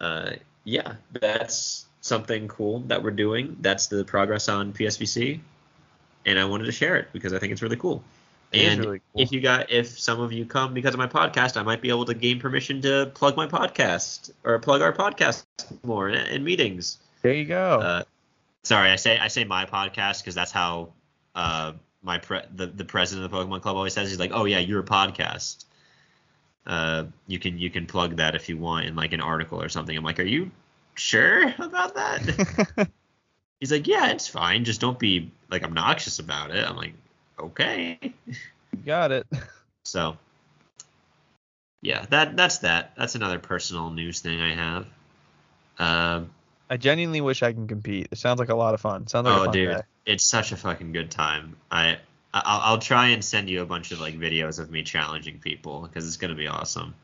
uh 0.00 0.30
yeah 0.64 0.94
that's 1.12 1.86
something 2.00 2.48
cool 2.48 2.80
that 2.80 3.02
we're 3.02 3.10
doing 3.10 3.56
that's 3.60 3.86
the 3.88 4.04
progress 4.04 4.48
on 4.48 4.72
psvc 4.72 5.40
and 6.26 6.38
i 6.38 6.44
wanted 6.44 6.64
to 6.64 6.72
share 6.72 6.96
it 6.96 7.08
because 7.12 7.32
i 7.32 7.38
think 7.38 7.52
it's 7.52 7.62
really 7.62 7.76
cool 7.76 8.02
It 8.52 8.62
and 8.62 8.80
really 8.84 9.00
cool. 9.12 9.22
if 9.22 9.32
you 9.32 9.40
got 9.40 9.70
if 9.70 9.98
some 9.98 10.20
of 10.20 10.32
you 10.32 10.44
come 10.46 10.72
because 10.74 10.94
of 10.94 10.98
my 10.98 11.06
podcast 11.08 11.56
i 11.56 11.62
might 11.62 11.80
be 11.82 11.88
able 11.88 12.04
to 12.04 12.14
gain 12.14 12.38
permission 12.38 12.80
to 12.82 13.10
plug 13.14 13.36
my 13.36 13.46
podcast 13.46 14.30
or 14.44 14.58
plug 14.58 14.80
our 14.80 14.92
podcast 14.92 15.44
more 15.82 16.08
in, 16.08 16.14
in 16.28 16.44
meetings 16.44 16.98
There 17.22 17.34
you 17.34 17.44
go. 17.46 17.80
uh, 17.80 18.02
sorry, 18.62 18.90
I 18.90 18.96
say 18.96 19.18
I 19.18 19.28
say 19.28 19.44
my 19.44 19.64
podcast 19.66 20.20
because 20.20 20.34
that's 20.36 20.52
how 20.52 20.92
uh, 21.34 21.72
my 22.02 22.18
pre- 22.18 22.46
the 22.54 22.66
the 22.66 22.84
president 22.84 23.24
of 23.24 23.30
the 23.30 23.36
Pokemon 23.36 23.60
Club 23.62 23.76
always 23.76 23.92
says. 23.92 24.08
He's 24.08 24.18
like, 24.20 24.30
"Oh 24.32 24.44
yeah, 24.44 24.58
your 24.60 24.82
podcast. 24.84 25.64
Uh, 26.66 27.04
you 27.26 27.38
can 27.38 27.58
you 27.58 27.70
can 27.70 27.86
plug 27.86 28.16
that 28.16 28.34
if 28.34 28.48
you 28.48 28.56
want 28.56 28.86
in 28.86 28.94
like 28.94 29.12
an 29.12 29.20
article 29.20 29.60
or 29.60 29.68
something." 29.68 29.96
I'm 29.96 30.04
like, 30.04 30.20
"Are 30.20 30.24
you 30.24 30.50
sure 30.98 31.54
about 31.58 31.94
that?" 31.94 32.88
He's 33.60 33.72
like, 33.72 33.86
"Yeah, 33.86 34.10
it's 34.10 34.28
fine. 34.28 34.64
Just 34.64 34.80
don't 34.80 34.98
be 34.98 35.32
like 35.50 35.64
obnoxious 35.64 36.18
about 36.18 36.50
it." 36.50 36.68
I'm 36.68 36.76
like, 36.76 36.94
"Okay." 37.38 37.98
got 38.84 39.12
it. 39.12 39.26
So, 39.84 40.16
yeah, 41.80 42.04
that 42.10 42.36
that's 42.36 42.58
that. 42.58 42.92
That's 42.96 43.14
another 43.14 43.38
personal 43.38 43.90
news 43.90 44.20
thing 44.20 44.40
I 44.40 44.54
have. 44.54 44.86
Um, 45.78 46.30
I 46.70 46.76
genuinely 46.76 47.20
wish 47.20 47.42
I 47.42 47.52
can 47.52 47.66
compete. 47.66 48.08
It 48.10 48.18
sounds 48.18 48.38
like 48.38 48.50
a 48.50 48.54
lot 48.54 48.74
of 48.74 48.80
fun. 48.80 49.06
Sounds 49.06 49.24
like 49.24 49.34
a 49.34 49.40
oh, 49.40 49.44
fun 49.44 49.52
dude, 49.52 49.76
day. 49.76 49.82
it's 50.06 50.24
such 50.24 50.52
a 50.52 50.56
fucking 50.56 50.92
good 50.92 51.10
time. 51.10 51.56
I 51.70 51.98
I'll, 52.34 52.60
I'll 52.72 52.78
try 52.78 53.08
and 53.08 53.24
send 53.24 53.48
you 53.48 53.62
a 53.62 53.66
bunch 53.66 53.92
of 53.92 54.00
like 54.00 54.18
videos 54.18 54.58
of 54.58 54.70
me 54.70 54.82
challenging 54.82 55.38
people 55.38 55.80
because 55.80 56.06
it's 56.06 56.18
gonna 56.18 56.34
be 56.34 56.48
awesome. 56.48 56.94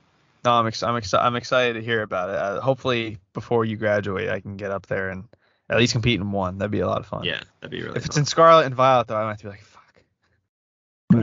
No, 0.44 0.52
I'm 0.52 0.66
ex- 0.66 0.82
I'm, 0.82 0.96
ex- 0.96 1.14
I'm 1.14 1.36
excited 1.36 1.74
to 1.74 1.82
hear 1.82 2.02
about 2.02 2.28
it. 2.30 2.36
Uh, 2.36 2.60
hopefully, 2.60 3.18
before 3.32 3.64
you 3.64 3.76
graduate, 3.76 4.28
I 4.28 4.40
can 4.40 4.56
get 4.56 4.70
up 4.70 4.86
there 4.86 5.08
and 5.08 5.24
at 5.70 5.78
least 5.78 5.92
compete 5.92 6.20
in 6.20 6.32
one. 6.32 6.58
That'd 6.58 6.70
be 6.70 6.80
a 6.80 6.86
lot 6.86 6.98
of 6.98 7.06
fun. 7.06 7.24
Yeah, 7.24 7.40
that'd 7.60 7.70
be 7.70 7.78
really. 7.78 7.88
Fun. 7.92 7.96
If 7.96 8.06
it's 8.06 8.16
in 8.18 8.26
Scarlet 8.26 8.66
and 8.66 8.74
Violet, 8.74 9.06
though, 9.08 9.16
I 9.16 9.24
might 9.24 9.40
be 9.40 9.48
like, 9.48 9.62
fuck. 9.62 10.02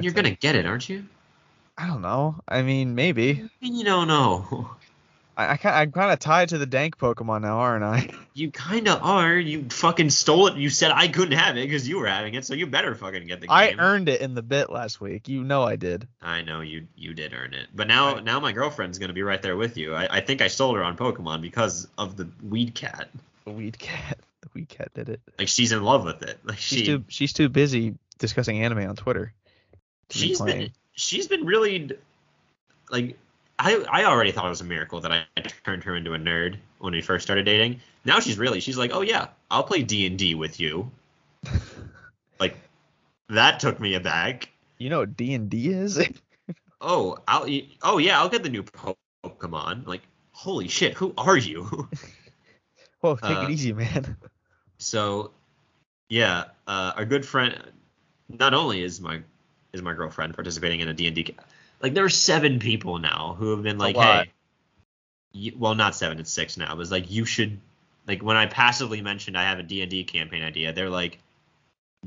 You're 0.02 0.14
gonna 0.14 0.32
get 0.32 0.56
it, 0.56 0.66
aren't 0.66 0.90
you? 0.90 1.06
I 1.78 1.88
don't 1.88 2.02
know. 2.02 2.42
I 2.48 2.62
mean, 2.64 2.96
maybe. 2.96 3.48
You 3.60 3.84
don't 3.84 4.08
know. 4.08 4.72
I, 5.42 5.60
I 5.64 5.82
I'm 5.82 5.92
kind 5.92 6.12
of 6.12 6.20
tied 6.20 6.50
to 6.50 6.58
the 6.58 6.66
dank 6.66 6.98
Pokemon 6.98 7.42
now, 7.42 7.60
aren't 7.60 7.84
I? 7.84 8.10
You 8.34 8.50
kind 8.50 8.88
of 8.88 9.04
are. 9.04 9.36
You 9.36 9.66
fucking 9.70 10.10
stole 10.10 10.48
it. 10.48 10.56
You 10.56 10.70
said 10.70 10.92
I 10.92 11.10
couldn't 11.10 11.38
have 11.38 11.58
it 11.58 11.68
because 11.68 11.86
you 11.86 12.00
were 12.00 12.08
having 12.08 12.34
it, 12.34 12.46
so 12.46 12.54
you 12.54 12.66
better 12.66 12.96
fucking 12.96 13.28
get 13.28 13.42
the 13.42 13.48
game. 13.48 13.54
I 13.54 13.74
earned 13.78 14.08
it 14.08 14.22
in 14.22 14.36
the 14.36 14.42
bit 14.42 14.70
last 14.70 15.02
week. 15.02 15.28
You 15.28 15.44
know 15.44 15.64
I 15.64 15.76
did. 15.76 16.08
I 16.22 16.42
know 16.42 16.62
you 16.62 16.88
you 16.96 17.14
did 17.14 17.34
earn 17.34 17.54
it, 17.54 17.68
but 17.76 17.88
now 17.90 18.14
Right. 18.14 18.24
now 18.24 18.40
my 18.40 18.54
girlfriend's 18.54 19.00
gonna 19.00 19.12
be 19.12 19.22
right 19.22 19.42
there 19.42 19.58
with 19.58 19.76
you. 19.76 19.94
I, 19.94 20.08
I 20.10 20.22
think 20.22 20.42
I 20.42 20.48
sold 20.48 20.78
her 20.78 20.84
on 20.84 20.96
Pokemon 20.96 21.42
because 21.42 21.90
of 21.98 22.16
the 22.16 22.30
Weed 22.42 22.74
Cat. 22.74 23.10
The 23.44 23.52
weed 23.52 23.78
cat. 23.78 24.18
The 24.44 24.50
weed 24.54 24.70
cat 24.70 24.94
did 24.94 25.10
it. 25.10 25.20
Like 25.38 25.50
she's 25.50 25.74
in 25.74 25.84
love 25.84 26.06
with 26.06 26.24
it. 26.24 26.40
Like 26.46 26.58
She's 26.58 26.80
she 26.80 26.86
too 26.86 27.04
she's 27.10 27.34
too 27.34 27.50
busy 27.50 27.96
discussing 28.18 28.64
anime 28.64 28.88
on 28.90 28.96
Twitter. 28.96 29.34
to 30.08 30.20
be 30.20 30.36
been 30.38 30.72
she's 30.94 31.28
been 31.28 31.46
really 31.46 31.92
like 32.90 33.18
I 33.62 33.76
I 33.92 34.06
already 34.06 34.32
thought 34.32 34.48
it 34.48 34.50
was 34.50 34.62
a 34.62 34.66
miracle 34.66 35.00
that 35.02 35.12
I 35.12 35.26
turned 35.64 35.84
her 35.84 35.96
into 35.96 36.16
a 36.16 36.18
nerd 36.18 36.58
when 36.80 36.94
we 36.94 37.02
first 37.02 37.24
started 37.24 37.46
dating. 37.46 37.80
Now 38.06 38.20
she's 38.20 38.40
really 38.40 38.60
she's 38.60 38.78
like, 38.78 38.92
"Oh 38.92 39.02
yeah, 39.02 39.28
I'll 39.52 39.64
play 39.64 39.84
D&D 39.84 40.34
with 40.34 40.60
you." 40.60 40.90
like 42.40 42.58
that 43.30 43.60
took 43.60 43.80
me 43.80 43.94
aback. 43.94 44.50
You 44.80 44.90
know 44.90 45.00
what 45.00 45.16
D 45.16 45.34
and 45.36 45.50
D 45.50 45.70
is? 45.70 46.02
Oh, 46.84 47.16
I'll 47.28 47.46
Oh 47.84 48.00
yeah, 48.00 48.20
I'll 48.20 48.30
get 48.30 48.42
the 48.42 48.50
new 48.50 48.64
Pokemon. 48.64 49.86
Like, 49.86 50.02
holy 50.32 50.68
shit, 50.68 50.96
who 50.96 51.14
are 51.16 51.38
you? 51.38 51.88
Whoa, 53.02 53.16
take 53.16 53.38
Uh, 53.38 53.42
it 53.44 53.52
easy, 53.52 53.72
man. 53.74 54.18
so 54.80 55.32
yeah, 56.10 56.46
uh, 56.66 56.94
our 56.96 57.06
good 57.06 57.24
friend 57.24 57.56
not 58.30 58.56
only 58.56 58.82
is 58.82 59.00
my 59.00 59.22
is 59.74 59.84
my 59.84 59.94
girlfriend 59.94 60.34
participating 60.34 60.80
in 60.80 60.88
a 60.88 60.94
D&D 60.96 61.24
like 61.82 61.94
there 61.94 62.06
are 62.06 62.10
seven 62.10 62.60
people 62.60 63.00
now 63.00 63.36
who 63.38 63.52
have 63.52 63.64
been 63.64 63.78
like, 63.78 63.96
hey, 63.96 64.32
you, 65.32 65.54
well, 65.58 65.76
not 65.76 65.96
seven, 65.96 66.20
it's 66.20 66.32
six 66.32 66.58
now. 66.58 66.72
It 66.74 66.78
was 66.78 66.92
like 66.92 67.10
you 67.10 67.26
should 67.26 67.60
like 68.08 68.24
when 68.24 68.38
I 68.38 68.46
passively 68.46 69.02
mentioned 69.02 69.38
I 69.38 69.44
have 69.44 69.60
a 69.60 69.64
D&D 69.64 70.04
campaign 70.06 70.44
idea, 70.44 70.74
they're 70.74 70.90
like, 70.90 71.20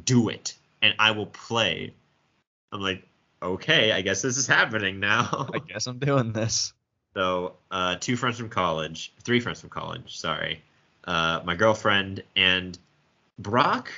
do 0.04 0.28
it, 0.28 0.54
and 0.82 0.94
I 0.98 1.12
will 1.12 1.26
play. 1.26 1.94
I'm 2.72 2.80
like, 2.80 3.06
okay, 3.42 3.92
I 3.92 4.00
guess 4.00 4.22
this 4.22 4.36
is 4.36 4.46
happening 4.46 5.00
now. 5.00 5.48
I 5.54 5.58
guess 5.58 5.86
I'm 5.86 5.98
doing 6.00 6.32
this. 6.32 6.72
So, 7.14 7.54
uh, 7.70 7.96
two 8.00 8.16
friends 8.16 8.38
from 8.38 8.48
college, 8.48 9.12
three 9.22 9.38
friends 9.38 9.60
from 9.60 9.70
college, 9.70 10.18
sorry. 10.18 10.62
Uh, 11.04 11.40
my 11.44 11.54
girlfriend 11.54 12.22
and 12.34 12.76
Brock. 13.38 13.90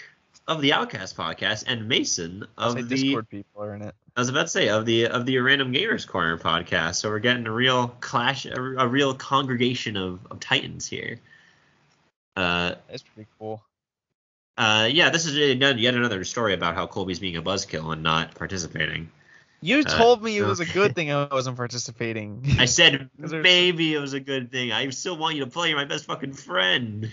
Of 0.48 0.60
the 0.60 0.72
Outcast 0.72 1.16
podcast 1.16 1.64
and 1.66 1.88
Mason 1.88 2.46
of 2.56 2.74
the 2.76 2.82
Discord 2.82 3.28
people 3.28 3.62
are 3.62 3.74
in 3.74 3.82
it. 3.82 3.94
I 4.16 4.20
was 4.20 4.28
about 4.28 4.42
to 4.42 4.48
say 4.48 4.68
of 4.68 4.86
the 4.86 5.06
of 5.08 5.26
the 5.26 5.38
Random 5.38 5.72
Gamers 5.72 6.06
Corner 6.06 6.38
podcast. 6.38 6.96
So 6.96 7.08
we're 7.10 7.18
getting 7.18 7.46
a 7.46 7.52
real 7.52 7.88
clash, 8.00 8.46
a, 8.46 8.54
a 8.78 8.86
real 8.88 9.14
congregation 9.14 9.96
of, 9.96 10.20
of 10.30 10.40
titans 10.40 10.86
here. 10.86 11.18
Uh, 12.36 12.74
It's 12.88 13.02
pretty 13.02 13.28
cool. 13.38 13.62
uh, 14.56 14.88
yeah, 14.90 15.10
this 15.10 15.26
is 15.26 15.36
yet 15.36 15.78
yet 15.78 15.94
another 15.94 16.24
story 16.24 16.54
about 16.54 16.74
how 16.74 16.86
Colby's 16.86 17.18
being 17.18 17.36
a 17.36 17.42
buzzkill 17.42 17.92
and 17.92 18.02
not 18.02 18.34
participating. 18.34 19.10
You 19.62 19.80
Uh, 19.80 19.82
told 19.84 20.22
me 20.22 20.36
it 20.38 20.44
was 20.44 20.60
a 20.60 20.66
good 20.66 20.94
thing 20.94 21.10
I 21.10 21.26
wasn't 21.26 21.56
participating. 21.56 22.44
I 22.58 22.66
said 22.66 23.10
maybe 23.18 23.94
it 23.94 23.98
was 23.98 24.12
a 24.12 24.20
good 24.20 24.50
thing. 24.52 24.70
I 24.70 24.88
still 24.90 25.16
want 25.16 25.34
you 25.36 25.44
to 25.44 25.50
play. 25.50 25.70
You're 25.70 25.78
my 25.78 25.86
best 25.86 26.04
fucking 26.04 26.34
friend. 26.34 27.10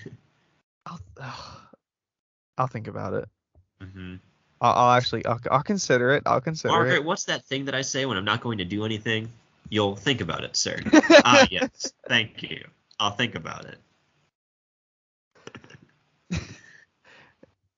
I'll, 0.85 0.99
I'll 2.58 2.68
think 2.68 2.88
about 2.88 3.14
it. 3.14 3.30
hmm 3.82 4.16
I'll, 4.62 4.74
I'll 4.74 4.92
actually, 4.98 5.26
I'll, 5.26 5.40
I'll 5.52 5.64
consider 5.64 6.12
it. 6.12 6.24
I'll 6.26 6.40
consider 6.40 6.74
Margaret, 6.74 6.96
it. 6.96 7.04
what's 7.04 7.26
that 7.26 7.44
thing 7.46 7.66
that 7.66 7.76
I 7.76 7.82
say 7.82 8.06
when 8.06 8.18
I'm 8.18 8.24
not 8.24 8.40
going 8.40 8.60
to 8.60 8.66
do 8.66 8.86
anything? 8.86 9.30
You'll 9.70 9.96
think 9.96 10.22
about 10.22 10.44
it, 10.46 10.56
sir. 10.56 10.80
ah, 11.26 11.46
yes. 11.52 11.92
Thank 12.08 12.44
you. 12.44 12.66
I'll 13.00 13.12
think 13.12 13.36
about 13.36 13.66
it. 13.66 13.78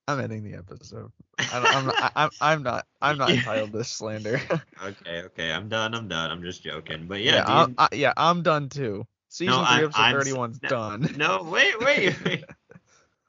I'm 0.08 0.20
ending 0.20 0.44
the 0.44 0.56
episode. 0.56 1.10
I 1.38 1.58
I'm, 1.58 1.86
not, 1.86 2.12
I'm, 2.14 2.30
I'm 2.40 2.62
not, 2.62 2.86
I'm 3.02 3.18
not 3.18 3.30
entitled 3.34 3.72
to 3.72 3.82
slander. 3.82 4.40
Okay, 4.84 5.22
okay. 5.22 5.52
I'm 5.52 5.68
done. 5.68 5.94
I'm 5.94 6.06
done. 6.06 6.30
I'm 6.30 6.42
just 6.42 6.62
joking. 6.62 7.06
But 7.08 7.20
yeah, 7.22 7.44
I'm, 7.46 7.68
dude. 7.68 7.74
I, 7.78 7.88
yeah, 7.92 8.12
I'm 8.16 8.42
done 8.42 8.68
too. 8.68 9.06
Season 9.28 9.54
No, 9.54 9.64
three, 9.64 9.84
episode 9.84 10.00
I'm 10.00 10.14
31's 10.14 10.62
no. 10.62 10.68
done. 10.68 11.14
No, 11.16 11.42
wait, 11.42 11.80
wait, 11.80 12.24
wait. 12.24 12.44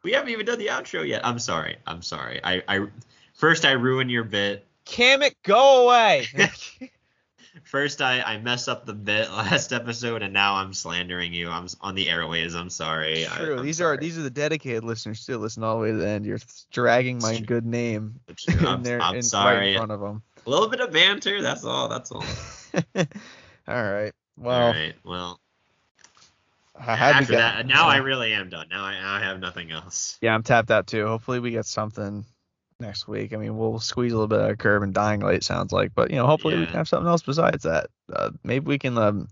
We 0.08 0.14
haven't 0.14 0.30
even 0.30 0.46
done 0.46 0.58
the 0.58 0.68
outro 0.68 1.06
yet. 1.06 1.20
I'm 1.26 1.38
sorry. 1.38 1.76
I'm 1.86 2.02
sorry. 2.02 2.40
I, 2.42 2.64
I 2.70 2.88
first 3.34 3.66
I 3.66 3.72
ruined 3.72 4.10
your 4.10 4.24
bit. 4.24 4.66
Kamek, 4.86 5.34
go 5.44 5.84
away. 5.84 6.28
First 7.66 8.02
I, 8.02 8.22
I 8.22 8.38
messed 8.38 8.70
up 8.70 8.86
the 8.86 8.94
bit 8.94 9.30
last 9.30 9.74
episode, 9.74 10.22
and 10.22 10.32
now 10.32 10.56
I'm 10.56 10.74
slandering 10.74 11.34
you. 11.34 11.50
I'm 11.50 11.68
on 11.82 11.96
the 11.96 12.10
airways. 12.10 12.56
I'm 12.56 12.70
sorry. 12.70 13.26
True. 13.36 13.58
I'm 13.58 13.66
these 13.66 13.80
sorry. 13.80 13.98
are 13.98 14.00
these 14.00 14.18
are 14.18 14.22
the 14.22 14.30
dedicated 14.30 14.86
listeners 14.86 15.20
still 15.20 15.40
Listen 15.40 15.64
all 15.64 15.76
the 15.76 15.82
way 15.82 15.92
to 15.92 15.98
the 15.98 16.08
end. 16.08 16.26
You're 16.26 16.40
dragging 16.72 17.20
my 17.20 17.38
good 17.40 17.66
name 17.66 18.22
in 18.48 18.66
I'm, 18.66 18.84
there, 18.84 19.02
I'm 19.02 19.16
in, 19.16 19.24
right 19.34 19.64
in 19.64 19.76
front 19.76 19.92
of 19.92 20.00
them. 20.00 20.22
A 20.46 20.50
little 20.50 20.70
bit 20.70 20.80
of 20.80 20.94
banter. 20.94 21.42
That's 21.42 21.66
all. 21.66 21.90
That's 21.90 22.14
all. 22.14 22.24
all 23.68 23.92
right. 23.92 24.14
Well, 24.38 24.68
all 24.68 24.72
right. 24.72 24.96
Well, 25.04 25.42
I 26.80 26.96
had 26.96 27.12
to 27.14 27.18
after 27.18 27.36
that, 27.38 27.68
now 27.68 27.88
I 27.88 27.98
really 27.98 28.34
am 28.34 28.50
done. 28.50 28.68
Now 28.70 28.84
I, 28.84 29.18
I 29.18 29.20
have 29.20 29.40
nothing 29.40 29.72
else. 29.72 30.18
Yeah, 30.22 30.34
I'm 30.34 30.44
tapped 30.44 30.72
out 30.72 30.88
too. 30.88 31.08
Hopefully 31.08 31.40
we 31.40 31.52
get 31.52 31.66
something 31.66 32.26
next 32.80 33.08
week. 33.08 33.34
I 33.34 33.38
mean, 33.38 33.58
we'll 33.58 33.80
squeeze 33.80 34.12
a 34.12 34.16
little 34.16 34.28
bit 34.28 34.40
of 34.40 34.50
a 34.50 34.56
curve 34.56 34.84
and 34.84 34.94
dying 34.94 35.22
late 35.22 35.44
sounds 35.44 35.72
like, 35.72 35.94
but 35.96 36.10
you 36.12 36.18
know, 36.18 36.28
hopefully 36.28 36.58
we 36.58 36.66
can 36.66 36.76
have 36.76 36.88
something 36.88 37.08
else 37.08 37.24
besides 37.24 37.64
that. 37.64 37.88
Uh, 38.12 38.32
maybe 38.44 38.66
we 38.66 38.78
can 38.78 38.98
um, 38.98 39.28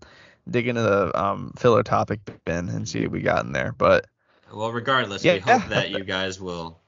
dig 0.49 0.67
into 0.67 0.81
the 0.81 1.21
um, 1.21 1.53
filler 1.57 1.83
topic 1.83 2.19
bin 2.45 2.69
and 2.69 2.87
see 2.87 3.01
what 3.01 3.11
we 3.11 3.21
got 3.21 3.45
in 3.45 3.51
there. 3.51 3.73
But 3.77 4.05
Well, 4.53 4.71
regardless, 4.71 5.23
Yeah. 5.23 5.35
we 5.35 5.39
hope 5.39 5.67
that 5.69 5.89
you 5.91 6.03
guys 6.03 6.39
will 6.39 6.79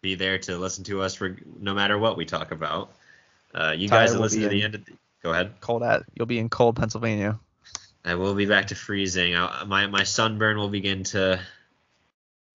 be 0.00 0.14
there 0.14 0.38
to 0.38 0.56
listen 0.56 0.84
to 0.84 1.02
us 1.02 1.14
for 1.14 1.36
no 1.58 1.74
matter 1.74 1.98
what 1.98 2.16
we 2.16 2.24
talk 2.24 2.50
about. 2.52 2.92
Uh, 3.54 3.74
you 3.76 3.88
Tyler 3.88 4.06
guys 4.06 4.16
listen 4.18 4.42
to 4.42 4.48
the 4.48 4.62
end 4.62 4.74
of 4.74 4.84
the. 4.84 4.92
Go 5.22 5.32
ahead. 5.32 5.54
cold 5.60 5.82
at 5.82 6.02
you'll 6.14 6.26
be 6.26 6.38
in 6.38 6.48
cold 6.48 6.76
Pennsylvania. 6.76 7.40
I 8.06 8.14
will 8.14 8.34
be 8.34 8.46
back 8.46 8.68
to 8.68 8.76
freezing. 8.76 9.34
I, 9.34 9.64
my 9.64 9.88
my 9.88 10.04
sunburn 10.04 10.56
will 10.58 10.68
begin 10.68 11.02
to 11.04 11.40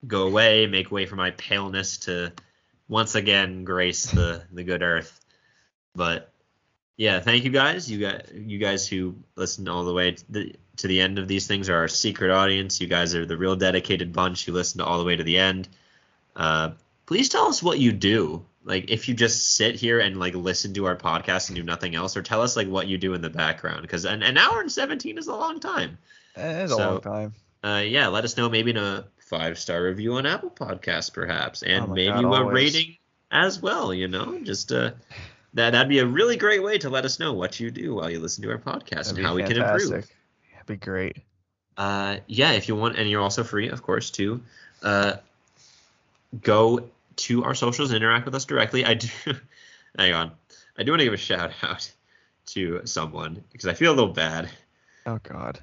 go 0.06 0.26
away, 0.26 0.66
make 0.66 0.90
way 0.90 1.04
for 1.04 1.16
my 1.16 1.30
paleness 1.32 1.98
to 1.98 2.32
once 2.88 3.14
again 3.14 3.64
grace 3.64 4.06
the 4.06 4.42
the 4.50 4.64
good 4.64 4.82
earth. 4.82 5.20
But 5.94 6.32
yeah, 6.96 7.20
thank 7.20 7.44
you 7.44 7.50
guys. 7.50 7.90
You 7.90 7.98
guys 7.98 8.30
you 8.34 8.58
guys 8.58 8.88
who 8.88 9.14
listen 9.36 9.68
all 9.68 9.84
the 9.84 9.92
way 9.92 10.12
to 10.12 10.32
the, 10.32 10.56
to 10.78 10.88
the 10.88 11.02
end 11.02 11.18
of 11.18 11.28
these 11.28 11.46
things 11.46 11.68
are 11.68 11.76
our 11.76 11.88
secret 11.88 12.30
audience. 12.30 12.80
You 12.80 12.86
guys 12.86 13.14
are 13.14 13.26
the 13.26 13.36
real 13.36 13.56
dedicated 13.56 14.12
bunch 14.12 14.46
who 14.46 14.52
listen 14.52 14.80
all 14.80 14.98
the 14.98 15.04
way 15.04 15.16
to 15.16 15.24
the 15.24 15.36
end. 15.36 15.68
Uh, 16.34 16.70
please 17.04 17.28
tell 17.28 17.48
us 17.48 17.62
what 17.62 17.78
you 17.78 17.92
do. 17.92 18.46
Like 18.64 18.90
if 18.90 19.08
you 19.08 19.14
just 19.14 19.56
sit 19.56 19.74
here 19.74 19.98
and 20.00 20.18
like 20.18 20.34
listen 20.34 20.72
to 20.74 20.86
our 20.86 20.96
podcast 20.96 21.48
and 21.48 21.56
do 21.56 21.62
nothing 21.62 21.94
else, 21.94 22.16
or 22.16 22.22
tell 22.22 22.42
us 22.42 22.56
like 22.56 22.68
what 22.68 22.86
you 22.86 22.96
do 22.98 23.14
in 23.14 23.20
the 23.20 23.30
background, 23.30 23.82
because 23.82 24.04
an, 24.04 24.22
an 24.22 24.38
hour 24.38 24.60
and 24.60 24.70
seventeen 24.70 25.18
is 25.18 25.26
a 25.26 25.34
long 25.34 25.58
time. 25.60 25.98
Eh, 26.36 26.62
It's 26.64 26.72
a 26.72 26.76
long 26.76 27.00
time. 27.00 27.34
Uh, 27.64 27.82
yeah, 27.84 28.06
let 28.08 28.24
us 28.24 28.36
know 28.36 28.48
maybe 28.48 28.70
in 28.70 28.76
a 28.76 29.04
five 29.18 29.58
star 29.58 29.82
review 29.82 30.14
on 30.14 30.26
Apple 30.26 30.50
Podcasts, 30.50 31.12
perhaps, 31.12 31.62
and 31.62 31.84
Oh 31.84 31.94
maybe 31.94 32.12
God, 32.12 32.24
a 32.24 32.28
always. 32.28 32.54
rating 32.74 32.96
as 33.30 33.60
well. 33.62 33.92
You 33.94 34.08
know, 34.08 34.38
just 34.42 34.70
uh, 34.72 34.92
that 35.54 35.70
that'd 35.70 35.88
be 35.88 35.98
a 35.98 36.06
really 36.06 36.36
great 36.36 36.62
way 36.62 36.78
to 36.78 36.88
let 36.90 37.04
us 37.04 37.18
know 37.18 37.32
what 37.32 37.58
you 37.60 37.70
do 37.70 37.94
while 37.96 38.10
you 38.10 38.18
listen 38.20 38.42
to 38.44 38.50
our 38.50 38.58
podcast 38.58 38.90
That'd 38.90 39.18
and 39.18 39.26
how 39.26 39.34
we 39.34 39.42
can 39.42 39.54
fantastic. 39.56 39.86
improve. 39.86 40.10
That'd 40.52 40.66
be 40.66 40.76
great. 40.76 41.16
Uh, 41.76 42.16
yeah, 42.26 42.52
if 42.52 42.68
you 42.68 42.76
want, 42.76 42.96
and 42.96 43.08
you're 43.10 43.22
also 43.22 43.42
free, 43.44 43.68
of 43.70 43.82
course, 43.82 44.10
to 44.10 44.40
uh, 44.82 45.14
go 46.42 46.88
to 47.16 47.44
our 47.44 47.54
socials 47.54 47.90
and 47.90 47.96
interact 47.96 48.24
with 48.24 48.34
us 48.34 48.44
directly. 48.44 48.84
I 48.84 48.94
do. 48.94 49.08
hang 49.98 50.12
on, 50.14 50.32
I 50.76 50.82
do 50.82 50.92
want 50.92 51.00
to 51.00 51.04
give 51.04 51.14
a 51.14 51.18
shout 51.18 51.52
out 51.62 51.90
to 52.46 52.82
someone 52.84 53.44
because 53.52 53.68
I 53.68 53.74
feel 53.74 53.92
a 53.92 53.96
little 53.96 54.12
bad. 54.12 54.50
Oh 55.06 55.18
God. 55.22 55.60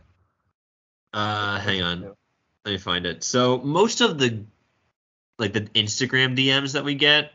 Uh, 1.14 1.60
hang 1.60 1.82
on. 1.82 2.16
Let 2.66 2.72
me 2.72 2.78
find 2.78 3.06
it. 3.06 3.24
So 3.24 3.58
most 3.58 4.02
of 4.02 4.20
the 4.20 4.44
like 5.38 5.54
the 5.54 5.62
Instagram 5.62 6.38
DMs 6.38 6.74
that 6.74 6.84
we 6.84 6.96
get 6.96 7.32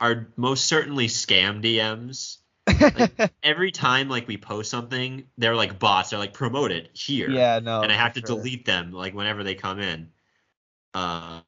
are 0.00 0.28
most 0.36 0.66
certainly 0.66 1.08
scam 1.08 1.62
DMs. 1.62 2.38
Every 3.42 3.72
time 3.72 4.08
like 4.08 4.28
we 4.28 4.36
post 4.36 4.70
something, 4.70 5.24
they're 5.36 5.56
like 5.56 5.78
bots. 5.78 6.10
They're 6.10 6.18
like 6.18 6.32
promote 6.32 6.70
it 6.70 6.90
here. 6.92 7.28
yeah, 7.30 7.58
no. 7.58 7.82
and 7.82 7.90
I 7.90 7.96
have 7.96 8.14
to 8.14 8.20
sure. 8.20 8.36
delete 8.36 8.64
them 8.64 8.92
like 8.92 9.14
whenever 9.14 9.42
they 9.42 9.54
come 9.54 9.80
in. 9.80 10.08
Uh, 10.94 11.40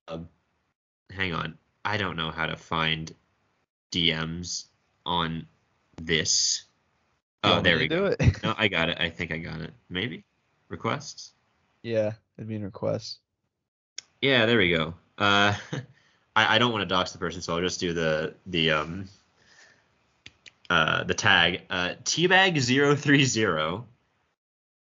hang 1.11 1.33
on. 1.33 1.59
I 1.85 1.97
don't 1.97 2.17
know 2.17 2.31
how 2.31 2.47
to 2.47 2.57
find 2.57 3.13
DMs 3.91 4.67
on 5.05 5.47
this. 6.01 6.65
Oh, 7.45 7.61
there 7.61 7.77
we 7.77 7.89
do 7.89 7.97
go. 7.97 8.17
it. 8.19 8.43
No, 8.43 8.55
I 8.57 8.69
got 8.69 8.89
it. 8.89 8.99
I 9.01 9.11
think 9.11 9.33
I 9.33 9.39
got 9.39 9.61
it. 9.61 9.73
Maybe 9.91 10.25
requests. 10.69 11.33
yeah, 11.83 12.13
it'd 12.39 12.49
be 12.49 12.55
in 12.55 12.65
requests. 12.65 13.19
Yeah, 14.21 14.47
there 14.47 14.59
we 14.59 14.71
go. 14.71 14.95
Uh, 15.19 15.55
I, 16.37 16.55
I 16.55 16.59
don't 16.59 16.73
want 16.73 16.83
to 16.83 16.87
dox 16.87 17.13
the 17.13 17.19
person, 17.19 17.43
so 17.43 17.55
I'll 17.55 17.61
just 17.63 17.81
do 17.81 17.93
the 17.93 18.35
the 18.47 18.71
um 18.71 19.09
uh 20.71 21.05
the 21.05 21.15
tag 21.15 21.63
uh 21.69 21.95
teabag030. 22.05 23.85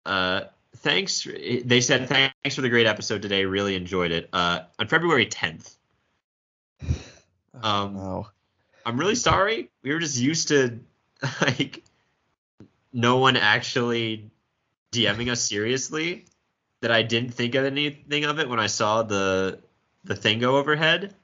Uh, 0.06 0.42
thanks. 0.76 1.26
They 1.64 1.80
said 1.80 2.08
thanks 2.08 2.54
for 2.54 2.60
the 2.60 2.68
great 2.68 2.86
episode 2.86 3.22
today. 3.22 3.46
Really 3.46 3.74
enjoyed 3.74 4.10
it. 4.12 4.28
Uh, 4.32 4.60
on 4.78 4.86
February 4.86 5.26
10th. 5.26 5.74
Oh, 7.62 7.68
Um, 7.68 7.94
no. 7.94 8.26
I'm 8.86 8.98
really 8.98 9.14
sorry. 9.14 9.70
We 9.82 9.92
were 9.92 10.00
just 10.00 10.18
used 10.18 10.48
to 10.48 10.80
like 11.40 11.82
no 12.92 13.16
one 13.18 13.36
actually 13.36 14.30
DMing 14.92 15.30
us 15.30 15.40
seriously 15.40 16.26
that 16.80 16.90
I 16.90 17.02
didn't 17.02 17.32
think 17.34 17.54
of 17.54 17.64
anything 17.64 18.24
of 18.24 18.38
it 18.38 18.48
when 18.48 18.60
I 18.60 18.66
saw 18.66 19.02
the 19.02 19.60
the 20.04 20.14
thing 20.14 20.38
go 20.38 20.56
overhead. 20.56 21.14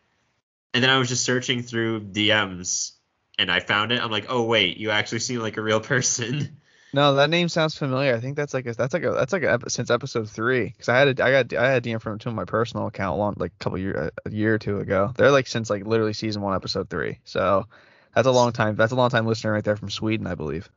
And 0.73 0.83
then 0.83 0.91
I 0.91 0.99
was 0.99 1.09
just 1.09 1.25
searching 1.25 1.63
through 1.63 2.01
DMs 2.01 2.93
and 3.39 3.51
I 3.51 3.61
found 3.61 3.93
it. 3.93 4.01
I'm 4.01 4.11
like, 4.11 4.27
"Oh 4.29 4.45
wait, 4.45 4.77
you 4.79 4.91
actually 4.91 5.19
seem 5.21 5.41
like 5.41 5.57
a 5.57 5.63
real 5.63 5.81
person." 5.93 6.60
No, 6.93 7.15
that 7.15 7.31
name 7.31 7.49
sounds 7.49 7.77
familiar. 7.77 8.15
I 8.15 8.21
think 8.21 8.37
that's 8.37 8.53
like 8.53 8.67
a 8.67 8.75
that's 8.75 8.93
like 8.93 9.05
a 9.05 9.13
that's 9.13 9.33
like 9.33 9.45
a 9.45 9.59
since 9.69 9.91
episode 9.91 10.29
three 10.29 10.65
because 10.65 10.89
I 10.89 10.99
had 10.99 11.21
a, 11.21 11.25
I 11.25 11.31
got 11.31 11.55
I 11.55 11.71
had 11.71 11.85
DM 11.85 12.01
from 12.01 12.19
to 12.21 12.31
my 12.33 12.45
personal 12.45 12.89
account 12.89 13.19
long 13.19 13.35
like 13.37 13.53
a 13.61 13.63
couple 13.63 13.79
year 13.79 13.97
uh, 13.97 14.11
a 14.27 14.31
year 14.31 14.55
or 14.55 14.59
two 14.59 14.79
ago. 14.79 15.13
They're 15.17 15.31
like 15.31 15.47
since 15.47 15.71
like 15.71 15.87
literally 15.87 16.15
season 16.15 16.43
one 16.43 16.55
episode 16.55 16.91
three. 16.91 17.21
So 17.25 17.67
that's 18.15 18.27
a 18.27 18.33
long 18.33 18.53
time. 18.53 18.77
That's 18.77 18.93
a 18.93 18.97
long 18.97 19.11
time 19.11 19.27
listener 19.27 19.53
right 19.53 19.65
there 19.65 19.77
from 19.77 19.91
Sweden, 19.91 20.27
I 20.27 20.35
believe. 20.35 20.69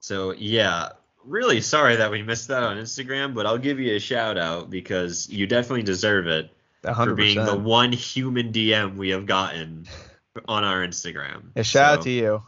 So, 0.00 0.32
yeah, 0.32 0.90
really 1.24 1.60
sorry 1.60 1.96
that 1.96 2.10
we 2.10 2.22
missed 2.22 2.48
that 2.48 2.62
on 2.62 2.76
Instagram, 2.76 3.34
but 3.34 3.46
I'll 3.46 3.58
give 3.58 3.78
you 3.78 3.94
a 3.94 4.00
shout 4.00 4.38
out 4.38 4.70
because 4.70 5.28
you 5.28 5.46
definitely 5.46 5.82
deserve 5.82 6.26
it. 6.26 6.50
A 6.82 6.94
for 6.94 7.14
being 7.14 7.44
the 7.44 7.58
one 7.58 7.92
human 7.92 8.52
DM 8.52 8.96
we 8.96 9.10
have 9.10 9.26
gotten 9.26 9.86
on 10.48 10.64
our 10.64 10.78
Instagram. 10.78 11.50
Yeah, 11.54 11.62
shout 11.62 11.98
out 11.98 12.02
to 12.04 12.10
you. 12.10 12.42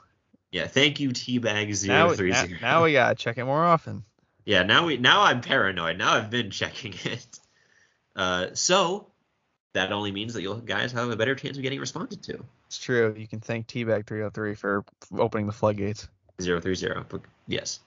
Yeah, 0.53 0.67
thank 0.67 1.01
you, 1.01 1.09
Now, 1.09 1.15
Teabag030. 1.15 2.29
now, 2.29 2.59
now 2.61 2.85
we 2.85 2.93
gotta 2.93 3.15
check 3.15 3.39
it 3.39 3.45
more 3.45 3.65
often. 3.65 4.05
yeah, 4.45 4.63
now 4.63 4.87
we 4.87 4.99
now 4.99 5.23
I'm 5.23 5.41
paranoid. 5.41 5.97
Now 5.99 6.13
I've 6.15 6.31
been 6.31 6.51
checking 6.51 6.95
it. 7.05 7.41
Uh, 8.15 8.49
so 8.53 9.09
that 9.73 9.91
only 9.93 10.13
means 10.13 10.35
that 10.35 10.43
you 10.43 10.63
guys 10.65 10.93
have 10.93 11.09
a 11.09 11.17
better 11.17 11.35
chance 11.35 11.57
of 11.57 11.63
getting 11.63 11.81
responded 11.81 12.23
to. 12.25 12.45
It's 12.67 12.79
true. 12.79 13.15
You 13.17 13.27
can 13.27 13.41
thank 13.41 13.67
Teabag 13.67 14.07
303 14.07 14.55
for 14.55 14.85
opening 15.19 15.47
the 15.47 15.53
floodgates. 15.53 16.09
030. 16.39 17.05
But 17.09 17.23
yes. 17.47 17.81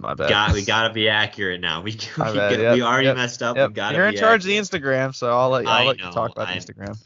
My 0.00 0.14
bad. 0.14 0.28
Got 0.28 0.52
we 0.52 0.64
gotta 0.64 0.92
be 0.92 1.08
accurate 1.08 1.60
now. 1.60 1.82
We 1.82 1.92
we, 2.16 2.22
bad, 2.24 2.60
yep, 2.60 2.74
we 2.74 2.82
already 2.82 3.06
yep, 3.06 3.16
messed 3.16 3.42
up. 3.42 3.56
Yep. 3.56 3.70
We 3.70 3.74
gotta 3.74 3.96
You're 3.96 4.06
in 4.08 4.16
charge 4.16 4.42
of 4.44 4.46
the. 4.46 4.56
Instagram, 4.56 5.14
so 5.14 5.30
I'll 5.36 5.50
let, 5.50 5.66
I'll 5.66 5.86
let 5.86 5.98
you 5.98 6.10
talk 6.10 6.30
about 6.32 6.48
I'm- 6.48 6.58
Instagram. 6.58 6.98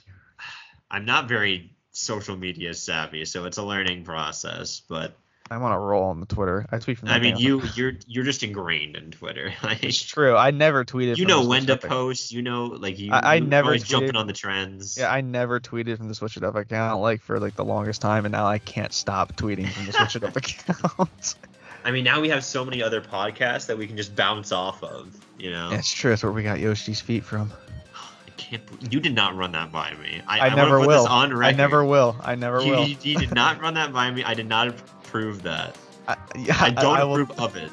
I'm 0.91 1.05
not 1.07 1.27
very 1.29 1.73
social 2.03 2.37
media 2.37 2.75
savvy, 2.75 3.25
so 3.25 3.45
it's 3.47 3.57
a 3.59 3.63
learning 3.63 4.05
process. 4.05 4.81
But 4.89 5.17
I'm 5.51 5.63
on 5.63 5.73
a 5.73 5.79
roll 5.79 6.05
on 6.05 6.21
the 6.21 6.27
Twitter. 6.27 6.67
I 6.71 6.79
tweet 6.79 6.99
from. 6.99 7.09
I 7.09 7.19
mean, 7.19 7.37
you 7.37 7.63
you're 7.75 7.93
you're 8.07 8.25
just 8.25 8.43
ingrained 8.43 8.97
in 8.97 9.11
Twitter. 9.11 9.53
Like, 9.63 9.85
It's 9.85 10.01
true. 10.03 10.37
I 10.37 10.51
never 10.51 10.85
tweeted. 10.85 11.17
you 11.19 11.25
from 11.25 11.29
know 11.29 11.43
the 11.43 11.49
when 11.49 11.67
to 11.67 11.77
post. 11.77 12.33
You 12.33 12.43
know, 12.43 12.65
like 12.67 12.99
you. 12.99 13.13
I- 13.13 13.19
I 13.19 13.35
you're 13.37 13.47
never 13.47 13.67
always 13.69 13.85
jumping 13.85 14.17
on 14.17 14.27
the 14.27 14.33
trends. 14.33 14.97
Yeah, 14.99 15.13
I 15.13 15.21
never 15.21 15.61
tweeted 15.61 15.99
from 15.99 16.09
the 16.09 16.15
Switch 16.15 16.37
It 16.37 16.45
Up 16.45 16.55
account 16.55 17.01
like 17.01 17.21
for 17.23 17.39
like 17.39 17.55
the 17.57 17.65
longest 17.65 18.01
time, 18.01 18.25
and 18.25 18.33
now 18.33 18.47
I 18.47 18.59
can't 18.59 18.93
stop 18.93 19.37
tweeting 19.37 19.69
from 19.71 19.87
the 19.87 19.93
Switch 19.93 20.17
It 20.17 20.25
Up 20.25 20.37
account. 20.37 21.35
I 21.85 21.91
mean, 21.91 22.05
now 22.05 22.21
we 22.21 22.29
have 22.29 22.45
so 22.45 22.65
many 22.65 22.81
other 22.83 23.01
podcasts 23.01 23.67
that 23.67 23.77
we 23.77 23.87
can 23.89 23.97
just 23.97 24.15
bounce 24.15 24.53
off 24.53 24.83
of. 24.85 25.15
You 25.39 25.51
know, 25.51 25.71
it's 25.73 25.91
true. 25.93 26.11
That's 26.11 26.23
where 26.23 26.31
we 26.33 26.45
got 26.45 26.61
Yoshi's 26.61 27.01
feet 27.01 27.25
from. 27.25 27.51
Can't. 28.49 28.63
You 28.93 29.01
did 29.01 29.15
not 29.15 29.37
run 29.37 29.53
that 29.53 29.71
by 29.73 29.95
me. 29.95 30.21
I, 30.27 30.41
I, 30.41 30.47
I 30.49 30.55
never 30.55 30.81
will. 30.81 31.07
On 31.07 31.43
I 31.43 31.53
never 31.53 31.85
will. 31.85 32.17
I 32.23 32.35
never 32.35 32.61
You, 32.63 32.71
will. 32.73 32.87
you, 32.87 32.97
you 33.03 33.19
did 33.19 33.35
not 33.35 33.61
run 33.61 33.75
that 33.75 33.93
by 33.93 34.11
me. 34.11 34.25
I 34.25 34.35
did 34.35 34.49
not 34.49 34.69
approve 34.69 35.43
that. 35.45 35.77
I, 36.09 36.17
yeah, 36.37 36.57
I 36.61 36.71
don't 36.71 36.97
I, 36.97 37.05
will- 37.05 37.23
approve 37.23 37.39
of 37.39 37.57
it. 37.57 37.71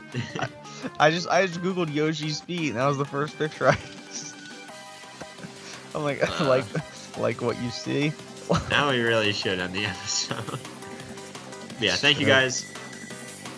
I 0.99 1.09
just 1.11 1.27
I 1.29 1.45
just 1.45 1.61
googled 1.61 1.93
Yoshi's 1.93 2.41
feet, 2.41 2.69
and 2.69 2.77
that 2.77 2.85
was 2.85 2.97
the 2.97 3.05
first 3.05 3.37
picture 3.37 3.67
I. 3.69 3.77
I'm 5.95 6.03
like 6.03 6.21
Uh. 6.41 6.45
like 6.47 6.65
like 7.17 7.41
what 7.41 7.59
you 7.61 7.69
see. 7.71 8.13
now 8.69 8.89
we 8.91 8.99
really 8.99 9.33
should 9.33 9.59
end 9.59 9.73
the 9.73 9.85
episode. 9.85 10.59
yeah, 11.79 11.95
thank 11.95 12.19
you 12.19 12.25
guys 12.27 12.71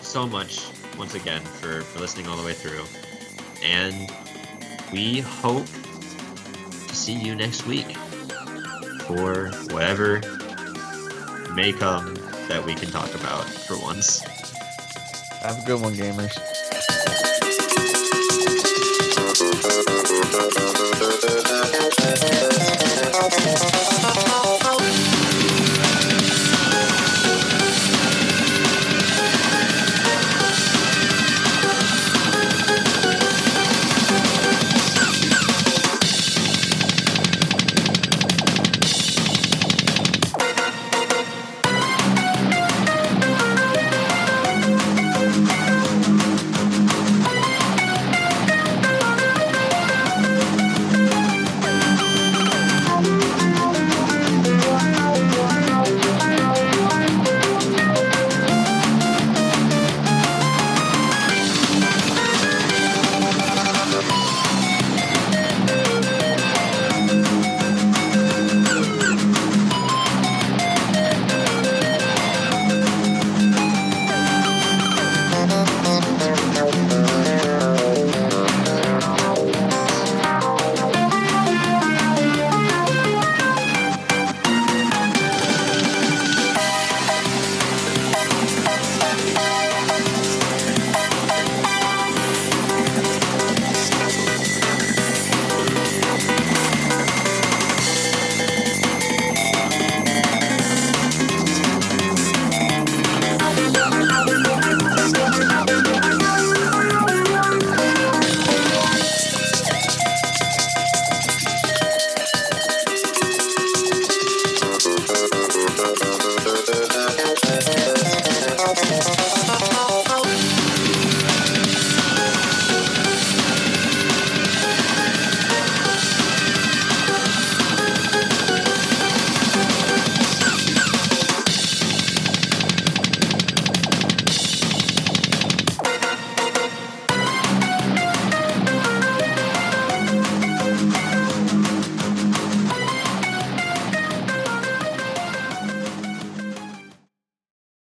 so 0.01 0.25
much 0.27 0.61
once 0.97 1.15
again 1.15 1.41
for, 1.41 1.81
for 1.81 1.99
listening 1.99 2.27
all 2.27 2.35
the 2.37 2.43
way 2.45 2.53
through. 2.53 2.83
And 3.63 4.09
we 4.91 5.19
hope 5.21 5.65
see 6.93 7.13
you 7.13 7.35
next 7.35 7.65
week 7.67 7.95
for 9.01 9.49
whatever 9.73 10.21
may 11.53 11.73
come 11.73 12.15
that 12.47 12.63
we 12.65 12.73
can 12.73 12.89
talk 12.89 13.13
about 13.15 13.45
for 13.45 13.77
once. 13.81 14.21
Have 15.41 15.61
a 15.61 15.65
good 15.65 15.81
one, 15.81 15.93
gamers. 15.93 16.40